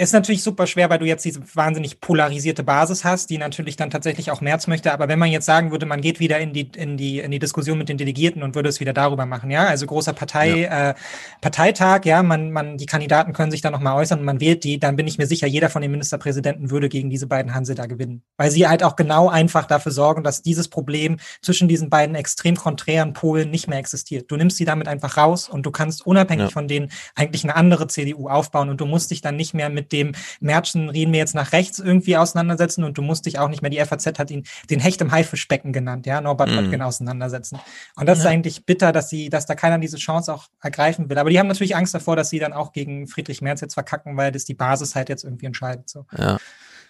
[0.00, 3.90] ist natürlich super schwer, weil du jetzt diese wahnsinnig polarisierte Basis hast, die natürlich dann
[3.90, 4.92] tatsächlich auch März möchte.
[4.92, 7.40] Aber wenn man jetzt sagen würde, man geht wieder in die, in die, in die
[7.40, 10.94] Diskussion mit den Delegierten und würde es wieder darüber machen, ja, also großer Partei, äh,
[11.40, 14.78] Parteitag, ja, man, man, die Kandidaten können sich da nochmal äußern und man wählt die,
[14.78, 17.86] dann bin ich mir sicher, jeder von den Ministerpräsidenten würde gegen diese beiden Hanse da
[17.86, 18.22] gewinnen.
[18.36, 22.54] Weil sie halt auch genau einfach dafür sorgen, dass dieses Problem zwischen diesen beiden extrem
[22.54, 24.30] konträren Polen nicht mehr existiert.
[24.30, 26.50] Du nimmst sie damit einfach raus und du kannst unabhängig Ja.
[26.50, 29.87] von denen eigentlich eine andere CDU aufbauen und du musst dich dann nicht mehr mit
[29.88, 33.48] mit dem Märchen reden wir jetzt nach rechts irgendwie auseinandersetzen und du musst dich auch
[33.48, 36.58] nicht mehr, die FAZ hat ihn den Hecht im Haifischbecken genannt, ja, Norbert Mhm.
[36.58, 37.58] Röttgen auseinandersetzen.
[37.96, 38.30] Und das ist Ja.
[38.30, 41.18] eigentlich bitter, dass sie, dass da keiner diese Chance auch ergreifen will.
[41.18, 44.16] Aber die haben natürlich Angst davor, dass sie dann auch gegen Friedrich Merz jetzt verkacken,
[44.16, 45.88] weil das die Basis halt jetzt irgendwie entscheidet.
[45.88, 46.04] So.
[46.16, 46.38] Ja.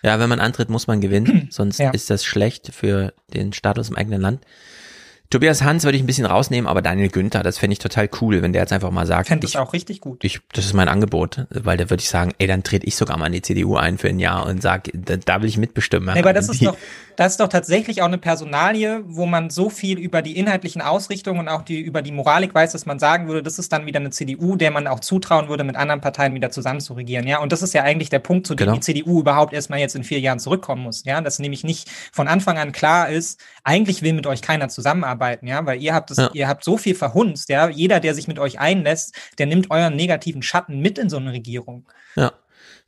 [0.03, 1.91] Ja, wenn man antritt, muss man gewinnen, sonst Ja.
[1.91, 4.45] ist das schlecht für den Status im eigenen Land.
[5.31, 8.41] Tobias Hans würde ich ein bisschen rausnehmen, aber Daniel Günther, das fände ich total cool,
[8.41, 10.25] wenn der jetzt einfach mal sagt, Fände ich auch richtig gut.
[10.25, 13.19] ich, das ist mein Angebot, weil da würde ich sagen, ey, dann trete ich sogar
[13.19, 16.15] mal in die CDU ein für ein Jahr und sag, da, da will ich mitbestimmen.
[16.15, 16.77] Nee, aber das ist doch,
[17.19, 21.41] das ist doch tatsächlich auch eine Personalie, wo man so viel über die inhaltlichen Ausrichtungen
[21.41, 23.99] und auch die, über die Moralik weiß, dass man sagen würde, das ist dann wieder
[23.99, 27.27] eine CDU, der man auch zutrauen würde, mit anderen Parteien wieder zusammen zu regieren.
[27.27, 28.75] Ja, und das ist ja eigentlich der Punkt, zu dem Genau.
[28.75, 31.03] die CDU überhaupt erstmal jetzt in vier Jahren zurückkommen muss.
[31.07, 35.49] Ja, dass nämlich nicht von Anfang an klar ist, eigentlich will mit euch keiner zusammenarbeiten.
[35.49, 36.31] Ja, weil ihr habt es, Ja.
[36.35, 37.49] ihr habt so viel verhunzt.
[37.49, 41.17] Ja, jeder, der sich mit euch einlässt, der nimmt euren negativen Schatten mit in so
[41.17, 41.85] eine Regierung.
[42.15, 42.31] Ja,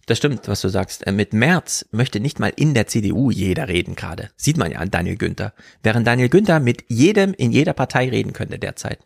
[0.06, 1.06] das stimmt, was du sagst.
[1.06, 4.30] Äh, Mit Merz möchte nicht mal in der CDU jeder reden gerade.
[4.36, 5.52] Sieht man ja an Daniel Günther.
[5.82, 8.98] Während Daniel Günther mit jedem in jeder Partei reden könnte derzeit.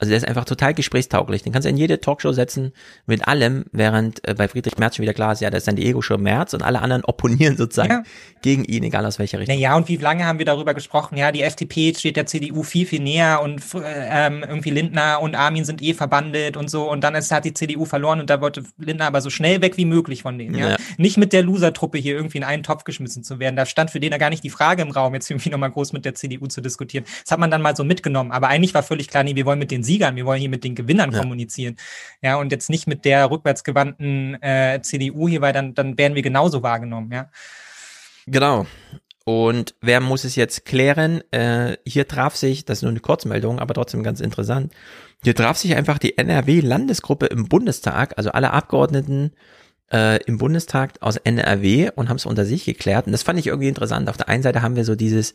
[0.00, 1.42] Also der ist einfach total gesprächstauglich.
[1.42, 2.72] Den kannst du in jede Talkshow setzen
[3.06, 5.76] mit allem, während äh, bei Friedrich Merz schon wieder klar ist, ja, das ist dann
[5.76, 8.02] die Ego-Show Merz und alle anderen opponieren sozusagen Ja.
[8.42, 9.54] gegen ihn, egal aus welcher Richtung.
[9.56, 11.16] Naja, und wie lange haben wir darüber gesprochen?
[11.18, 13.80] Ja, die FDP steht der CDU viel, viel näher und äh,
[14.26, 16.90] ähm, irgendwie Lindner und Armin sind eh verbandelt und so.
[16.90, 19.76] Und dann ist, hat die CDU verloren und da wollte Lindner aber so schnell weg
[19.76, 20.54] wie möglich von denen.
[20.56, 20.70] Ja?
[20.70, 20.76] Ja.
[20.96, 23.56] Nicht mit der Loser-Truppe hier irgendwie in einen Topf geschmissen zu werden.
[23.56, 25.92] Da stand für den ja gar nicht die Frage im Raum, jetzt irgendwie nochmal groß
[25.92, 27.04] mit der CDU zu diskutieren.
[27.22, 28.32] Das hat man dann mal so mitgenommen.
[28.32, 30.62] Aber eigentlich war völlig klar, nee, wir wollen mit den Siegern, wir wollen hier mit
[30.62, 31.18] den Gewinnern Ja.
[31.18, 31.76] kommunizieren.
[32.22, 36.22] Ja, und jetzt nicht mit der rückwärtsgewandten äh, CDU hier, weil dann, dann werden wir
[36.22, 37.28] genauso wahrgenommen, ja.
[38.26, 38.66] Genau.
[39.24, 41.22] Und wer muss es jetzt klären?
[41.32, 44.72] Äh, hier traf sich, das ist nur eine Kurzmeldung, aber trotzdem ganz interessant.
[45.22, 49.32] Hier traf sich einfach die NRW-Landesgruppe im Bundestag, also alle Abgeordneten
[49.92, 53.06] äh, im Bundestag aus NRW und haben es unter sich geklärt.
[53.06, 54.08] Und das fand ich irgendwie interessant.
[54.08, 55.34] Auf der einen Seite haben wir so dieses,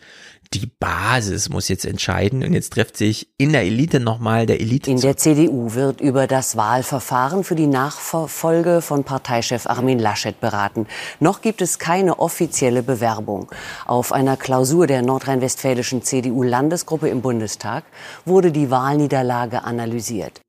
[0.53, 4.91] die Basis muss jetzt entscheiden und jetzt trifft sich in der Elite nochmal der Elite.
[4.91, 10.88] In der CDU wird über das Wahlverfahren für die Nachfolge von Parteichef Armin Laschet beraten.
[11.19, 13.52] Noch gibt es keine offizielle Bewerbung.
[13.86, 17.84] Auf einer Klausur der nordrhein-westfälischen CDU-Landesgruppe im Bundestag
[18.23, 20.41] wurde die Wahlniederlage analysiert.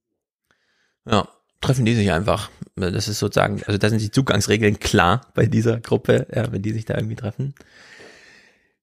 [1.09, 1.29] Ja,
[1.61, 2.51] treffen die sich einfach.
[2.77, 6.73] Das ist sozusagen, also da sind die Zugangsregeln klar bei dieser Gruppe, ja, wenn die
[6.73, 7.55] sich da irgendwie treffen.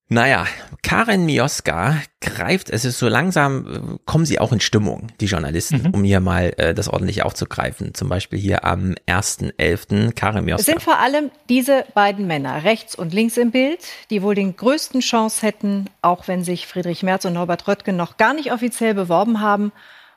[0.09, 0.45] Naja,
[0.83, 6.03] Karin Mioska greift, es ist so langsam, kommen sie auch in Stimmung, die Journalisten, um
[6.03, 7.93] hier mal äh, das ordentlich aufzugreifen.
[7.93, 10.13] Zum Beispiel hier am 1.11.
[10.13, 10.63] Karin Es Mioska.
[10.63, 13.79] sind vor allem diese beiden Männer, rechts und links im Bild,
[14.09, 18.17] die wohl den größten Chance hätten, auch wenn sich Friedrich Merz und Norbert Röttgen noch
[18.17, 19.71] gar nicht offiziell beworben haben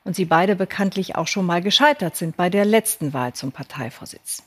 [0.07, 4.41] und sie beide bekanntlich auch schon mal gescheitert sind bei der letzten Wahl zum Parteivorsitz.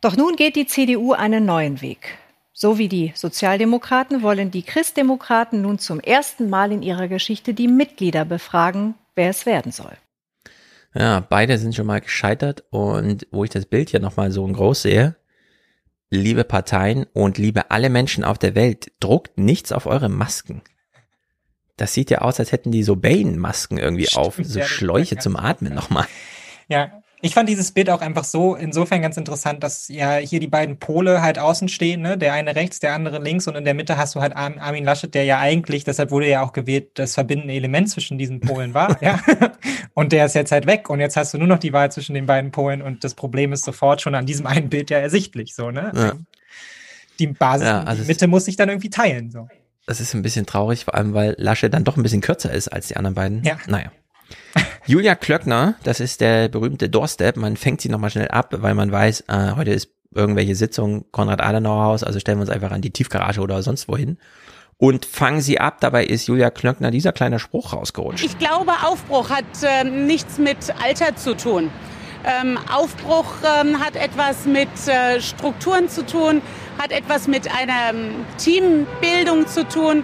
[0.00, 2.18] Doch nun geht die CDU einen neuen Weg.
[2.52, 7.68] So wie die Sozialdemokraten wollen die Christdemokraten nun zum ersten Mal in ihrer Geschichte die
[7.68, 9.96] Mitglieder befragen, wer es werden soll.
[10.92, 14.82] Ja, beide sind schon mal gescheitert und wo ich das Bild hier nochmal so groß
[14.82, 15.14] sehe,
[16.10, 20.62] liebe Parteien und liebe alle Menschen auf der Welt, druckt nichts auf eure Masken.
[21.80, 25.34] Das sieht ja aus, als hätten die so Bane-Masken irgendwie auf, so ja, Schläuche zum
[25.36, 26.06] Atmen nochmal.
[26.68, 26.90] Ja,
[27.22, 30.78] ich fand dieses Bild auch einfach so insofern ganz interessant, dass ja hier die beiden
[30.78, 32.18] Pole halt außen stehen, ne?
[32.18, 34.84] Der eine rechts, der andere links und in der Mitte hast du halt Armin Armin
[34.84, 38.74] Laschet, der ja eigentlich, deshalb wurde ja auch gewählt, das verbindende Element zwischen diesen Polen
[38.74, 39.20] war, ja.
[39.94, 42.14] Und der ist jetzt halt weg und jetzt hast du nur noch die Wahl zwischen
[42.14, 45.54] den beiden Polen und das Problem ist sofort schon an diesem einen Bild ja ersichtlich,
[45.54, 45.92] so, ne?
[45.94, 46.12] Ja.
[47.18, 49.48] Die Basis, Ja, also die Mitte muss sich dann irgendwie teilen, so.
[49.86, 52.68] Das ist ein bisschen traurig, vor allem weil Laschet dann doch ein bisschen kürzer ist
[52.68, 53.42] als die anderen beiden.
[53.44, 53.56] Ja.
[53.66, 53.90] Naja.
[54.86, 57.36] Julia Klöckner, das ist der berühmte Doorstep.
[57.36, 62.02] Man fängt sie nochmal schnell ab, weil man weiß, äh, heute ist irgendwelche Sitzung Konrad-Adenauer-Haus,
[62.02, 64.18] also stellen wir uns einfach an die Tiefgarage oder sonst wohin
[64.80, 65.76] und fangen sie ab.
[65.80, 68.24] Dabei ist Julia Klöckner dieser kleine Spruch rausgerutscht.
[68.24, 71.70] Ich glaube, Aufbruch hat ähm, nichts mit Alter zu tun.
[72.24, 76.42] Ähm, Aufbruch ähm, hat etwas mit äh, Strukturen zu tun,
[76.80, 80.02] hat etwas mit einer ähm, Teambildung zu tun.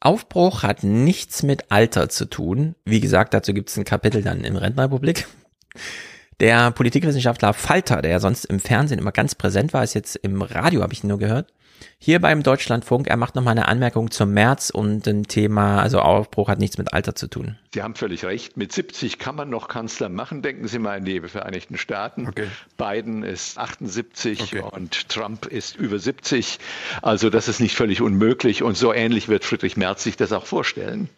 [0.00, 2.74] Aufbruch hat nichts mit Alter zu tun.
[2.84, 5.26] Wie gesagt, dazu gibt es ein Kapitel dann in Rentenrepublik.
[6.40, 10.40] Der Politikwissenschaftler Falter, der ja sonst im Fernsehen immer ganz präsent war, ist jetzt im
[10.42, 11.52] Radio, habe ich nur gehört.
[11.98, 16.48] Hier beim Deutschlandfunk, er macht nochmal eine Anmerkung zum März und dem Thema, also Aufbruch
[16.48, 17.58] hat nichts mit Alter zu tun.
[17.74, 18.56] Sie haben völlig recht.
[18.56, 20.42] Mit 70 kann man noch Kanzler machen.
[20.42, 22.30] Denken Sie mal an die Vereinigten Staaten.
[22.76, 26.58] Biden ist 78 und Trump ist über 70.
[27.02, 28.62] Also das ist nicht völlig unmöglich.
[28.62, 31.08] Und so ähnlich wird Friedrich Merz sich das auch vorstellen.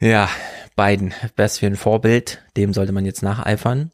[0.00, 0.28] Ja,
[0.76, 3.90] Biden, was für ein Vorbild, dem sollte man jetzt nacheifern.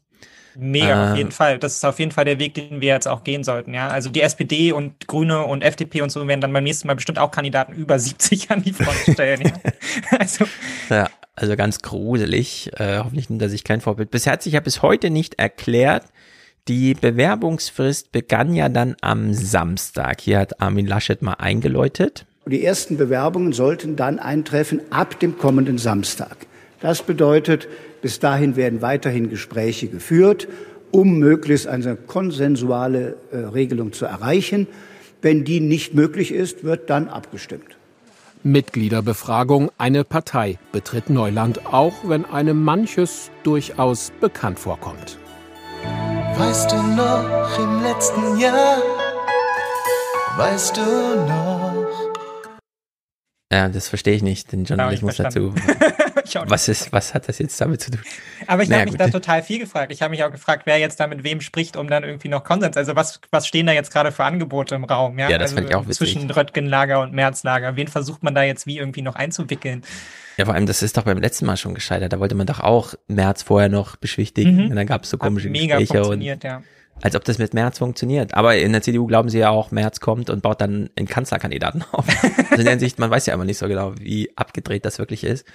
[0.57, 1.59] Mega, Ähm, auf jeden Fall.
[1.59, 3.87] Das ist auf jeden Fall der Weg, den wir jetzt auch gehen sollten, ja.
[3.87, 7.19] Also die SPD und Grüne und FDP und so werden dann beim nächsten Mal bestimmt
[7.19, 9.53] auch Kandidaten über 70 an die Front stellen, ja.
[10.19, 10.45] Also,
[10.89, 12.71] Ja, also ganz gruselig.
[12.77, 14.11] Äh, hoffentlich nimmt er sich kein Vorbild.
[14.11, 16.03] Bisher hat sich ja bis heute nicht erklärt.
[16.67, 20.21] Die Bewerbungsfrist begann ja dann am Samstag.
[20.21, 22.25] Hier hat Armin Laschet mal eingeläutet.
[22.45, 26.37] Die ersten Bewerbungen sollten dann eintreffen ab dem kommenden Samstag.
[26.81, 27.67] Das bedeutet,
[28.01, 30.47] bis dahin werden weiterhin Gespräche geführt,
[30.91, 34.67] um möglichst eine konsensuale äh, Regelung zu erreichen.
[35.21, 37.77] Wenn die nicht möglich ist, wird dann abgestimmt.
[38.43, 45.19] Mitgliederbefragung, eine Partei betritt Neuland, auch wenn einem manches durchaus bekannt vorkommt.
[46.37, 48.81] Weißt du noch im letzten Jahr?
[50.37, 51.50] Weißt du noch?
[53.51, 55.53] Ja, das verstehe ich nicht, den Journalismus dazu.
[56.45, 57.99] Was ist, was hat das jetzt damit zu tun?
[58.47, 59.07] aber ich Naja, habe mich gut.
[59.07, 59.91] da total viel gefragt.
[59.91, 62.45] Ich habe mich auch gefragt, wer jetzt da mit wem spricht, um dann irgendwie noch
[62.45, 62.77] Konsens.
[62.77, 65.19] Also was, was stehen da jetzt gerade für Angebote im Raum?
[65.19, 65.97] Ja, Ja, das also fand ich auch witzig.
[65.97, 67.75] Zwischen Röttgen-Lager und Merz-Lager.
[67.75, 69.81] Wen versucht man da jetzt wie irgendwie noch einzuwickeln?
[70.37, 72.13] Ja, vor allem, das ist doch beim letzten Mal schon gescheitert.
[72.13, 74.55] Da wollte man doch auch März vorher noch beschwichtigen.
[74.65, 74.69] Mhm.
[74.69, 75.99] Und dann gab es so Hat komische mega Gespräche.
[75.99, 76.61] Und funktioniert, ja.
[77.01, 78.33] Als ob das mit März funktioniert.
[78.33, 81.83] Aber in der CDU glauben sie ja auch, März kommt und baut dann einen Kanzlerkandidaten
[81.91, 82.05] auf.
[82.07, 85.23] Also in der Hinsicht, man weiß ja immer nicht so genau, wie abgedreht das wirklich
[85.23, 85.45] ist.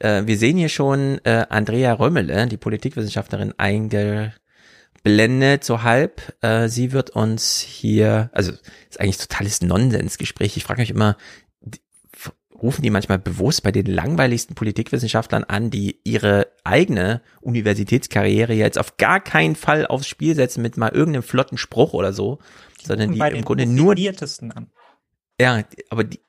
[0.00, 6.34] Äh, wir sehen hier schon äh, Andrea Römmele, die Politikwissenschaftlerin, eingeblendet, so halb.
[6.42, 8.52] Äh, sie wird uns hier, also
[8.88, 10.56] ist eigentlich totales Nonsensgespräch.
[10.56, 11.16] Ich frage mich immer,
[12.64, 18.96] rufen die manchmal bewusst bei den langweiligsten Politikwissenschaftlern an, die ihre eigene Universitätskarriere jetzt auf
[18.96, 22.38] gar keinen Fall aufs Spiel setzen mit mal irgendeinem flotten Spruch oder so,
[22.82, 23.94] sondern die im Grunde nur
[24.50, 24.70] an.
[25.38, 26.20] ja, aber die,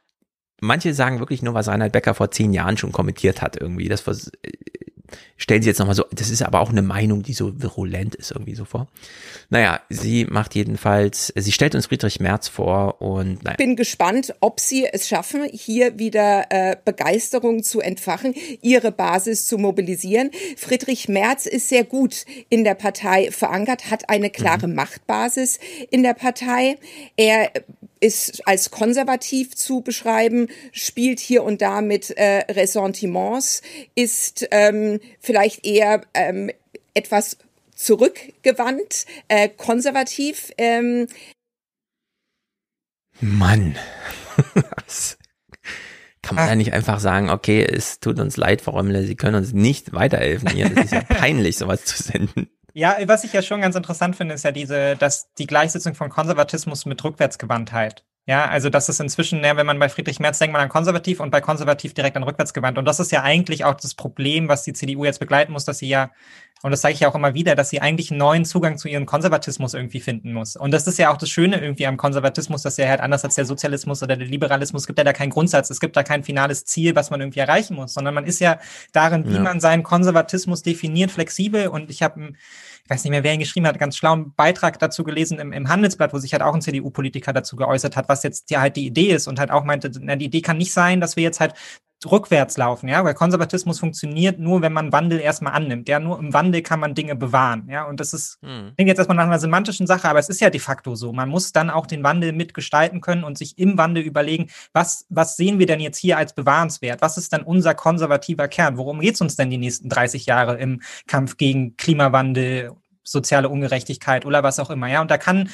[0.59, 3.87] manche sagen wirklich nur, was Reinhard Becker vor zehn Jahren schon kommentiert hat irgendwie.
[3.87, 4.05] Das
[5.37, 8.31] stellen sie jetzt nochmal so, das ist aber auch eine Meinung, die so virulent ist
[8.31, 8.87] irgendwie so vor.
[9.49, 13.57] Naja, sie macht jedenfalls, sie stellt uns Friedrich Merz vor und naja.
[13.57, 19.57] bin gespannt, ob Sie es schaffen, hier wieder äh, Begeisterung zu entfachen, Ihre Basis zu
[19.57, 20.31] mobilisieren.
[20.57, 25.59] Friedrich Merz ist sehr gut in der Partei verankert, hat eine klare Machtbasis
[25.91, 26.77] in der Partei.
[27.17, 27.51] Er
[28.05, 33.63] ist als konservativ zu beschreiben, spielt hier und da mit äh, Ressentiments,
[33.95, 36.51] ist ähm, vielleicht eher ähm,
[36.93, 37.37] etwas
[37.73, 40.51] zurückgewandt, äh, konservativ.
[40.59, 41.07] Ähm,
[43.19, 43.75] Mann.
[46.21, 49.35] Kann man ja nicht einfach sagen, okay, es tut uns leid, Frau Römmle, Sie können
[49.35, 50.69] uns nicht weiterhelfen hier.
[50.69, 52.49] Das ist ja peinlich, sowas zu senden.
[52.77, 56.09] Ja, was ich ja schon ganz interessant finde, ist ja diese, dass die Gleichsetzung von
[56.09, 58.03] Konservatismus mit Rückwärtsgewandtheit.
[58.27, 61.19] Ja, also das ist inzwischen, ja, wenn man bei Friedrich Merz denkt man an konservativ
[61.19, 62.79] und bei konservativ direkt an rückwärtsgewandt.
[62.79, 65.77] Und das ist ja eigentlich auch das Problem, was die CDU jetzt begleiten muss, dass
[65.77, 66.09] sie ja,
[66.63, 68.87] und das sage ich ja auch immer wieder, dass sie eigentlich einen neuen Zugang zu
[68.87, 70.55] ihrem Konservatismus irgendwie finden muss.
[70.55, 73.35] Und das ist ja auch das Schöne irgendwie am Konservatismus, dass er halt anders als
[73.35, 76.65] der Sozialismus oder der Liberalismus gibt ja da keinen Grundsatz, es gibt da kein finales
[76.65, 78.57] Ziel, was man irgendwie erreichen muss, sondern man ist ja
[78.91, 79.41] darin, wie Ja.
[79.41, 81.67] man seinen Konservatismus definiert, flexibel.
[81.67, 82.33] Und ich habe
[82.85, 85.69] ich weiß nicht mehr, wer ihn geschrieben hat, ganz schlauen Beitrag dazu gelesen im, im
[85.69, 88.85] Handelsblatt, wo sich halt auch ein CDU-Politiker dazu geäußert hat, was jetzt ja halt die
[88.85, 91.39] Idee ist und halt auch meinte, na, die Idee kann nicht sein, dass wir jetzt
[91.39, 91.55] halt
[92.11, 95.89] rückwärts laufen, ja, weil Konservatismus funktioniert nur, wenn man Wandel erstmal annimmt.
[95.89, 99.17] Ja, nur im Wandel kann man Dinge bewahren, ja, und das ist, klingt jetzt erstmal
[99.17, 101.13] nach einer semantischen Sache, aber es ist ja de facto so.
[101.13, 105.35] Man muss dann auch den Wandel mitgestalten können und sich im Wandel überlegen, was, was
[105.35, 107.01] sehen wir denn jetzt hier als bewahrenswert?
[107.01, 108.77] Was ist dann unser konservativer Kern?
[108.77, 112.71] Worum geht es uns denn die nächsten 30 Jahre im Kampf gegen Klimawandel,
[113.03, 115.49] soziale Ungerechtigkeit oder was auch immer, ja, und da kann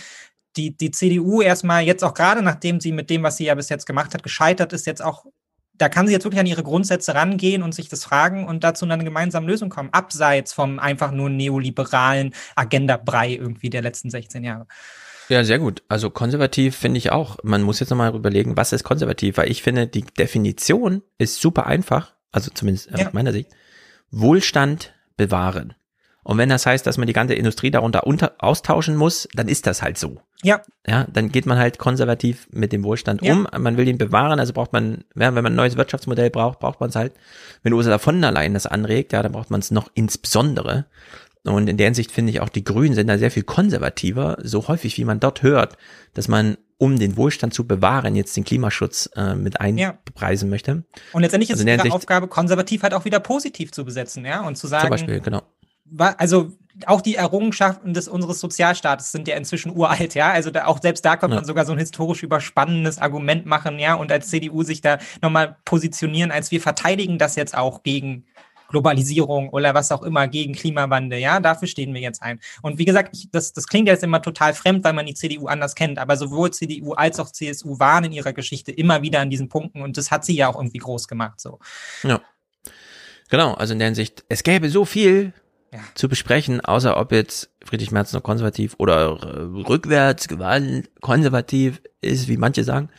[0.58, 3.70] die, die CDU erstmal jetzt auch gerade, nachdem sie mit dem, was sie ja bis
[3.70, 5.26] jetzt gemacht hat, gescheitert ist, jetzt auch
[5.82, 8.86] da kann sie jetzt wirklich an ihre Grundsätze rangehen und sich das fragen und dazu
[8.86, 14.68] eine gemeinsame Lösung kommen, abseits vom einfach nur neoliberalen Agenda-Brei irgendwie der letzten 16 Jahre.
[15.30, 15.82] Ja, sehr gut.
[15.88, 17.38] Also konservativ finde ich auch.
[17.44, 21.66] Man muss jetzt nochmal überlegen, was ist konservativ, weil ich finde, die Definition ist super
[21.66, 23.08] einfach, also zumindest Ja.
[23.08, 23.50] aus meiner Sicht.
[24.12, 25.74] Wohlstand bewahren.
[26.24, 29.66] Und wenn das heißt, dass man die ganze Industrie darunter unter, austauschen muss, dann ist
[29.66, 30.22] das halt so.
[30.44, 30.62] Ja.
[30.88, 33.34] Ja, dann geht man halt konservativ mit dem Wohlstand Ja.
[33.34, 33.48] um.
[33.58, 36.80] Man will ihn bewahren, also braucht man, ja, wenn man ein neues Wirtschaftsmodell braucht, braucht
[36.80, 37.14] man es halt.
[37.64, 40.86] Wenn Ursula von der Leyen das anregt, ja, dann braucht man es noch insbesondere.
[41.44, 44.68] Und in der Hinsicht finde ich auch, die Grünen sind da sehr viel konservativer, so
[44.68, 45.76] häufig wie man dort hört,
[46.14, 50.84] dass man, um den Wohlstand zu bewahren, jetzt den Klimaschutz äh, mit einpreisen möchte.
[51.14, 53.86] Und letztendlich ist Also es in der ihre Aufgabe, konservativ halt auch wieder positiv zu
[53.86, 55.42] besetzen, ja, und zu sagen, Zum Beispiel, genau.
[55.98, 56.52] Also
[56.88, 60.32] auch die Errungenschaften des unseres Sozialstaates sind ja inzwischen uralt, ja.
[60.32, 61.42] Also da, auch selbst da könnte Ja.
[61.42, 65.58] man sogar so ein historisch überspannendes Argument machen, ja, und als CDU sich da nochmal
[65.66, 68.26] positionieren, als wir verteidigen das jetzt auch gegen
[68.70, 72.40] Globalisierung oder was auch immer, gegen Klimawandel, ja, dafür stehen wir jetzt ein.
[72.62, 75.48] Und wie gesagt, ich, das, das klingt jetzt immer total fremd, weil man die CDU
[75.48, 79.30] anders kennt, aber sowohl CDU als auch CSU waren in ihrer Geschichte immer wieder an
[79.30, 81.60] diesen Punkten und das hat sie ja auch irgendwie groß gemacht, so.
[82.04, 82.22] Ja.
[83.30, 85.34] Genau, also in der Hinsicht, es gäbe so viel
[85.72, 85.80] ja.
[85.96, 92.38] zu besprechen, außer ob jetzt Friedrich Merz noch konservativ oder rückwärts gewalt konservativ ist, wie
[92.38, 92.90] manche sagen.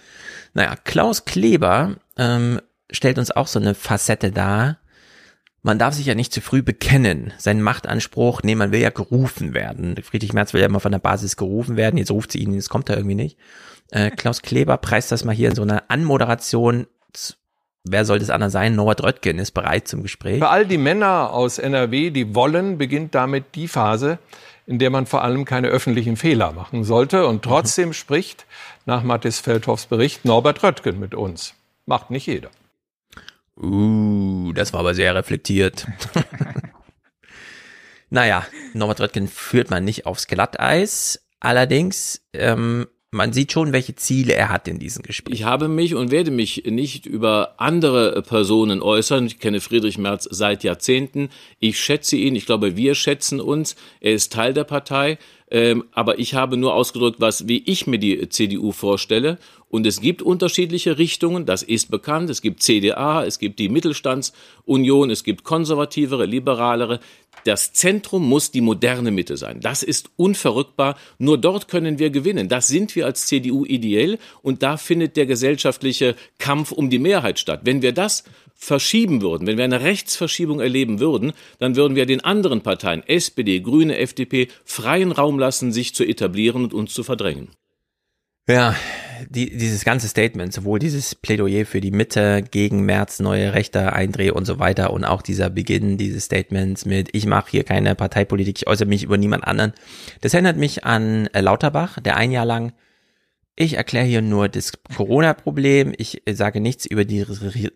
[0.55, 2.60] Naja, Klaus Kleber ähm,
[2.91, 4.78] stellt uns auch so eine Facette dar.
[5.62, 7.33] Man darf sich ja nicht zu früh bekennen.
[7.39, 9.97] Sein Machtanspruch, nee, man will ja gerufen werden.
[10.02, 11.99] Friedrich Merz will ja immer von der Basis gerufen werden.
[11.99, 13.39] Jetzt ruft sie ihn, jetzt kommt er irgendwie nicht.
[13.91, 16.86] Äh, Klaus Kleber preist das mal hier in so einer Anmoderation.
[17.85, 18.77] Wer soll das anders sein?
[18.77, 20.39] Norbert Röttgen ist bereit zum Gespräch.
[20.39, 24.19] Für all die Männer aus NRW, die wollen, beginnt damit die Phase,
[24.67, 27.27] in der man vor allem keine öffentlichen Fehler machen sollte.
[27.27, 27.94] Und trotzdem mhm.
[27.94, 28.47] spricht
[28.86, 31.55] nach Mathis Feldhoffs Bericht Norbert Röttgen mit uns.
[31.86, 32.51] Macht nicht jeder.
[33.57, 35.86] Uh, das war aber sehr reflektiert.
[38.11, 41.27] naja, Norbert Röttgen führt man nicht aufs Glatteis.
[41.41, 45.34] Allerdings ähm, man sieht schon, welche Ziele er hat in diesem Gespräch.
[45.34, 49.26] Ich habe mich und werde mich nicht über andere Personen äußern.
[49.26, 51.28] Ich kenne Friedrich Merz seit Jahrzehnten.
[51.60, 52.34] Ich schätze ihn.
[52.34, 53.76] Ich glaube, wir schätzen uns.
[54.00, 55.18] Er ist Teil der Partei.
[55.50, 59.36] Ähm, aber ich habe nur ausgedrückt, was, wie ich mir die CDU vorstelle.
[59.68, 62.31] Und es gibt unterschiedliche Richtungen, das ist bekannt.
[62.31, 67.00] Es gibt CDA, es gibt die Mittelstandsunion, es gibt konservativere, liberalere.
[67.44, 69.61] Das Zentrum muss die moderne Mitte sein.
[69.61, 70.97] Das ist unverrückbar.
[71.19, 72.49] Nur dort können wir gewinnen.
[72.49, 77.39] Das sind wir als CDU ideell und da findet der gesellschaftliche Kampf um die Mehrheit
[77.39, 77.62] statt.
[77.65, 82.23] Wenn wir das verschieben würden, wenn wir eine Rechtsverschiebung erleben würden, dann würden wir den
[82.23, 87.49] anderen Parteien, SPD, Grüne, FDP, freien Raum lassen, sich zu etablieren und uns zu verdrängen.
[88.48, 88.74] Ja,
[89.28, 94.30] die, dieses ganze Statement, sowohl dieses Plädoyer für die Mitte gegen März, neue Rechte, Eindreh
[94.30, 98.58] und so weiter und auch dieser Beginn dieses Statements mit, ich mache hier keine Parteipolitik,
[98.58, 99.72] ich äußere mich über niemand anderen,
[100.22, 102.72] das erinnert mich an äh, Lauterbach, der ein Jahr lang,
[103.54, 107.24] ich erkläre hier nur das Corona-Problem, ich sage nichts über die,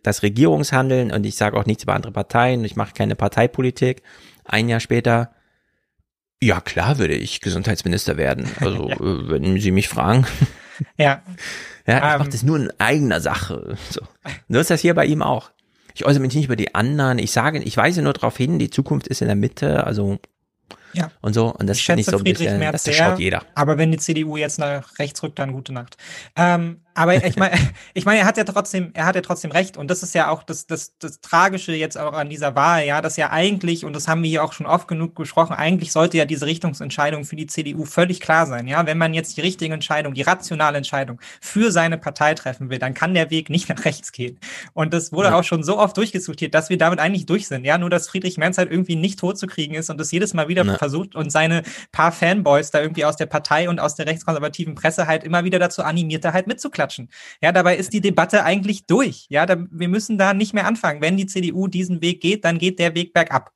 [0.02, 4.02] das Regierungshandeln und ich sage auch nichts über andere Parteien, ich mache keine Parteipolitik.
[4.44, 5.35] Ein Jahr später,
[6.42, 8.48] ja, klar würde ich Gesundheitsminister werden.
[8.60, 8.96] Also, ja.
[8.96, 10.26] Äh, wenn Sie mich fragen.
[10.98, 11.22] Ja.
[11.86, 12.30] Ja, ich um, mache ähm.
[12.30, 13.78] das nur in eigener Sache.
[13.88, 14.02] So.
[14.48, 15.50] Nur ist das hier bei ihm auch.
[15.94, 17.18] Ich äußere mich nicht über die anderen.
[17.18, 19.84] Ich sage, ich weise nur darauf hin, die Zukunft ist in der Mitte.
[19.84, 20.18] Also
[20.92, 21.10] ja.
[21.20, 21.54] Und so.
[21.54, 23.42] Und das finde ich so ein Friedrich bisschen, Merz das schaut jeder.
[23.54, 25.96] Aber wenn die CDU jetzt nach rechts rückt, dann gute Nacht.
[26.36, 27.56] Ähm, aber ich meine,
[27.94, 29.76] ich meine, er hat ja trotzdem, er hat ja trotzdem recht.
[29.76, 33.02] Und das ist ja auch das, das, das Tragische jetzt auch an dieser Wahl, ja,
[33.02, 36.16] dass ja eigentlich, und das haben wir hier auch schon oft genug gesprochen, eigentlich sollte
[36.16, 38.66] ja diese Richtungsentscheidung für die CDU völlig klar sein.
[38.66, 42.78] Ja, wenn man jetzt die richtige Entscheidung, die rationale Entscheidung für seine Partei treffen will,
[42.78, 44.38] dann kann der Weg nicht nach rechts gehen.
[44.72, 45.38] Und das wurde ja.
[45.38, 47.66] auch schon so oft durchdiskutiert, dass wir damit eigentlich durch sind.
[47.66, 50.32] Ja, nur dass Friedrich Merz halt irgendwie nicht tot zu kriegen ist und das jedes
[50.32, 50.78] Mal wieder ja.
[50.78, 55.06] versucht und seine paar Fanboys da irgendwie aus der Partei und aus der rechtskonservativen Presse
[55.06, 57.08] halt immer wieder dazu animiert, da halt mitzuklatschen klatschen.
[57.42, 59.26] Ja, dabei ist die Debatte eigentlich durch.
[59.28, 61.00] Ja, da, wir müssen da nicht mehr anfangen.
[61.00, 63.52] Wenn die CDU diesen Weg geht, dann geht der Weg bergab.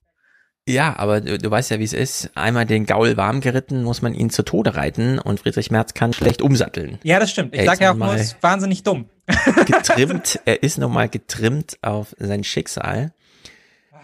[0.68, 2.30] Ja, aber du, du weißt ja, wie es ist.
[2.36, 6.12] Einmal den Gaul warm geritten, muss man ihn zu Tode reiten und Friedrich Merz kann
[6.12, 6.98] schlecht umsatteln.
[7.02, 7.56] Ja, das stimmt.
[7.56, 9.06] Ich sage ja auch nur, es ist wahnsinnig dumm.
[9.66, 13.12] Getrimmt, er ist nochmal getrimmt auf sein Schicksal.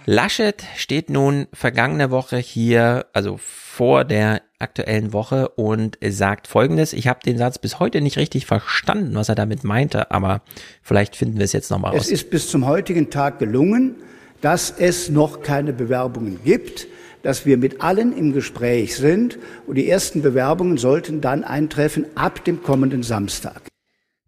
[0.07, 6.93] Laschet steht nun vergangene Woche hier, also vor der aktuellen Woche und sagt folgendes.
[6.93, 10.43] Ich habe den Satz bis heute nicht richtig verstanden, was er damit meinte, aber
[10.83, 12.03] vielleicht finden wir es jetzt nochmal raus.
[12.03, 13.97] Es ist bis zum heutigen Tag gelungen,
[14.41, 16.87] dass es noch keine Bewerbungen gibt,
[17.23, 22.45] dass wir mit allen im Gespräch sind und die ersten Bewerbungen sollten dann eintreffen ab
[22.45, 23.63] dem kommenden Samstag.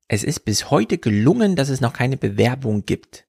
[0.08, 3.27] Es ist bis heute gelungen, dass es noch keine Bewerbung gibt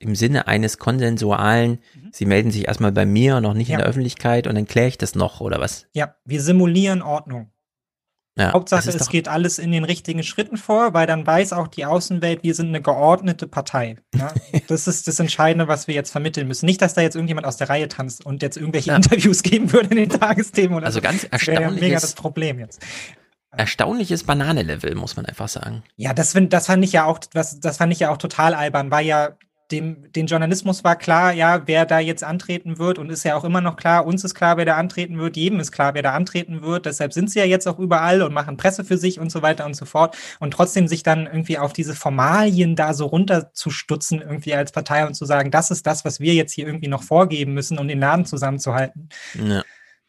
[0.00, 2.08] im Sinne eines konsensualen, mhm.
[2.12, 3.74] Sie melden sich erstmal bei mir, noch nicht ja.
[3.74, 5.86] in der Öffentlichkeit und dann kläre ich das noch, oder was?
[5.92, 7.52] Ja, wir simulieren Ordnung.
[8.38, 11.84] Ja, Hauptsache, es geht alles in den richtigen Schritten vor, weil dann weiß auch die
[11.84, 13.96] Außenwelt, wir sind eine geordnete Partei.
[14.14, 14.32] Ja?
[14.68, 16.64] das ist das Entscheidende, was wir jetzt vermitteln müssen.
[16.64, 18.96] Nicht, dass da jetzt irgendjemand aus der Reihe tanzt und jetzt irgendwelche ja.
[18.96, 21.02] Interviews geben würde in den Tagesthemen oder Also so.
[21.02, 21.68] ganz erstaunlich.
[21.68, 22.80] Das mega das Problem jetzt
[23.52, 25.82] erstaunliches Bananelevel, muss man einfach sagen.
[25.96, 28.54] Ja, das, find, das fand ich ja auch, das, das fand ich ja auch total
[28.54, 29.30] albern, weil ja
[29.70, 33.44] dem, den Journalismus war klar, ja, wer da jetzt antreten wird und ist ja auch
[33.44, 36.12] immer noch klar, uns ist klar, wer da antreten wird, jedem ist klar, wer da
[36.12, 36.86] antreten wird.
[36.86, 39.66] Deshalb sind sie ja jetzt auch überall und machen Presse für sich und so weiter
[39.66, 40.16] und so fort.
[40.38, 45.14] Und trotzdem sich dann irgendwie auf diese Formalien da so runterzustutzen, irgendwie als Partei und
[45.14, 48.00] zu sagen, das ist das, was wir jetzt hier irgendwie noch vorgeben müssen, um den
[48.00, 49.08] Laden zusammenzuhalten.
[49.34, 49.62] Ja.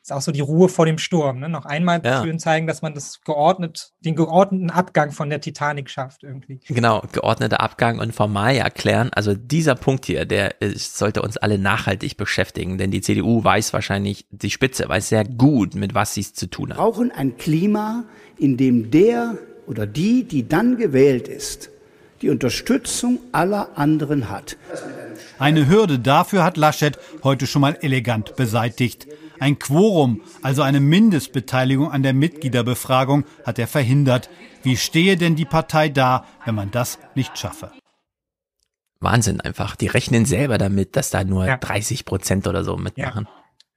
[0.04, 1.40] Ist auch so die Ruhe vor dem Sturm.
[1.40, 1.48] Ne?
[1.50, 2.24] Noch einmal Ja.
[2.24, 6.60] schön zeigen, dass man das geordnet, den geordneten Abgang von der Titanic schafft irgendwie.
[6.68, 9.12] Genau, geordneter Abgang und formal erklären.
[9.14, 13.74] Also dieser Punkt hier, der ist, sollte uns alle nachhaltig beschäftigen, denn die CDU weiß
[13.74, 16.82] wahrscheinlich, die Spitze weiß sehr gut, mit was sie es zu tun Wir hat.
[16.82, 18.04] brauchen ein Klima,
[18.38, 21.70] in dem der oder die, die dann gewählt ist,
[22.24, 24.58] die Unterstützung aller anderen hat.
[25.40, 29.08] Eine Hürde dafür hat Laschet heute schon mal elegant beseitigt.
[29.42, 34.30] Ein Quorum, also eine Mindestbeteiligung an der Mitgliederbefragung, hat er verhindert.
[34.62, 37.72] Wie stehe denn die Partei da, wenn man das nicht schaffe?
[39.00, 39.76] Wahnsinn einfach.
[39.76, 41.58] Die rechnen selber damit, dass da nur Ja.
[41.58, 43.28] 30 Prozent oder so mitmachen.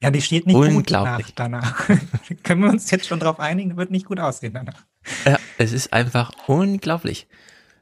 [0.02, 1.32] Ja, die steht nicht gut Unglaublich.
[1.34, 1.86] danach.
[1.86, 2.02] danach.
[2.42, 3.78] Können wir uns jetzt schon drauf einigen?
[3.78, 4.84] Wird nicht gut aussehen danach.
[5.24, 7.26] Ja, es ist einfach unglaublich.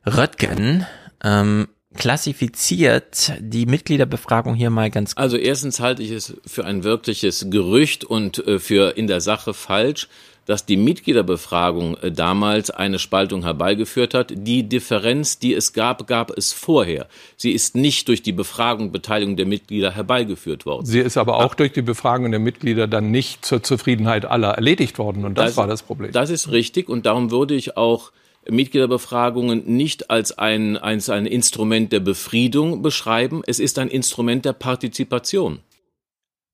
[0.06, 0.86] Röttgen
[1.24, 7.46] ähm, klassifiziert die Mitgliederbefragung hier mal ganz Also erstens halte ich es für ein wirkliches
[7.50, 10.08] Gerücht und äh, für in der Sache falsch,
[10.46, 14.32] dass die Mitgliederbefragung äh, damals eine Spaltung herbeigeführt hat.
[14.34, 17.06] Die Differenz, die es gab, gab es vorher.
[17.36, 20.86] Sie ist nicht durch die Befragung, Beteiligung der Mitglieder herbeigeführt worden.
[20.86, 24.98] Sie ist aber auch durch die Befragung der Mitglieder dann nicht zur Zufriedenheit aller erledigt
[24.98, 25.24] worden.
[25.24, 26.12] Und das, war das Problem.
[26.12, 28.10] Das ist richtig und darum würde ich auch
[28.48, 33.42] Mitgliederbefragungen nicht als ein, als ein Instrument der Befriedung beschreiben.
[33.46, 35.60] Es ist ein Instrument der Partizipation.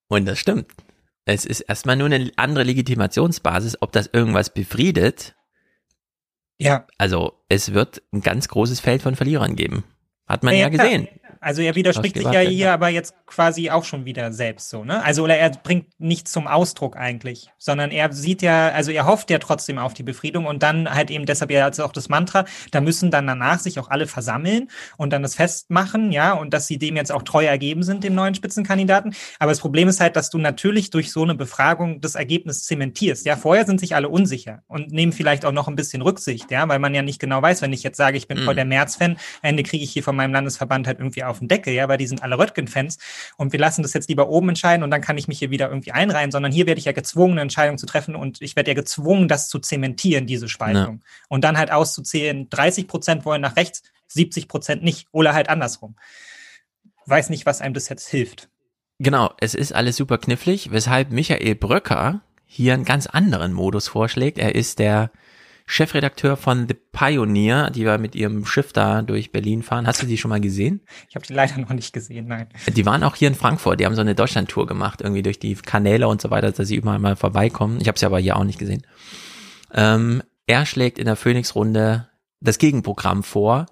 [0.08, 0.66] Und das stimmt.
[1.24, 5.34] Es ist erstmal nur eine andere Legitimationsbasis, ob das irgendwas befriedet.
[6.58, 6.86] Ja.
[6.96, 9.84] Also es wird ein ganz großes Feld von Verlierern geben.
[10.26, 10.86] Hat man ja, klar.
[10.86, 11.08] gesehen.
[11.40, 15.02] Also er widerspricht sich ja hier aber jetzt quasi auch schon wieder selbst so, ne?
[15.04, 19.30] Also oder er bringt nichts zum Ausdruck eigentlich, sondern er sieht ja, also er hofft
[19.30, 22.44] ja trotzdem auf die Befriedung und dann halt eben deshalb ja also auch das Mantra,
[22.70, 26.66] da müssen dann danach sich auch alle versammeln und dann das festmachen, ja, und dass
[26.66, 29.14] sie dem jetzt auch treu ergeben sind, dem neuen Spitzenkandidaten.
[29.38, 33.26] Aber das Problem ist halt, dass du natürlich durch so eine Befragung das Ergebnis zementierst.
[33.26, 36.68] Ja, vorher sind sich alle unsicher und nehmen vielleicht auch noch ein bisschen Rücksicht, ja,
[36.68, 38.44] weil man ja nicht genau weiß, wenn ich jetzt sage, ich bin Mhm.
[38.44, 41.48] voll der März-Fan, am Ende kriege ich hier von meinem Landesverband halt irgendwie auf den
[41.48, 42.98] Deckel, ja, weil die sind alle Röttgen-Fans
[43.36, 45.68] und wir lassen das jetzt lieber oben entscheiden und dann kann ich mich hier wieder
[45.68, 48.70] irgendwie einreihen, sondern hier werde ich ja gezwungen, eine Entscheidung zu treffen und ich werde
[48.70, 51.02] ja gezwungen, das zu zementieren, diese Spaltung.
[51.28, 55.96] Und dann halt auszuzählen, 30 Prozent wollen nach rechts, 70 Prozent nicht oder halt andersrum.
[57.06, 58.48] Weiß nicht, was einem das jetzt hilft.
[58.98, 64.38] Genau, es ist alles super knifflig, weshalb Michael Bröcker hier einen ganz anderen Modus vorschlägt.
[64.38, 65.10] Er ist der
[65.70, 69.86] Chefredakteur von The Pioneer, die wir mit ihrem Schiff da durch Berlin fahren.
[69.86, 70.80] Hast du die schon mal gesehen?
[71.10, 72.48] Ich habe die leider noch nicht gesehen, nein.
[72.74, 75.54] Die waren auch hier in Frankfurt, die haben so eine Deutschlandtour gemacht, irgendwie durch die
[75.56, 77.82] Kanäle und so weiter, dass sie überall mal vorbeikommen.
[77.82, 78.82] Ich habe sie aber hier auch nicht gesehen.
[79.74, 82.08] Ähm, er schlägt in der Phoenix-Runde
[82.40, 83.66] das Gegenprogramm vor,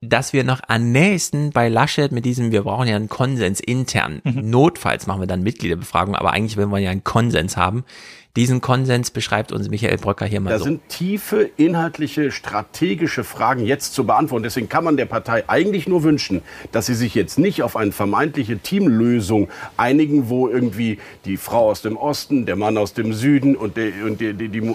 [0.00, 4.20] dass wir noch am nächsten bei Laschet mit diesem, wir brauchen ja einen Konsens intern.
[4.24, 7.84] Notfalls machen wir dann Mitgliederbefragung, aber eigentlich will man ja einen Konsens haben.
[8.36, 10.64] Diesen Konsens beschreibt uns Michael Bröcker hier mal Da so.
[10.64, 14.44] sind tiefe, inhaltliche, strategische Fragen jetzt zu beantworten.
[14.44, 17.90] Deswegen kann man der Partei eigentlich nur wünschen, dass sie sich jetzt nicht auf eine
[17.90, 23.56] vermeintliche Teamlösung einigen, wo irgendwie die Frau aus dem Osten, der Mann aus dem Süden
[23.56, 24.74] und, der, und die, die, die,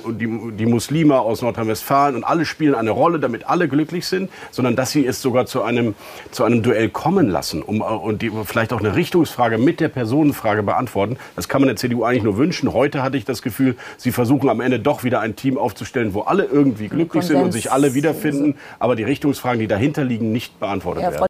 [0.57, 4.91] die, Muslime aus Nordrhein-Westfalen und alle spielen eine Rolle, damit alle glücklich sind, sondern dass
[4.91, 5.95] sie es sogar zu einem,
[6.31, 9.89] zu einem Duell kommen lassen um, äh, und die, vielleicht auch eine Richtungsfrage mit der
[9.89, 11.17] Personenfrage beantworten.
[11.35, 12.73] Das kann man der CDU eigentlich nur wünschen.
[12.73, 16.21] Heute hatte ich das Gefühl, sie versuchen am Ende doch wieder ein Team aufzustellen, wo
[16.21, 17.63] alle irgendwie glücklich sind und Konsens.
[17.63, 21.25] sich alle wiederfinden, aber die Richtungsfragen, die dahinter liegen, nicht beantwortet Ja, werden.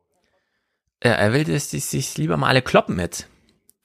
[1.03, 3.27] Ja, er will, dass die sich lieber mal alle kloppen mit.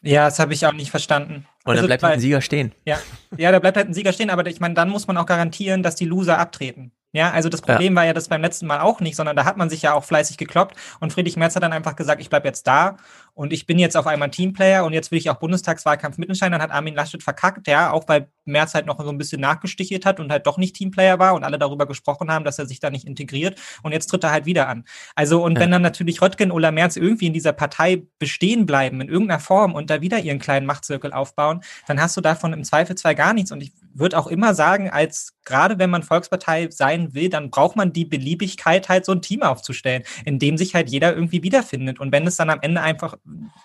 [0.03, 1.47] Ja, das habe ich auch nicht verstanden.
[1.65, 2.73] Und dann Also, bleibt halt ein Sieger stehen.
[2.85, 2.99] Ja,
[3.37, 5.83] ja, da bleibt halt ein Sieger stehen, aber ich meine, dann muss man auch garantieren,
[5.83, 6.93] dass die Loser abtreten.
[7.13, 9.57] Ja, also das Problem war ja das beim letzten Mal auch nicht, sondern da hat
[9.57, 12.45] man sich ja auch fleißig gekloppt und Friedrich Merz hat dann einfach gesagt, ich bleib
[12.45, 12.97] jetzt da
[13.33, 16.53] und ich bin jetzt auf einmal Teamplayer und jetzt will ich auch Bundestagswahlkampf mitentscheiden.
[16.53, 20.05] Dann hat Armin Laschet verkackt, ja, auch weil Merz halt noch so ein bisschen nachgestichelt
[20.05, 22.79] hat und halt doch nicht Teamplayer war und alle darüber gesprochen haben, dass er sich
[22.79, 24.85] da nicht integriert und jetzt tritt er halt wieder an.
[25.15, 25.61] Also und Ja.
[25.61, 29.73] wenn dann natürlich Röttgen oder Merz irgendwie in dieser Partei bestehen bleiben in irgendeiner Form
[29.75, 33.51] und da wieder ihren kleinen Machtzirkel aufbauen, dann hast du davon im Zweifelsfall gar nichts
[33.51, 37.77] und ich würde auch immer sagen, als gerade wenn man Volkspartei sein will, dann braucht
[37.77, 41.99] man die Beliebigkeit, halt so ein Team aufzustellen, in dem sich halt jeder irgendwie wiederfindet.
[42.01, 43.17] Und wenn es dann am Ende einfach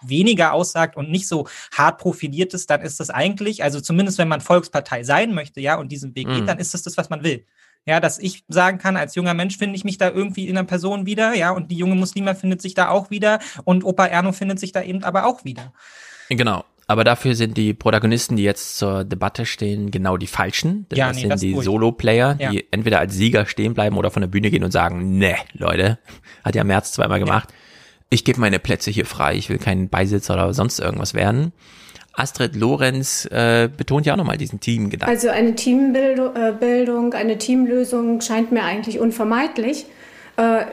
[0.02, 4.28] weniger aussagt und nicht so hart profiliert ist, dann ist das eigentlich, also zumindest wenn
[4.28, 6.36] man Volkspartei sein möchte, ja, und diesen Weg Mhm.
[6.36, 7.46] geht, dann ist das das, was man will.
[7.86, 10.66] Ja, dass ich sagen kann, als junger Mensch finde ich mich da irgendwie in einer
[10.66, 14.32] Person wieder, ja, und die junge Muslima findet sich da auch wieder und Opa Erno
[14.32, 15.74] findet sich da eben aber auch wieder.
[16.30, 16.64] Genau.
[16.88, 20.86] Aber dafür sind die Protagonisten, die jetzt zur Debatte stehen, genau die falschen.
[20.90, 21.56] Denn Ja, das nee, sind das die.
[21.56, 22.52] Solo-Player, Ja.
[22.52, 25.98] die entweder als Sieger stehen bleiben oder von der Bühne gehen und sagen, ne, Leute,
[26.44, 27.50] hat ja März zweimal gemacht.
[28.10, 31.52] Ich gebe meine Plätze hier frei, ich will kein Beisitzer oder sonst irgendwas werden.
[32.16, 35.10] Astrid Lorenz äh, betont ja auch nochmal diesen Teamgedanken.
[35.16, 39.86] Also eine Teambildung, eine Teamlösung scheint mir eigentlich unvermeidlich.
[40.36, 40.66] Äh, äh,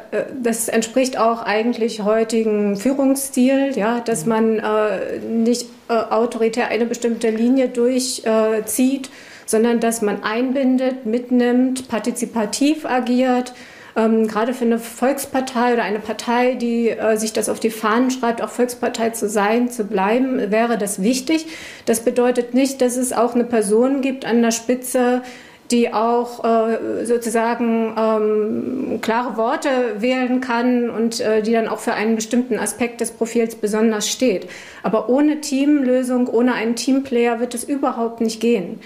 [0.43, 7.69] das entspricht auch eigentlich heutigen Führungsstil, ja, dass man äh, nicht autoritär eine bestimmte Linie
[7.69, 9.11] durchzieht,
[9.45, 13.53] sondern dass man einbindet, mitnimmt, partizipativ agiert.
[13.97, 18.13] Ähm, gerade für eine Volkspartei oder eine Partei, die äh, sich das auf die Fahnen
[18.13, 21.47] schreibt, auch Volkspartei zu sein, zu bleiben, wäre das wichtig.
[21.87, 25.23] Das bedeutet nicht, dass es auch eine Person gibt an der Spitze,
[25.71, 31.95] die auch äh, sozusagen ähm, klare Worte wählen kann und äh, die dann auch für
[31.95, 34.49] einen bestimmten Aspekt des Profils besonders steht.
[34.83, 38.81] Aber ohne Teamlösung, ohne einen Teamplayer wird es überhaupt nicht gehen.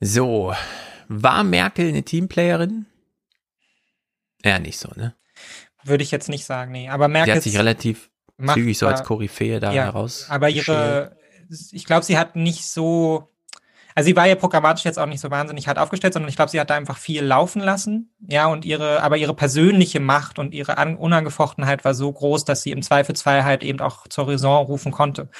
[0.00, 0.52] So,
[1.08, 2.86] war Merkel eine Teamplayerin?
[4.44, 5.14] Ja, nicht so, ne?
[5.82, 6.88] Würde ich jetzt nicht sagen, nee.
[6.88, 7.32] Aber Merkel.
[7.32, 8.10] Sie hat sich relativ
[8.54, 10.26] zügig so als Koryphäe da ja, heraus.
[10.28, 11.16] Aber ihre,
[11.72, 13.28] ich glaube, sie hat nicht so
[13.96, 16.50] also sie war ja programmatisch jetzt auch nicht so wahnsinnig hart aufgestellt, sondern ich glaube,
[16.50, 18.14] sie hat da einfach viel laufen lassen.
[18.28, 22.72] Ja, und ihre, aber ihre persönliche Macht und ihre Unangefochtenheit war so groß, dass sie
[22.72, 25.30] im Zweifelsfall halt eben auch zur Raison rufen konnte.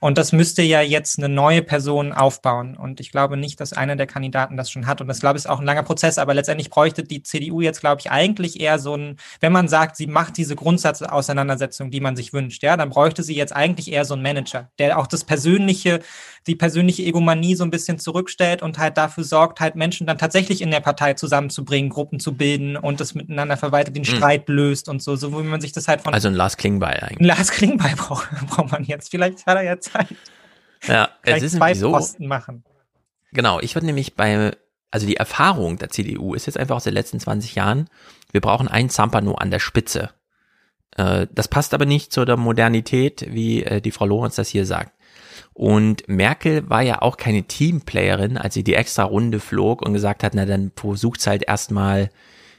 [0.00, 2.76] Und das müsste ja jetzt eine neue Person aufbauen.
[2.76, 5.00] Und ich glaube nicht, dass einer der Kandidaten das schon hat.
[5.00, 7.80] Und das glaube ich ist auch ein langer Prozess, aber letztendlich bräuchte die CDU jetzt,
[7.80, 12.16] glaube ich, eigentlich eher so ein, wenn man sagt, sie macht diese Grundsatzauseinandersetzung, die man
[12.16, 15.22] sich wünscht, ja, dann bräuchte sie jetzt eigentlich eher so einen Manager, der auch das
[15.22, 16.00] persönliche,
[16.48, 20.62] die persönliche Egomanie so ein bisschen zurückstellt und halt dafür sorgt, halt Menschen dann tatsächlich
[20.62, 24.16] in der Partei zusammenzubringen, Gruppen zu bilden und das miteinander verwaltet, den mhm.
[24.16, 26.14] Streit löst und so, so wie man sich das halt von.
[26.14, 27.20] Also ein Lars Klingbeil eigentlich.
[27.20, 29.10] Ein Lars Klingbeil braucht, braucht man jetzt.
[29.10, 30.08] Vielleicht hat er ja Zeit.
[30.86, 31.92] Ja, es ist zwei so.
[31.92, 32.64] Posten machen.
[33.32, 34.52] Genau, ich würde nämlich bei,
[34.90, 37.88] also die Erfahrung der CDU ist jetzt einfach aus den letzten 20 Jahren,
[38.32, 40.10] wir brauchen einen Zampano an der Spitze.
[40.96, 44.66] Äh, das passt aber nicht zu der Modernität, wie äh, die Frau Lorenz das hier
[44.66, 44.92] sagt.
[45.52, 50.22] Und Merkel war ja auch keine Teamplayerin, als sie die extra Runde flog und gesagt
[50.22, 52.10] hat, na dann versucht's halt erstmal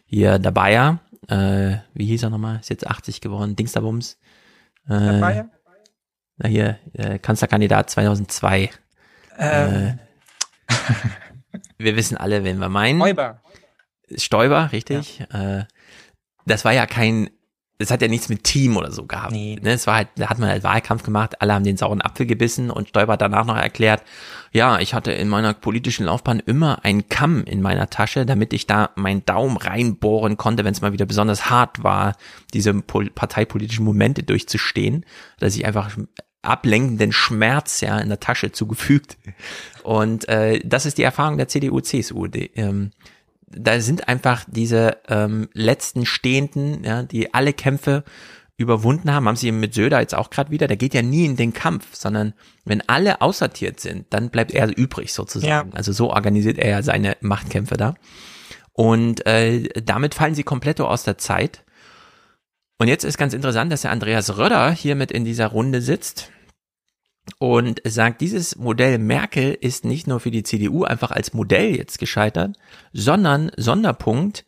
[0.06, 4.20] hier der Bayer, äh, wie hieß er nochmal, ist jetzt 80 geworden, Dingsterbums.
[4.88, 5.50] Äh, der Bayer?
[6.38, 8.70] Na hier, äh, Kanzlerkandidat 2002.
[9.38, 10.00] Ähm.
[10.68, 10.74] Äh,
[11.78, 13.00] wir wissen alle, wen wir meinen.
[13.00, 13.42] Stoiber.
[14.16, 15.20] Stoiber, richtig.
[15.32, 15.60] Ja.
[15.60, 15.66] Äh,
[16.46, 17.30] das war ja kein
[17.82, 19.32] das hat ja nichts mit Team oder so gehabt.
[19.32, 19.60] Nee.
[19.62, 22.26] Ne, es war halt, da hat man halt Wahlkampf gemacht, alle haben den sauren Apfel
[22.26, 24.04] gebissen und Stoiber hat danach noch erklärt,
[24.52, 28.68] ja, ich hatte in meiner politischen Laufbahn immer einen Kamm in meiner Tasche, damit ich
[28.68, 32.16] da meinen Daumen reinbohren konnte, wenn es mal wieder besonders hart war,
[32.54, 35.06] diese parteipolitischen Momente durchzustehen,
[35.40, 35.98] dass ich einfach
[36.42, 39.18] ablenkenden Schmerz ja in der Tasche zugefügt.
[39.84, 42.28] Und äh, das ist die Erfahrung der CDU, CSU.
[42.28, 42.92] Die, ähm,
[43.56, 48.04] da sind einfach diese ähm, letzten Stehenden, ja, die alle Kämpfe
[48.58, 51.36] überwunden haben, haben sie mit Söder jetzt auch gerade wieder, der geht ja nie in
[51.36, 55.72] den Kampf, sondern wenn alle aussortiert sind, dann bleibt er übrig sozusagen.
[55.72, 55.76] Ja.
[55.76, 57.96] Also so organisiert er ja seine Machtkämpfe da.
[58.74, 61.64] Und äh, damit fallen sie komplett aus der Zeit.
[62.78, 66.32] Und jetzt ist ganz interessant, dass der Andreas Röder hier mit in dieser Runde sitzt
[67.40, 72.00] und sagt, dieses Modell Merkel ist nicht nur für die CDU einfach als Modell jetzt
[72.00, 72.58] gescheitert,
[72.94, 74.46] sondern Sonderpunkt,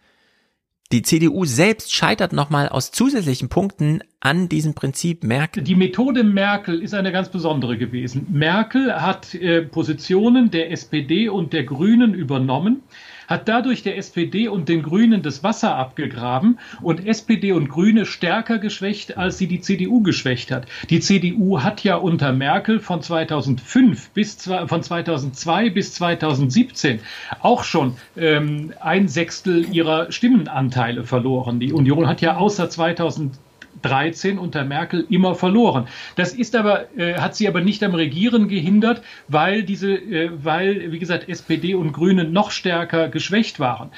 [0.92, 5.64] die CDU selbst scheitert nochmal aus zusätzlichen Punkten an diesem Prinzip Merkel.
[5.64, 8.28] Die Methode Merkel ist eine ganz besondere gewesen.
[8.30, 12.84] Merkel hat äh, Positionen der SPD und der Grünen übernommen
[13.34, 18.60] hat dadurch der SPD und den Grünen das Wasser abgegraben und SPD und Grüne stärker
[18.60, 20.68] geschwächt, als sie die CDU geschwächt hat.
[20.90, 27.00] Die CDU hat ja unter Merkel von 2005 bis von 2002 bis 2017
[27.42, 31.60] auch schon ähm, ein Sechstel ihrer Stimmenanteile verloren.
[31.60, 33.34] Die Union hat ja außer 2000
[33.82, 35.88] 13 unter Merkel immer verloren.
[36.16, 40.92] Das ist aber, äh, hat sie aber nicht am Regieren gehindert, weil diese, äh, weil,
[40.92, 43.92] wie gesagt, SPD und Grüne noch stärker geschwächt waren.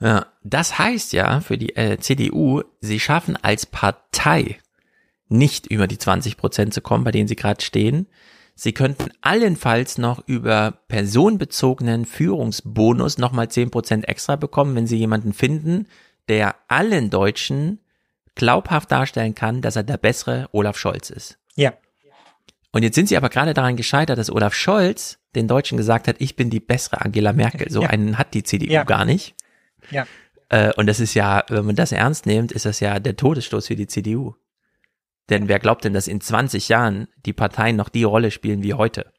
[0.00, 4.58] Ja, das heißt ja für die äh, CDU, sie schaffen als Partei
[5.28, 8.06] nicht über die 20 Prozent zu kommen, bei denen sie gerade stehen.
[8.54, 15.32] Sie könnten allenfalls noch über personenbezogenen Führungsbonus nochmal 10 Prozent extra bekommen, wenn sie jemanden
[15.32, 15.86] finden,
[16.28, 17.78] der allen Deutschen
[18.34, 21.38] glaubhaft darstellen kann, dass er der bessere Olaf Scholz ist.
[21.54, 21.74] Ja.
[22.72, 26.16] Und jetzt sind sie aber gerade daran gescheitert, dass Olaf Scholz den Deutschen gesagt hat,
[26.18, 27.70] ich bin die bessere Angela Merkel.
[27.70, 27.90] So ja.
[27.90, 28.84] einen hat die CDU ja.
[28.84, 29.34] gar nicht.
[29.90, 30.06] Ja.
[30.48, 33.66] Äh, und das ist ja, wenn man das ernst nimmt, ist das ja der Todesstoß
[33.66, 34.34] für die CDU.
[35.30, 38.74] Denn wer glaubt denn, dass in 20 Jahren die Parteien noch die Rolle spielen wie
[38.74, 39.12] heute?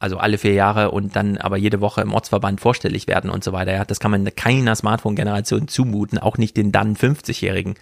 [0.00, 3.52] Also alle vier Jahre und dann aber jede Woche im Ortsverband vorstellig werden und so
[3.52, 3.72] weiter.
[3.72, 7.74] Ja, das kann man keiner Smartphone-Generation zumuten, auch nicht den dann 50-Jährigen.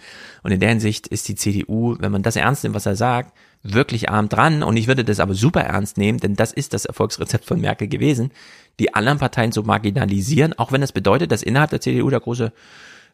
[0.43, 3.33] Und in der Hinsicht ist die CDU, wenn man das ernst nimmt, was er sagt,
[3.63, 4.61] wirklich arm dran.
[4.61, 7.87] Und ich würde das aber super ernst nehmen, denn das ist das Erfolgsrezept von Merkel
[7.87, 8.31] gewesen,
[8.79, 12.53] die anderen Parteien zu marginalisieren, auch wenn das bedeutet, dass innerhalb der CDU der große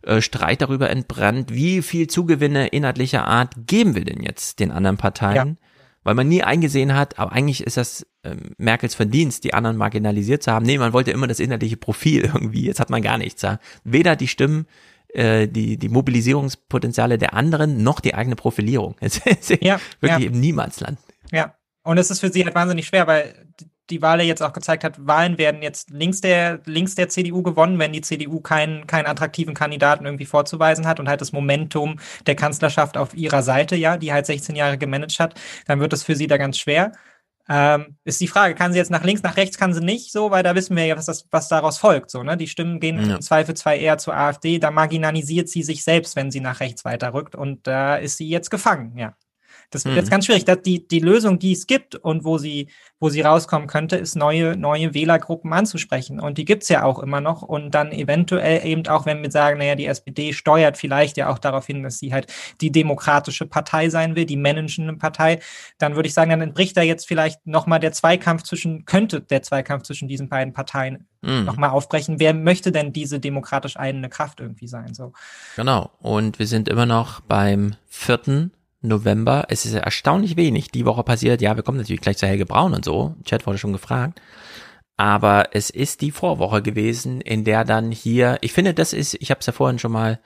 [0.03, 4.97] äh, Streit darüber entbrannt, wie viel Zugewinne inhaltlicher Art geben wir denn jetzt den anderen
[4.97, 5.57] Parteien?
[5.61, 5.68] Ja
[6.03, 10.43] weil man nie eingesehen hat, aber eigentlich ist das äh, Merkels Verdienst, die anderen marginalisiert
[10.43, 10.65] zu haben.
[10.65, 12.65] Nee, man wollte immer das inhaltliche Profil irgendwie.
[12.65, 13.41] Jetzt hat man gar nichts.
[13.41, 13.59] Ja.
[13.83, 14.65] Weder die Stimmen,
[15.09, 18.95] äh, die, die Mobilisierungspotenziale der anderen, noch die eigene Profilierung.
[19.01, 20.31] Es ist ja, wirklich ja.
[20.31, 20.99] im Niemandsland.
[21.31, 21.55] Ja.
[21.83, 23.33] Und es ist für sie halt wahnsinnig schwer, weil
[23.89, 27.41] die Wahl ja jetzt auch gezeigt hat, Wahlen werden jetzt links der, links der CDU
[27.43, 31.99] gewonnen, wenn die CDU keinen, keinen attraktiven Kandidaten irgendwie vorzuweisen hat und halt das Momentum
[32.27, 36.03] der Kanzlerschaft auf ihrer Seite, ja, die halt 16 Jahre gemanagt hat, dann wird es
[36.03, 36.91] für sie da ganz schwer.
[37.51, 40.29] Ähm, ist die Frage, kann sie jetzt nach links, nach rechts, kann sie nicht so,
[40.29, 42.11] weil da wissen wir ja, was, das, was daraus folgt.
[42.11, 42.37] So, ne?
[42.37, 43.15] Die Stimmen gehen ja.
[43.15, 47.35] im Zweifelsfall eher zur AfD, da marginalisiert sie sich selbst, wenn sie nach rechts weiterrückt
[47.35, 49.15] und da ist sie jetzt gefangen, ja.
[49.69, 49.99] Das wird mhm.
[49.99, 50.45] jetzt ganz schwierig.
[50.45, 54.15] Dass die, die Lösung, die es gibt und wo sie, wo sie rauskommen könnte, ist
[54.15, 56.19] neue, neue Wählergruppen anzusprechen.
[56.19, 57.41] Und die gibt's ja auch immer noch.
[57.41, 61.39] Und dann eventuell eben auch, wenn wir sagen, naja, die SPD steuert vielleicht ja auch
[61.39, 62.27] darauf hin, dass sie halt
[62.61, 65.39] die demokratische Partei sein will, die managende Partei,
[65.77, 69.43] dann würde ich sagen, dann entbricht da jetzt vielleicht nochmal der Zweikampf zwischen, könnte der
[69.43, 71.45] Zweikampf zwischen diesen beiden Parteien mhm.
[71.45, 72.19] nochmal aufbrechen.
[72.19, 74.93] Wer möchte denn diese demokratisch einende Kraft irgendwie sein?
[74.93, 75.13] So.
[75.55, 75.91] Genau.
[75.99, 78.51] Und wir sind immer noch beim vierten
[78.81, 79.45] November.
[79.49, 80.71] Es ist erstaunlich wenig.
[80.71, 83.15] Die Woche passiert, ja, wir kommen natürlich gleich zu Helge Braun und so.
[83.25, 84.21] Chat wurde schon gefragt.
[84.97, 89.31] Aber es ist die Vorwoche gewesen, in der dann hier, ich finde, das ist, ich
[89.31, 90.19] habe es ja vorhin schon mal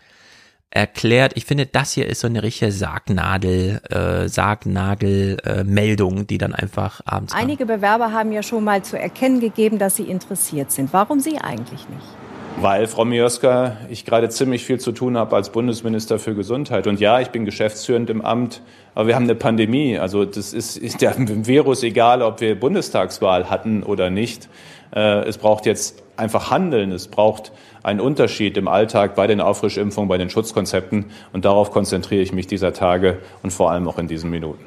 [0.71, 6.55] erklärt, ich finde, das hier ist so eine richtige Sargnadel, äh, Sargnagel-Meldung, äh, die dann
[6.55, 7.33] einfach abends.
[7.33, 10.91] Einige Bewerber haben ja schon mal zu erkennen gegeben, dass sie interessiert sind.
[10.91, 12.22] Warum Sie eigentlich nicht?
[12.57, 16.87] Weil, Frau Mioska, ich gerade ziemlich viel zu tun habe als Bundesminister für Gesundheit.
[16.87, 18.61] Und ja, ich bin geschäftsführend im Amt,
[18.95, 19.97] aber wir haben eine Pandemie.
[19.97, 24.47] Also das ist, der Virus egal, ob wir Bundestagswahl hatten oder nicht.
[24.95, 26.91] Äh, es braucht jetzt einfach Handeln.
[26.91, 27.51] Es braucht
[27.81, 31.11] einen Unterschied im Alltag bei den Auffrischimpfungen, bei den Schutzkonzepten.
[31.33, 34.65] Und darauf konzentriere ich mich dieser Tage und vor allem auch in diesen Minuten.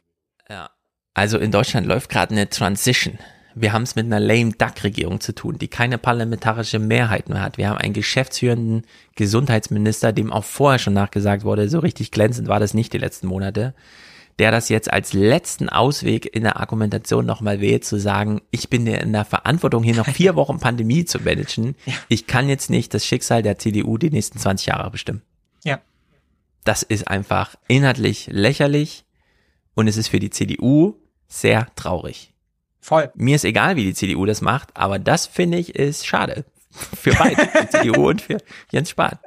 [0.51, 0.71] Ja.
[1.15, 3.19] Also in Deutschland läuft gerade eine Transition
[3.59, 7.57] wir haben es mit einer lame Duck-Regierung zu tun, die keine parlamentarische Mehrheit mehr hat.
[7.57, 12.61] Wir haben einen geschäftsführenden Gesundheitsminister, dem auch vorher schon nachgesagt wurde, so richtig glänzend war
[12.61, 13.75] das nicht die letzten Monate,
[14.39, 18.87] der das jetzt als letzten Ausweg in der Argumentation nochmal wählt, zu sagen, ich bin
[18.87, 21.77] in der Verantwortung, hier noch vier Wochen Pandemie zu managen.
[22.09, 25.23] Ich kann jetzt nicht das Schicksal der CDU die nächsten 20 Jahre bestimmen.
[25.65, 25.81] Ja.
[26.65, 29.07] Das ist einfach inhaltlich lächerlich
[29.75, 32.35] und es ist für die CDU sehr traurig.
[32.87, 33.11] Voll.
[33.17, 36.45] Mir ist egal, wie die CDU das macht, aber das finde ich ist schade.
[36.71, 38.39] Für beide, für die CDU und für
[38.71, 39.19] Jens Spahn.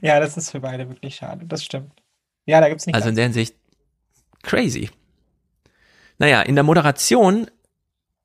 [0.00, 1.90] Ja, das ist für beide wirklich schade, das stimmt.
[2.46, 2.94] Ja, da gibt's nicht.
[2.94, 3.56] Also in der Hinsicht
[4.44, 4.90] crazy.
[6.18, 7.50] Naja, in der Moderation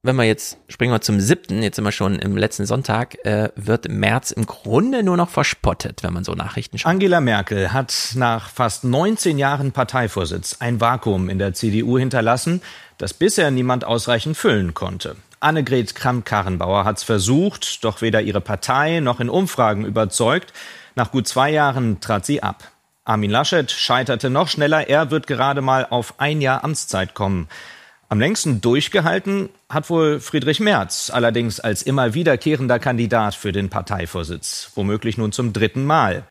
[0.05, 3.49] wenn wir jetzt, springen wir zum siebten, jetzt sind wir schon im letzten Sonntag, äh,
[3.55, 6.91] wird März im Grunde nur noch verspottet, wenn man so Nachrichten schaut.
[6.91, 12.61] Angela Merkel hat nach fast 19 Jahren Parteivorsitz ein Vakuum in der CDU hinterlassen,
[12.98, 15.15] das bisher niemand ausreichend füllen konnte.
[15.40, 20.53] Annegret Kramp-Karrenbauer hat es versucht, doch weder ihre Partei noch in Umfragen überzeugt.
[20.95, 22.72] Nach gut zwei Jahren trat sie ab.
[23.03, 24.90] Armin Laschet scheiterte noch schneller.
[24.90, 27.48] Er wird gerade mal auf ein Jahr Amtszeit kommen.
[28.07, 34.72] Am längsten durchgehalten hat wohl Friedrich Merz, allerdings als immer wiederkehrender Kandidat für den Parteivorsitz,
[34.75, 36.27] womöglich nun zum dritten Mal.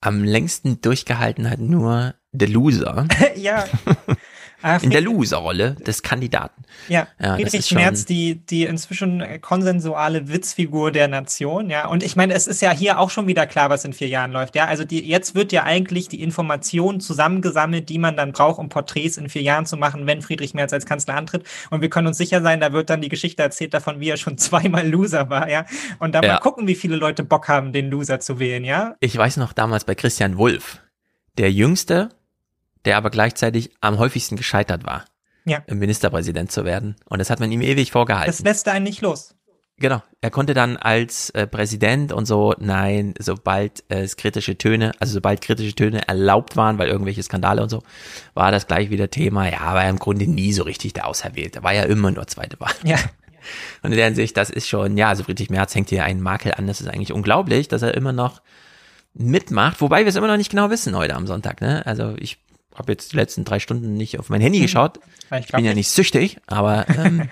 [0.00, 3.06] Am längsten durchgehalten hat nur der Loser.
[3.36, 3.66] ja.
[4.62, 6.62] Ah, in der Loser-Rolle des Kandidaten.
[6.88, 11.86] Ja, ja Friedrich Merz, die, die inzwischen konsensuale Witzfigur der Nation, ja.
[11.86, 14.32] Und ich meine, es ist ja hier auch schon wieder klar, was in vier Jahren
[14.32, 14.66] läuft, ja.
[14.66, 19.16] Also die, jetzt wird ja eigentlich die Information zusammengesammelt, die man dann braucht, um Porträts
[19.16, 21.44] in vier Jahren zu machen, wenn Friedrich Merz als Kanzler antritt.
[21.70, 24.18] Und wir können uns sicher sein, da wird dann die Geschichte erzählt davon, wie er
[24.18, 25.64] schon zweimal Loser war, ja.
[25.98, 26.34] Und dann ja.
[26.34, 28.96] mal gucken, wie viele Leute Bock haben, den Loser zu wählen, ja.
[29.00, 30.80] Ich weiß noch damals bei Christian Wulff,
[31.38, 32.10] der Jüngste
[32.84, 35.04] der aber gleichzeitig am häufigsten gescheitert war,
[35.44, 35.62] ja.
[35.68, 36.96] Ministerpräsident zu werden.
[37.06, 38.30] Und das hat man ihm ewig vorgehalten.
[38.30, 39.34] Das lässt einen nicht los.
[39.80, 40.02] Genau.
[40.20, 45.14] Er konnte dann als äh, Präsident und so, nein, sobald äh, es kritische Töne, also
[45.14, 47.82] sobald kritische Töne erlaubt waren, weil irgendwelche Skandale und so,
[48.34, 49.50] war das gleich wieder Thema.
[49.50, 51.62] Ja, war er im Grunde nie so richtig der Auserwählte.
[51.62, 52.74] War ja immer nur zweite Wahl.
[52.84, 52.98] Ja.
[53.82, 56.52] Und in der Hinsicht, das ist schon, ja, also Friedrich Merz hängt hier einen Makel
[56.52, 56.66] an.
[56.66, 58.42] Das ist eigentlich unglaublich, dass er immer noch
[59.14, 61.62] mitmacht, wobei wir es immer noch nicht genau wissen heute am Sonntag.
[61.62, 61.84] Ne?
[61.86, 62.38] Also ich
[62.74, 64.62] habe jetzt die letzten drei Stunden nicht auf mein Handy mhm.
[64.62, 65.00] geschaut.
[65.32, 67.28] Ich, ich bin ja nicht süchtig, aber ähm,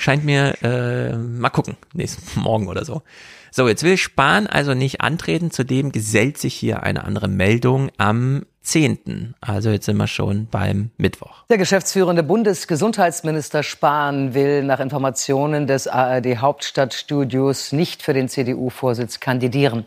[0.00, 3.02] scheint mir äh, mal gucken, nächsten Morgen oder so.
[3.50, 8.44] So, jetzt will Spahn also nicht antreten, zudem gesellt sich hier eine andere Meldung am
[8.66, 9.34] 10.
[9.40, 11.44] Also jetzt sind wir schon beim Mittwoch.
[11.48, 19.86] Der geschäftsführende Bundesgesundheitsminister Spahn will nach Informationen des ARD Hauptstadtstudios nicht für den CDU-Vorsitz kandidieren.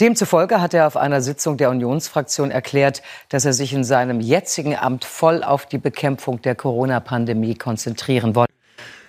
[0.00, 4.76] Demzufolge hat er auf einer Sitzung der Unionsfraktion erklärt, dass er sich in seinem jetzigen
[4.76, 8.46] Amt voll auf die Bekämpfung der Corona-Pandemie konzentrieren wolle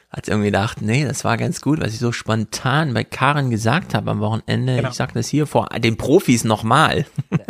[0.09, 3.93] hat irgendwie gedacht, nee, das war ganz gut, was ich so spontan bei Karen gesagt
[3.93, 4.77] habe am Wochenende.
[4.77, 4.89] Genau.
[4.89, 7.05] Ich sage das hier vor den Profis nochmal.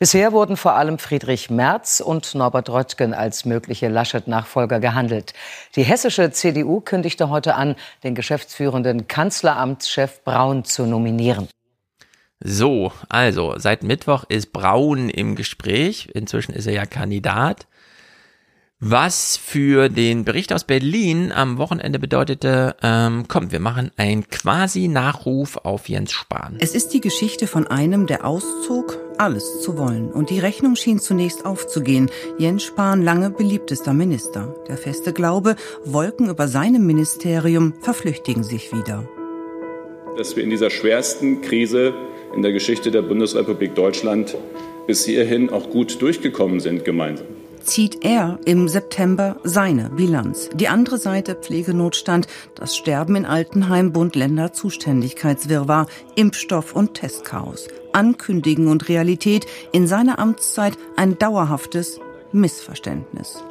[0.00, 5.32] Bisher wurden vor allem Friedrich Merz und Norbert Röttgen als mögliche Laschet-Nachfolger gehandelt.
[5.76, 11.46] Die hessische CDU kündigte heute an, den geschäftsführenden Kanzleramtschef Braun zu nominieren.
[12.44, 16.08] So, also seit Mittwoch ist Braun im Gespräch.
[16.12, 17.66] Inzwischen ist er ja Kandidat.
[18.84, 24.88] Was für den Bericht aus Berlin am Wochenende bedeutete, ähm, komm, wir machen ein quasi
[24.88, 26.56] Nachruf auf Jens Spahn.
[26.58, 30.10] Es ist die Geschichte von einem, der auszog, alles zu wollen.
[30.10, 32.10] Und die Rechnung schien zunächst aufzugehen.
[32.38, 34.52] Jens Spahn, lange beliebtester Minister.
[34.66, 35.54] Der feste Glaube,
[35.84, 39.08] Wolken über seinem Ministerium verflüchtigen sich wieder.
[40.18, 41.94] Dass wir in dieser schwersten Krise
[42.34, 44.36] in der Geschichte der Bundesrepublik Deutschland
[44.86, 47.26] bis hierhin auch gut durchgekommen sind gemeinsam
[47.64, 50.50] zieht er im September seine Bilanz.
[50.54, 55.86] Die andere Seite Pflegenotstand, das Sterben in Altenheim, Bund, Länder, Zuständigkeitswirrwarr,
[56.16, 57.68] Impfstoff und Testchaos.
[57.92, 62.00] Ankündigen und Realität in seiner Amtszeit ein dauerhaftes
[62.32, 63.42] Missverständnis.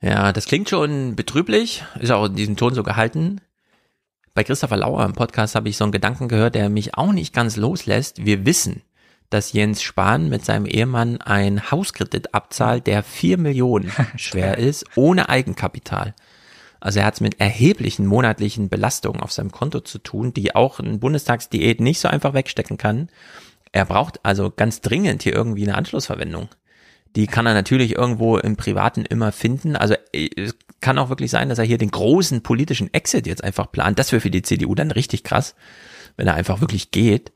[0.00, 3.40] Ja, das klingt schon betrüblich, ist auch in diesem Ton so gehalten.
[4.38, 7.34] Bei Christopher Lauer im Podcast habe ich so einen Gedanken gehört, der mich auch nicht
[7.34, 8.24] ganz loslässt.
[8.24, 8.82] Wir wissen,
[9.30, 15.28] dass Jens Spahn mit seinem Ehemann ein Hauskredit abzahlt, der vier Millionen schwer ist, ohne
[15.28, 16.14] Eigenkapital.
[16.78, 20.78] Also er hat es mit erheblichen monatlichen Belastungen auf seinem Konto zu tun, die auch
[20.78, 23.08] ein Bundestagsdiät nicht so einfach wegstecken kann.
[23.72, 26.48] Er braucht also ganz dringend hier irgendwie eine Anschlussverwendung.
[27.16, 29.74] Die kann er natürlich irgendwo im Privaten immer finden.
[29.74, 33.70] Also äh, kann auch wirklich sein, dass er hier den großen politischen Exit jetzt einfach
[33.70, 33.98] plant.
[33.98, 35.54] Das wäre für die CDU dann richtig krass,
[36.16, 37.32] wenn er einfach wirklich geht.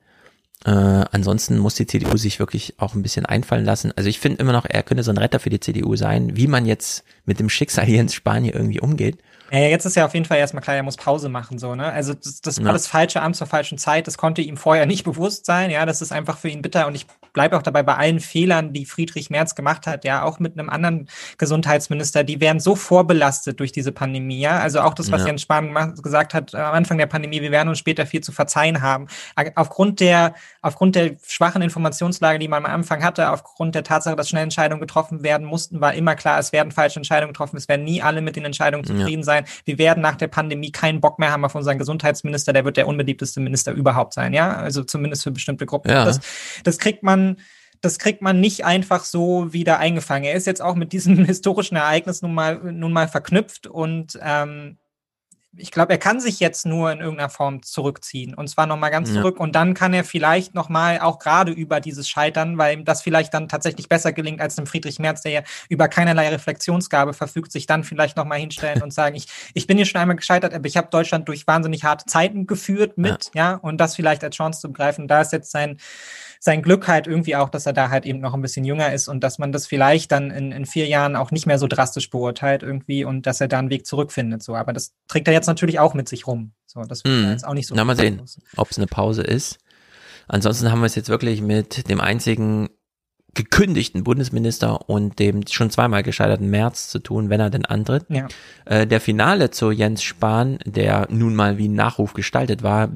[0.65, 3.93] Äh, ansonsten muss die CDU sich wirklich auch ein bisschen einfallen lassen.
[3.97, 6.47] Also ich finde immer noch, er könnte so ein Retter für die CDU sein, wie
[6.47, 9.19] man jetzt mit dem Schicksal hier in Spanien irgendwie umgeht.
[9.51, 11.85] Ja, jetzt ist ja auf jeden Fall erstmal klar, er muss Pause machen, so, ne?
[11.85, 12.65] Also das, das ja.
[12.65, 16.01] alles falsche Amt zur falschen Zeit, das konnte ihm vorher nicht bewusst sein, ja, das
[16.01, 19.29] ist einfach für ihn bitter und ich bleibe auch dabei bei allen Fehlern, die Friedrich
[19.29, 23.93] Merz gemacht hat, ja, auch mit einem anderen Gesundheitsminister, die werden so vorbelastet durch diese
[23.93, 24.61] Pandemie, ja.
[24.61, 25.29] Also auch das, was ja.
[25.29, 28.83] Jens Spahn gesagt hat am Anfang der Pandemie, wir werden uns später viel zu verzeihen
[28.83, 29.09] haben.
[29.55, 34.29] Aufgrund der, aufgrund der schwachen Informationslage, die man am Anfang hatte, aufgrund der Tatsache, dass
[34.29, 37.85] schnell Entscheidungen getroffen werden mussten, war immer klar, es werden falsche Entscheidungen getroffen, es werden
[37.85, 39.25] nie alle mit den Entscheidungen zufrieden ja.
[39.25, 39.45] sein sein.
[39.65, 42.53] Wir werden nach der Pandemie keinen Bock mehr haben auf unseren Gesundheitsminister.
[42.53, 44.57] Der wird der unbeliebteste Minister überhaupt sein, ja.
[44.57, 45.91] Also zumindest für bestimmte Gruppen.
[45.91, 46.05] Ja.
[46.05, 46.21] Das,
[46.65, 47.22] das kriegt man
[47.83, 50.25] das kriegt man nicht einfach so wieder eingefangen.
[50.25, 54.79] Er ist jetzt auch mit diesem historischen Ereignis nun mal, nun mal verknüpft und ähm,
[55.55, 59.11] ich glaube, er kann sich jetzt nur in irgendeiner Form zurückziehen und zwar nochmal ganz
[59.11, 59.17] ja.
[59.17, 63.03] zurück und dann kann er vielleicht nochmal auch gerade über dieses Scheitern, weil ihm das
[63.03, 67.53] vielleicht dann tatsächlich besser gelingt als dem Friedrich Merz, der ja über keinerlei Reflexionsgabe verfügt,
[67.53, 70.67] sich dann vielleicht nochmal hinstellen und sagen, ich, ich bin hier schon einmal gescheitert, aber
[70.67, 73.51] ich habe Deutschland durch wahnsinnig harte Zeiten geführt mit, ja.
[73.51, 75.07] ja, und das vielleicht als Chance zu begreifen.
[75.07, 75.77] Da ist jetzt sein
[76.45, 79.07] sein Glück halt irgendwie auch, dass er da halt eben noch ein bisschen jünger ist
[79.07, 82.11] und dass man das vielleicht dann in, in vier Jahren auch nicht mehr so drastisch
[82.11, 84.43] beurteilt irgendwie und dass er da einen Weg zurückfindet.
[84.43, 86.51] So, aber das trägt er jetzt natürlich auch mit sich rum.
[86.67, 87.31] So, das wird mm.
[87.31, 87.77] jetzt auch nicht so.
[87.77, 88.21] Na, mal sehen,
[88.57, 89.59] ob es eine Pause ist.
[90.27, 92.71] Ansonsten haben wir es jetzt wirklich mit dem einzigen
[93.35, 98.07] gekündigten Bundesminister und dem schon zweimal gescheiterten März zu tun, wenn er denn antritt.
[98.09, 98.27] Ja.
[98.65, 102.91] Äh, der Finale zu Jens Spahn, der nun mal wie ein Nachruf gestaltet war,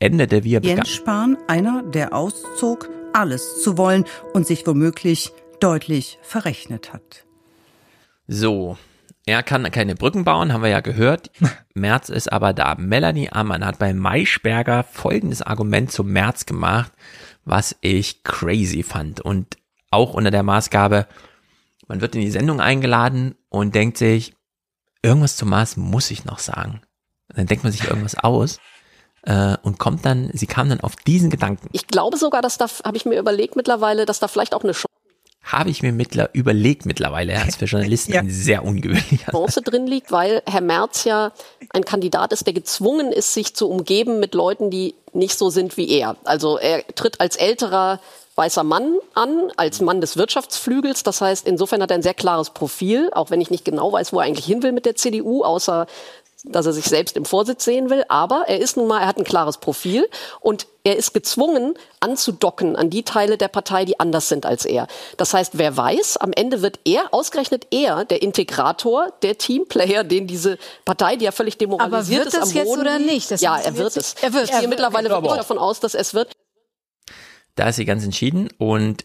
[0.00, 0.76] endete wie er begann.
[0.78, 7.24] Jens Spahn, einer, der auszog, alles zu wollen und sich womöglich deutlich verrechnet hat.
[8.26, 8.76] So,
[9.26, 11.30] er kann keine Brücken bauen, haben wir ja gehört.
[11.74, 12.76] Merz ist aber da.
[12.76, 16.92] Melanie Ammann hat bei Maischberger folgendes Argument zum März gemacht,
[17.44, 19.20] was ich crazy fand.
[19.20, 19.56] Und
[19.90, 21.06] auch unter der Maßgabe,
[21.88, 24.34] man wird in die Sendung eingeladen und denkt sich,
[25.02, 26.82] irgendwas zum Maß muss ich noch sagen.
[27.28, 28.58] Dann denkt man sich irgendwas aus
[29.28, 31.68] äh, und kommt dann, sie kam dann auf diesen Gedanken.
[31.72, 34.72] Ich glaube sogar, dass da, habe ich mir überlegt mittlerweile, dass da vielleicht auch eine
[34.72, 34.88] Chance
[35.44, 38.22] habe ich mir mittler überlegt mittlerweile, ja, ist für Journalisten ja.
[38.26, 39.24] sehr ungewöhnlich.
[39.30, 41.32] Chance drin liegt, weil Herr Merz ja
[41.72, 45.78] ein Kandidat ist, der gezwungen ist, sich zu umgeben mit Leuten, die nicht so sind
[45.78, 46.16] wie er.
[46.24, 47.98] Also er tritt als älterer
[48.38, 51.02] weißer Mann an, als Mann des Wirtschaftsflügels.
[51.02, 54.12] Das heißt, insofern hat er ein sehr klares Profil, auch wenn ich nicht genau weiß,
[54.12, 55.86] wo er eigentlich hin will mit der CDU, außer
[56.52, 58.04] dass er sich selbst im Vorsitz sehen will.
[58.08, 60.08] Aber er ist nun mal, er hat ein klares Profil
[60.40, 64.86] und er ist gezwungen anzudocken an die Teile der Partei, die anders sind als er.
[65.16, 70.26] Das heißt, wer weiß, am Ende wird er, ausgerechnet er, der Integrator, der Teamplayer, den
[70.26, 73.30] diese Partei, die ja völlig demoralisiert Aber wird ist, das am jetzt Boden oder nicht?
[73.30, 74.14] Das ja, er wir wird es.
[74.22, 74.60] Er wird Ich es.
[74.60, 75.36] gehe mittlerweile auch.
[75.36, 76.32] davon aus, dass es wird.
[77.54, 79.04] Da ist sie ganz entschieden und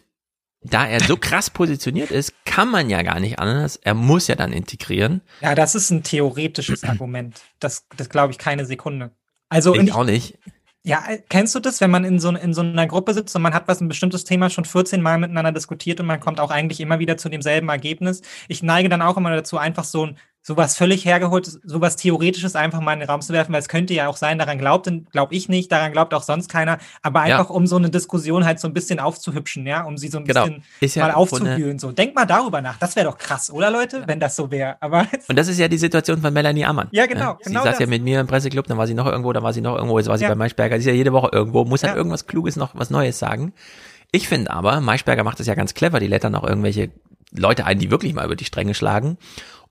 [0.64, 3.76] da er so krass positioniert ist, kann man ja gar nicht anders.
[3.76, 5.20] Er muss ja dann integrieren.
[5.40, 7.40] Ja, das ist ein theoretisches Argument.
[7.60, 9.10] Das, das glaube ich keine Sekunde.
[9.50, 10.38] Also ich und auch nicht.
[10.82, 13.42] Ja, äh, kennst du das, wenn man in so, in so einer Gruppe sitzt und
[13.42, 16.50] man hat was ein bestimmtes Thema schon 14 Mal miteinander diskutiert und man kommt auch
[16.50, 18.22] eigentlich immer wieder zu demselben Ergebnis?
[18.48, 22.80] Ich neige dann auch immer dazu, einfach so ein sowas völlig hergeholtes, sowas Theoretisches einfach
[22.80, 25.34] mal in den Raum zu werfen, weil es könnte ja auch sein, daran glaubt, glaube
[25.34, 27.38] ich nicht, daran glaubt auch sonst keiner, aber Ja.
[27.38, 30.24] einfach um so eine Diskussion halt so ein bisschen aufzuhübschen, ja, um sie so ein
[30.26, 30.44] Genau.
[30.44, 31.78] bisschen Ist ja mal im aufzuwühlen.
[31.78, 32.76] So, denk mal darüber nach.
[32.78, 34.76] Das wäre doch krass, oder Leute, wenn das so wäre.
[34.80, 36.88] Aber Und das ist ja die Situation von Melanie Ammann.
[36.92, 37.78] Ja, genau, Sie genau saß das.
[37.80, 39.98] ja mit mir im Presseclub, dann war sie noch irgendwo, dann war sie noch irgendwo,
[39.98, 40.28] jetzt war sie Ja.
[40.28, 40.76] bei Maischberger.
[40.76, 41.96] Sie ist ja jede Woche irgendwo, muss halt Ja.
[41.96, 43.54] irgendwas Kluges noch, was Neues sagen.
[44.12, 46.90] Ich finde aber, Maischberger macht das ja ganz clever, die lädt dann auch irgendwelche
[47.32, 49.16] Leute ein, die wirklich mal über die Stränge schlagen.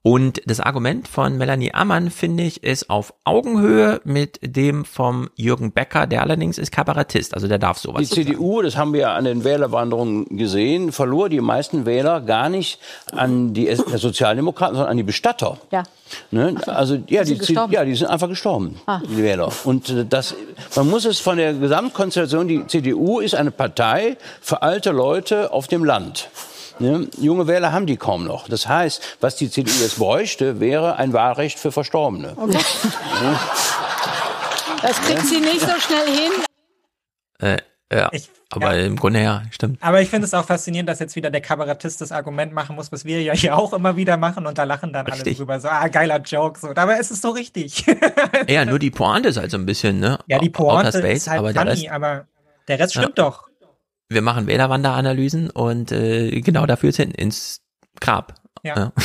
[0.05, 5.71] Und das Argument von Melanie Ammann, finde ich, ist auf Augenhöhe mit dem vom Jürgen
[5.71, 8.01] Becker, der allerdings ist Kabarettist, also der darf sowas.
[8.01, 12.49] Die CDU, das haben wir ja an den Wählerwanderungen gesehen, verlor die meisten Wähler gar
[12.49, 12.79] nicht
[13.13, 15.57] an die S- Sozialdemokraten, sondern an die Bestatter.
[15.71, 15.83] Ja.
[16.31, 16.55] Ne?
[16.67, 17.39] Also ja, die,
[17.71, 18.99] ja, die sind einfach gestorben, Ah.
[19.09, 19.53] die Wähler.
[19.63, 20.35] Und äh, das,
[20.75, 25.67] man muss es von der Gesamtkonstellation, die CDU ist eine Partei für alte Leute auf
[25.69, 26.29] dem Land.
[26.79, 27.07] Ne?
[27.19, 28.47] Junge Wähler haben die kaum noch.
[28.47, 32.33] Das heißt, was die CDU jetzt bräuchte, wäre ein Wahlrecht für Verstorbene.
[32.35, 32.57] Okay.
[33.21, 33.39] Ne?
[34.81, 36.31] Das kriegt sie nicht so schnell hin.
[37.39, 37.57] Äh,
[37.91, 38.09] ja,
[38.49, 39.77] aber im Grunde ja, stimmt.
[39.81, 42.91] Aber ich finde es auch faszinierend, dass jetzt wieder der Kabarettist das Argument machen muss,
[42.91, 45.37] was wir ja hier auch immer wieder machen und da lachen dann alle Richtig.
[45.37, 45.59] drüber.
[45.59, 46.59] So, ah, geiler Joke.
[46.59, 46.73] So.
[46.73, 47.85] Dabei ist es so richtig.
[48.47, 50.19] Ja, nur die Pointe ist halt so ein bisschen, ne?
[50.27, 52.27] ja, die Pointe Space, ist halt aber der funny, Rest, aber
[52.67, 53.01] der Rest Ja.
[53.01, 53.47] stimmt doch.
[54.13, 57.61] Wir machen Wählerwanderanalysen und äh, genau dafür hin ins
[57.99, 58.35] Grab.
[58.63, 58.93] Ja.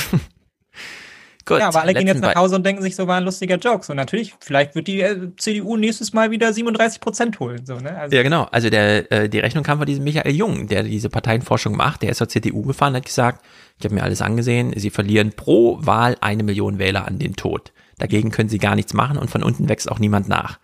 [1.48, 3.56] Gut, ja, aber alle gehen jetzt nach Hause und denken sich, so war ein lustiger
[3.56, 3.82] Joke.
[3.82, 7.64] So, natürlich, vielleicht wird die äh, CDU nächstes Mal wieder 37 Prozent holen.
[7.64, 7.96] So, ne?
[7.96, 8.44] also, Ja, genau.
[8.52, 12.02] Also der, äh, die Rechnung kam von diesem Michael Jung, der diese Parteienforschung macht.
[12.02, 13.42] Der ist zur CDU gefahren, hat gesagt,
[13.78, 17.72] ich habe mir alles angesehen, sie verlieren pro Wahl eine Million Wähler an den Tod.
[17.96, 20.58] Dagegen können sie gar nichts machen und von unten wächst auch niemand nach.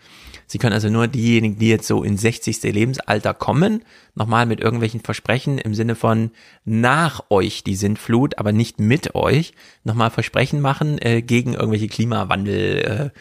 [0.47, 2.63] Sie können also nur diejenigen, die jetzt so in 60.
[2.63, 3.83] Lebensalter kommen,
[4.15, 6.31] nochmal mit irgendwelchen Versprechen im Sinne von
[6.65, 9.53] nach euch die Sintflut, aber nicht mit euch,
[9.85, 13.19] nochmal Versprechen machen äh, gegen irgendwelche Klimawandel, äh,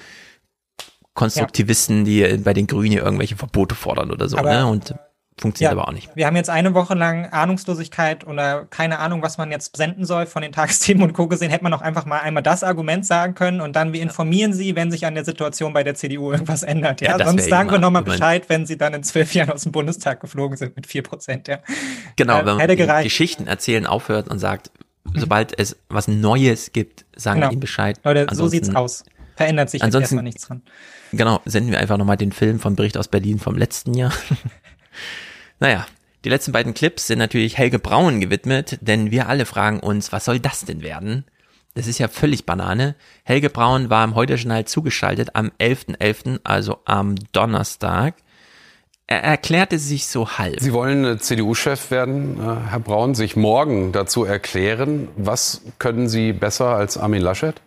[1.13, 4.67] Konstruktivisten, die äh, bei den Grünen irgendwelche Verbote fordern oder so, Aber- ne?
[4.67, 4.95] Und
[5.39, 6.09] funktioniert aber auch nicht.
[6.15, 10.25] Wir haben jetzt eine Woche lang Ahnungslosigkeit oder keine Ahnung, was man jetzt senden soll
[10.25, 11.27] von den Tagesthemen und Co.
[11.27, 14.53] gesehen, hätte man doch einfach mal einmal das Argument sagen können und dann wir informieren
[14.53, 17.01] Sie, wenn sich an der Situation bei der CDU irgendwas ändert.
[17.01, 19.71] Ja, Ja, sonst sagen wir nochmal Bescheid, wenn Sie dann in zwölf Jahren aus dem
[19.71, 21.47] Bundestag geflogen sind mit vier Prozent.
[21.47, 21.59] Ja.
[22.15, 23.03] Genau, Äh, wenn man gereicht.
[23.05, 24.71] Geschichten erzählen aufhört und sagt,
[25.15, 27.47] sobald es was Neues gibt, sagen Genau.
[27.49, 27.99] wir ihnen Bescheid.
[28.03, 29.03] Leute, so Ansonsten- sieht's aus.
[29.35, 30.61] Verändert sich Ansonsten- erstmal nichts dran.
[31.11, 34.11] Genau, senden wir einfach nochmal den Film von Bericht aus Berlin vom letzten Jahr.
[35.59, 35.85] naja,
[36.25, 40.25] die letzten beiden Clips sind natürlich Helge Braun gewidmet, denn wir alle fragen uns, was
[40.25, 41.25] soll das denn werden?
[41.73, 42.95] Das ist ja völlig Banane.
[43.23, 48.15] Helge Braun war im Heute-Journal zugeschaltet am 11.11., also am Donnerstag.
[49.07, 50.61] Er erklärte sich so halb.
[50.61, 55.09] Sie wollen äh, CDU-Chef werden, äh, Herr Braun, sich morgen dazu erklären.
[55.17, 57.61] Was können Sie besser als Armin Laschet?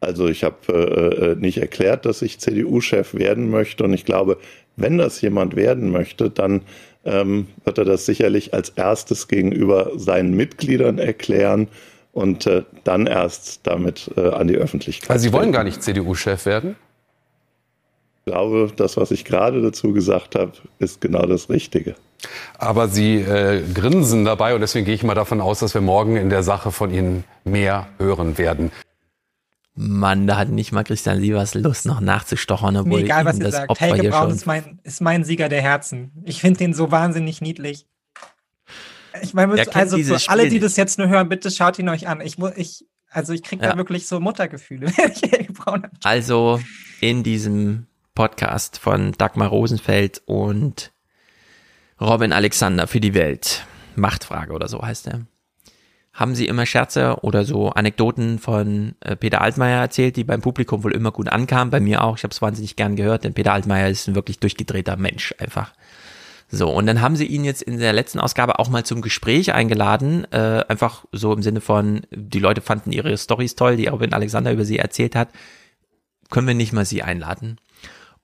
[0.00, 4.38] Also ich habe äh, nicht erklärt, dass ich CDU-Chef werden möchte und ich glaube,
[4.76, 6.62] wenn das jemand werden möchte, dann
[7.04, 11.68] ähm, wird er das sicherlich als erstes gegenüber seinen Mitgliedern erklären
[12.12, 15.10] und äh, dann erst damit äh, an die Öffentlichkeit.
[15.10, 16.76] Also Sie wollen gar nicht CDU-Chef werden?
[18.18, 21.94] Ich glaube, das, was ich gerade dazu gesagt habe, ist genau das Richtige.
[22.58, 26.16] Aber Sie äh, grinsen dabei und deswegen gehe ich mal davon aus, dass wir morgen
[26.16, 28.72] in der Sache von Ihnen mehr hören werden.
[29.78, 33.42] Mann, da hat nicht mal Christian Sievers Lust, noch nachzustochern, obwohl Mir egal, was ihm
[33.42, 33.70] ihr das sagt.
[33.70, 36.12] Opfer Helge hier Braun schon ist mein, ist mein Sieger der Herzen.
[36.24, 37.86] Ich finde den so wahnsinnig niedlich.
[39.22, 42.08] Ich meine, also für alle, Spiel die das jetzt nur hören, bitte schaut ihn euch
[42.08, 42.20] an.
[42.22, 43.72] Ich ich, also ich kriege Ja.
[43.72, 44.86] da wirklich so Muttergefühle.
[44.96, 45.98] wenn ich Helge Braun anschaue.
[46.02, 46.60] Also
[47.00, 50.92] in diesem Podcast von Dagmar Rosenfeld und
[52.00, 55.26] Robin Alexander für die Welt, Machtfrage oder so heißt er,
[56.16, 60.82] haben sie immer Scherze oder so Anekdoten von äh, Peter Altmaier erzählt, die beim Publikum
[60.82, 62.16] wohl immer gut ankamen, bei mir auch.
[62.16, 65.72] Ich habe es wahnsinnig gern gehört, denn Peter Altmaier ist ein wirklich durchgedrehter Mensch einfach.
[66.48, 69.52] So, und dann haben sie ihn jetzt in der letzten Ausgabe auch mal zum Gespräch
[69.52, 74.14] eingeladen, äh, einfach so im Sinne von, die Leute fanden ihre Stories toll, die Robin
[74.14, 75.28] Alexander über sie erzählt hat,
[76.30, 77.58] können wir nicht mal sie einladen.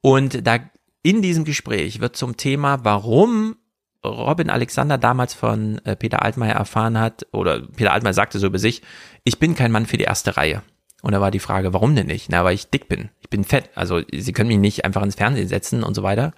[0.00, 0.60] Und da
[1.02, 3.56] in diesem Gespräch wird zum Thema, warum
[4.04, 8.58] Robin Alexander damals von äh, Peter Altmaier erfahren hat, oder Peter Altmaier sagte so über
[8.58, 8.82] sich,
[9.24, 10.62] ich bin kein Mann für die erste Reihe.
[11.02, 12.28] Und da war die Frage, warum denn nicht?
[12.30, 13.10] Na, weil ich dick bin.
[13.20, 13.70] Ich bin fett.
[13.74, 16.32] Also sie können mich nicht einfach ins Fernsehen setzen und so weiter.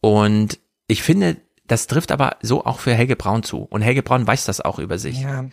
[0.00, 0.58] Und
[0.88, 3.58] ich finde, das trifft aber so auch für Helge Braun zu.
[3.58, 5.20] Und Helge Braun weiß das auch über sich.
[5.20, 5.46] Ja.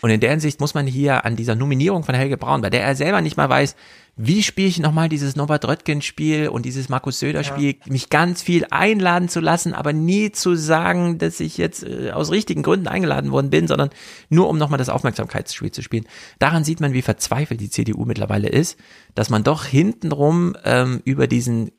[0.00, 2.82] Und in der Hinsicht muss man hier an dieser Nominierung von Helge Braun, bei der
[2.82, 3.76] er selber nicht mal weiß,
[4.16, 7.92] wie spiele ich nochmal dieses Norbert Röttgen-Spiel und dieses Markus Söder-Spiel, ja.
[7.92, 12.30] mich ganz viel einladen zu lassen, aber nie zu sagen, dass ich jetzt äh, aus
[12.30, 13.90] richtigen Gründen eingeladen worden bin, sondern
[14.28, 16.06] nur um nochmal das Aufmerksamkeitsspiel zu spielen.
[16.38, 18.78] Daran sieht man, wie verzweifelt die CDU mittlerweile ist,
[19.16, 21.72] dass man doch hintenrum ähm, über diesen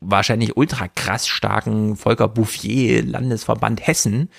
[0.00, 4.30] wahrscheinlich ultra krass starken Volker Bouffier Landesverband Hessen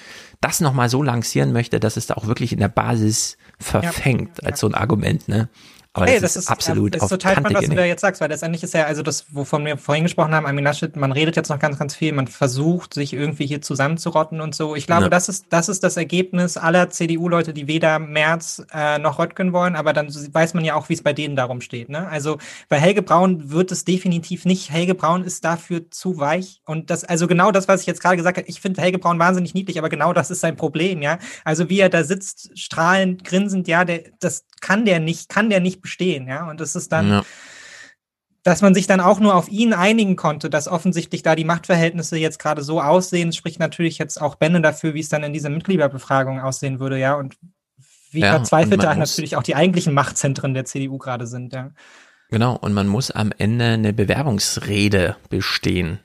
[0.41, 4.49] das nochmal so lancieren möchte, dass es da auch wirklich in der Basis verfängt ja,
[4.49, 5.49] als so ein Argument, ne?
[5.93, 7.99] Aber hey, das, das, ist absolut ja, das ist total spannend, was du da jetzt
[7.99, 11.11] sagst, weil letztendlich ist ja also das, wovon wir vorhin gesprochen haben, Armin Laschet, man
[11.11, 14.73] redet jetzt noch ganz, ganz viel, man versucht, sich irgendwie hier zusammenzurotten und so.
[14.77, 15.09] Ich glaube, ja.
[15.09, 19.75] das ist das ist das Ergebnis aller CDU-Leute, die weder Merz äh, noch Röttgen wollen,
[19.75, 21.89] aber dann weiß man ja auch, wie es bei denen darum steht.
[21.89, 22.07] Ne?
[22.07, 22.37] Also
[22.69, 24.71] bei Helge Braun wird es definitiv nicht.
[24.71, 28.15] Helge Braun ist dafür zu weich und das, also genau das, was ich jetzt gerade
[28.15, 31.19] gesagt habe, ich finde Helge Braun wahnsinnig niedlich, aber genau das ist sein Problem, ja.
[31.43, 35.59] Also wie er da sitzt, strahlend, grinsend, ja, der, das kann der nicht, kann der
[35.59, 36.49] nicht bestehen, ja.
[36.49, 37.21] Und das ist dann, ja.
[38.43, 42.17] dass man sich dann auch nur auf ihn einigen konnte, dass offensichtlich da die Machtverhältnisse
[42.17, 45.49] jetzt gerade so aussehen, spricht natürlich jetzt auch Bände dafür, wie es dann in dieser
[45.49, 47.15] Mitgliederbefragung aussehen würde, ja.
[47.15, 47.35] Und
[48.11, 51.71] wie ja, verzweifelt da natürlich auch die eigentlichen Machtzentren der CDU gerade sind, ja.
[52.29, 55.99] Genau, und man muss am Ende eine Bewerbungsrede bestehen.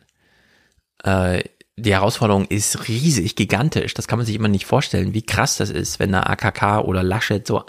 [1.04, 1.44] Äh,
[1.76, 3.94] die Herausforderung ist riesig, gigantisch.
[3.94, 7.02] Das kann man sich immer nicht vorstellen, wie krass das ist, wenn der AKK oder
[7.02, 7.64] Laschet so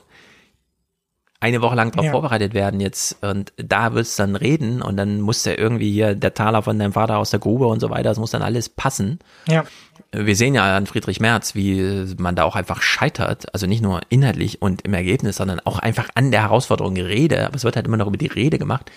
[1.40, 2.11] eine Woche lang darauf ja.
[2.11, 6.16] vorbereitet werden jetzt und da willst du dann reden und dann muss ja irgendwie hier
[6.16, 8.69] der Taler von deinem Vater aus der Grube und so weiter, das muss dann alles
[8.69, 9.19] passen.
[9.48, 9.64] Ja.
[10.11, 14.01] Wir sehen ja an Friedrich Merz, wie man da auch einfach scheitert, also nicht nur
[14.09, 17.85] inhaltlich und im Ergebnis, sondern auch einfach an der Herausforderung Rede, aber es wird halt
[17.85, 18.91] immer noch über die Rede gemacht.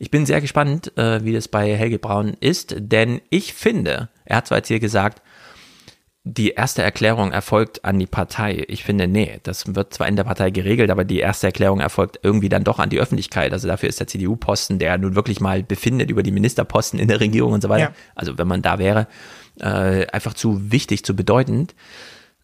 [0.00, 4.38] Ich bin sehr gespannt, äh, wie das bei Helge Braun ist, denn ich finde, er
[4.38, 5.22] hat zwar jetzt hier gesagt,
[6.26, 8.64] die erste Erklärung erfolgt an die Partei.
[8.68, 12.18] Ich finde, nee, das wird zwar in der Partei geregelt, aber die erste Erklärung erfolgt
[12.22, 13.52] irgendwie dann doch an die Öffentlichkeit.
[13.52, 17.20] Also dafür ist der CDU-Posten, der nun wirklich mal befindet über die Ministerposten in der
[17.20, 17.90] Regierung und so weiter.
[17.90, 17.94] Ja.
[18.14, 19.06] Also wenn man da wäre,
[19.60, 21.74] äh, einfach zu wichtig, zu bedeutend.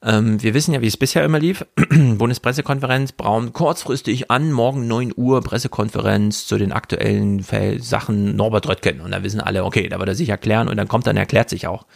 [0.03, 1.65] Ähm, wir wissen ja, wie es bisher immer lief.
[1.91, 7.43] Bundespressekonferenz, Braun kurzfristig an, morgen 9 Uhr Pressekonferenz zu den aktuellen
[7.79, 9.01] Sachen Norbert Röttgen.
[9.01, 11.49] Und da wissen alle, okay, da wird er sich erklären und dann kommt, dann erklärt
[11.49, 11.87] sich auch.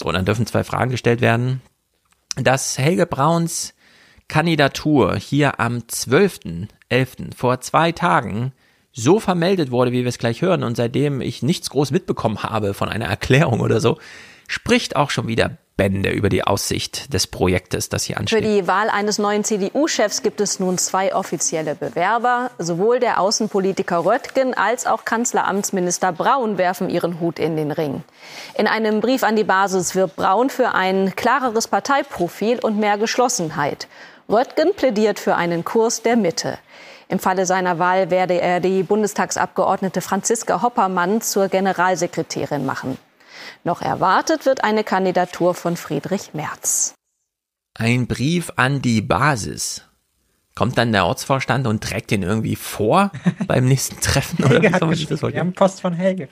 [0.00, 1.60] So, und dann dürfen zwei Fragen gestellt werden.
[2.36, 3.74] Dass Helge Brauns
[4.28, 7.36] Kandidatur hier am 12.11.
[7.36, 8.52] vor zwei Tagen
[8.92, 12.72] so vermeldet wurde, wie wir es gleich hören, und seitdem ich nichts groß mitbekommen habe
[12.72, 13.98] von einer Erklärung oder so,
[14.48, 18.44] spricht auch schon wieder Bände über die Aussicht des Projektes, das hier ansteht.
[18.44, 22.50] Für die Wahl eines neuen CDU-Chefs gibt es nun zwei offizielle Bewerber.
[22.58, 28.02] Sowohl der Außenpolitiker Röttgen als auch Kanzleramtsminister Braun werfen ihren Hut in den Ring.
[28.58, 33.88] In einem Brief an die Basis wirbt Braun für ein klareres Parteiprofil und mehr Geschlossenheit.
[34.28, 36.58] Röttgen plädiert für einen Kurs der Mitte.
[37.08, 42.98] Im Falle seiner Wahl werde er die Bundestagsabgeordnete Franziska Hoppermann zur Generalsekretärin machen.
[43.64, 46.94] Noch erwartet wird eine Kandidatur von Friedrich Merz.
[47.74, 49.84] Ein Brief an die Basis.
[50.54, 53.12] Kommt dann der Ortsvorstand und trägt den irgendwie vor
[53.46, 54.44] beim nächsten Treffen?
[54.44, 56.28] Helge oder hat das Wir haben Post von Helge.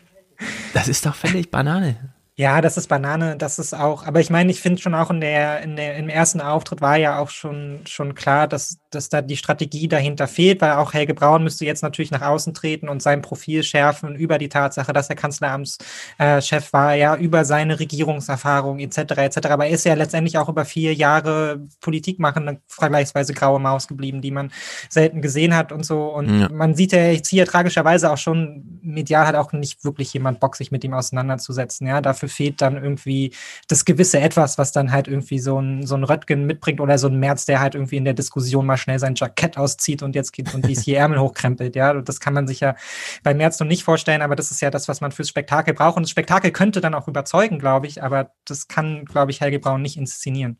[0.74, 2.07] Das ist doch völlig Banane.
[2.38, 5.20] Ja, das ist Banane, das ist auch, aber ich meine, ich finde schon auch in
[5.20, 9.22] der, in der, im ersten Auftritt war ja auch schon, schon klar, dass, dass da
[9.22, 13.02] die Strategie dahinter fehlt, weil auch Helge Braun müsste jetzt natürlich nach außen treten und
[13.02, 15.82] sein Profil schärfen über die Tatsache, dass er Kanzleramtschef
[16.18, 18.98] äh, war, ja, über seine Regierungserfahrung etc.
[18.98, 19.48] etc.
[19.48, 23.88] Aber er ist ja letztendlich auch über vier Jahre Politik machen, eine vergleichsweise graue Maus
[23.88, 24.52] geblieben, die man
[24.88, 26.04] selten gesehen hat und so.
[26.14, 26.48] Und ja.
[26.52, 30.54] man sieht ja jetzt hier tragischerweise auch schon, medial hat auch nicht wirklich jemand Bock,
[30.54, 31.88] sich mit ihm auseinanderzusetzen.
[31.88, 33.34] Ja, dafür dafür fehlt dann irgendwie
[33.68, 37.08] das gewisse Etwas, was dann halt irgendwie so ein, so ein Röttgen mitbringt oder so
[37.08, 40.32] ein Merz, der halt irgendwie in der Diskussion mal schnell sein Jackett auszieht und jetzt
[40.32, 41.74] geht und wie es hier Ärmel hochkrempelt.
[41.76, 42.74] Ja, und das kann man sich ja
[43.22, 45.96] bei Merz noch nicht vorstellen, aber das ist ja das, was man fürs Spektakel braucht.
[45.96, 49.58] Und das Spektakel könnte dann auch überzeugen, glaube ich, aber das kann, glaube ich, Helge
[49.58, 50.58] Braun nicht inszenieren.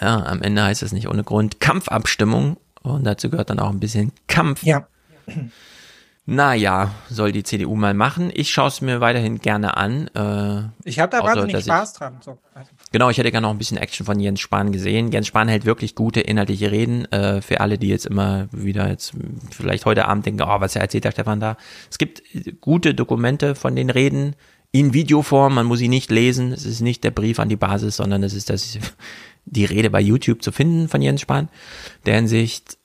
[0.00, 3.80] Ja, am Ende heißt es nicht ohne Grund Kampfabstimmung und dazu gehört dann auch ein
[3.80, 4.62] bisschen Kampf.
[4.62, 4.86] Ja.
[6.30, 8.30] Naja, soll die CDU mal machen.
[8.34, 10.08] Ich schaue es mir weiterhin gerne an.
[10.08, 12.18] Äh, ich habe da wahnsinnig Spaß ich, dran.
[12.20, 12.36] So.
[12.92, 15.10] Genau, ich hätte gerne noch ein bisschen Action von Jens Spahn gesehen.
[15.10, 17.10] Jens Spahn hält wirklich gute inhaltliche Reden.
[17.12, 19.14] Äh, für alle, die jetzt immer wieder jetzt
[19.50, 21.56] vielleicht heute Abend denken, oh, was erzählt der Stefan da?
[21.90, 22.22] Es gibt
[22.60, 24.36] gute Dokumente von den Reden
[24.70, 25.54] in Videoform.
[25.54, 26.52] Man muss sie nicht lesen.
[26.52, 28.78] Es ist nicht der Brief an die Basis, sondern es ist das,
[29.46, 31.48] die Rede bei YouTube zu finden von Jens Spahn.
[32.04, 32.77] Der Hinsicht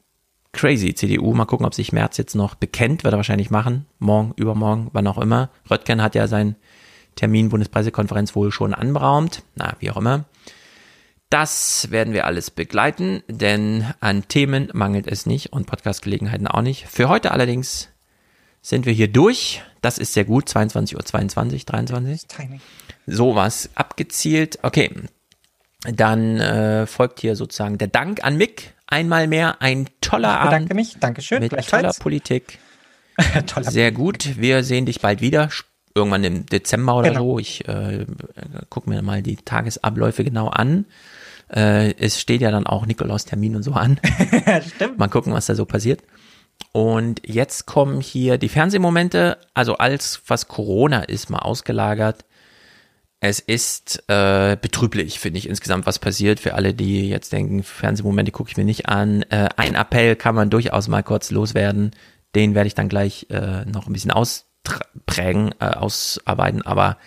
[0.53, 0.93] crazy.
[0.93, 3.85] CDU, mal gucken, ob sich Merz jetzt noch bekennt, wird er wahrscheinlich machen.
[3.99, 5.49] Morgen, übermorgen, wann auch immer.
[5.69, 6.55] Röttgen hat ja seinen
[7.15, 9.43] Termin Bundespressekonferenz wohl schon anberaumt.
[9.55, 10.25] Na, wie auch immer.
[11.29, 16.85] Das werden wir alles begleiten, denn an Themen mangelt es nicht und Podcastgelegenheiten auch nicht.
[16.87, 17.89] Für heute allerdings
[18.61, 19.63] sind wir hier durch.
[19.81, 20.47] Das ist sehr gut.
[20.47, 22.27] 22.22 Uhr, 22, 23.
[22.27, 22.61] Timing.
[23.07, 24.59] Sowas abgezielt.
[24.61, 24.91] Okay.
[25.91, 28.73] Dann äh, folgt hier sozusagen der Dank an Mick.
[28.87, 30.97] Einmal mehr ein toller Ich bedanke Abend mich.
[30.99, 31.41] Dankeschön.
[31.41, 32.59] mit toller Politik.
[33.61, 34.37] Sehr gut.
[34.39, 35.49] Wir sehen dich bald wieder.
[35.95, 37.33] Irgendwann im Dezember oder Genau.
[37.33, 37.39] so.
[37.39, 38.05] Ich äh,
[38.69, 40.85] gucke mir mal die Tagesabläufe genau an.
[41.53, 43.99] Äh, es steht ja dann auch Nikolaus Termin und so an.
[44.75, 44.97] Stimmt.
[44.97, 46.01] Mal gucken, was da so passiert.
[46.71, 52.25] Und jetzt kommen hier die Fernsehmomente, also als was Corona ist, mal ausgelagert.
[53.25, 56.41] Es ist äh, betrüblich, finde ich insgesamt, was passiert.
[56.41, 59.21] Für alle, die jetzt denken, Fernsehmomente gucke ich mir nicht an.
[59.29, 61.91] Äh, ein Appell kann man durchaus mal kurz loswerden.
[62.35, 66.63] Den werde ich dann gleich äh, noch ein bisschen ausprägen, äh, ausarbeiten.
[66.63, 66.97] Aber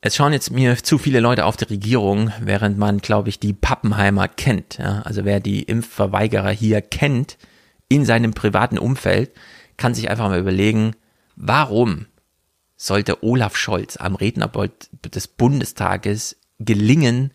[0.00, 3.52] es schauen jetzt mir zu viele Leute auf die Regierung, während man, glaube ich, die
[3.52, 4.78] Pappenheimer kennt.
[4.78, 5.02] Ja?
[5.02, 7.38] Also wer die Impfverweigerer hier kennt
[7.88, 9.30] in seinem privaten Umfeld,
[9.76, 10.96] kann sich einfach mal überlegen,
[11.36, 12.06] warum
[12.78, 17.32] sollte Olaf Scholz am Rednerpult des Bundestages gelingen,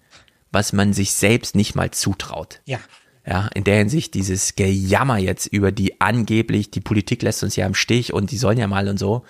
[0.52, 2.62] was man sich selbst nicht mal zutraut.
[2.66, 2.80] Ja.
[3.26, 7.66] Ja, in der Hinsicht dieses Gejammer jetzt über die angeblich, die Politik lässt uns ja
[7.66, 9.24] im Stich und die sollen ja mal und so.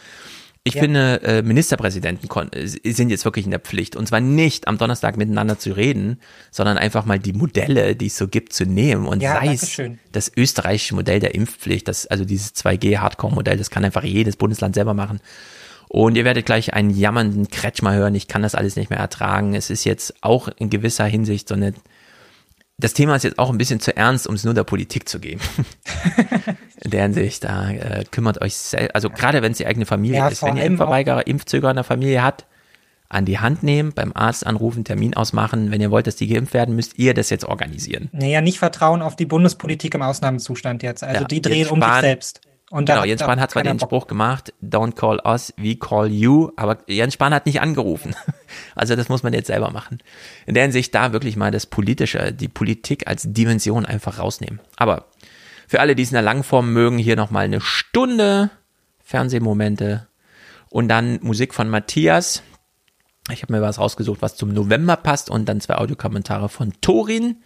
[0.64, 0.82] Ich Ja.
[0.84, 3.96] finde, äh, Ministerpräsidenten äh, sind jetzt wirklich in der Pflicht.
[3.96, 6.20] Und zwar nicht am Donnerstag miteinander zu reden,
[6.52, 9.06] sondern einfach mal die Modelle, die es so gibt, zu nehmen.
[9.06, 9.80] Und Ja, sei es
[10.12, 14.94] das österreichische Modell der Impfpflicht, das, also dieses 2G-Hardcore-Modell, das kann einfach jedes Bundesland selber
[14.94, 15.20] machen.
[15.96, 18.16] Und ihr werdet gleich einen jammernden Kretschmer hören.
[18.16, 19.54] Ich kann das alles nicht mehr ertragen.
[19.54, 21.76] Es ist jetzt auch in gewisser Hinsicht so eine,
[22.80, 25.20] das Thema ist jetzt auch ein bisschen zu ernst, um es nur der Politik zu
[25.20, 25.40] geben.
[26.84, 30.18] in der Hinsicht, da äh, kümmert euch selbst, also gerade wenn es die eigene Familie
[30.18, 32.48] Ja, ist, wenn ihr Impfverweigerer, Impfzögerer in der Familie hat,
[33.08, 35.70] an die Hand nehmen, beim Arzt anrufen, Termin ausmachen.
[35.70, 38.10] Wenn ihr wollt, dass die geimpft werden, müsst ihr das jetzt organisieren.
[38.14, 41.04] Naja, nicht vertrauen auf die Bundespolitik im Ausnahmezustand jetzt.
[41.04, 42.42] Also Ja, die drehen um sich selbst.
[42.74, 43.90] Und genau, Jens Spahn hat zwar den Bock.
[43.90, 48.16] Spruch gemacht, don't call us, we call you, aber Jens Spahn hat nicht angerufen.
[48.76, 49.98] Also das muss man jetzt selber machen.
[50.46, 54.60] In der Hinsicht da wirklich mal das Politische, die Politik als Dimension einfach rausnehmen.
[54.76, 55.06] Aber
[55.68, 58.52] für alle, die es in der Langform mögen, hier nochmal eine Stunde
[59.04, 60.08] Fernsehmomente
[60.70, 62.44] und dann Musik von Matthias.
[63.32, 67.38] Ich habe mir was rausgesucht, was zum November passt und dann zwei Audiokommentare von Torin.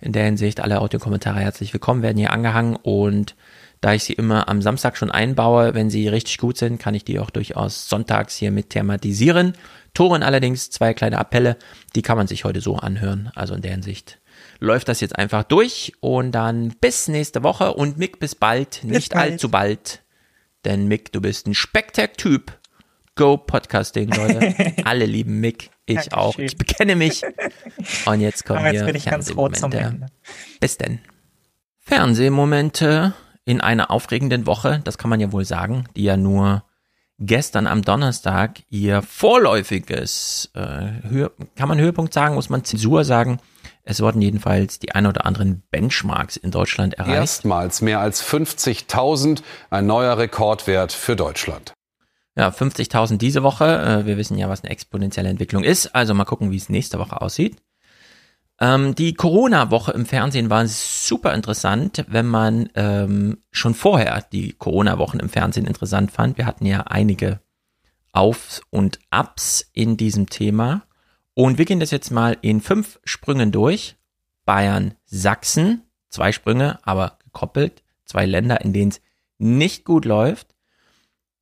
[0.00, 3.34] In der Hinsicht alle Audiokommentare herzlich willkommen, werden hier angehangen und
[3.80, 7.04] da ich sie immer am Samstag schon einbaue, wenn sie richtig gut sind, kann ich
[7.04, 9.52] die auch durchaus sonntags hier mit thematisieren.
[9.94, 11.56] Toren allerdings, zwei kleine Appelle,
[11.94, 13.30] die kann man sich heute so anhören.
[13.34, 14.18] Also in der Hinsicht
[14.58, 19.12] läuft das jetzt einfach durch und dann bis nächste Woche und Mick bis bald, nicht
[19.12, 19.32] bald.
[19.32, 20.02] allzu bald.
[20.64, 22.58] Denn Mick, du bist ein Spektak-Typ.
[23.14, 24.54] Go Podcasting, Leute.
[24.84, 26.12] Alle lieben Mick, ich Dankeschön.
[26.12, 26.38] auch.
[26.38, 27.22] Ich bekenne mich.
[28.04, 30.04] Und jetzt kommen Aber jetzt hier bin ich ganz rot zum Fernsehmomente.
[30.04, 30.58] Ende.
[30.60, 30.98] Bis denn.
[31.78, 33.14] Fernsehmomente
[33.46, 36.64] in einer aufregenden Woche, das kann man ja wohl sagen, die ja nur
[37.18, 43.38] gestern am Donnerstag ihr vorläufiges, äh, Höhe, kann man Höhepunkt sagen, muss man Zensur sagen.
[43.84, 47.14] Es wurden jedenfalls die ein oder anderen Benchmarks in Deutschland erreicht.
[47.14, 51.72] Erstmals mehr als 50.000, ein neuer Rekordwert für Deutschland.
[52.36, 53.64] Ja, 50.000 diese Woche.
[54.02, 55.94] Äh, Wir wissen ja, was eine exponentielle Entwicklung ist.
[55.94, 57.56] Also mal gucken, wie es nächste Woche aussieht.
[58.58, 65.18] Ähm, die Corona-Woche im Fernsehen war super interessant, wenn man ähm, schon vorher die Corona-Wochen
[65.18, 66.38] im Fernsehen interessant fand.
[66.38, 67.40] Wir hatten ja einige
[68.12, 70.84] Aufs und Ups in diesem Thema.
[71.34, 73.96] Und wir gehen das jetzt mal in fünf Sprüngen durch.
[74.46, 77.82] Bayern, Sachsen, zwei Sprünge, aber gekoppelt.
[78.06, 79.02] Zwei Länder, in denen es
[79.36, 80.55] nicht gut läuft.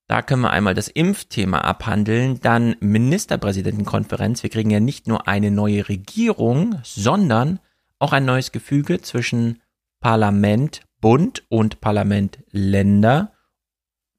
[0.06, 4.42] Da können wir einmal das Impfthema abhandeln, dann Ministerpräsidentenkonferenz.
[4.42, 7.58] Wir kriegen ja nicht nur eine neue Regierung, sondern
[7.98, 9.62] auch ein neues Gefüge zwischen
[10.00, 13.32] Parlament Bund und Parlament Länder.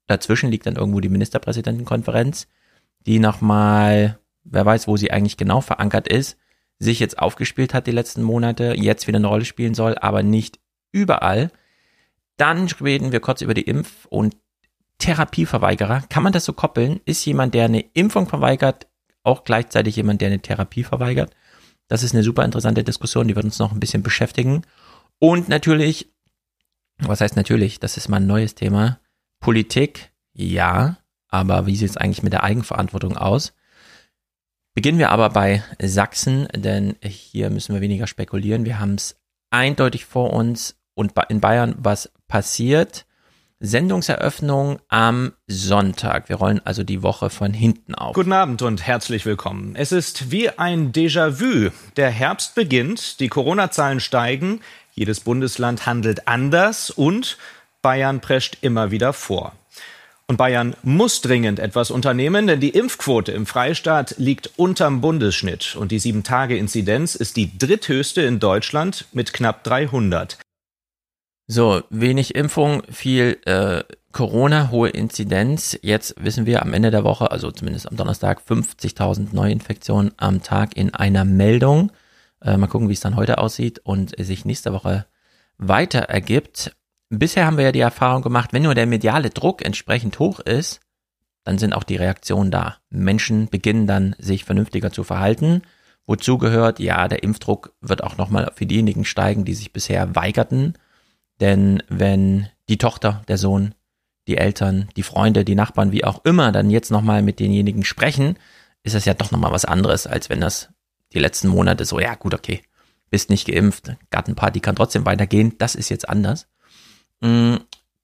[0.08, 2.48] Dazwischen liegt dann irgendwo die Ministerpräsidentenkonferenz,
[3.06, 6.36] die nochmal, wer weiß, wo sie eigentlich genau verankert ist,
[6.78, 10.58] sich jetzt aufgespielt hat die letzten Monate, jetzt wieder eine Rolle spielen soll, aber nicht
[10.92, 11.50] überall.
[12.36, 14.36] Dann reden wir kurz über die Impf- und
[14.98, 16.02] Therapieverweigerer.
[16.08, 17.00] Kann man das so koppeln?
[17.04, 18.86] Ist jemand, der eine Impfung verweigert,
[19.22, 21.34] auch gleichzeitig jemand, der eine Therapie verweigert?
[21.88, 24.62] Das ist eine super interessante Diskussion, die wird uns noch ein bisschen beschäftigen.
[25.18, 26.12] Und natürlich,
[26.98, 28.98] was heißt natürlich, das ist mal ein neues Thema.
[29.40, 33.54] Politik, ja, aber wie sieht es eigentlich mit der Eigenverantwortung aus?
[34.74, 38.64] Beginnen wir aber bei Sachsen, denn hier müssen wir weniger spekulieren.
[38.64, 39.18] Wir haben es
[39.50, 43.05] eindeutig vor uns und in Bayern, was passiert.
[43.58, 46.28] Sendungseröffnung am Sonntag.
[46.28, 48.14] Wir rollen also die Woche von hinten auf.
[48.14, 49.74] Guten Abend und herzlich willkommen.
[49.76, 51.70] Es ist wie ein Déjà-vu.
[51.96, 54.60] Der Herbst beginnt, die Corona-Zahlen steigen,
[54.92, 57.38] jedes Bundesland handelt anders und
[57.80, 59.52] Bayern prescht immer wieder vor.
[60.28, 65.92] Und Bayern muss dringend etwas unternehmen, denn die Impfquote im Freistaat liegt unterm Bundesschnitt und
[65.92, 70.36] die 7-Tage-Inzidenz ist die dritthöchste in Deutschland mit knapp 300.
[71.48, 75.78] So, wenig Impfung, viel äh, Corona, hohe Inzidenz.
[75.80, 80.76] Jetzt wissen wir am Ende der Woche, also zumindest am Donnerstag, 50.000 Neuinfektionen am Tag
[80.76, 81.92] in einer Meldung.
[82.42, 85.06] Äh, mal gucken, wie es dann heute aussieht und sich nächste Woche
[85.56, 86.74] weiter ergibt.
[87.10, 90.80] Bisher haben wir ja die Erfahrung gemacht, wenn nur der mediale Druck entsprechend hoch ist,
[91.44, 92.78] dann sind auch die Reaktionen da.
[92.90, 95.62] Menschen beginnen dann, sich vernünftiger zu verhalten.
[96.06, 100.74] Wozu gehört, ja, der Impfdruck wird auch nochmal für diejenigen steigen, die sich bisher weigerten
[101.40, 103.74] denn wenn die Tochter, der Sohn,
[104.26, 108.38] die Eltern, die Freunde, die Nachbarn, wie auch immer, dann jetzt nochmal mit denjenigen sprechen,
[108.82, 110.70] ist das ja doch nochmal was anderes, als wenn das
[111.12, 112.62] die letzten Monate so, ja gut, okay,
[113.10, 116.48] bist nicht geimpft, Gartenparty kann trotzdem weitergehen, das ist jetzt anders.
[117.20, 117.60] Mhm.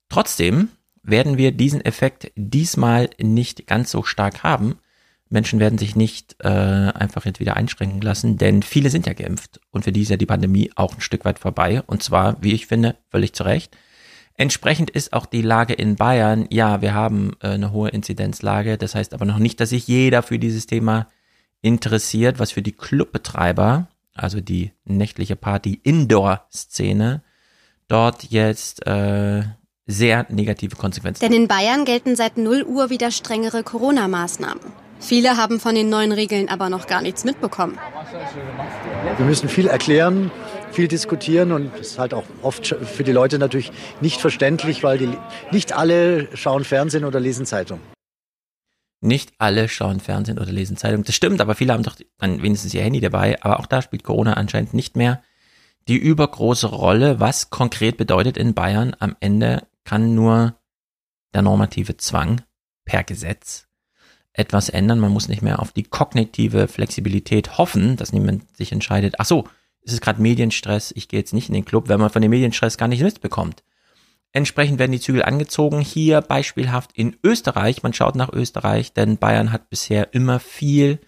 [0.09, 0.69] Trotzdem
[1.01, 4.79] werden wir diesen Effekt diesmal nicht ganz so stark haben,
[5.33, 9.59] Menschen werden sich nicht äh, einfach jetzt wieder einschränken lassen, denn viele sind ja geimpft
[9.71, 12.53] und für die ist ja die Pandemie auch ein Stück weit vorbei und zwar, wie
[12.53, 13.75] ich finde, völlig zu Recht.
[14.35, 18.95] Entsprechend ist auch die Lage in Bayern, ja, wir haben äh, eine hohe Inzidenzlage, das
[18.95, 21.07] heißt aber noch nicht, dass sich jeder für dieses Thema
[21.61, 27.23] interessiert, was für die Clubbetreiber, also die nächtliche Party-Indoor-Szene,
[27.87, 29.43] dort jetzt äh,
[29.85, 31.21] sehr negative Konsequenzen.
[31.21, 34.82] Denn in Bayern gelten seit 0 Uhr wieder strengere Corona-Maßnahmen.
[35.03, 37.77] Viele haben von den neuen Regeln aber noch gar nichts mitbekommen.
[39.17, 40.31] Wir müssen viel erklären,
[40.71, 44.97] viel diskutieren und es ist halt auch oft für die Leute natürlich nicht verständlich, weil
[44.97, 45.17] die,
[45.51, 47.81] nicht alle schauen Fernsehen oder lesen Zeitung.
[49.01, 51.03] Nicht alle schauen Fernsehen oder lesen Zeitung.
[51.03, 53.37] Das stimmt, aber viele haben doch dann wenigstens ihr Handy dabei.
[53.43, 55.21] Aber auch da spielt Corona anscheinend nicht mehr
[55.89, 57.19] die übergroße Rolle.
[57.19, 60.55] Was konkret bedeutet in Bayern, am Ende kann nur
[61.33, 62.41] der normative Zwang
[62.85, 63.67] per Gesetz
[64.33, 64.99] etwas ändern.
[64.99, 69.45] Man muss nicht mehr auf die kognitive Flexibilität hoffen, dass niemand sich entscheidet, ach so,
[69.85, 72.31] es ist gerade Medienstress, ich gehe jetzt nicht in den Club, wenn man von dem
[72.31, 73.63] Medienstress gar nicht mitbekommt.
[74.31, 75.79] Entsprechend werden die Zügel angezogen.
[75.79, 77.83] Hier beispielhaft in Österreich.
[77.83, 80.99] Man schaut nach Österreich, denn Bayern hat bisher immer viel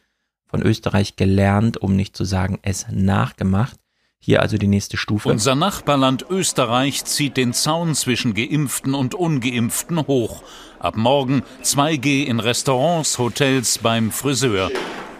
[0.46, 3.80] von Österreich gelernt, um nicht zu sagen es nachgemacht.
[4.20, 5.30] Hier also die nächste Stufe.
[5.30, 10.44] Unser Nachbarland Österreich zieht den Zaun zwischen Geimpften und Ungeimpften hoch.
[10.86, 14.70] Ab morgen 2G in Restaurants, Hotels, beim Friseur.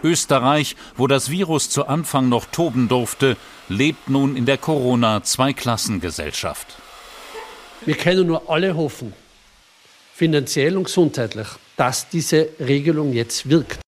[0.04, 3.36] Österreich, wo das Virus zu Anfang noch toben durfte,
[3.68, 6.68] lebt nun in der Corona-Zweiklassengesellschaft.
[7.84, 9.12] Wir können nur alle hoffen,
[10.14, 13.80] finanziell und gesundheitlich, dass diese Regelung jetzt wirkt.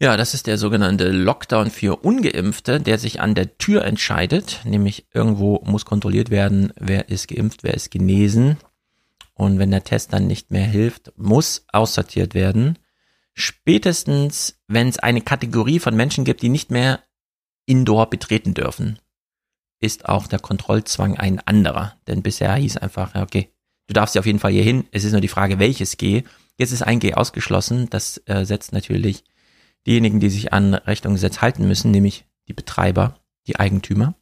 [0.00, 5.04] Ja, das ist der sogenannte Lockdown für Ungeimpfte, der sich an der Tür entscheidet, nämlich
[5.12, 8.56] irgendwo muss kontrolliert werden, wer ist geimpft, wer ist genesen.
[9.40, 12.78] Und wenn der Test dann nicht mehr hilft, muss aussortiert werden.
[13.32, 17.02] Spätestens, wenn es eine Kategorie von Menschen gibt, die nicht mehr
[17.64, 18.98] Indoor betreten dürfen,
[19.80, 21.96] ist auch der Kontrollzwang ein anderer.
[22.06, 23.48] Denn bisher hieß einfach, okay,
[23.86, 24.86] du darfst ja auf jeden Fall hier hin.
[24.92, 26.24] Es ist nur die Frage, welches G.
[26.58, 27.88] Jetzt ist ein G ausgeschlossen.
[27.88, 29.24] Das äh, setzt natürlich
[29.86, 34.14] diejenigen, die sich an Rechnungsgesetz halten müssen, nämlich die Betreiber, die Eigentümer,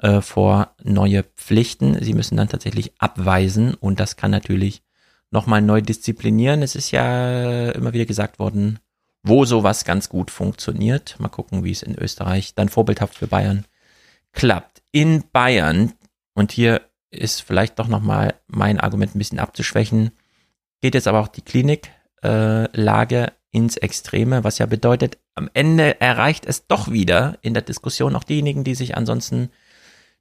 [0.00, 2.02] äh, vor neue Pflichten.
[2.02, 4.82] Sie müssen dann tatsächlich abweisen und das kann natürlich
[5.30, 6.62] nochmal neu disziplinieren.
[6.62, 8.78] Es ist ja immer wieder gesagt worden,
[9.22, 11.18] wo sowas ganz gut funktioniert.
[11.18, 13.66] Mal gucken, wie es in Österreich dann vorbildhaft für Bayern
[14.32, 14.82] klappt.
[14.92, 15.92] In Bayern,
[16.34, 16.80] und hier
[17.10, 20.12] ist vielleicht doch nochmal mein Argument ein bisschen abzuschwächen,
[20.80, 26.46] geht jetzt aber auch die Kliniklage äh, ins Extreme, was ja bedeutet, am Ende erreicht
[26.46, 29.50] es doch wieder in der Diskussion auch diejenigen, die sich ansonsten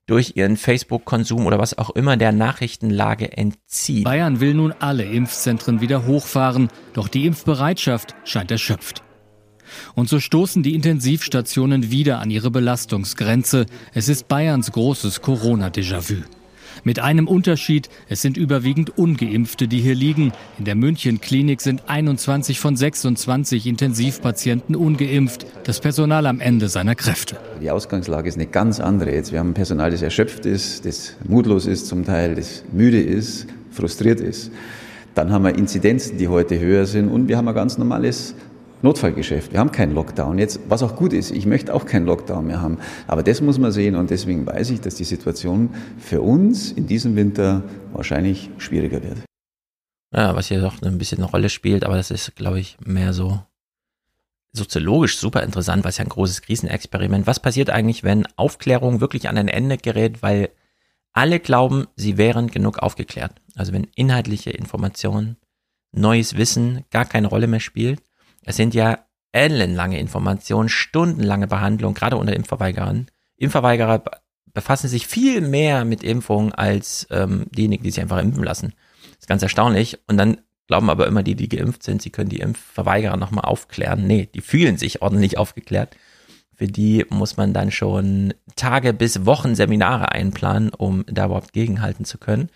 [0.10, 4.04] durch ihren Facebook-Konsum oder was auch immer der Nachrichtenlage entziehen.
[4.04, 9.04] Bayern will nun alle Impfzentren wieder hochfahren, doch die Impfbereitschaft scheint erschöpft.
[9.94, 13.68] Und so stoßen die Intensivstationen wieder an ihre Belastungsgrenze.
[13.94, 16.24] Es ist Bayerns großes Corona-Déjà-vu.
[16.84, 20.32] Mit einem Unterschied, es sind überwiegend ungeimpfte, die hier liegen.
[20.58, 25.46] In der München-Klinik sind 21 von 26 Intensivpatienten ungeimpft.
[25.64, 27.38] Das Personal am Ende seiner Kräfte.
[27.62, 29.32] Die Ausgangslage ist eine ganz andere jetzt.
[29.32, 34.22] Wir haben Personal, das erschöpft ist, das mutlos ist zum Teil, das müde ist, frustriert
[34.22, 34.52] ist.
[35.16, 38.36] Dann haben wir Inzidenzen, die heute höher sind und wir haben ein ganz normales
[38.82, 39.52] Notfallgeschäft.
[39.52, 40.38] Wir haben keinen Lockdown.
[40.40, 42.78] Jetzt, was auch gut ist, ich möchte auch keinen Lockdown mehr haben.
[43.08, 46.88] Aber das muss man sehen und deswegen weiß ich, dass die Situation für uns in
[46.88, 49.18] diesem Winter wahrscheinlich schwieriger wird.
[50.14, 53.14] Ja, was hier doch ein bisschen eine Rolle spielt, aber das ist, glaube ich, mehr
[53.14, 53.42] so
[54.54, 57.28] soziologisch super interessant, was ja ein großes Krisenexperiment.
[57.28, 60.50] Was passiert eigentlich, wenn Aufklärung wirklich an ein Ende gerät, weil
[61.12, 63.34] alle glauben, sie wären genug aufgeklärt?
[63.56, 65.38] Also wenn inhaltliche Informationen,
[65.92, 68.02] neues Wissen gar keine Rolle mehr spielt
[68.50, 73.06] es sind ja ellenlange Informationen, stundenlange Behandlung, gerade unter Impfverweigerern.
[73.38, 74.04] Impfverweigerer
[74.52, 78.74] befassen sich viel mehr mit Impfungen als ähm, diejenigen, die sich einfach impfen lassen.
[79.04, 80.00] Das ist ganz erstaunlich.
[80.08, 84.08] Und dann glauben aber immer die, die geimpft sind, sie können die Impfverweigerer nochmal aufklären.
[84.08, 85.96] Nee, die fühlen sich ordentlich aufgeklärt.
[86.56, 92.04] Für die muss man dann schon Tage bis Wochen Seminare einplanen, um da überhaupt gegenhalten
[92.04, 92.50] zu können.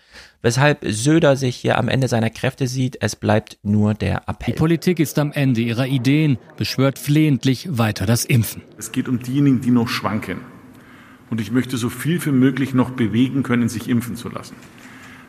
[0.44, 4.52] Weshalb Söder sich hier am Ende seiner Kräfte sieht, es bleibt nur der Appell.
[4.52, 8.60] Die Politik ist am Ende ihrer Ideen, beschwört flehentlich weiter das Impfen.
[8.76, 10.40] Es geht um diejenigen, die noch schwanken.
[11.30, 14.54] Und ich möchte so viel wie möglich noch bewegen können, sich impfen zu lassen.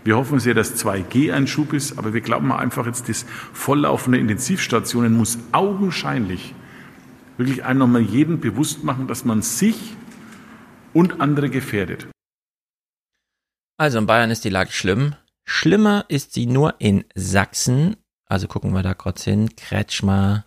[0.04, 4.12] Wir hoffen sehr, dass 2G ein Schub ist, aber wir glauben einfach jetzt, das Volllaufen
[4.12, 6.54] der Intensivstationen muss augenscheinlich
[7.38, 9.96] wirklich einem nochmal jedem bewusst machen, dass man sich
[10.92, 12.06] und andere gefährdet.
[13.78, 15.16] Also in Bayern ist die Lage schlimm.
[15.44, 17.98] Schlimmer ist sie nur in Sachsen.
[18.26, 19.56] Also gucken wir da kurz hin.
[19.56, 20.46] Kretschmer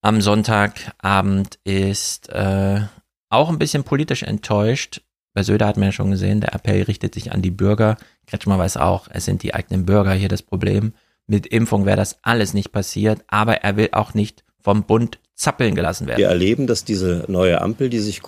[0.00, 2.82] am Sonntagabend ist äh,
[3.30, 5.02] auch ein bisschen politisch enttäuscht.
[5.32, 7.96] Bei Söder hat man ja schon gesehen, der Appell richtet sich an die Bürger.
[8.26, 10.92] Kretschmer weiß auch, es sind die eigenen Bürger hier das Problem.
[11.26, 15.74] Mit Impfung wäre das alles nicht passiert, aber er will auch nicht vom Bund zappeln
[15.74, 16.18] gelassen werden.
[16.18, 18.20] Wir erleben, dass diese neue Ampel, die sich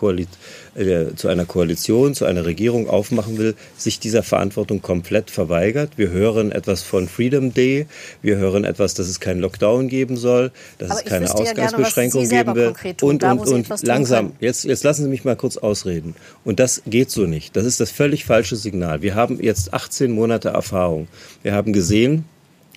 [0.74, 5.92] äh, zu einer Koalition, zu einer Regierung aufmachen will, sich dieser Verantwortung komplett verweigert.
[5.96, 7.86] Wir hören etwas von Freedom Day,
[8.22, 12.42] wir hören etwas, dass es keinen Lockdown geben soll, dass Aber es keine Ausgangsbeschränkung ja
[12.42, 13.02] geben wird.
[13.04, 16.16] Und, und, und langsam, jetzt, jetzt lassen Sie mich mal kurz ausreden.
[16.44, 17.54] Und das geht so nicht.
[17.54, 19.02] Das ist das völlig falsche Signal.
[19.02, 21.06] Wir haben jetzt 18 Monate Erfahrung.
[21.44, 22.24] Wir haben gesehen,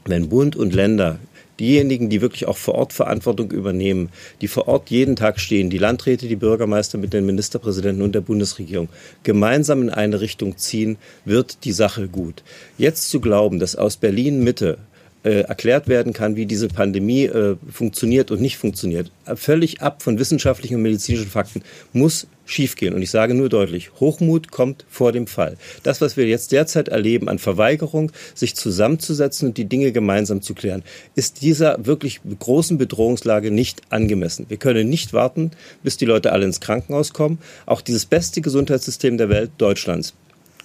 [0.06, 1.20] wenn Bund und Länder
[1.60, 4.10] diejenigen, die wirklich auch vor Ort Verantwortung übernehmen,
[4.42, 8.22] die vor Ort jeden Tag stehen, die Landräte, die Bürgermeister mit den Ministerpräsidenten und der
[8.22, 8.90] Bundesregierung,
[9.24, 12.44] gemeinsam in eine Richtung ziehen, wird die Sache gut.
[12.78, 14.78] Jetzt zu glauben, dass aus Berlin Mitte
[15.24, 20.18] äh, erklärt werden kann, wie diese Pandemie äh, funktioniert und nicht funktioniert, völlig ab von
[20.20, 21.62] wissenschaftlichen und medizinischen Fakten,
[21.94, 22.94] muss schiefgehen.
[22.94, 25.58] Und ich sage nur deutlich, Hochmut kommt vor dem Fall.
[25.84, 30.56] Das, was wir jetzt derzeit erleben an Verweigerung, sich zusammenzusetzen und die Dinge gemeinsam zu
[30.56, 30.84] klären,
[31.16, 34.46] ist dieser wirklich großen Bedrohungslage nicht angemessen.
[34.50, 35.52] Wir können nicht warten,
[35.84, 37.40] bis die Leute alle ins Krankenhaus kommen.
[37.66, 40.14] Auch dieses beste Gesundheitssystem der Welt, Deutschlands,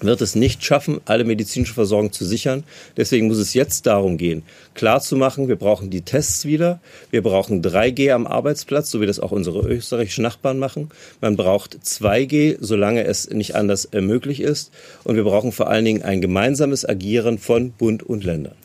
[0.00, 2.64] wird es nicht schaffen, alle medizinische Versorgung zu sichern.
[2.96, 4.42] Deswegen muss es jetzt darum gehen,
[4.74, 9.30] klarzumachen, wir brauchen die Tests wieder, wir brauchen 3G am Arbeitsplatz, so wie das auch
[9.30, 10.90] unsere österreichischen Nachbarn machen.
[11.20, 14.72] Man braucht 2G, solange es nicht anders äh, möglich ist.
[15.04, 18.56] Und wir brauchen vor allen Dingen ein gemeinsames Agieren von Bund und Ländern.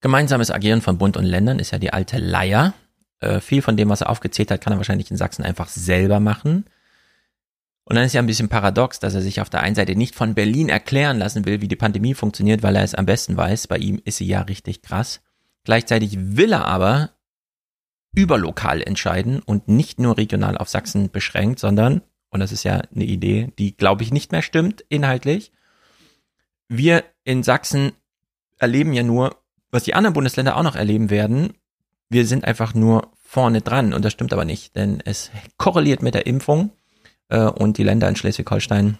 [0.00, 2.74] Gemeinsames Agieren von Bund und Ländern ist ja die alte Leier.
[3.20, 6.18] Äh, viel von dem, was er aufgezählt hat, kann er wahrscheinlich in Sachsen einfach selber
[6.18, 6.64] machen.
[7.92, 10.14] Und dann ist ja ein bisschen paradox, dass er sich auf der einen Seite nicht
[10.14, 13.66] von Berlin erklären lassen will, wie die Pandemie funktioniert, weil er es am besten weiß.
[13.66, 15.20] Bei ihm ist sie ja richtig krass.
[15.64, 17.10] Gleichzeitig will er aber
[18.14, 23.04] überlokal entscheiden und nicht nur regional auf Sachsen beschränkt, sondern, und das ist ja eine
[23.04, 25.52] Idee, die glaube ich nicht mehr stimmt inhaltlich,
[26.70, 27.92] wir in Sachsen
[28.56, 29.36] erleben ja nur,
[29.70, 31.58] was die anderen Bundesländer auch noch erleben werden.
[32.08, 36.14] Wir sind einfach nur vorne dran und das stimmt aber nicht, denn es korreliert mit
[36.14, 36.70] der Impfung
[37.32, 38.98] äh, und die Länder in Schleswig-Holstein,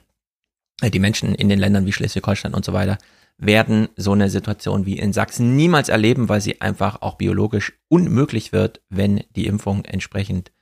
[0.80, 2.98] äh, die Menschen in den Ländern wie Schleswig-Holstein und so weiter,
[3.38, 8.52] werden so eine Situation wie in Sachsen niemals erleben, weil sie einfach auch biologisch unmöglich
[8.52, 10.52] wird, wenn die Impfung entsprechend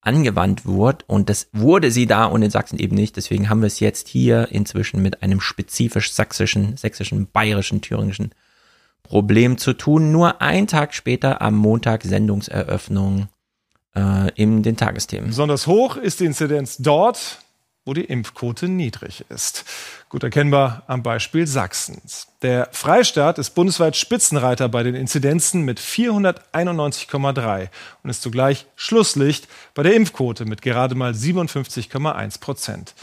[0.00, 1.04] angewandt wurde.
[1.06, 3.16] Und das wurde sie da und in Sachsen eben nicht.
[3.16, 8.30] Deswegen haben wir es jetzt hier inzwischen mit einem spezifisch sächsischen, sächsischen, bayerischen, thüringischen
[9.02, 10.12] Problem zu tun.
[10.12, 13.28] Nur ein Tag später am Montag Sendungseröffnung
[13.94, 15.28] äh, in den Tagesthemen.
[15.28, 17.38] Besonders hoch ist die Inzidenz dort,
[17.84, 19.64] wo die Impfquote niedrig ist.
[20.08, 22.28] Gut erkennbar am Beispiel Sachsens.
[22.42, 27.68] Der Freistaat ist bundesweit Spitzenreiter bei den Inzidenzen mit 491,3
[28.02, 32.94] und ist zugleich Schlusslicht bei der Impfquote mit gerade mal 57,1 Prozent.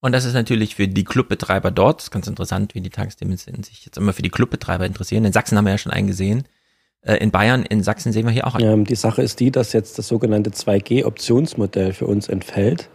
[0.00, 3.84] Und das ist natürlich für die Clubbetreiber dort, ist ganz interessant, wie die Tagesthemen sich
[3.84, 5.24] jetzt immer für die Clubbetreiber interessieren.
[5.24, 6.40] In Sachsen haben wir ja schon eingesehen.
[6.40, 6.57] Äh,
[7.02, 8.80] in Bayern, in Sachsen sehen wir hier auch einen.
[8.80, 12.88] Ähm, die Sache ist die, dass jetzt das sogenannte 2G-Optionsmodell für uns entfällt.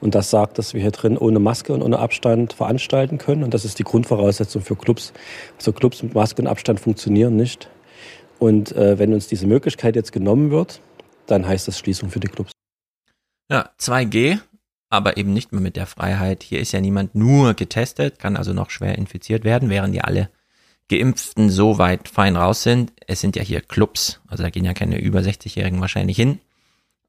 [0.00, 3.42] Und das sagt, dass wir hier drin ohne Maske und ohne Abstand veranstalten können.
[3.42, 5.12] Und das ist die Grundvoraussetzung für Clubs.
[5.58, 7.68] Also Clubs mit Maske und Abstand funktionieren nicht.
[8.38, 10.80] Und äh, wenn uns diese Möglichkeit jetzt genommen wird,
[11.26, 12.52] dann heißt das Schließung für die Clubs.
[13.50, 14.38] Ja, 2G,
[14.88, 16.42] aber eben nicht mehr mit der Freiheit.
[16.42, 20.30] Hier ist ja niemand nur getestet, kann also noch schwer infiziert werden, während ja alle
[20.90, 22.92] Geimpften so weit fein raus sind.
[23.06, 26.40] Es sind ja hier Clubs, also da gehen ja keine über 60-Jährigen wahrscheinlich hin.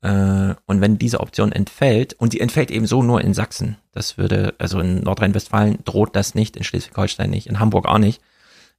[0.02, 4.18] Äh, und wenn diese Option entfällt, und sie entfällt eben so nur in Sachsen, das
[4.18, 8.22] würde, also in Nordrhein-Westfalen droht das nicht, in Schleswig-Holstein nicht, in Hamburg auch nicht.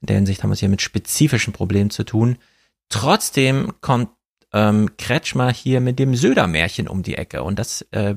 [0.00, 2.38] In der Hinsicht haben wir es hier mit spezifischen Problemen zu tun.
[2.88, 4.10] Trotzdem kommt
[4.52, 8.16] ähm, Kretschmer hier mit dem Söder-Märchen um die Ecke und das äh,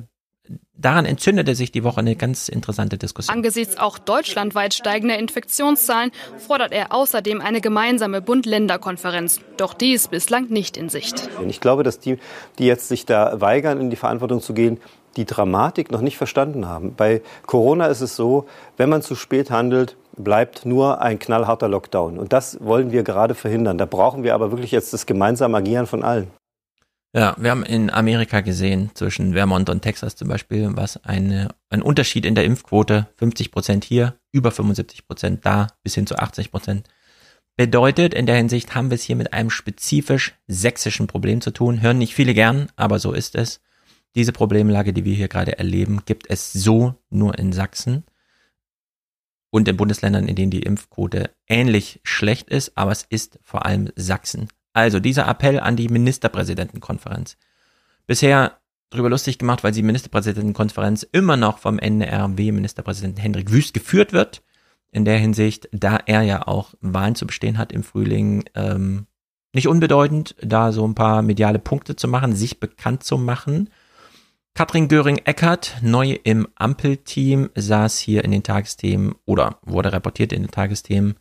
[0.77, 3.35] Daran entzündete sich die Woche eine ganz interessante Diskussion.
[3.35, 9.40] Angesichts auch deutschlandweit steigender Infektionszahlen fordert er außerdem eine gemeinsame Bund-Länder-Konferenz.
[9.57, 11.30] Doch die ist bislang nicht in Sicht.
[11.48, 12.17] Ich glaube, dass die,
[12.59, 14.80] die jetzt sich da weigern, in die Verantwortung zu gehen,
[15.17, 16.93] die Dramatik noch nicht verstanden haben.
[16.95, 18.45] Bei Corona ist es so,
[18.77, 22.19] wenn man zu spät handelt, bleibt nur ein knallharter Lockdown.
[22.19, 23.77] Und das wollen wir gerade verhindern.
[23.77, 26.27] Da brauchen wir aber wirklich jetzt das gemeinsame Agieren von allen.
[27.16, 31.82] Ja, wir haben in Amerika gesehen, zwischen Vermont und Texas zum Beispiel, was eine, ein
[31.82, 36.52] Unterschied in der Impfquote, 50 Prozent hier, über 75 Prozent da, bis hin zu 80
[36.52, 36.90] Prozent,
[37.56, 38.14] bedeutet.
[38.14, 41.82] In der Hinsicht haben wir es hier mit einem spezifisch sächsischen Problem zu tun.
[41.82, 43.61] Hören nicht viele gern, aber so ist es.
[44.16, 48.03] Diese Problemlage, die wir hier gerade erleben, gibt es so nur in Sachsen
[49.52, 53.90] und in Bundesländern, in denen die Impfquote ähnlich schlecht ist, aber es ist vor allem
[53.95, 54.50] Sachsen.
[54.76, 57.38] Also dieser Appell an die Ministerpräsidentenkonferenz.
[58.08, 64.44] Bisher darüber lustig gemacht, weil die Ministerpräsidentenkonferenz immer noch vom NRW-Ministerpräsidenten Hendrik Wüst geführt wird.
[64.92, 69.08] In der Hinsicht, da er ja auch Wahlen zu bestehen hat im Frühling, ähm,
[69.54, 73.70] nicht unbedeutend, da so ein paar mediale Punkte zu machen, sich bekannt zu machen.
[74.56, 80.52] Katrin Göring-Eckert, neu im Ampelteam, saß hier in den Tagesthemen oder wurde reportiert in den
[80.52, 81.16] Tagesthemen.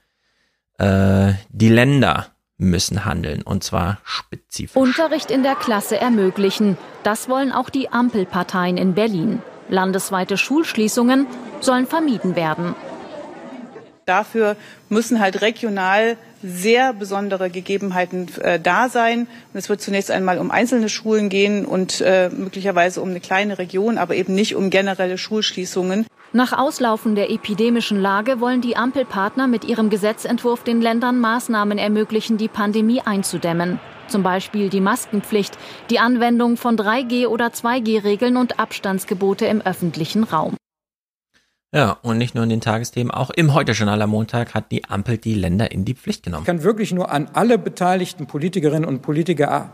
[0.79, 4.77] Äh, die Länder müssen handeln und zwar spezifisch.
[4.77, 6.77] Unterricht in der Klasse ermöglichen.
[7.03, 9.43] Das wollen auch die Ampelparteien in Berlin.
[9.69, 11.27] Landesweite Schulschließungen
[11.61, 12.75] sollen vermieden werden.
[14.07, 14.57] Dafür
[14.91, 19.21] müssen halt regional sehr besondere Gegebenheiten äh, da sein.
[19.21, 23.59] Und es wird zunächst einmal um einzelne Schulen gehen und äh, möglicherweise um eine kleine
[23.59, 26.07] Region, aber eben nicht um generelle Schulschließungen.
[26.37, 32.39] Nach Auslaufen der epidemischen Lage wollen die Ampelpartner mit ihrem Gesetzentwurf den Ländern Maßnahmen ermöglichen,
[32.39, 33.79] die Pandemie einzudämmen.
[34.09, 35.57] Zum Beispiel die Maskenpflicht,
[35.91, 40.57] die Anwendung von 3G- oder 2G-Regeln und Abstandsgebote im öffentlichen Raum.
[41.73, 45.19] Ja, und nicht nur in den Tagesthemen, auch im Heute-Journal am Montag hat die Ampel
[45.19, 46.43] die Länder in die Pflicht genommen.
[46.43, 49.71] Ich kann wirklich nur an alle beteiligten Politikerinnen und Politiker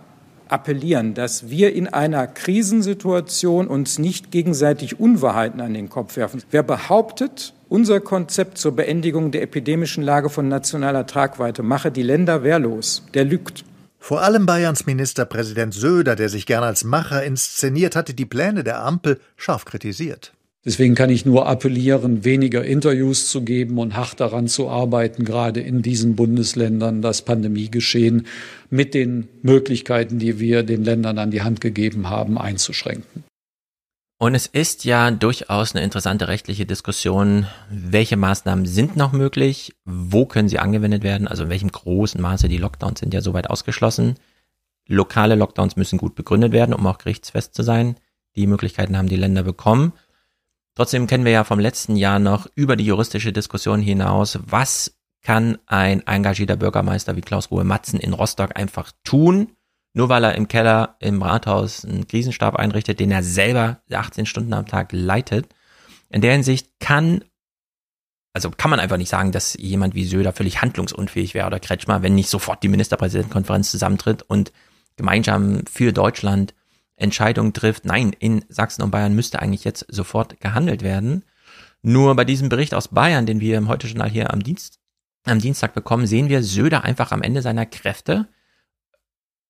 [0.51, 6.43] appellieren, dass wir in einer Krisensituation uns nicht gegenseitig Unwahrheiten an den Kopf werfen.
[6.51, 12.43] Wer behauptet, unser Konzept zur Beendigung der epidemischen Lage von nationaler Tragweite mache die Länder
[12.43, 13.65] wehrlos, der lügt.
[13.99, 18.83] Vor allem Bayerns Ministerpräsident Söder, der sich gern als Macher inszeniert, hatte die Pläne der
[18.83, 20.33] Ampel scharf kritisiert.
[20.63, 25.61] Deswegen kann ich nur appellieren, weniger Interviews zu geben und hart daran zu arbeiten, gerade
[25.61, 28.27] in diesen Bundesländern das Pandemiegeschehen
[28.69, 33.25] mit den Möglichkeiten, die wir den Ländern an die Hand gegeben haben, einzuschränken.
[34.19, 40.27] Und es ist ja durchaus eine interessante rechtliche Diskussion, welche Maßnahmen sind noch möglich, wo
[40.27, 44.17] können sie angewendet werden, also in welchem großen Maße die Lockdowns sind ja soweit ausgeschlossen.
[44.87, 47.97] Lokale Lockdowns müssen gut begründet werden, um auch gerichtsfest zu sein.
[48.37, 49.95] Die Möglichkeiten haben die Länder bekommen.
[50.81, 55.59] Trotzdem kennen wir ja vom letzten Jahr noch über die juristische Diskussion hinaus, was kann
[55.67, 59.53] ein engagierter Bürgermeister wie Klaus Ruhe Matzen in Rostock einfach tun,
[59.93, 64.55] nur weil er im Keller im Rathaus einen Krisenstab einrichtet, den er selber 18 Stunden
[64.55, 65.55] am Tag leitet.
[66.09, 67.25] In der Hinsicht kann,
[68.33, 72.01] also kann man einfach nicht sagen, dass jemand wie Söder völlig handlungsunfähig wäre oder Kretschmer,
[72.01, 74.51] wenn nicht sofort die Ministerpräsidentenkonferenz zusammentritt und
[74.97, 76.55] gemeinsam für Deutschland
[77.01, 81.25] Entscheidung trifft, nein, in Sachsen und Bayern müsste eigentlich jetzt sofort gehandelt werden.
[81.83, 84.79] Nur bei diesem Bericht aus Bayern, den wir im Heute-Journal hier am Dienst
[85.25, 88.29] am Dienstag bekommen, sehen wir Söder einfach am Ende seiner Kräfte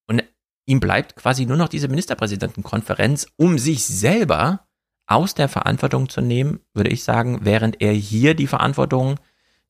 [0.08, 0.24] und
[0.66, 4.66] ihm bleibt quasi nur noch diese Ministerpräsidentenkonferenz, um sich selber
[5.06, 9.18] aus der Verantwortung zu nehmen, würde ich sagen, während er hier die Verantwortung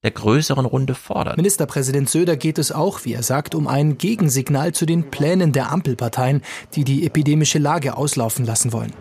[0.02, 1.36] der größeren Runde fordert.
[1.36, 5.70] Ministerpräsident Söder geht es auch, wie er sagt, um ein Gegensignal zu den Plänen der
[5.70, 6.42] Ampelparteien,
[6.74, 8.92] die die epidemische Lage auslaufen lassen wollen.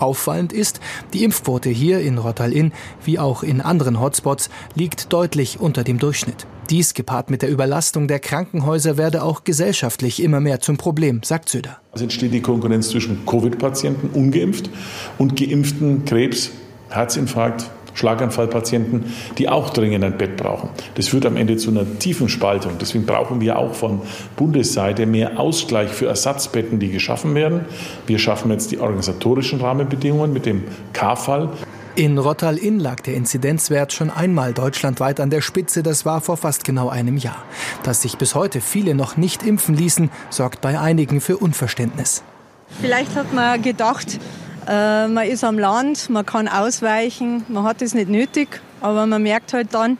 [0.00, 0.80] Auffallend ist,
[1.12, 2.72] die Impfquote hier in Rottal-Inn
[3.04, 6.46] wie auch in anderen Hotspots liegt deutlich unter dem Durchschnitt.
[6.70, 11.48] Dies gepaart mit der Überlastung der Krankenhäuser werde auch gesellschaftlich immer mehr zum Problem, sagt
[11.48, 11.78] Söder.
[11.94, 14.70] Es entsteht die Konkurrenz zwischen Covid-Patienten ungeimpft
[15.18, 16.50] und geimpften Krebs,
[16.90, 20.70] Herzinfarkt, Schlaganfallpatienten, die auch dringend ein Bett brauchen.
[20.94, 22.72] Das führt am Ende zu einer tiefen Spaltung.
[22.80, 24.02] Deswegen brauchen wir auch von
[24.36, 27.62] Bundesseite mehr Ausgleich für Ersatzbetten, die geschaffen werden.
[28.06, 31.50] Wir schaffen jetzt die organisatorischen Rahmenbedingungen mit dem K-Fall.
[31.96, 35.82] In Rottal-Inn lag der Inzidenzwert schon einmal deutschlandweit an der Spitze.
[35.82, 37.42] Das war vor fast genau einem Jahr.
[37.82, 42.22] Dass sich bis heute viele noch nicht impfen ließen, sorgt bei einigen für Unverständnis.
[42.80, 44.20] Vielleicht hat man gedacht,
[44.68, 49.22] äh, man ist am Land, man kann ausweichen, man hat es nicht nötig, aber man
[49.22, 49.96] merkt halt dann,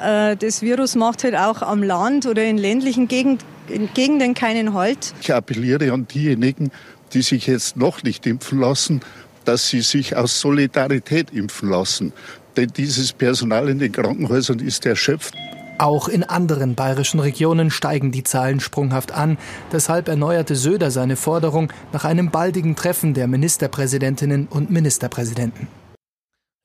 [0.00, 4.74] äh, das Virus macht halt auch am Land oder in ländlichen Gegend, in Gegenden keinen
[4.74, 5.14] Halt.
[5.20, 6.70] Ich appelliere an diejenigen,
[7.12, 9.00] die sich jetzt noch nicht impfen lassen,
[9.44, 12.12] dass sie sich aus Solidarität impfen lassen.
[12.56, 15.34] Denn dieses Personal in den Krankenhäusern ist erschöpft.
[15.78, 19.38] Auch in anderen bayerischen Regionen steigen die Zahlen sprunghaft an.
[19.72, 25.68] Deshalb erneuerte Söder seine Forderung nach einem baldigen Treffen der Ministerpräsidentinnen und Ministerpräsidenten.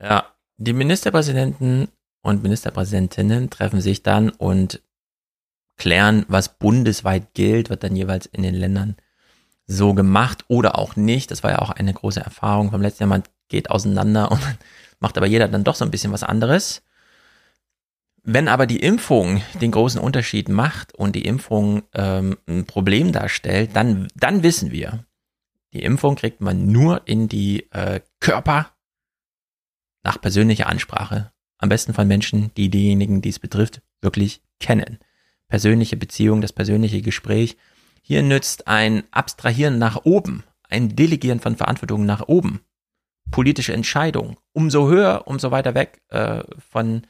[0.01, 0.25] Ja,
[0.57, 1.89] die Ministerpräsidenten
[2.23, 4.81] und Ministerpräsidentinnen treffen sich dann und
[5.77, 8.95] klären, was bundesweit gilt, wird dann jeweils in den Ländern
[9.65, 11.31] so gemacht oder auch nicht.
[11.31, 13.09] Das war ja auch eine große Erfahrung vom letzten Jahr.
[13.09, 14.39] Man geht auseinander und
[14.99, 16.83] macht aber jeder dann doch so ein bisschen was anderes.
[18.23, 23.71] Wenn aber die Impfung den großen Unterschied macht und die Impfung ähm, ein Problem darstellt,
[23.73, 25.05] dann, dann wissen wir,
[25.73, 28.71] die Impfung kriegt man nur in die äh, Körper
[30.03, 31.31] nach persönlicher Ansprache.
[31.57, 34.99] Am besten von Menschen, die diejenigen, die es betrifft, wirklich kennen.
[35.47, 37.57] Persönliche Beziehung, das persönliche Gespräch.
[38.01, 42.61] Hier nützt ein Abstrahieren nach oben, ein Delegieren von Verantwortung nach oben,
[43.31, 44.37] politische Entscheidung.
[44.53, 47.03] Umso höher, umso weiter weg äh, von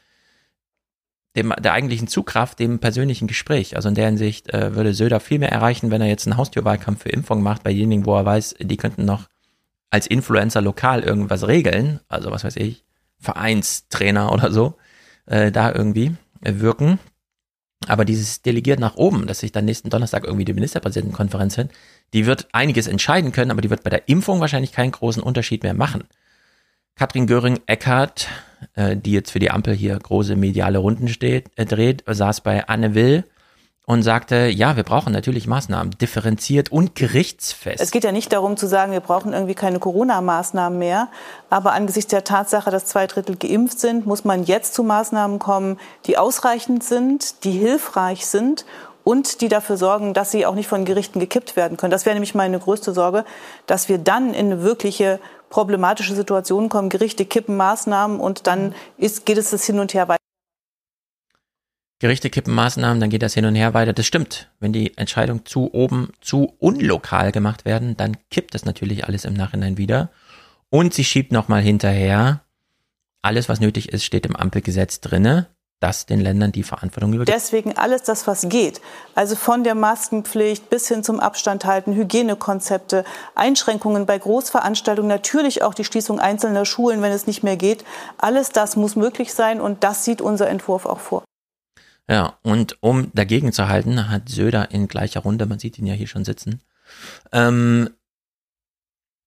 [1.36, 3.76] dem, der eigentlichen Zugkraft, dem persönlichen Gespräch.
[3.76, 7.04] Also in der Hinsicht äh, würde Söder viel mehr erreichen, wenn er jetzt einen Haustürwahlkampf
[7.04, 9.30] für Impfung macht, bei denjenigen, wo er weiß, die könnten noch
[9.90, 12.84] als Influencer lokal irgendwas regeln, also was weiß ich,
[13.20, 14.76] Vereinstrainer oder so,
[15.26, 17.00] äh, da irgendwie äh, wirken.
[17.88, 21.70] Aber dieses Delegiert nach oben, dass sich dann nächsten Donnerstag irgendwie die Ministerpräsidentenkonferenz hin,
[22.14, 25.64] die wird einiges entscheiden können, aber die wird bei der Impfung wahrscheinlich keinen großen Unterschied
[25.64, 26.04] mehr machen.
[26.96, 28.28] Katrin Göring-Eckardt
[28.76, 32.68] äh, die jetzt für die Ampel hier große mediale Runden steht, äh, dreht, saß bei
[32.68, 33.24] Anne Will
[33.86, 37.82] und sagte, ja, wir brauchen natürlich Maßnahmen, differenziert und gerichtsfest.
[37.82, 41.10] Es geht ja nicht darum zu sagen, wir brauchen irgendwie keine Corona-Maßnahmen mehr.
[41.50, 45.78] Aber angesichts der Tatsache, dass zwei Drittel geimpft sind, muss man jetzt zu Maßnahmen kommen,
[46.06, 48.66] die ausreichend sind, die hilfreich sind
[49.04, 51.92] und die dafür sorgen, dass sie auch nicht von Gerichten gekippt werden können.
[51.92, 53.26] Das wäre nämlich meine größte Sorge,
[53.66, 59.26] dass wir dann in eine wirkliche problematische Situationen kommen, Gerichte kippen Maßnahmen und dann ist,
[59.26, 60.18] geht es das hin und her weiter.
[62.00, 63.94] Gerichte kippen Maßnahmen, dann geht das hin und her weiter.
[63.94, 64.50] Das stimmt.
[64.60, 69.34] Wenn die Entscheidungen zu oben, zu unlokal gemacht werden, dann kippt das natürlich alles im
[69.34, 70.10] Nachhinein wieder.
[70.70, 72.42] Und sie schiebt nochmal hinterher.
[73.22, 75.48] Alles, was nötig ist, steht im Ampelgesetz drinne
[75.82, 77.36] das den Ländern die Verantwortung übergibt.
[77.36, 78.80] Deswegen alles das, was geht.
[79.16, 83.04] Also von der Maskenpflicht bis hin zum Abstand halten, Hygienekonzepte,
[83.36, 87.84] Einschränkungen bei Großveranstaltungen, natürlich auch die Schließung einzelner Schulen, wenn es nicht mehr geht.
[88.18, 91.24] Alles das muss möglich sein und das sieht unser Entwurf auch vor.
[92.08, 95.94] Ja, und um dagegen zu halten, hat Söder in gleicher Runde, man sieht ihn ja
[95.94, 96.62] hier schon sitzen,
[97.32, 97.90] ähm,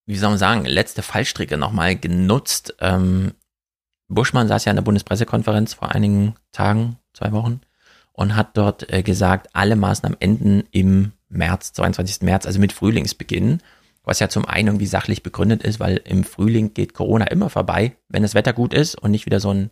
[0.07, 3.33] wie soll man sagen, letzte Fallstricke nochmal genutzt, ähm,
[4.09, 7.61] Buschmann saß ja in der Bundespressekonferenz vor einigen Tagen, zwei Wochen,
[8.13, 12.23] und hat dort äh, gesagt, alle Maßnahmen enden im März, 22.
[12.23, 13.61] März, also mit Frühlingsbeginn,
[14.05, 17.97] was ja zum einen irgendwie sachlich begründet ist, weil im Frühling geht Corona immer vorbei,
[18.09, 19.71] wenn das Wetter gut ist und nicht wieder so ein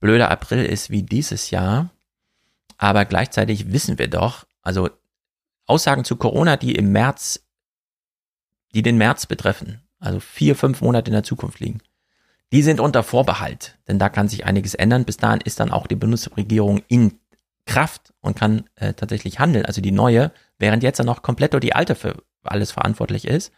[0.00, 1.90] blöder April ist wie dieses Jahr.
[2.78, 4.88] Aber gleichzeitig wissen wir doch, also
[5.66, 7.44] Aussagen zu Corona, die im März,
[8.74, 11.80] die den März betreffen, also vier, fünf Monate in der Zukunft liegen,
[12.52, 15.04] die sind unter Vorbehalt, denn da kann sich einiges ändern.
[15.04, 17.18] Bis dahin ist dann auch die Bundesregierung in
[17.66, 21.60] Kraft und kann äh, tatsächlich handeln, also die neue, während jetzt dann noch komplett nur
[21.60, 23.52] die alte für alles verantwortlich ist.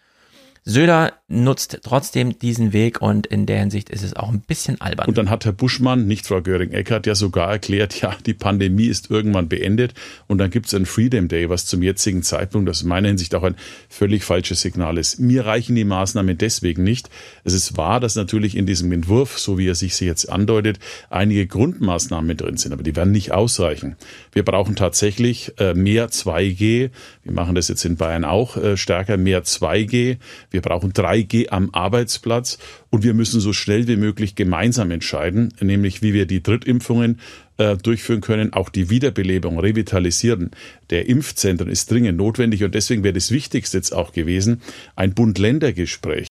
[0.64, 5.08] Söder nutzt trotzdem diesen Weg und in der Hinsicht ist es auch ein bisschen albern.
[5.08, 9.10] Und dann hat Herr Buschmann, nicht Frau Göring-Eckardt, ja sogar erklärt, ja, die Pandemie ist
[9.10, 9.94] irgendwann beendet
[10.26, 13.34] und dann gibt es ein Freedom Day, was zum jetzigen Zeitpunkt, das in meiner Hinsicht
[13.34, 13.55] auch ein
[13.89, 15.20] völlig falsches Signal ist.
[15.20, 17.08] Mir reichen die Maßnahmen deswegen nicht.
[17.44, 20.78] Es ist wahr, dass natürlich in diesem Entwurf, so wie er sich jetzt andeutet,
[21.10, 23.97] einige Grundmaßnahmen drin sind, aber die werden nicht ausreichen.
[24.32, 26.90] Wir brauchen tatsächlich äh, mehr 2G.
[27.22, 30.18] Wir machen das jetzt in Bayern auch äh, stärker, mehr 2G.
[30.50, 32.58] Wir brauchen 3G am Arbeitsplatz
[32.90, 37.20] und wir müssen so schnell wie möglich gemeinsam entscheiden, nämlich wie wir die Drittimpfungen
[37.56, 40.50] äh, durchführen können, auch die Wiederbelebung, Revitalisieren
[40.90, 44.60] der Impfzentren ist dringend notwendig und deswegen wäre das Wichtigste jetzt auch gewesen,
[44.96, 46.26] ein Bund-Länder-Gespräch.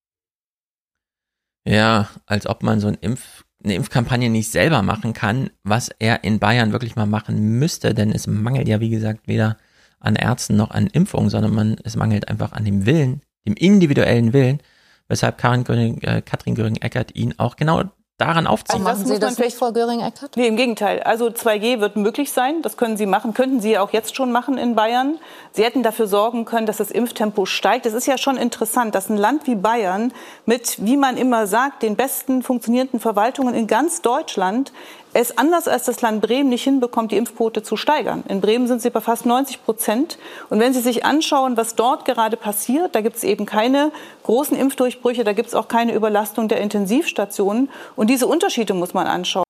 [1.65, 6.23] Ja, als ob man so ein Impf, eine Impfkampagne nicht selber machen kann, was er
[6.23, 9.57] in Bayern wirklich mal machen müsste, denn es mangelt ja, wie gesagt, weder
[9.99, 14.33] an Ärzten noch an Impfungen, sondern man, es mangelt einfach an dem Willen, dem individuellen
[14.33, 14.61] Willen,
[15.07, 17.83] weshalb Karin Göring, äh, Katrin Göring-Eckert ihn auch genau
[18.19, 18.85] daran aufziehen.
[18.85, 20.35] Also machen Sie das nicht, Frau Göring-Eckardt?
[20.35, 21.01] Nee, im Gegenteil.
[21.01, 22.61] Also 2G wird möglich sein.
[22.61, 23.33] Das können Sie machen.
[23.33, 25.17] Könnten Sie auch jetzt schon machen in Bayern.
[25.53, 27.85] Sie hätten dafür sorgen können, dass das Impftempo steigt.
[27.85, 30.11] Es ist ja schon interessant, dass ein Land wie Bayern
[30.45, 34.73] mit, wie man immer sagt, den besten funktionierenden Verwaltungen in ganz Deutschland
[35.19, 38.23] es anders als das Land Bremen nicht hinbekommt, die Impfquote zu steigern.
[38.29, 40.17] In Bremen sind sie bei fast 90 Prozent.
[40.49, 43.91] Und wenn Sie sich anschauen, was dort gerade passiert, da gibt es eben keine
[44.23, 47.69] großen Impfdurchbrüche, da gibt es auch keine Überlastung der Intensivstationen.
[47.97, 49.43] Und diese Unterschiede muss man anschauen.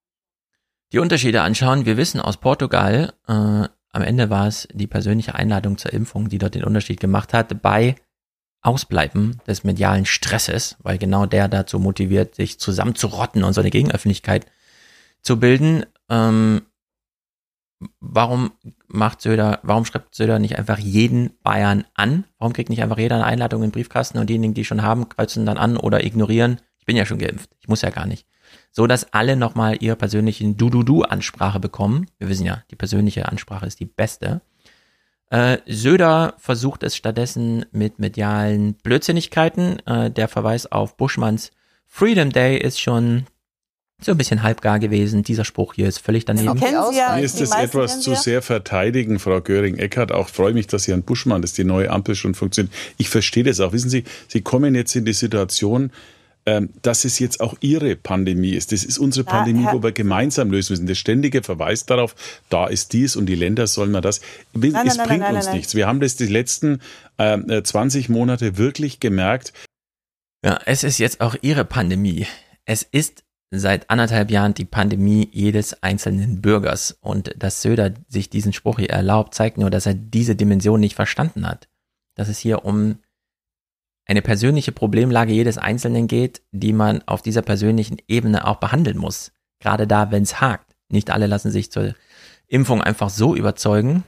[0.92, 1.86] Die Unterschiede anschauen.
[1.86, 6.40] Wir wissen aus Portugal, äh, am Ende war es die persönliche Einladung zur Impfung, die
[6.40, 7.96] dort den Unterschied gemacht hat, bei
[8.62, 14.46] Ausbleiben des medialen Stresses, weil genau der dazu motiviert, sich zusammenzurotten und so eine Gegenöffentlichkeit
[15.22, 15.86] zu bilden.
[16.10, 16.62] Ähm,
[18.00, 18.52] warum
[18.88, 22.26] macht Söder, warum schreibt Söder nicht einfach jeden Bayern an?
[22.38, 25.10] Warum kriegt nicht einfach jeder eine Einladung in den Briefkasten und diejenigen, die schon haben,
[25.10, 26.60] kreuzen dann an oder ignorieren?
[26.78, 28.26] Ich bin ja schon geimpft, ich muss ja gar nicht.
[28.72, 32.08] So dass alle nochmal ihre persönlichen Du-Du-Du-Ansprache bekommen.
[32.18, 34.42] Wir wissen ja, die persönliche Ansprache ist die beste.
[35.30, 39.86] Äh, Söder versucht es stattdessen mit medialen Blödsinnigkeiten.
[39.86, 41.52] Äh, der Verweis auf Buschmanns
[41.86, 43.26] Freedom Day ist schon
[44.02, 45.24] so ein bisschen halbgar gewesen.
[45.24, 46.60] Dieser Spruch hier ist völlig daneben.
[46.60, 46.92] Genau.
[46.92, 50.12] Ja, Mir ist das etwas zu sehr verteidigen, Frau Göring-Eckardt.
[50.12, 52.74] Auch freue mich, dass Herrn Buschmann, dass die neue Ampel schon funktioniert.
[52.98, 53.74] Ich verstehe das auch.
[53.74, 55.92] Wissen Sie, Sie kommen jetzt in die Situation,
[56.46, 58.72] ähm, dass es jetzt auch Ihre Pandemie ist.
[58.72, 60.88] Das ist unsere ja, Pandemie, Herr wo wir gemeinsam lösen müssen.
[60.88, 62.16] Der ständige Verweis darauf,
[62.50, 64.22] da ist dies und die Länder sollen mal das.
[64.54, 65.76] Nein, es nein, bringt nein, uns nichts.
[65.76, 66.82] Wir haben das die letzten
[67.18, 69.52] äh, 20 Monate wirklich gemerkt.
[70.44, 72.26] Ja, es ist jetzt auch Ihre Pandemie.
[72.64, 76.98] Es ist seit anderthalb Jahren die Pandemie jedes einzelnen Bürgers.
[77.02, 80.96] Und dass Söder sich diesen Spruch hier erlaubt, zeigt nur, dass er diese Dimension nicht
[80.96, 81.68] verstanden hat.
[82.16, 83.00] Dass es hier um
[84.06, 89.32] eine persönliche Problemlage jedes Einzelnen geht, die man auf dieser persönlichen Ebene auch behandeln muss.
[89.60, 90.76] Gerade da, wenn es hakt.
[90.90, 91.94] Nicht alle lassen sich zur
[92.48, 94.04] Impfung einfach so überzeugen.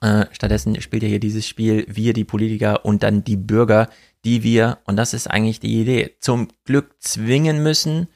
[0.00, 3.88] Äh, stattdessen spielt ja hier dieses Spiel wir, die Politiker und dann die Bürger,
[4.24, 8.08] die wir, und das ist eigentlich die Idee, zum Glück zwingen müssen,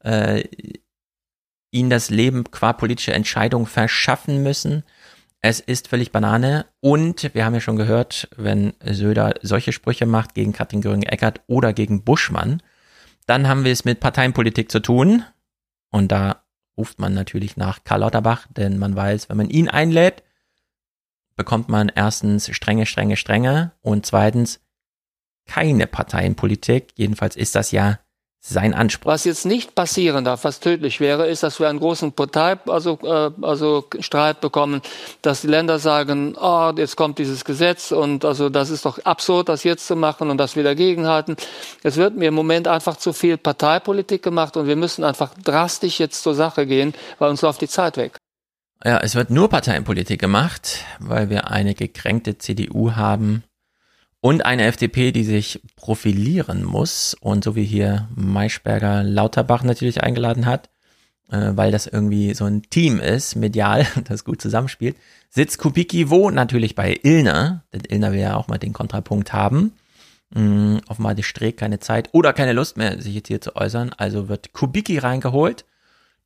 [0.00, 0.44] äh,
[1.70, 4.84] ihnen das Leben qua politische Entscheidung verschaffen müssen.
[5.40, 6.66] Es ist völlig Banane.
[6.80, 11.72] Und wir haben ja schon gehört, wenn Söder solche Sprüche macht gegen Katrin Göring-Eckert oder
[11.72, 12.62] gegen Buschmann,
[13.26, 15.24] dann haben wir es mit Parteienpolitik zu tun.
[15.90, 16.44] Und da
[16.76, 20.22] ruft man natürlich nach Karl Lauterbach, denn man weiß, wenn man ihn einlädt,
[21.36, 24.60] bekommt man erstens strenge, strenge, strenge und zweitens
[25.46, 26.92] keine Parteienpolitik.
[26.96, 27.98] Jedenfalls ist das ja
[28.48, 29.10] sein Anspruch.
[29.10, 32.98] Was jetzt nicht passieren darf, was tödlich wäre, ist, dass wir einen großen Partei, also,
[33.02, 34.80] äh, also Streit bekommen,
[35.22, 39.48] dass die Länder sagen, oh, jetzt kommt dieses Gesetz und also das ist doch absurd,
[39.48, 41.36] das jetzt zu machen und das wieder gegenhalten.
[41.82, 46.00] Es wird mir im Moment einfach zu viel Parteipolitik gemacht und wir müssen einfach drastisch
[46.00, 48.16] jetzt zur Sache gehen, weil uns läuft die Zeit weg.
[48.84, 53.42] Ja, es wird nur Parteienpolitik gemacht, weil wir eine gekränkte CDU haben,
[54.20, 60.46] und eine FDP, die sich profilieren muss und so wie hier Maischberger Lauterbach natürlich eingeladen
[60.46, 60.68] hat,
[61.30, 64.96] äh, weil das irgendwie so ein Team ist, medial, das gut zusammenspielt,
[65.30, 66.30] sitzt Kubicki wo?
[66.30, 69.72] Natürlich bei Ilner, denn Ilner will ja auch mal den Kontrapunkt haben.
[70.30, 73.92] Mhm, offenbar die Streeck keine Zeit oder keine Lust mehr, sich jetzt hier zu äußern,
[73.96, 75.64] also wird Kubicki reingeholt.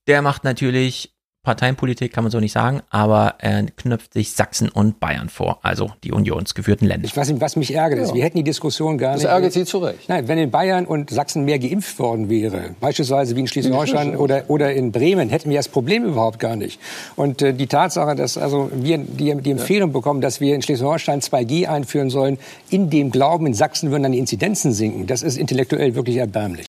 [0.08, 1.11] Der macht natürlich
[1.44, 5.90] Parteienpolitik kann man so nicht sagen, aber er knüpft sich Sachsen und Bayern vor, also
[6.04, 7.04] die unionsgeführten Länder.
[7.04, 8.14] Ich weiß nicht, was mich ärgert, ist, ja.
[8.14, 9.24] wir hätten die Diskussion gar das nicht.
[9.24, 10.08] Das ärgert Sie zu Recht.
[10.08, 14.44] Nein, wenn in Bayern und Sachsen mehr geimpft worden wäre, beispielsweise wie in Schleswig-Holstein oder,
[14.46, 16.78] oder in Bremen, hätten wir das Problem überhaupt gar nicht.
[17.16, 19.94] Und äh, die Tatsache, dass also wir die, die Empfehlung ja.
[19.94, 22.38] bekommen, dass wir in Schleswig-Holstein 2G einführen sollen,
[22.70, 26.66] in dem Glauben, in Sachsen würden dann die Inzidenzen sinken, das ist intellektuell wirklich erbärmlich.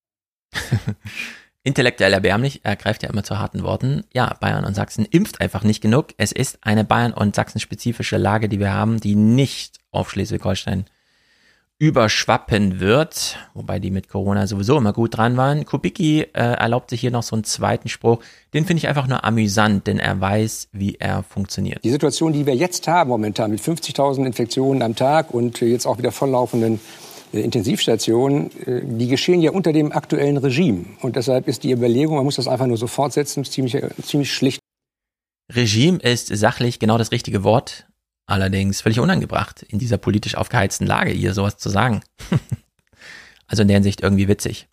[1.63, 4.03] intellektuell erbärmlich, er greift ja immer zu harten Worten.
[4.13, 6.07] Ja, Bayern und Sachsen impft einfach nicht genug.
[6.17, 10.85] Es ist eine Bayern- und Sachsen-spezifische Lage, die wir haben, die nicht auf Schleswig-Holstein
[11.79, 15.65] überschwappen wird, wobei die mit Corona sowieso immer gut dran waren.
[15.65, 18.19] Kubicki äh, erlaubt sich hier noch so einen zweiten Spruch.
[18.53, 21.83] Den finde ich einfach nur amüsant, denn er weiß, wie er funktioniert.
[21.83, 25.97] Die Situation, die wir jetzt haben momentan mit 50.000 Infektionen am Tag und jetzt auch
[25.97, 26.79] wieder volllaufenden
[27.41, 30.85] Intensivstationen, äh, die geschehen ja unter dem aktuellen Regime.
[31.01, 34.59] Und deshalb ist die Überlegung, man muss das einfach nur so fortsetzen, ziemlich, ziemlich schlicht.
[35.51, 37.87] Regime ist sachlich genau das richtige Wort,
[38.25, 42.01] allerdings völlig unangebracht, in dieser politisch aufgeheizten Lage hier sowas zu sagen.
[43.47, 44.67] also in der Hinsicht irgendwie witzig.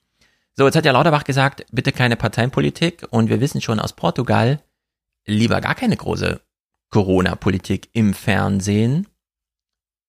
[0.57, 4.61] So, jetzt hat ja Lauterbach gesagt, bitte keine Parteienpolitik und wir wissen schon aus Portugal,
[5.27, 6.41] lieber gar keine große
[6.91, 9.07] Corona-Politik im Fernsehen,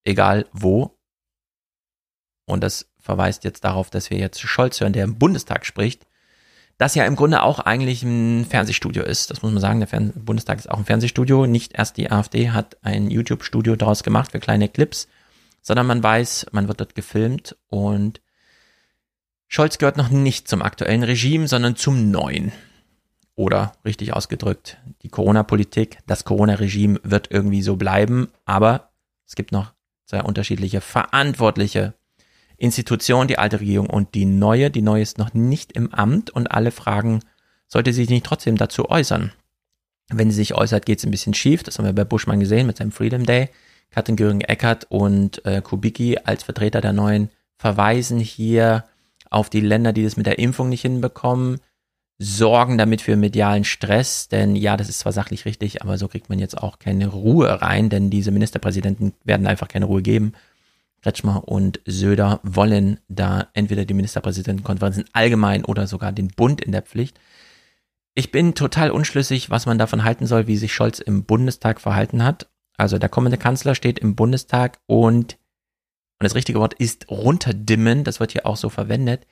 [0.03, 0.97] egal wo,
[2.51, 6.05] und das verweist jetzt darauf, dass wir jetzt Scholz hören, der im Bundestag spricht,
[6.77, 9.29] das ja im Grunde auch eigentlich ein Fernsehstudio ist.
[9.29, 11.45] Das muss man sagen, der Fern Bundestag ist auch ein Fernsehstudio.
[11.45, 15.07] Nicht erst die AfD hat ein YouTube-Studio daraus gemacht für kleine Clips,
[15.61, 18.19] sondern man weiß, man wird dort gefilmt und
[19.47, 22.51] Scholz gehört noch nicht zum aktuellen Regime, sondern zum neuen.
[23.35, 28.91] Oder richtig ausgedrückt, die Corona-Politik, das Corona-Regime wird irgendwie so bleiben, aber
[29.27, 29.73] es gibt noch
[30.05, 31.93] zwei unterschiedliche Verantwortliche
[32.61, 34.69] Institution, die alte Regierung und die neue.
[34.69, 37.21] Die neue ist noch nicht im Amt und alle fragen,
[37.67, 39.31] sollte sie sich nicht trotzdem dazu äußern?
[40.09, 41.63] Wenn sie sich äußert, geht es ein bisschen schief.
[41.63, 43.49] Das haben wir bei Buschmann gesehen mit seinem Freedom Day.
[43.89, 48.85] Katrin Göring-Eckert und äh, Kubicki als Vertreter der neuen verweisen hier
[49.29, 51.59] auf die Länder, die das mit der Impfung nicht hinbekommen,
[52.19, 56.29] sorgen damit für medialen Stress, denn ja, das ist zwar sachlich richtig, aber so kriegt
[56.29, 60.33] man jetzt auch keine Ruhe rein, denn diese Ministerpräsidenten werden einfach keine Ruhe geben
[61.01, 66.83] Kretschmer und Söder wollen da entweder die Ministerpräsidentenkonferenzen allgemein oder sogar den Bund in der
[66.83, 67.19] Pflicht.
[68.13, 72.23] Ich bin total unschlüssig, was man davon halten soll, wie sich Scholz im Bundestag verhalten
[72.23, 72.49] hat.
[72.77, 78.19] Also der kommende Kanzler steht im Bundestag und, und das richtige Wort ist runterdimmen, das
[78.19, 79.25] wird hier auch so verwendet,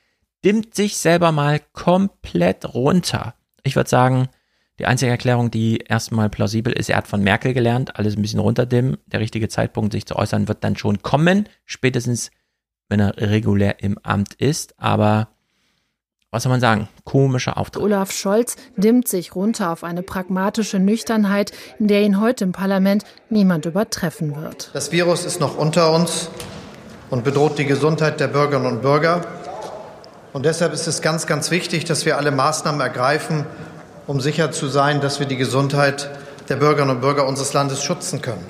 [0.46, 3.36] dimmt sich selber mal komplett runter.
[3.64, 4.30] Ich würde sagen,
[4.80, 8.40] die einzige Erklärung, die erstmal plausibel ist, er hat von Merkel gelernt, alles ein bisschen
[8.40, 8.98] runterdimmen.
[9.08, 12.32] Der richtige Zeitpunkt, sich zu äußern, wird dann schon kommen, spätestens
[12.88, 14.74] wenn er regulär im Amt ist.
[14.80, 15.28] Aber
[16.32, 16.88] was soll man sagen?
[17.04, 17.84] Komischer Auftritt.
[17.84, 23.04] Olaf Scholz dimmt sich runter auf eine pragmatische Nüchternheit, in der ihn heute im Parlament
[23.30, 24.72] niemand übertreffen wird.
[24.74, 26.30] Das Virus ist noch unter uns
[27.10, 29.26] und bedroht die Gesundheit der Bürgerinnen und Bürger.
[30.32, 33.46] Und deshalb ist es ganz, ganz wichtig, dass wir alle Maßnahmen ergreifen,
[34.10, 36.10] um sicher zu sein, dass wir die Gesundheit
[36.50, 38.44] der Bürgerinnen und Bürger unseres Landes schützen können.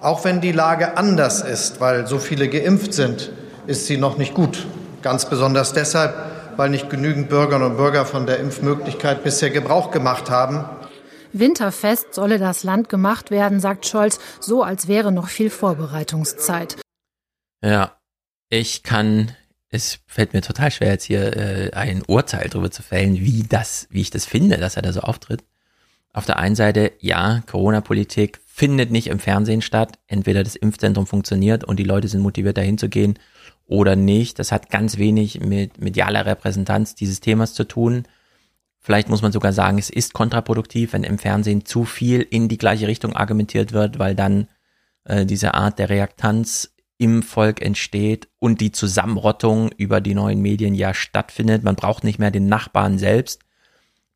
[0.00, 3.30] Auch wenn die Lage anders ist, weil so viele geimpft sind,
[3.68, 4.66] ist sie noch nicht gut.
[5.02, 6.16] Ganz besonders deshalb,
[6.56, 10.64] weil nicht genügend Bürgerinnen und Bürger von der Impfmöglichkeit bisher Gebrauch gemacht haben.
[11.32, 16.74] Winterfest solle das Land gemacht werden, sagt Scholz, so als wäre noch viel Vorbereitungszeit.
[17.64, 17.92] Ja,
[18.48, 19.30] ich kann
[19.70, 23.86] es fällt mir total schwer, jetzt hier äh, ein Urteil darüber zu fällen, wie das,
[23.90, 25.44] wie ich das finde, dass er da so auftritt.
[26.12, 29.98] Auf der einen Seite, ja, Corona-Politik findet nicht im Fernsehen statt.
[30.08, 33.16] Entweder das Impfzentrum funktioniert und die Leute sind motiviert, dahin zu gehen
[33.66, 34.40] oder nicht.
[34.40, 38.04] Das hat ganz wenig mit medialer Repräsentanz dieses Themas zu tun.
[38.80, 42.58] Vielleicht muss man sogar sagen, es ist kontraproduktiv, wenn im Fernsehen zu viel in die
[42.58, 44.48] gleiche Richtung argumentiert wird, weil dann
[45.04, 50.74] äh, diese Art der Reaktanz im Volk entsteht und die Zusammenrottung über die neuen Medien
[50.74, 51.64] ja stattfindet.
[51.64, 53.40] Man braucht nicht mehr den Nachbarn selbst,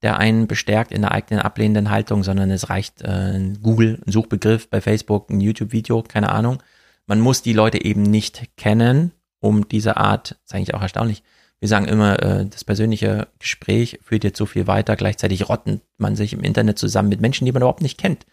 [0.03, 4.69] der einen bestärkt in der eigenen ablehnenden Haltung, sondern es reicht äh, Google, ein Suchbegriff
[4.69, 6.63] bei Facebook, ein YouTube-Video, keine Ahnung.
[7.07, 11.23] Man muss die Leute eben nicht kennen, um diese Art, ist eigentlich auch erstaunlich,
[11.61, 16.17] wir sagen immer, äh, das persönliche Gespräch führt jetzt so viel weiter, gleichzeitig rotten man
[16.17, 18.27] sich im Internet zusammen mit Menschen, die man überhaupt nicht kennt.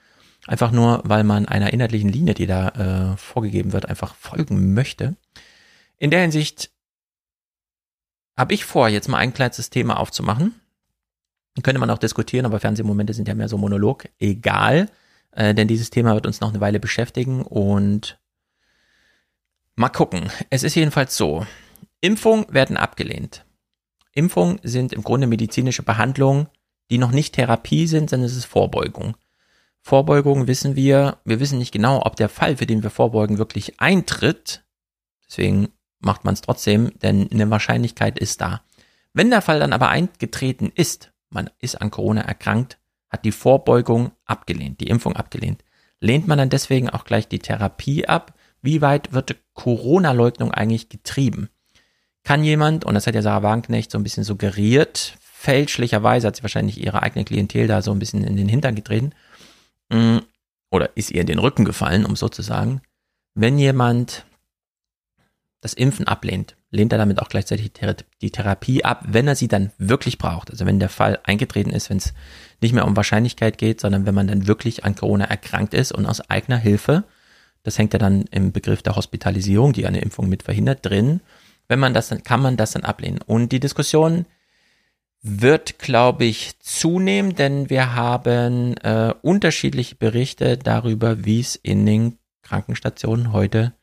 [0.48, 5.16] Einfach nur, weil man einer inhaltlichen Linie, die da äh, vorgegeben wird, einfach folgen möchte.
[5.98, 6.72] In der Hinsicht
[8.36, 10.56] habe ich vor, jetzt mal ein kleines Thema aufzumachen.
[11.62, 14.10] Könnte man auch diskutieren, aber Fernsehmomente sind ja mehr so Monolog.
[14.20, 14.90] Egal,
[15.32, 18.20] äh, denn dieses Thema wird uns noch eine Weile beschäftigen und
[19.76, 20.32] mal gucken.
[20.50, 21.46] Es ist jedenfalls so.
[22.00, 23.46] Impfungen werden abgelehnt.
[24.14, 26.48] Impfungen sind im Grunde medizinische Behandlungen,
[26.90, 29.16] die noch nicht Therapie sind, sondern es ist Vorbeugung.
[29.82, 33.80] Vorbeugung wissen wir, wir wissen nicht genau, ob der Fall, für den wir vorbeugen, wirklich
[33.80, 34.64] eintritt.
[35.28, 35.70] Deswegen
[36.00, 38.62] macht man es trotzdem, denn eine Wahrscheinlichkeit ist da.
[39.14, 42.78] Wenn der Fall dann aber eingetreten ist, man ist an Corona erkrankt,
[43.10, 45.64] hat die Vorbeugung abgelehnt, die Impfung abgelehnt,
[46.00, 48.34] lehnt man dann deswegen auch gleich die Therapie ab?
[48.62, 51.50] Wie weit wird Corona-Leugnung eigentlich getrieben?
[52.24, 56.44] Kann jemand, und das hat ja Sarah Wagenknecht so ein bisschen suggeriert, fälschlicherweise hat sie
[56.44, 59.14] wahrscheinlich ihre eigene Klientel da so ein bisschen in den Hintern getreten,
[60.70, 62.82] oder ist ihr in den Rücken gefallen, um so zu sagen,
[63.34, 64.26] wenn jemand
[65.62, 67.72] das Impfen ablehnt, lehnt er damit auch gleichzeitig
[68.22, 70.50] die Therapie ab, wenn er sie dann wirklich braucht.
[70.50, 72.14] Also wenn der Fall eingetreten ist, wenn es
[72.62, 76.06] nicht mehr um Wahrscheinlichkeit geht, sondern wenn man dann wirklich an Corona erkrankt ist und
[76.06, 77.04] aus eigener Hilfe,
[77.64, 81.22] das hängt ja dann im Begriff der Hospitalisierung, die eine Impfung mit verhindert, drin.
[81.68, 83.20] Wenn man das dann, kann man das dann ablehnen.
[83.22, 84.26] Und die Diskussion
[85.22, 92.18] wird, glaube ich, zunehmen, denn wir haben äh, unterschiedliche Berichte darüber, wie es in den
[92.42, 93.74] Krankenstationen heute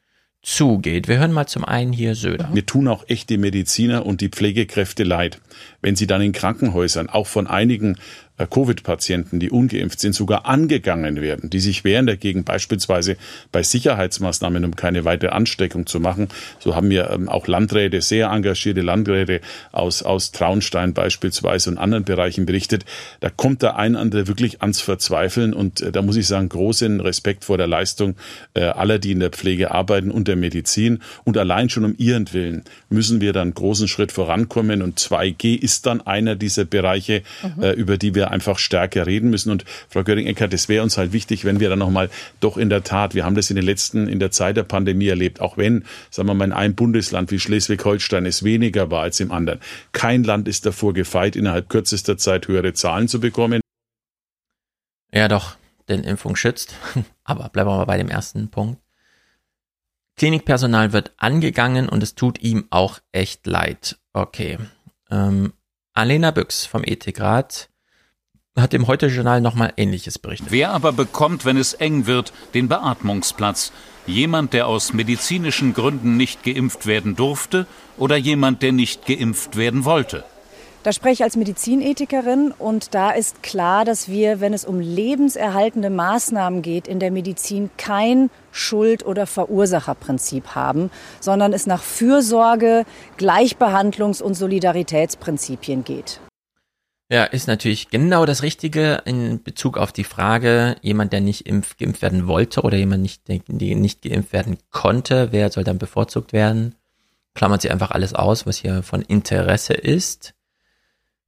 [0.42, 1.08] zugeht.
[1.08, 2.48] Wir hören mal zum einen hier Söder.
[2.52, 5.40] Mir tun auch echte Mediziner und die Pflegekräfte leid,
[5.80, 7.98] wenn sie dann in Krankenhäusern auch von einigen
[8.46, 13.16] Covid-Patienten, die ungeimpft sind, sogar angegangen werden, die sich wehren dagegen, beispielsweise
[13.50, 16.28] bei Sicherheitsmaßnahmen, um keine weitere Ansteckung zu machen.
[16.58, 19.40] So haben wir ähm, auch Landräte, sehr engagierte Landräte
[19.72, 22.84] aus, aus Traunstein beispielsweise und anderen Bereichen berichtet.
[23.20, 27.00] Da kommt der ein andere wirklich ans Verzweifeln und äh, da muss ich sagen, großen
[27.00, 28.14] Respekt vor der Leistung
[28.54, 31.00] äh, aller, die in der Pflege arbeiten und der Medizin.
[31.24, 35.86] Und allein schon um ihren Willen müssen wir dann großen Schritt vorankommen und 2G ist
[35.86, 37.22] dann einer dieser Bereiche,
[37.56, 37.62] mhm.
[37.62, 39.50] äh, über die wir einfach stärker reden müssen.
[39.50, 42.84] Und Frau Göring-Eckert, das wäre uns halt wichtig, wenn wir dann nochmal doch in der
[42.84, 45.84] Tat, wir haben das in den letzten, in der Zeit der Pandemie erlebt, auch wenn,
[46.10, 49.60] sagen wir mal, in einem Bundesland wie Schleswig-Holstein es weniger war als im anderen.
[49.92, 53.60] Kein Land ist davor gefeit, innerhalb kürzester Zeit höhere Zahlen zu bekommen.
[55.12, 55.56] Ja, doch,
[55.88, 56.74] denn Impfung schützt.
[57.24, 58.80] Aber bleiben wir mal bei dem ersten Punkt.
[60.16, 63.98] Klinikpersonal wird angegangen und es tut ihm auch echt leid.
[64.12, 64.58] Okay.
[65.10, 65.52] Ähm,
[65.94, 67.70] Alena Büchs vom Ethikrat
[68.60, 70.48] hat im Heute-Journal nochmal Ähnliches berichtet.
[70.50, 73.72] Wer aber bekommt, wenn es eng wird, den Beatmungsplatz?
[74.06, 77.66] Jemand, der aus medizinischen Gründen nicht geimpft werden durfte
[77.98, 80.24] oder jemand, der nicht geimpft werden wollte?
[80.84, 85.90] Da spreche ich als Medizinethikerin und da ist klar, dass wir, wenn es um lebenserhaltende
[85.90, 92.86] Maßnahmen geht, in der Medizin kein Schuld- oder Verursacherprinzip haben, sondern es nach Fürsorge,
[93.18, 96.20] Gleichbehandlungs- und Solidaritätsprinzipien geht.
[97.10, 101.78] Ja, ist natürlich genau das Richtige in Bezug auf die Frage, jemand, der nicht impf,
[101.78, 106.34] geimpft werden wollte oder jemand, nicht, der nicht geimpft werden konnte, wer soll dann bevorzugt
[106.34, 106.74] werden?
[107.34, 110.34] Klammert sie einfach alles aus, was hier von Interesse ist.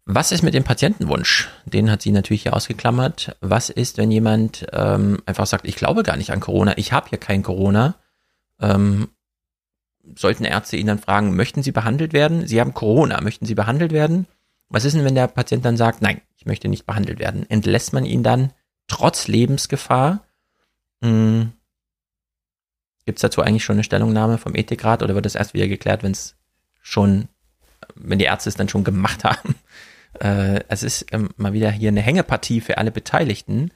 [0.04, 1.48] Was ist mit dem Patientenwunsch?
[1.64, 3.36] Den hat sie natürlich hier ausgeklammert.
[3.40, 7.08] Was ist, wenn jemand ähm, einfach sagt, ich glaube gar nicht an Corona, ich habe
[7.08, 7.94] hier kein Corona?
[8.60, 9.08] Ähm,
[10.14, 12.46] sollten Ärzte ihn dann fragen, möchten Sie behandelt werden?
[12.46, 14.26] Sie haben Corona, möchten Sie behandelt werden?
[14.70, 17.44] Was ist denn, wenn der Patient dann sagt, nein, ich möchte nicht behandelt werden?
[17.50, 18.52] Entlässt man ihn dann
[18.86, 20.24] trotz Lebensgefahr?
[21.02, 21.52] Hm.
[23.04, 26.04] Gibt es dazu eigentlich schon eine Stellungnahme vom Ethikrat oder wird das erst wieder geklärt,
[26.04, 26.36] wenn es
[26.80, 27.28] schon,
[27.96, 29.56] wenn die Ärzte es dann schon gemacht haben?
[30.20, 33.72] Äh, es ist ähm, mal wieder hier eine Hängepartie für alle Beteiligten.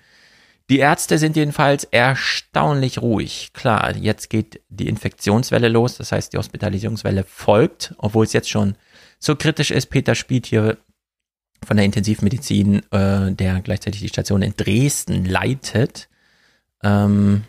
[0.70, 3.50] Die Ärzte sind jedenfalls erstaunlich ruhig.
[3.52, 8.76] Klar, jetzt geht die Infektionswelle los, das heißt, die Hospitalisierungswelle folgt, obwohl es jetzt schon
[9.18, 9.86] so kritisch ist.
[9.86, 10.78] Peter Spied hier
[11.64, 16.08] von der Intensivmedizin, äh, der gleichzeitig die Station in Dresden leitet.
[16.82, 17.44] Ähm,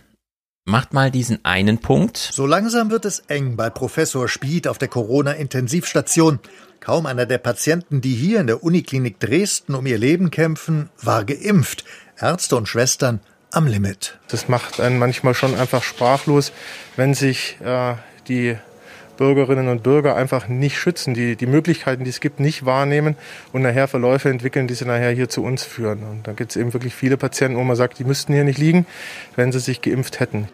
[0.66, 2.18] macht mal diesen einen Punkt.
[2.18, 6.40] So langsam wird es eng bei Professor Spied auf der Corona-Intensivstation.
[6.80, 11.24] Kaum einer der Patienten, die hier in der Uniklinik Dresden um ihr Leben kämpfen, war
[11.24, 11.86] geimpft.
[12.20, 13.20] Ärzte und Schwestern
[13.52, 14.20] am Limit.
[14.28, 16.52] Das macht einen manchmal schon einfach sprachlos,
[16.96, 17.96] wenn sich äh,
[18.28, 18.58] die
[19.18, 23.16] Bürgerinnen und Bürger einfach nicht schützen, die die Möglichkeiten, die es gibt, nicht wahrnehmen
[23.54, 26.04] und nachher Verläufe entwickeln, die sie nachher hier zu uns führen.
[26.04, 28.60] Und da gibt es eben wirklich viele Patienten, wo man sagt, die müssten hier nicht
[28.60, 28.86] liegen,
[29.36, 30.48] wenn sie sich geimpft hätten.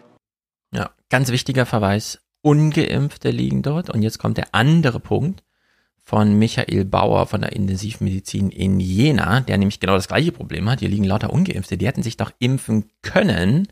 [0.72, 2.20] Ja, ganz wichtiger Verweis.
[2.42, 3.90] Ungeimpfte liegen dort.
[3.90, 5.42] Und jetzt kommt der andere Punkt
[6.02, 10.80] von Michael Bauer von der Intensivmedizin in Jena, der nämlich genau das gleiche Problem hat.
[10.80, 11.76] Hier liegen lauter Ungeimpfte.
[11.76, 13.68] Die hätten sich doch impfen können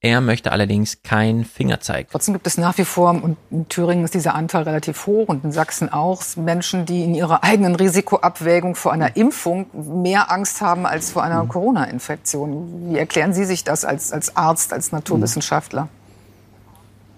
[0.00, 2.08] er möchte allerdings kein Fingerzeig.
[2.10, 5.42] Trotzdem gibt es nach wie vor, und in Thüringen ist dieser Anteil relativ hoch und
[5.42, 9.66] in Sachsen auch, Menschen, die in ihrer eigenen Risikoabwägung vor einer Impfung
[10.02, 11.48] mehr Angst haben als vor einer mhm.
[11.48, 12.92] Corona-Infektion.
[12.92, 15.88] Wie erklären Sie sich das als, als Arzt, als Naturwissenschaftler?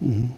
[0.00, 0.32] Mhm.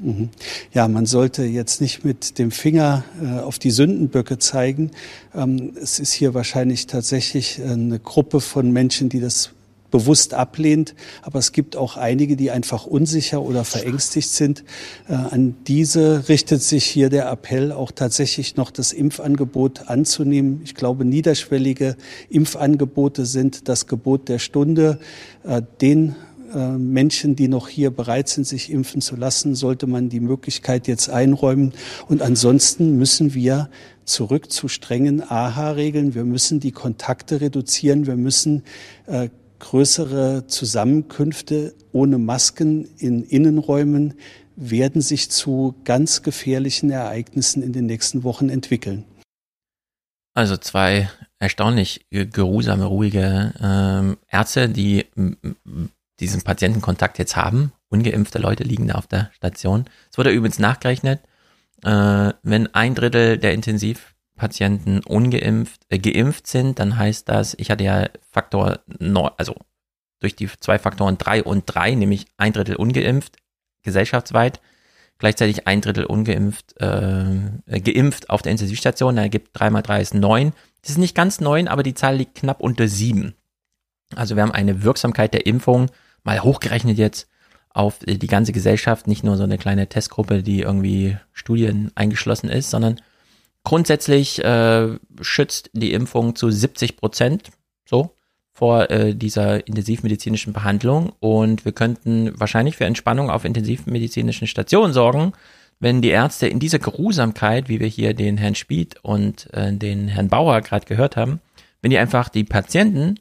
[0.00, 0.28] Mhm.
[0.72, 4.90] Ja, man sollte jetzt nicht mit dem Finger äh, auf die Sündenböcke zeigen.
[5.34, 9.53] Ähm, es ist hier wahrscheinlich tatsächlich äh, eine Gruppe von Menschen, die das
[9.94, 10.96] bewusst ablehnt.
[11.22, 14.64] Aber es gibt auch einige, die einfach unsicher oder verängstigt sind.
[15.08, 20.62] Äh, an diese richtet sich hier der Appell, auch tatsächlich noch das Impfangebot anzunehmen.
[20.64, 21.96] Ich glaube, niederschwellige
[22.28, 24.98] Impfangebote sind das Gebot der Stunde.
[25.44, 26.16] Äh, den
[26.52, 30.88] äh, Menschen, die noch hier bereit sind, sich impfen zu lassen, sollte man die Möglichkeit
[30.88, 31.72] jetzt einräumen.
[32.08, 33.70] Und ansonsten müssen wir
[34.04, 36.16] zurück zu strengen AHA-Regeln.
[36.16, 38.08] Wir müssen die Kontakte reduzieren.
[38.08, 38.64] Wir müssen
[39.06, 39.28] äh,
[39.64, 44.14] größere Zusammenkünfte ohne Masken in Innenräumen
[44.56, 49.04] werden sich zu ganz gefährlichen Ereignissen in den nächsten Wochen entwickeln.
[50.34, 55.06] Also zwei erstaunlich geruhsame, ruhige ähm, Ärzte, die
[56.20, 57.72] diesen Patientenkontakt jetzt haben.
[57.88, 59.86] Ungeimpfte Leute liegen da auf der Station.
[60.10, 61.20] Es wurde übrigens nachgerechnet,
[61.84, 67.70] äh, wenn ein Drittel der Intensiv Patienten ungeimpft, äh, geimpft sind, dann heißt das, ich
[67.70, 69.54] hatte ja Faktor 9, also
[70.20, 73.36] durch die zwei Faktoren 3 und 3, nämlich ein Drittel ungeimpft,
[73.82, 74.60] gesellschaftsweit,
[75.18, 80.14] gleichzeitig ein Drittel ungeimpft, äh, geimpft auf der Intensivstation, da ergibt 3 mal 3 ist
[80.14, 80.52] 9.
[80.82, 83.34] Das ist nicht ganz 9, aber die Zahl liegt knapp unter 7.
[84.16, 85.90] Also wir haben eine Wirksamkeit der Impfung,
[86.24, 87.28] mal hochgerechnet jetzt,
[87.74, 92.70] auf die ganze Gesellschaft, nicht nur so eine kleine Testgruppe, die irgendwie Studien eingeschlossen ist,
[92.70, 93.00] sondern
[93.64, 97.50] Grundsätzlich äh, schützt die Impfung zu 70 Prozent
[97.84, 98.14] so
[98.52, 105.32] vor äh, dieser intensivmedizinischen Behandlung und wir könnten wahrscheinlich für Entspannung auf intensivmedizinischen Stationen sorgen,
[105.80, 110.08] wenn die Ärzte in dieser Geruhsamkeit, wie wir hier den Herrn Spied und äh, den
[110.08, 111.40] Herrn Bauer gerade gehört haben,
[111.82, 113.18] wenn die einfach die Patienten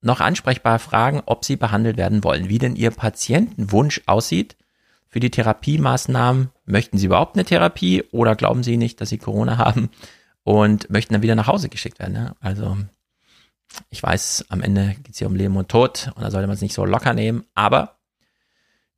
[0.00, 4.56] noch ansprechbar fragen, ob sie behandelt werden wollen, wie denn ihr Patientenwunsch aussieht
[5.08, 6.50] für die Therapiemaßnahmen.
[6.66, 9.90] Möchten Sie überhaupt eine Therapie oder glauben Sie nicht, dass Sie Corona haben
[10.42, 12.12] und möchten dann wieder nach Hause geschickt werden?
[12.12, 12.34] Ne?
[12.40, 12.76] Also
[13.90, 16.54] ich weiß, am Ende geht es hier um Leben und Tod und da sollte man
[16.54, 17.95] es nicht so locker nehmen, aber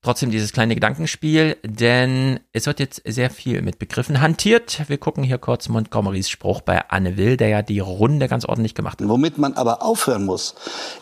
[0.00, 4.82] Trotzdem dieses kleine Gedankenspiel, denn es wird jetzt sehr viel mit Begriffen hantiert.
[4.86, 8.76] Wir gucken hier kurz Montgomerys Spruch bei Anne Will, der ja die Runde ganz ordentlich
[8.76, 9.08] gemacht hat.
[9.08, 10.54] Womit man aber aufhören muss,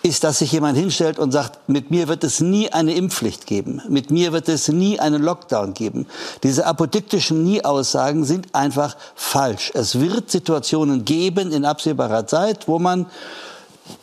[0.02, 3.82] ist, dass sich jemand hinstellt und sagt, mit mir wird es nie eine Impfpflicht geben,
[3.90, 6.06] mit mir wird es nie einen Lockdown geben.
[6.42, 9.72] Diese apodiktischen Nie-Aussagen sind einfach falsch.
[9.74, 13.04] Es wird Situationen geben in absehbarer Zeit, wo man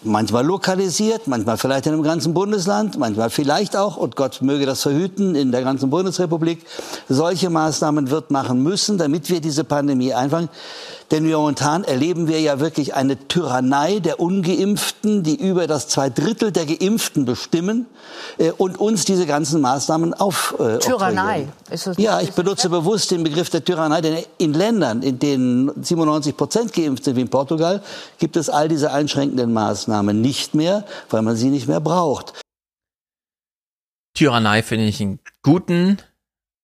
[0.03, 4.81] manchmal lokalisiert, manchmal vielleicht in einem ganzen Bundesland, manchmal vielleicht auch, und Gott möge das
[4.81, 6.65] verhüten, in der ganzen Bundesrepublik,
[7.09, 10.49] solche Maßnahmen wird machen müssen, damit wir diese Pandemie einfangen.
[11.13, 16.51] Denn momentan erleben wir ja wirklich eine Tyrannei der Ungeimpften, die über das zwei Drittel
[16.51, 17.85] der Geimpften bestimmen
[18.39, 20.55] äh, und uns diese ganzen Maßnahmen auf.
[20.59, 21.49] Äh, Tyrannei.
[21.69, 25.83] Ist das ja, ich benutze bewusst den Begriff der Tyrannei, denn in Ländern, in denen
[25.83, 27.83] 97 Prozent geimpft sind, wie in Portugal,
[28.17, 32.41] gibt es all diese einschränkenden Maßnahmen nicht mehr, weil man sie nicht mehr braucht.
[34.15, 35.99] Tyrannei finde ich einen guten,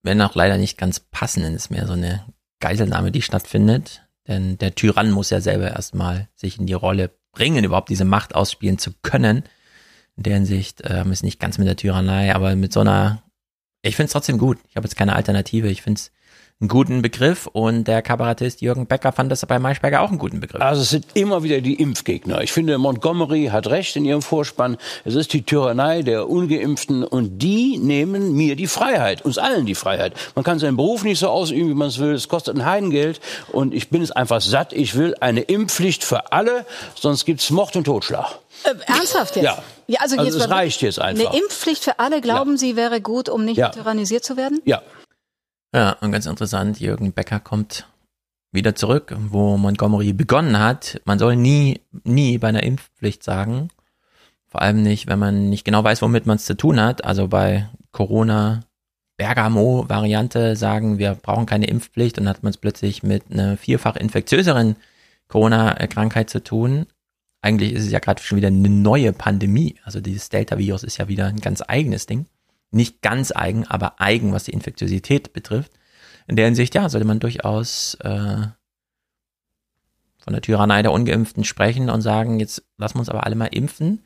[0.01, 2.25] wenn auch leider nicht ganz passenden, ist mehr so eine
[2.59, 4.01] Geiselnahme, die stattfindet.
[4.29, 8.35] Denn der Tyrann muss ja selber erstmal sich in die Rolle bringen, überhaupt diese Macht
[8.35, 9.43] ausspielen zu können.
[10.15, 13.23] In der Hinsicht ähm, ist nicht ganz mit der Tyrannei, aber mit so einer,
[13.81, 14.59] ich finde es trotzdem gut.
[14.69, 15.67] Ich habe jetzt keine Alternative.
[15.67, 16.11] Ich finde es
[16.61, 20.41] einen guten Begriff und der Kabarettist Jürgen Becker fand das bei Maischberger auch einen guten
[20.41, 20.61] Begriff.
[20.61, 22.41] Also es sind immer wieder die Impfgegner.
[22.41, 24.75] Ich finde, Montgomery hat recht in ihrem Vorspann.
[25.05, 29.75] Es ist die Tyrannei der Ungeimpften und die nehmen mir die Freiheit, uns allen die
[29.75, 30.15] Freiheit.
[30.35, 32.11] Man kann seinen Beruf nicht so ausüben, wie man es will.
[32.11, 33.21] Es kostet ein Heidengeld
[33.53, 34.73] und ich bin es einfach satt.
[34.73, 38.37] Ich will eine Impfpflicht für alle, sonst gibt es Mord und Totschlag.
[38.65, 39.45] Äh, ernsthaft jetzt?
[39.45, 39.63] Ja.
[39.87, 41.31] ja also, also es reicht jetzt einfach.
[41.31, 42.57] Eine Impfpflicht für alle, glauben ja.
[42.57, 43.69] Sie, wäre gut, um nicht ja.
[43.69, 44.59] tyrannisiert zu werden?
[44.65, 44.81] Ja.
[45.73, 47.87] Ja, und ganz interessant, Jürgen Becker kommt
[48.51, 50.99] wieder zurück, wo Montgomery begonnen hat.
[51.05, 53.69] Man soll nie, nie bei einer Impfpflicht sagen.
[54.47, 57.05] Vor allem nicht, wenn man nicht genau weiß, womit man es zu tun hat.
[57.05, 58.61] Also bei Corona
[59.17, 64.75] Bergamo-Variante sagen, wir brauchen keine Impfpflicht und hat man es plötzlich mit einer vierfach infektiöseren
[65.27, 66.87] Corona-Krankheit zu tun.
[67.41, 69.75] Eigentlich ist es ja gerade schon wieder eine neue Pandemie.
[69.83, 72.25] Also dieses Delta-Virus ist ja wieder ein ganz eigenes Ding
[72.71, 75.71] nicht ganz eigen, aber eigen, was die Infektiosität betrifft.
[76.27, 78.47] In der Hinsicht, ja, sollte man durchaus äh,
[80.19, 83.47] von der Tyrannei der Ungeimpften sprechen und sagen, jetzt lassen wir uns aber alle mal
[83.47, 84.05] impfen.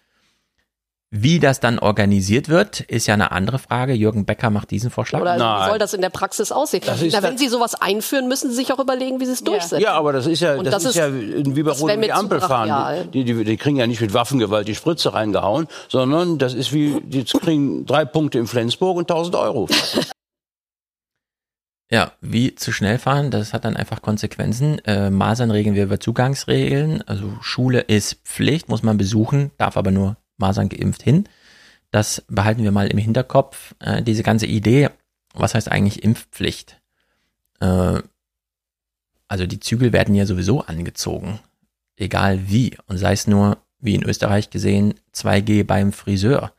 [1.16, 3.94] Wie das dann organisiert wird, ist ja eine andere Frage.
[3.94, 5.22] Jürgen Becker macht diesen Vorschlag.
[5.22, 6.82] Oder wie soll das in der Praxis aussehen?
[6.88, 9.80] Na, wenn Sie sowas einführen, müssen Sie sich auch überlegen, wie Sie es durchsetzen.
[9.80, 13.12] Ja, aber das ist ja, das, das ist, ja wie bei Rot die Ampel fahren.
[13.14, 17.00] Die, die, die, kriegen ja nicht mit Waffengewalt die Spritze reingehauen, sondern das ist wie,
[17.06, 19.70] die kriegen drei Punkte in Flensburg und 1000 Euro.
[21.92, 24.80] Ja, wie zu schnell fahren, das hat dann einfach Konsequenzen.
[24.86, 27.04] Äh, Masern regeln wir über Zugangsregeln.
[27.06, 31.28] Also Schule ist Pflicht, muss man besuchen, darf aber nur Masern geimpft hin.
[31.92, 33.76] Das behalten wir mal im Hinterkopf.
[33.80, 34.90] Äh, diese ganze Idee,
[35.34, 36.82] was heißt eigentlich Impfpflicht?
[37.60, 38.02] Äh,
[39.28, 41.40] also die Zügel werden ja sowieso angezogen,
[41.96, 42.78] egal wie.
[42.88, 46.54] Und sei es nur, wie in Österreich gesehen, 2G beim Friseur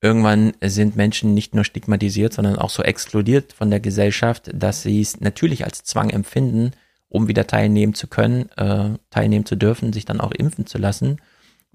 [0.00, 5.00] irgendwann sind Menschen nicht nur stigmatisiert, sondern auch so exkludiert von der Gesellschaft, dass sie
[5.00, 6.72] es natürlich als Zwang empfinden,
[7.08, 11.18] um wieder teilnehmen zu können, äh, teilnehmen zu dürfen, sich dann auch impfen zu lassen.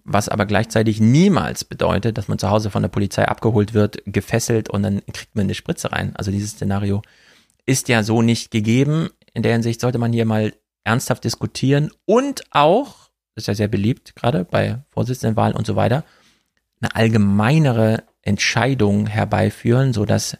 [0.05, 4.69] Was aber gleichzeitig niemals bedeutet, dass man zu Hause von der Polizei abgeholt wird, gefesselt
[4.69, 6.15] und dann kriegt man eine Spritze rein.
[6.15, 7.01] Also dieses Szenario
[7.65, 9.09] ist ja so nicht gegeben.
[9.33, 13.67] In der Hinsicht sollte man hier mal ernsthaft diskutieren und auch, das ist ja sehr
[13.69, 16.03] beliebt, gerade bei Vorsitzendenwahlen und so weiter,
[16.81, 20.37] eine allgemeinere Entscheidung herbeiführen, so dass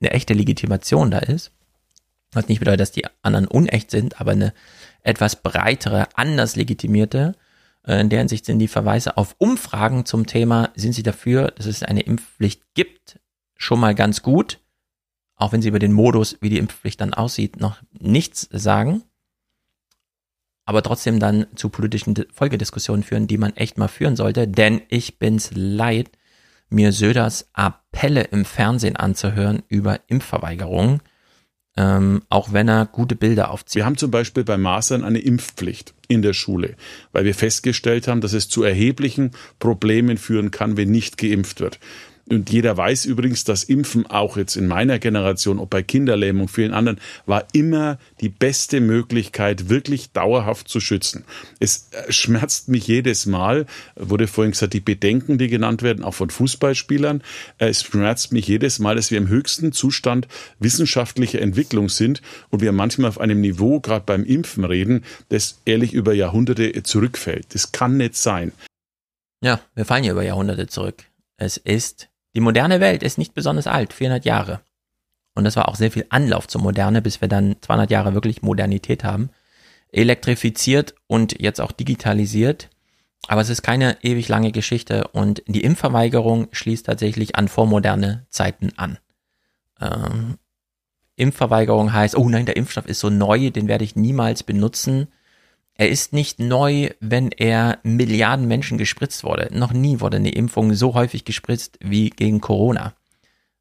[0.00, 1.52] eine echte Legitimation da ist.
[2.32, 4.52] Was nicht bedeutet, dass die anderen unecht sind, aber eine
[5.02, 7.34] etwas breitere, anders legitimierte.
[7.86, 11.66] Äh, in der Hinsicht sind die Verweise auf Umfragen zum Thema, sind sie dafür, dass
[11.66, 13.20] es eine Impfpflicht gibt,
[13.56, 14.60] schon mal ganz gut.
[15.36, 19.02] Auch wenn sie über den Modus, wie die Impfpflicht dann aussieht, noch nichts sagen.
[20.64, 24.48] Aber trotzdem dann zu politischen Folgediskussionen führen, die man echt mal führen sollte.
[24.48, 26.10] Denn ich bin's leid,
[26.70, 31.00] mir Söders Appelle im Fernsehen anzuhören über Impfverweigerung,
[31.76, 33.76] ähm, auch wenn er gute Bilder aufzieht.
[33.76, 36.74] Wir haben zum Beispiel bei Masern eine Impfpflicht in der Schule,
[37.12, 41.78] weil wir festgestellt haben, dass es zu erheblichen Problemen führen kann, wenn nicht geimpft wird.
[42.28, 46.72] Und jeder weiß übrigens, dass Impfen auch jetzt in meiner Generation, ob bei Kinderlähmung, vielen
[46.72, 51.24] anderen, war immer die beste Möglichkeit, wirklich dauerhaft zu schützen.
[51.60, 56.14] Es äh, schmerzt mich jedes Mal, wurde vorhin gesagt, die Bedenken, die genannt werden, auch
[56.14, 57.22] von Fußballspielern.
[57.58, 60.26] Äh, es schmerzt mich jedes Mal, dass wir im höchsten Zustand
[60.58, 65.92] wissenschaftlicher Entwicklung sind und wir manchmal auf einem Niveau, gerade beim Impfen reden, das ehrlich
[65.92, 67.54] über Jahrhunderte zurückfällt.
[67.54, 68.50] Das kann nicht sein.
[69.44, 71.04] Ja, wir fallen ja über Jahrhunderte zurück.
[71.38, 74.60] Es ist die moderne Welt ist nicht besonders alt, 400 Jahre.
[75.34, 78.42] Und das war auch sehr viel Anlauf zur Moderne, bis wir dann 200 Jahre wirklich
[78.42, 79.30] Modernität haben.
[79.90, 82.68] Elektrifiziert und jetzt auch digitalisiert.
[83.26, 88.70] Aber es ist keine ewig lange Geschichte und die Impfverweigerung schließt tatsächlich an vormoderne Zeiten
[88.76, 88.98] an.
[89.80, 90.36] Ähm,
[91.16, 95.08] Impfverweigerung heißt, oh nein, der Impfstoff ist so neu, den werde ich niemals benutzen.
[95.78, 99.48] Er ist nicht neu, wenn er Milliarden Menschen gespritzt wurde.
[99.52, 102.94] Noch nie wurde eine Impfung so häufig gespritzt wie gegen Corona.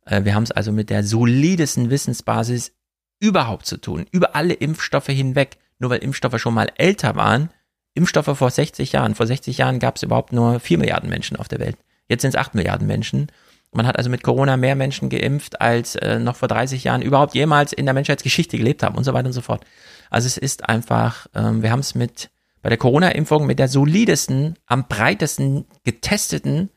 [0.05, 2.71] Äh, wir haben es also mit der solidesten Wissensbasis
[3.19, 5.57] überhaupt zu tun, über alle Impfstoffe hinweg.
[5.77, 7.49] Nur weil Impfstoffe schon mal älter waren,
[7.95, 9.13] Impfstoffe vor 60 Jahren.
[9.13, 11.77] Vor 60 Jahren gab es überhaupt nur 4 Milliarden Menschen auf der Welt.
[12.07, 13.27] Jetzt sind es 8 Milliarden Menschen.
[13.73, 17.35] Man hat also mit Corona mehr Menschen geimpft, als äh, noch vor 30 Jahren überhaupt
[17.35, 19.65] jemals in der Menschheitsgeschichte gelebt haben und so weiter und so fort.
[20.09, 22.29] Also es ist einfach, ähm, wir haben es mit
[22.61, 26.71] bei der Corona-Impfung mit der solidesten, am breitesten getesteten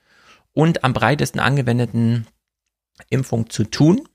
[0.53, 2.27] und am breitesten angewendeten
[3.09, 4.07] Impfung zu tun.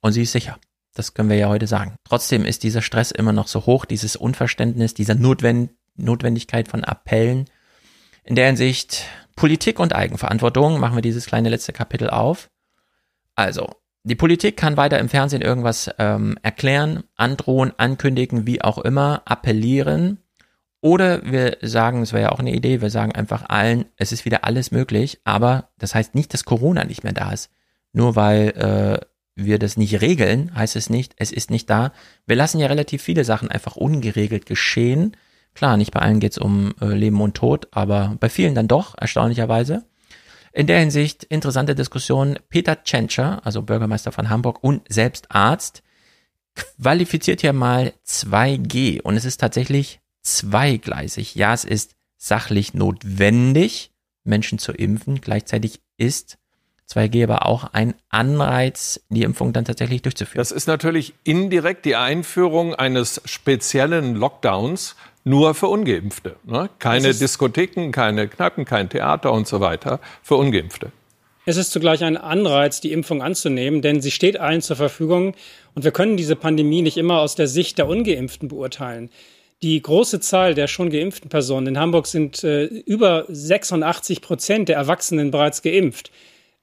[0.00, 0.58] Und sie ist sicher.
[0.94, 1.96] Das können wir ja heute sagen.
[2.04, 7.50] Trotzdem ist dieser Stress immer noch so hoch, dieses Unverständnis, dieser Notwend Notwendigkeit von Appellen.
[8.24, 9.04] In der Hinsicht
[9.36, 12.50] Politik und Eigenverantwortung machen wir dieses kleine letzte Kapitel auf.
[13.34, 13.68] Also,
[14.08, 20.18] die Politik kann weiter im Fernsehen irgendwas ähm, erklären, androhen, ankündigen, wie auch immer, appellieren.
[20.80, 24.24] Oder wir sagen, es wäre ja auch eine Idee, wir sagen einfach allen, es ist
[24.24, 27.50] wieder alles möglich, aber das heißt nicht, dass Corona nicht mehr da ist.
[27.92, 31.92] Nur weil äh, wir das nicht regeln, heißt es nicht, es ist nicht da.
[32.26, 35.16] Wir lassen ja relativ viele Sachen einfach ungeregelt geschehen.
[35.54, 38.68] Klar, nicht bei allen geht es um äh, Leben und Tod, aber bei vielen dann
[38.68, 39.84] doch, erstaunlicherweise.
[40.58, 42.36] In der Hinsicht interessante Diskussion.
[42.48, 45.84] Peter Tschentscher, also Bürgermeister von Hamburg und selbst Arzt,
[46.56, 51.36] qualifiziert hier mal 2G und es ist tatsächlich zweigleisig.
[51.36, 53.92] Ja, es ist sachlich notwendig,
[54.24, 55.20] Menschen zu impfen.
[55.20, 56.38] Gleichzeitig ist
[56.90, 60.40] 2G aber auch ein Anreiz, die Impfung dann tatsächlich durchzuführen.
[60.40, 64.96] Das ist natürlich indirekt die Einführung eines speziellen Lockdowns
[65.28, 66.36] nur für Ungeimpfte.
[66.44, 66.70] Ne?
[66.78, 70.90] Keine Diskotheken, keine Kneipen, kein Theater und so weiter für Ungeimpfte.
[71.44, 75.34] Es ist zugleich ein Anreiz, die Impfung anzunehmen, denn sie steht allen zur Verfügung
[75.74, 79.10] und wir können diese Pandemie nicht immer aus der Sicht der Ungeimpften beurteilen.
[79.62, 84.76] Die große Zahl der schon geimpften Personen in Hamburg sind äh, über 86 Prozent der
[84.76, 86.12] Erwachsenen bereits geimpft.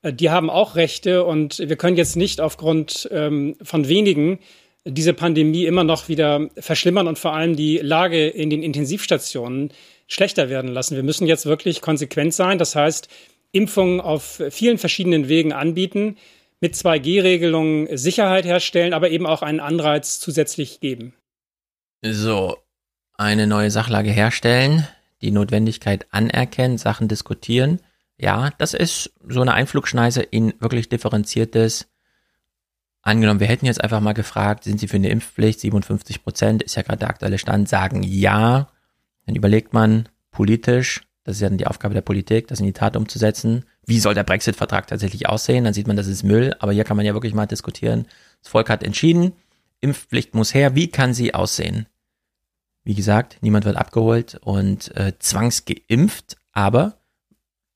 [0.02, 4.40] Äh, die haben auch Rechte und wir können jetzt nicht aufgrund ähm, von wenigen
[4.86, 9.72] diese Pandemie immer noch wieder verschlimmern und vor allem die Lage in den Intensivstationen
[10.08, 10.96] schlechter werden lassen.
[10.96, 12.60] Wir müssen jetzt wirklich konsequent sein.
[12.60, 13.10] Das heißt,
[13.52, 16.18] Impfungen auf vielen verschiedenen Wegen anbieten.
[16.62, 21.14] mit 2G-Regelungen Sicherheit herstellen, aber eben auch einen Anreiz zusätzlich geben.
[22.04, 22.58] So,
[23.14, 24.88] eine neue Sachlage herstellen,
[25.22, 27.82] die Notwendigkeit anerkennen, Sachen diskutieren.
[28.18, 31.88] Ja, das ist so eine Einflugschneise in wirklich differenziertes.
[33.06, 35.60] Angenommen, wir hätten jetzt einfach mal gefragt, sind Sie für eine Impfpflicht?
[35.60, 38.68] 57 Prozent ist ja gerade der aktuelle Stand, sagen ja.
[39.28, 42.74] Dann überlegt man politisch, das ist ja dann die Aufgabe der Politik, das in die
[42.74, 43.66] Tat umzusetzen.
[43.86, 45.66] Wie soll der Brexit-Vertrag tatsächlich aussehen?
[45.66, 46.56] Dann sieht man, das ist Müll.
[46.58, 48.08] Aber hier kann man ja wirklich mal diskutieren.
[48.42, 49.34] Das Volk hat entschieden,
[49.82, 50.74] Impfpflicht muss her.
[50.74, 51.86] Wie kann sie aussehen?
[52.84, 56.38] Wie gesagt, niemand wird abgeholt und äh, zwangsgeimpft.
[56.54, 56.98] Aber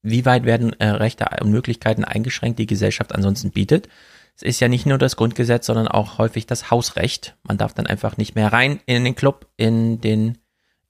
[0.01, 3.89] wie weit werden äh, Rechte und Möglichkeiten eingeschränkt, die Gesellschaft ansonsten bietet?
[4.41, 7.35] Es ist ja nicht nur das Grundgesetz, sondern auch häufig das Hausrecht.
[7.43, 10.37] Man darf dann einfach nicht mehr rein in den Club, in den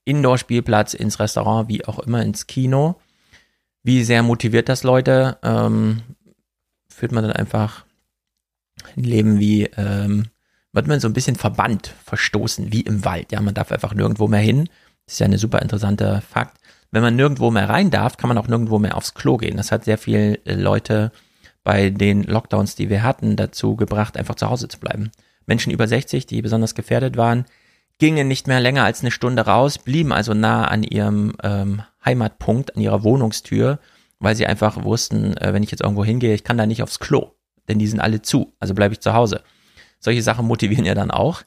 [0.04, 3.00] Indoor-Spielplatz, ins Restaurant, wie auch immer, ins Kino.
[3.82, 5.38] Wie sehr motiviert das Leute?
[5.42, 6.02] Ähm,
[6.88, 7.84] führt man dann einfach
[8.96, 10.26] ein Leben wie, ähm,
[10.72, 13.32] wird man so ein bisschen verbannt, verstoßen, wie im Wald.
[13.32, 14.68] Ja, man darf einfach nirgendwo mehr hin.
[15.06, 16.58] Das ist ja eine super interessante Fakt.
[16.92, 19.56] Wenn man nirgendwo mehr rein darf, kann man auch nirgendwo mehr aufs Klo gehen.
[19.56, 21.10] Das hat sehr viele Leute
[21.64, 25.10] bei den Lockdowns, die wir hatten, dazu gebracht, einfach zu Hause zu bleiben.
[25.46, 27.44] Menschen über 60, die besonders gefährdet waren,
[27.98, 32.74] gingen nicht mehr länger als eine Stunde raus, blieben also nah an ihrem ähm, Heimatpunkt,
[32.74, 33.78] an ihrer Wohnungstür,
[34.18, 36.98] weil sie einfach wussten, äh, wenn ich jetzt irgendwo hingehe, ich kann da nicht aufs
[36.98, 37.32] Klo,
[37.68, 39.42] denn die sind alle zu, also bleibe ich zu Hause.
[39.98, 41.42] Solche Sachen motivieren ja dann auch.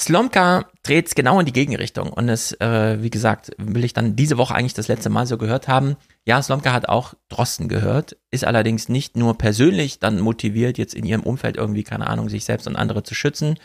[0.00, 4.16] Slomka dreht es genau in die Gegenrichtung und es, äh, wie gesagt, will ich dann
[4.16, 5.96] diese Woche eigentlich das letzte Mal so gehört haben.
[6.24, 11.04] Ja, Slomka hat auch Drosten gehört, ist allerdings nicht nur persönlich dann motiviert, jetzt in
[11.04, 13.58] ihrem Umfeld irgendwie, keine Ahnung, sich selbst und andere zu schützen,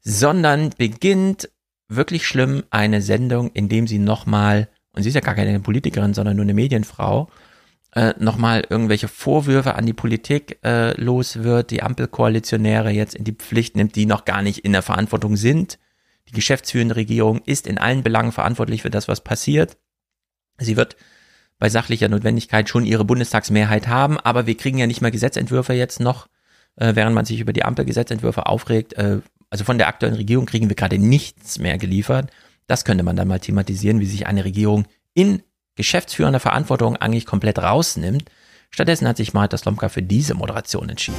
[0.00, 1.50] sondern beginnt
[1.88, 6.14] wirklich schlimm eine Sendung, in dem sie nochmal, und sie ist ja gar keine Politikerin,
[6.14, 7.28] sondern nur eine Medienfrau,
[7.92, 13.32] äh, nochmal irgendwelche Vorwürfe an die Politik äh, los wird, die Ampelkoalitionäre jetzt in die
[13.32, 15.78] Pflicht nimmt, die noch gar nicht in der Verantwortung sind.
[16.28, 19.76] Die geschäftsführende Regierung ist in allen Belangen verantwortlich für das, was passiert.
[20.58, 20.96] Sie wird
[21.58, 26.00] bei sachlicher Notwendigkeit schon ihre Bundestagsmehrheit haben, aber wir kriegen ja nicht mal Gesetzentwürfe jetzt
[26.00, 26.28] noch,
[26.76, 29.20] äh, während man sich über die Ampelgesetzentwürfe aufregt, äh,
[29.50, 32.30] also von der aktuellen Regierung kriegen wir gerade nichts mehr geliefert.
[32.68, 35.42] Das könnte man dann mal thematisieren, wie sich eine Regierung in
[35.76, 38.30] geschäftsführender Verantwortung eigentlich komplett rausnimmt.
[38.70, 41.18] Stattdessen hat sich Martha Slomka für diese Moderation entschieden.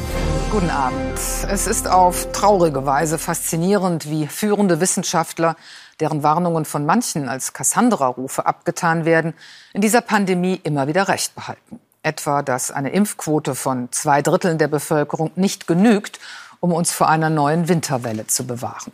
[0.52, 1.20] Guten Abend.
[1.50, 5.58] Es ist auf traurige Weise faszinierend, wie führende Wissenschaftler,
[6.00, 9.34] deren Warnungen von manchen als Cassandra-Rufe abgetan werden,
[9.74, 11.80] in dieser Pandemie immer wieder Recht behalten.
[12.04, 16.20] Etwa, dass eine Impfquote von zwei Dritteln der Bevölkerung nicht genügt,
[16.62, 18.94] um uns vor einer neuen Winterwelle zu bewahren.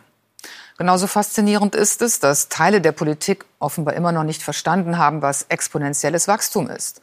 [0.78, 5.42] Genauso faszinierend ist es, dass Teile der Politik offenbar immer noch nicht verstanden haben, was
[5.48, 7.02] exponentielles Wachstum ist.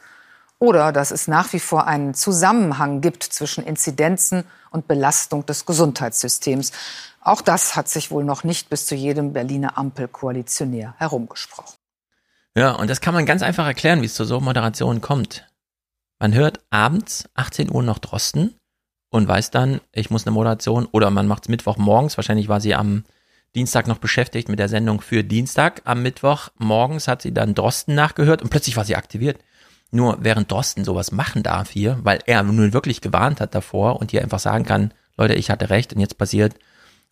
[0.58, 6.72] Oder dass es nach wie vor einen Zusammenhang gibt zwischen Inzidenzen und Belastung des Gesundheitssystems.
[7.20, 11.76] Auch das hat sich wohl noch nicht bis zu jedem Berliner Ampelkoalitionär herumgesprochen.
[12.56, 15.46] Ja, und das kann man ganz einfach erklären, wie es zu so Moderationen kommt.
[16.18, 18.58] Man hört abends 18 Uhr noch Drosten
[19.10, 22.16] und weiß dann, ich muss eine Moderation oder man macht es Mittwoch morgens.
[22.16, 23.04] Wahrscheinlich war sie am
[23.56, 25.80] Dienstag noch beschäftigt mit der Sendung für Dienstag.
[25.84, 29.38] Am Mittwoch morgens hat sie dann Drosten nachgehört und plötzlich war sie aktiviert.
[29.90, 34.10] Nur während Drosten sowas machen darf hier, weil er nun wirklich gewarnt hat davor und
[34.10, 36.54] hier einfach sagen kann, Leute, ich hatte recht und jetzt passiert,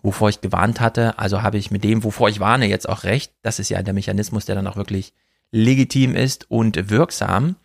[0.02, 3.32] wovor ich gewarnt hatte, also habe ich mit dem, wovor ich warne, jetzt auch recht.
[3.42, 5.14] Das ist ja der Mechanismus, der dann auch wirklich
[5.50, 7.56] legitim ist und wirksam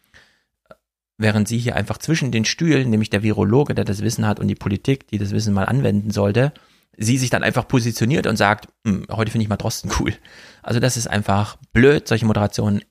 [1.19, 4.47] während sie hier einfach zwischen den Stühlen, nämlich der Virologe, der das Wissen hat und
[4.47, 6.53] die Politik, die das Wissen mal anwenden sollte,
[6.99, 10.13] sie sich dann einfach positioniert und sagt, hm, heute finde ich mal Drosten cool.
[10.61, 12.83] Also das ist einfach blöd, solche Moderationen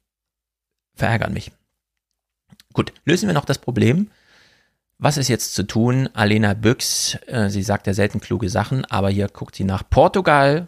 [0.94, 1.52] verärgern mich.
[2.72, 4.10] Gut, lösen wir noch das Problem.
[4.98, 6.08] Was ist jetzt zu tun?
[6.12, 10.66] Alena Büchs, äh, sie sagt ja selten kluge Sachen, aber hier guckt sie nach Portugal,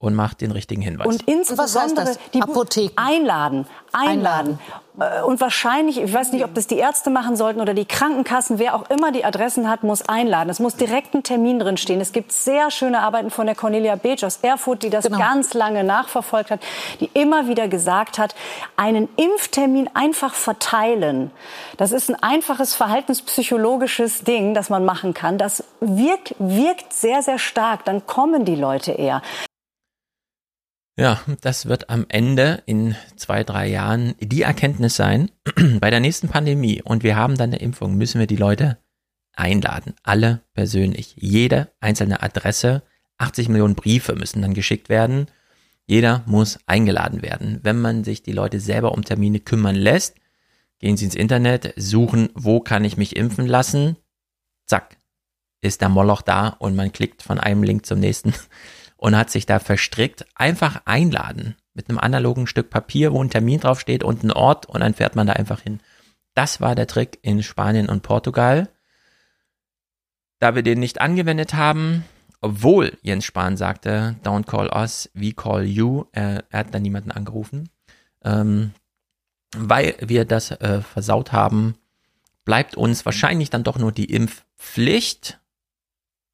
[0.00, 1.06] und macht den richtigen Hinweis.
[1.06, 4.58] Und insbesondere die Apotheken einladen, einladen.
[4.96, 5.24] einladen.
[5.26, 8.74] Und wahrscheinlich, ich weiß nicht, ob das die Ärzte machen sollten oder die Krankenkassen, wer
[8.74, 10.50] auch immer die Adressen hat, muss einladen.
[10.50, 12.00] Es muss direkt ein Termin drin stehen.
[12.00, 15.18] Es gibt sehr schöne Arbeiten von der Cornelia Beetsch aus Erfurt, die das genau.
[15.18, 16.60] ganz lange nachverfolgt hat,
[16.98, 18.34] die immer wieder gesagt hat,
[18.76, 21.30] einen Impftermin einfach verteilen.
[21.76, 25.38] Das ist ein einfaches verhaltenspsychologisches Ding, das man machen kann.
[25.38, 27.84] Das wirkt, wirkt sehr, sehr stark.
[27.84, 29.22] Dann kommen die Leute eher.
[30.98, 35.30] Ja, das wird am Ende in zwei, drei Jahren die Erkenntnis sein.
[35.80, 38.78] Bei der nächsten Pandemie und wir haben dann eine Impfung, müssen wir die Leute
[39.32, 39.94] einladen.
[40.02, 41.14] Alle persönlich.
[41.16, 42.82] Jede einzelne Adresse.
[43.18, 45.26] 80 Millionen Briefe müssen dann geschickt werden.
[45.86, 47.60] Jeder muss eingeladen werden.
[47.62, 50.16] Wenn man sich die Leute selber um Termine kümmern lässt,
[50.80, 53.96] gehen Sie ins Internet, suchen, wo kann ich mich impfen lassen.
[54.66, 54.96] Zack.
[55.60, 58.34] ist der Moloch da und man klickt von einem Link zum nächsten
[58.98, 60.26] und hat sich da verstrickt.
[60.34, 64.80] Einfach einladen mit einem analogen Stück Papier, wo ein Termin draufsteht und ein Ort und
[64.80, 65.80] dann fährt man da einfach hin.
[66.34, 68.68] Das war der Trick in Spanien und Portugal.
[70.40, 72.04] Da wir den nicht angewendet haben,
[72.40, 77.10] obwohl Jens Spahn sagte, don't call us, we call you, äh, er hat dann niemanden
[77.10, 77.68] angerufen,
[78.22, 78.72] ähm,
[79.56, 81.76] weil wir das äh, versaut haben,
[82.44, 85.40] bleibt uns wahrscheinlich dann doch nur die Impfpflicht.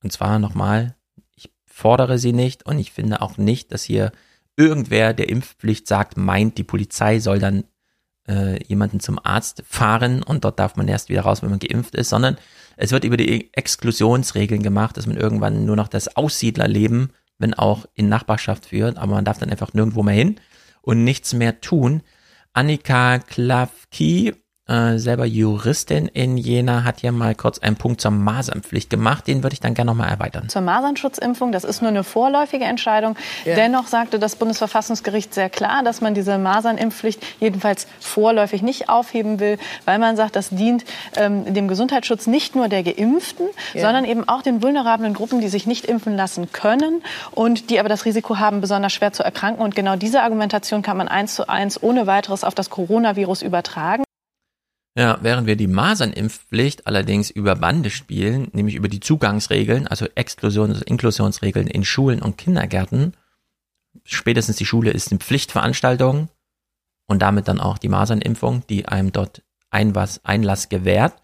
[0.02, 0.94] Und zwar nochmal,
[1.75, 4.12] fordere sie nicht und ich finde auch nicht, dass hier
[4.57, 7.65] irgendwer der Impfpflicht sagt, meint, die Polizei soll dann
[8.28, 11.97] äh, jemanden zum Arzt fahren und dort darf man erst wieder raus, wenn man geimpft
[11.97, 12.36] ist, sondern
[12.77, 17.86] es wird über die Exklusionsregeln gemacht, dass man irgendwann nur noch das Aussiedlerleben, wenn auch
[17.94, 20.41] in Nachbarschaft führt, aber man darf dann einfach nirgendwo mehr hin
[20.81, 22.03] und nichts mehr tun.
[22.53, 24.33] Annika Klavki
[24.67, 29.26] äh, selber Juristin in Jena, hat hier mal kurz einen Punkt zur Masernpflicht gemacht.
[29.26, 30.49] Den würde ich dann gerne nochmal erweitern.
[30.49, 33.17] Zur Masernschutzimpfung, das ist nur eine vorläufige Entscheidung.
[33.44, 33.57] Ja.
[33.57, 39.59] Dennoch sagte das Bundesverfassungsgericht sehr klar, dass man diese Masernimpfpflicht jedenfalls vorläufig nicht aufheben will,
[39.84, 40.84] weil man sagt, das dient
[41.17, 43.83] ähm, dem Gesundheitsschutz nicht nur der Geimpften, ja.
[43.83, 47.02] sondern eben auch den vulnerablen Gruppen, die sich nicht impfen lassen können
[47.33, 49.62] und die aber das Risiko haben, besonders schwer zu erkranken.
[49.62, 54.05] Und genau diese Argumentation kann man eins zu eins ohne weiteres auf das Coronavirus übertragen.
[54.97, 60.78] Ja, während wir die Masernimpfpflicht allerdings über Bande spielen, nämlich über die Zugangsregeln, also Exklusions-
[60.78, 63.14] und Inklusionsregeln in Schulen und Kindergärten,
[64.05, 66.28] spätestens die Schule ist eine Pflichtveranstaltung
[67.06, 71.14] und damit dann auch die Masernimpfung, die einem dort Einlass, Einlass gewährt,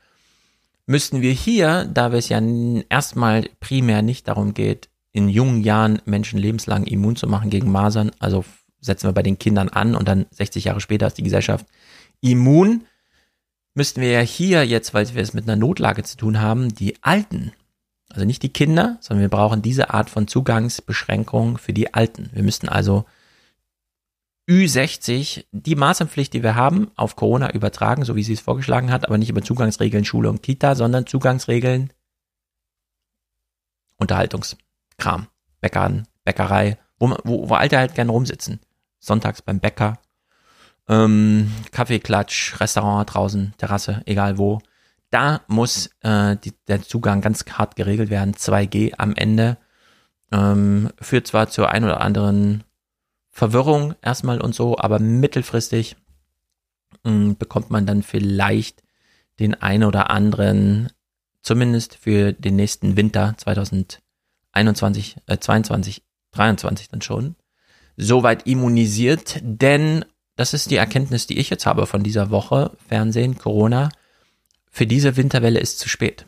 [0.86, 2.42] müssten wir hier, da es ja
[2.88, 8.10] erstmal primär nicht darum geht, in jungen Jahren Menschen lebenslang immun zu machen gegen Masern,
[8.18, 8.44] also
[8.80, 11.66] setzen wir bei den Kindern an und dann 60 Jahre später ist die Gesellschaft
[12.20, 12.86] immun,
[13.80, 17.02] müssten wir ja hier jetzt, weil wir es mit einer Notlage zu tun haben, die
[17.02, 17.52] Alten,
[18.10, 22.28] also nicht die Kinder, sondern wir brauchen diese Art von Zugangsbeschränkung für die Alten.
[22.34, 23.06] Wir müssten also
[24.50, 29.06] Ü60 die Maßnahmenpflicht, die wir haben, auf Corona übertragen, so wie sie es vorgeschlagen hat,
[29.06, 31.90] aber nicht über Zugangsregeln Schule und Kita, sondern Zugangsregeln
[33.96, 35.28] Unterhaltungskram,
[35.62, 38.60] Bäckern, Bäckerei, wo, wo, wo Alte halt gerne rumsitzen.
[38.98, 39.98] Sonntags beim Bäcker,
[40.90, 44.60] ähm, Kaffeeklatsch, Restaurant draußen, Terrasse, egal wo.
[45.10, 48.34] Da muss äh, die, der Zugang ganz hart geregelt werden.
[48.34, 49.56] 2G am Ende
[50.32, 52.64] ähm, führt zwar zur ein oder anderen
[53.30, 55.96] Verwirrung erstmal und so, aber mittelfristig
[57.04, 58.82] mh, hm, bekommt man dann vielleicht
[59.38, 60.90] den ein oder anderen,
[61.42, 66.02] zumindest für den nächsten Winter 2021, äh, 22,
[66.32, 67.36] 23 dann schon,
[67.96, 70.04] soweit immunisiert, denn
[70.40, 73.90] das ist die Erkenntnis, die ich jetzt habe von dieser Woche, Fernsehen, Corona.
[74.70, 76.24] Für diese Winterwelle ist zu spät.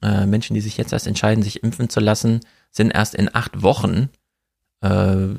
[0.00, 3.62] Äh, Menschen, die sich jetzt erst entscheiden, sich impfen zu lassen, sind erst in acht
[3.62, 4.10] Wochen
[4.82, 5.34] äh,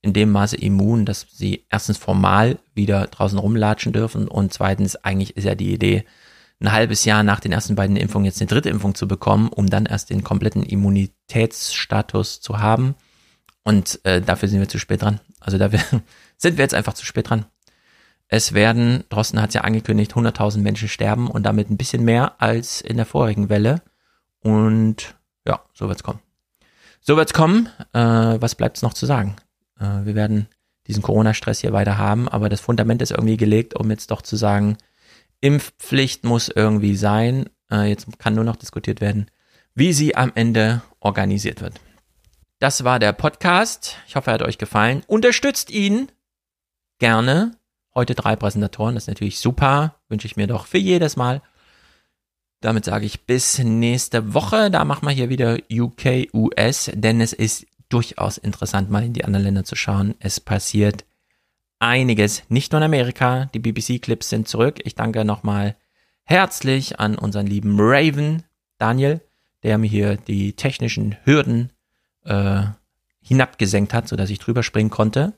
[0.00, 5.36] in dem Maße immun, dass sie erstens formal wieder draußen rumlatschen dürfen und zweitens eigentlich
[5.36, 6.04] ist ja die Idee,
[6.60, 9.68] ein halbes Jahr nach den ersten beiden Impfungen jetzt eine dritte Impfung zu bekommen, um
[9.68, 12.94] dann erst den kompletten Immunitätsstatus zu haben.
[13.64, 15.18] Und äh, dafür sind wir zu spät dran.
[15.40, 15.80] Also dafür
[16.36, 17.46] sind wir jetzt einfach zu spät dran.
[18.28, 22.40] Es werden, Drosten hat es ja angekündigt, 100.000 Menschen sterben und damit ein bisschen mehr
[22.40, 23.82] als in der vorigen Welle.
[24.40, 25.14] Und
[25.46, 26.20] ja, so wird's kommen.
[27.00, 27.68] So wird's kommen.
[27.92, 28.00] Äh,
[28.40, 29.36] was bleibt's noch zu sagen?
[29.78, 30.48] Äh, wir werden
[30.88, 34.36] diesen Corona-Stress hier weiter haben, aber das Fundament ist irgendwie gelegt, um jetzt doch zu
[34.36, 34.76] sagen,
[35.40, 37.48] Impfpflicht muss irgendwie sein.
[37.70, 39.30] Äh, jetzt kann nur noch diskutiert werden,
[39.74, 41.80] wie sie am Ende organisiert wird.
[42.58, 43.96] Das war der Podcast.
[44.08, 45.02] Ich hoffe, er hat euch gefallen.
[45.06, 46.10] Unterstützt ihn
[46.98, 47.52] gerne
[47.96, 49.94] Heute drei Präsentatoren, das ist natürlich super.
[50.10, 51.40] Wünsche ich mir doch für jedes Mal.
[52.60, 54.70] Damit sage ich bis nächste Woche.
[54.70, 59.24] Da machen wir hier wieder UK, US, denn es ist durchaus interessant, mal in die
[59.24, 60.14] anderen Länder zu schauen.
[60.18, 61.06] Es passiert
[61.78, 63.46] einiges, nicht nur in Amerika.
[63.54, 64.80] Die BBC-Clips sind zurück.
[64.84, 65.74] Ich danke nochmal
[66.24, 68.42] herzlich an unseren lieben Raven,
[68.76, 69.22] Daniel,
[69.62, 71.72] der mir hier die technischen Hürden
[72.24, 72.64] äh,
[73.22, 75.32] hinabgesenkt hat, sodass ich drüber springen konnte.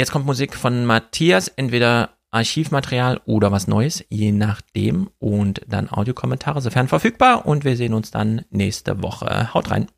[0.00, 5.10] Jetzt kommt Musik von Matthias, entweder Archivmaterial oder was Neues, je nachdem.
[5.18, 7.44] Und dann Audiokommentare, sofern verfügbar.
[7.44, 9.52] Und wir sehen uns dann nächste Woche.
[9.52, 9.88] Haut rein.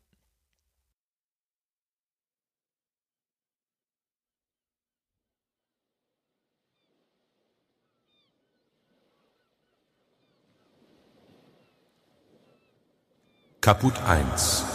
[13.61, 14.72] Kaput 1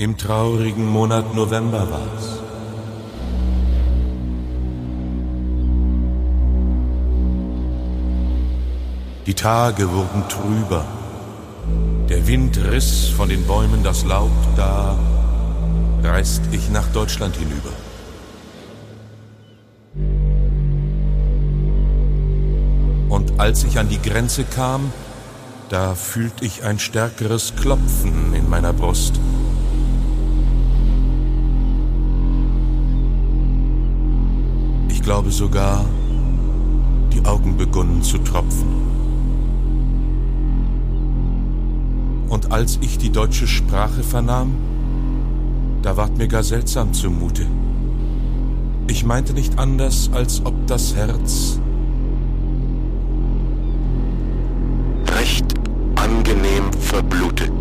[0.00, 2.40] Im traurigen Monat November war's.
[9.26, 10.86] Die Tage wurden trüber.
[12.08, 14.98] Der Wind riss von den Bäumen das Laub, da
[16.02, 17.74] reist ich nach Deutschland hinüber.
[23.10, 24.94] Und als ich an die Grenze kam,
[25.68, 29.20] da fühlt ich ein stärkeres Klopfen in meiner Brust.
[35.10, 35.84] Glaube sogar,
[37.12, 38.68] die Augen begonnen zu tropfen.
[42.28, 44.54] Und als ich die deutsche Sprache vernahm,
[45.82, 47.44] da ward mir gar seltsam zumute.
[48.86, 51.58] Ich meinte nicht anders, als ob das Herz
[55.08, 55.52] recht
[55.96, 57.59] angenehm verblute.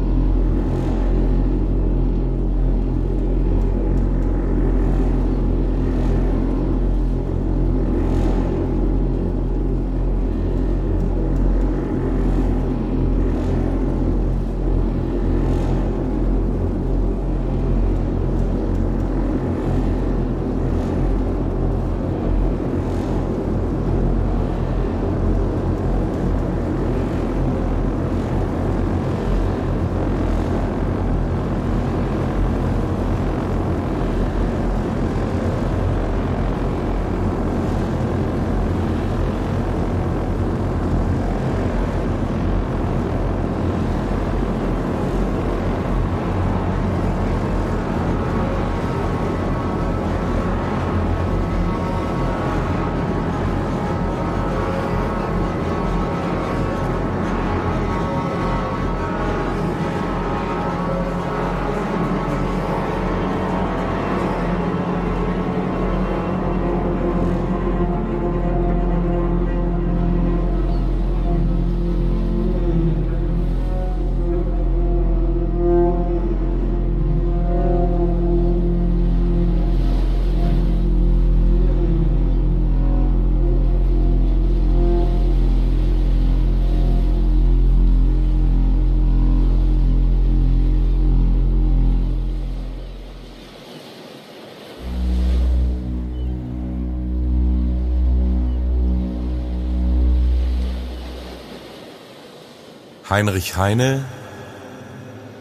[103.09, 104.05] Heinrich Heine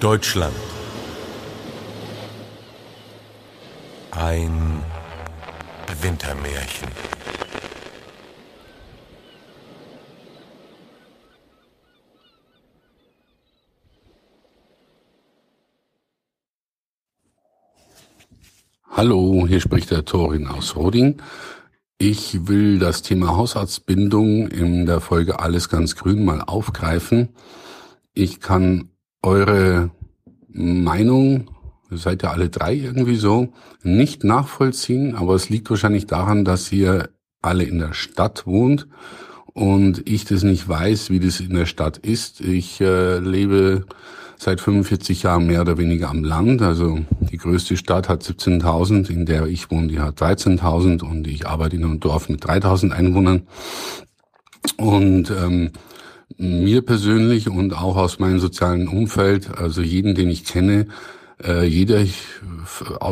[0.01, 0.57] Deutschland
[4.11, 4.83] Ein
[6.01, 6.89] Wintermärchen
[18.91, 21.23] Hallo, hier spricht der Torin aus Roding.
[22.01, 27.31] Ich will das Thema Hausarztbindung in der Folge Alles ganz grün mal aufgreifen.
[28.15, 29.91] Ich kann eure
[30.47, 31.51] Meinung,
[31.91, 33.49] seid ja alle drei irgendwie so,
[33.83, 37.09] nicht nachvollziehen, aber es liegt wahrscheinlich daran, dass ihr
[37.43, 38.87] alle in der Stadt wohnt
[39.53, 42.41] und ich das nicht weiß, wie das in der Stadt ist.
[42.41, 43.87] Ich äh, lebe
[44.39, 46.63] seit 45 Jahren mehr oder weniger am Land.
[46.63, 47.01] Also
[47.31, 51.77] die größte Stadt hat 17.000, in der ich wohne, die hat 13.000 und ich arbeite
[51.77, 53.43] in einem Dorf mit 3.000 Einwohnern.
[54.77, 55.73] Und ähm,
[56.37, 60.87] mir persönlich und auch aus meinem sozialen Umfeld, also jeden, den ich kenne,
[61.43, 62.05] äh, jeder,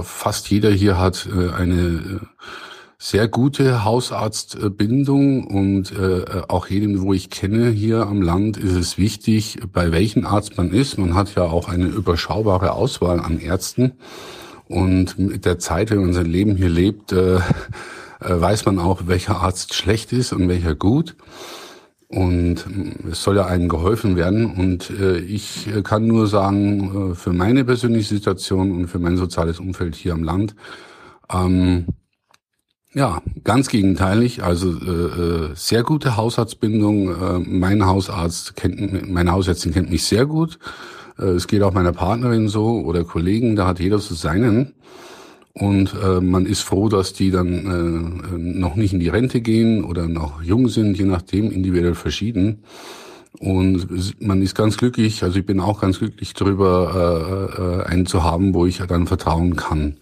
[0.02, 2.20] fast jeder hier hat äh, eine äh,
[2.98, 8.96] sehr gute Hausarztbindung und äh, auch jedem, wo ich kenne hier am Land, ist es
[8.96, 10.96] wichtig, bei welchem Arzt man ist.
[10.96, 13.92] Man hat ja auch eine überschaubare Auswahl an Ärzten
[14.68, 17.40] und mit der Zeit, wenn man sein Leben hier lebt, äh, äh,
[18.20, 21.16] weiß man auch, welcher Arzt schlecht ist und welcher gut.
[22.08, 22.64] Und
[23.10, 24.46] es soll ja einem geholfen werden.
[24.46, 29.58] Und äh, ich kann nur sagen, äh, für meine persönliche Situation und für mein soziales
[29.58, 30.54] Umfeld hier am Land,
[31.32, 31.86] ähm,
[32.96, 34.42] ja, ganz gegenteilig.
[34.42, 37.10] Also äh, äh, sehr gute Hausarztbindung.
[37.10, 40.58] Äh, mein Hausarzt kennt, meine Hausärztin kennt mich sehr gut.
[41.18, 43.54] Äh, es geht auch meiner Partnerin so oder Kollegen.
[43.54, 44.72] Da hat jeder so seinen.
[45.52, 49.84] Und äh, man ist froh, dass die dann äh, noch nicht in die Rente gehen
[49.84, 52.62] oder noch jung sind, je nachdem, individuell verschieden.
[53.38, 58.06] Und man ist ganz glücklich, also ich bin auch ganz glücklich darüber, äh, äh, einen
[58.06, 59.98] zu haben, wo ich dann vertrauen kann.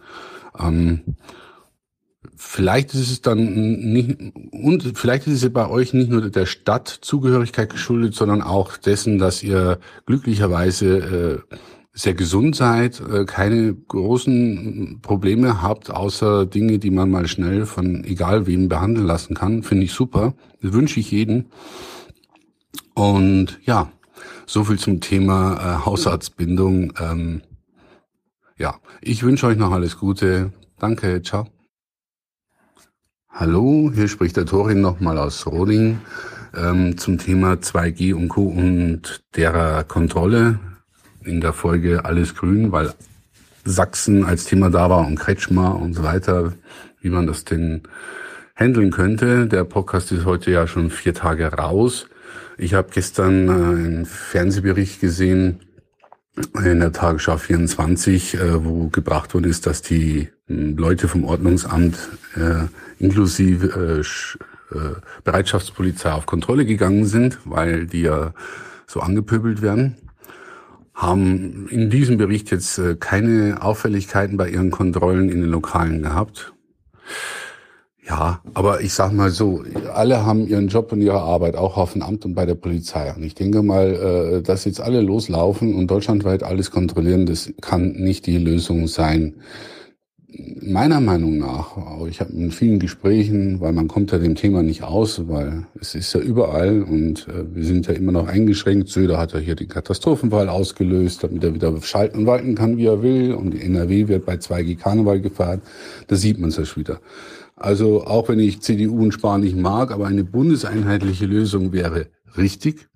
[0.57, 1.01] Ähm,
[2.37, 4.19] Vielleicht ist es dann nicht,
[4.53, 9.43] und vielleicht ist es bei euch nicht nur der Stadtzugehörigkeit geschuldet, sondern auch dessen, dass
[9.43, 11.57] ihr glücklicherweise äh,
[11.93, 18.03] sehr gesund seid, äh, keine großen Probleme habt, außer Dinge, die man mal schnell von
[18.05, 19.63] egal wem behandeln lassen kann.
[19.63, 20.35] Finde ich super.
[20.61, 21.47] Das wünsche ich jeden.
[22.95, 23.93] Und ja,
[24.47, 26.95] so viel zum Thema äh, Hausarztbindung.
[27.01, 27.43] Ähm,
[28.59, 30.53] ja, ich wünsche euch noch alles Gute.
[30.79, 31.54] Danke, ciao.
[33.37, 35.99] Hallo, hier spricht der Torin nochmal aus Roding
[36.57, 38.45] ähm, zum Thema 2G und Co.
[38.45, 40.61] und derer Kontrolle
[41.25, 42.95] in der Folge Alles Grün, weil
[43.65, 46.53] Sachsen als Thema da war und Kretschmer und so weiter,
[47.01, 47.83] wie man das denn
[48.55, 49.49] handeln könnte.
[49.49, 52.07] Der Podcast ist heute ja schon vier Tage raus.
[52.57, 55.59] Ich habe gestern äh, einen Fernsehbericht gesehen
[56.65, 61.99] in der Tagesschau 24, äh, wo gebracht worden ist, dass die äh, Leute vom Ordnungsamt
[62.37, 64.03] äh, inklusive
[64.73, 68.33] äh, äh, Bereitschaftspolizei auf Kontrolle gegangen sind, weil die ja
[68.87, 69.97] so angepöbelt werden
[70.95, 76.53] haben in diesem Bericht jetzt äh, keine Auffälligkeiten bei ihren Kontrollen in den Lokalen gehabt.
[78.07, 79.65] Ja, aber ich sag mal so,
[79.95, 83.13] alle haben ihren Job und ihre Arbeit, auch auf dem Amt und bei der Polizei.
[83.15, 87.93] Und ich denke mal, äh, dass jetzt alle loslaufen und deutschlandweit alles kontrollieren, das kann
[87.93, 89.35] nicht die Lösung sein
[90.37, 91.77] meiner Meinung nach,
[92.09, 95.95] ich habe in vielen Gesprächen, weil man kommt ja dem Thema nicht aus, weil es
[95.95, 98.89] ist ja überall und äh, wir sind ja immer noch eingeschränkt.
[98.89, 102.87] Söder hat ja hier den Katastrophenfall ausgelöst, damit er wieder schalten und walten kann, wie
[102.87, 103.35] er will.
[103.35, 105.63] Und die NRW wird bei 2G Karneval gefeiert.
[106.09, 107.01] Da sieht man es ja wieder.
[107.57, 112.89] Also auch wenn ich CDU und Spahn nicht mag, aber eine bundeseinheitliche Lösung wäre richtig.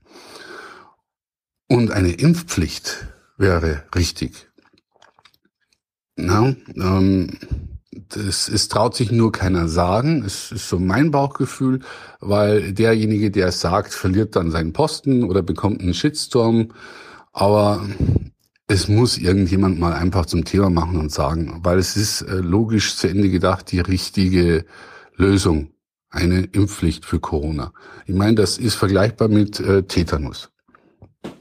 [1.69, 4.48] Und eine Impfpflicht wäre richtig.
[6.21, 7.29] Na, ähm,
[8.09, 10.25] das es traut sich nur keiner sagen.
[10.27, 11.81] Es ist so mein Bauchgefühl,
[12.21, 16.73] weil derjenige, der es sagt, verliert dann seinen Posten oder bekommt einen Shitstorm.
[17.33, 17.87] Aber
[18.67, 22.97] es muss irgendjemand mal einfach zum Thema machen und sagen, weil es ist äh, logisch
[22.97, 24.65] zu Ende gedacht die richtige
[25.17, 25.71] Lösung.
[26.11, 27.73] Eine Impfpflicht für Corona.
[28.07, 30.51] Ich meine, das ist vergleichbar mit äh, Tetanus.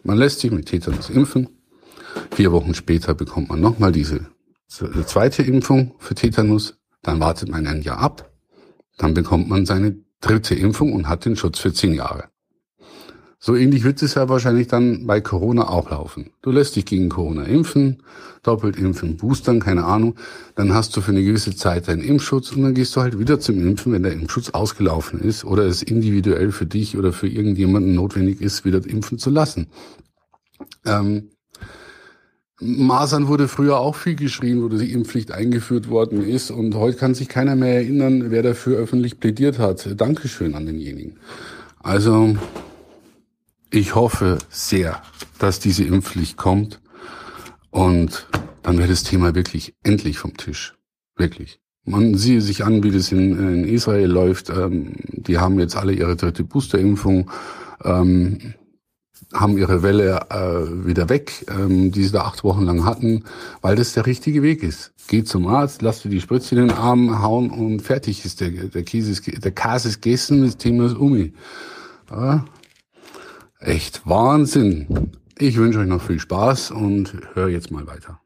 [0.03, 1.49] Man lässt sich mit Tetanus impfen.
[2.31, 4.27] Vier Wochen später bekommt man nochmal diese
[4.81, 8.31] eine zweite Impfung für Tetanus, dann wartet man ein Jahr ab,
[8.97, 12.29] dann bekommt man seine dritte Impfung und hat den Schutz für zehn Jahre.
[13.39, 16.31] So ähnlich wird es ja wahrscheinlich dann bei Corona auch laufen.
[16.41, 18.01] Du lässt dich gegen Corona impfen,
[18.41, 20.15] doppelt impfen, boostern, keine Ahnung.
[20.55, 23.39] Dann hast du für eine gewisse Zeit deinen Impfschutz und dann gehst du halt wieder
[23.39, 27.93] zum Impfen, wenn der Impfschutz ausgelaufen ist oder es individuell für dich oder für irgendjemanden
[27.93, 29.67] notwendig ist, wieder impfen zu lassen.
[30.83, 31.29] Ähm,
[32.59, 36.49] Masern wurde früher auch viel geschrien, wo die Impfpflicht eingeführt worden ist.
[36.49, 39.87] Und heute kann sich keiner mehr erinnern, wer dafür öffentlich plädiert hat.
[39.99, 41.17] Dankeschön an denjenigen.
[41.79, 42.35] Also,
[43.69, 45.01] ich hoffe sehr,
[45.37, 46.81] dass diese Impfpflicht kommt.
[47.69, 48.27] Und
[48.63, 50.75] dann wäre das Thema wirklich endlich vom Tisch.
[51.15, 51.59] Wirklich.
[51.85, 54.49] Man sieht sich an, wie das in, in Israel läuft.
[54.49, 57.29] Ähm, die haben jetzt alle ihre dritte Boosterimpfung.
[57.83, 58.55] Ähm,
[59.33, 63.25] haben ihre Welle äh, wieder weg, ähm, die sie da acht Wochen lang hatten,
[63.61, 64.93] weil das der richtige Weg ist.
[65.07, 68.49] Geh zum Arzt, lass dir die Spritze in den Arm hauen und fertig ist der,
[68.49, 71.33] der Käse ist, der Käse ist gegessen, das Thema ist umi.
[72.09, 72.45] Ja,
[73.59, 75.11] echt Wahnsinn.
[75.37, 78.19] Ich wünsche euch noch viel Spaß und höre jetzt mal weiter.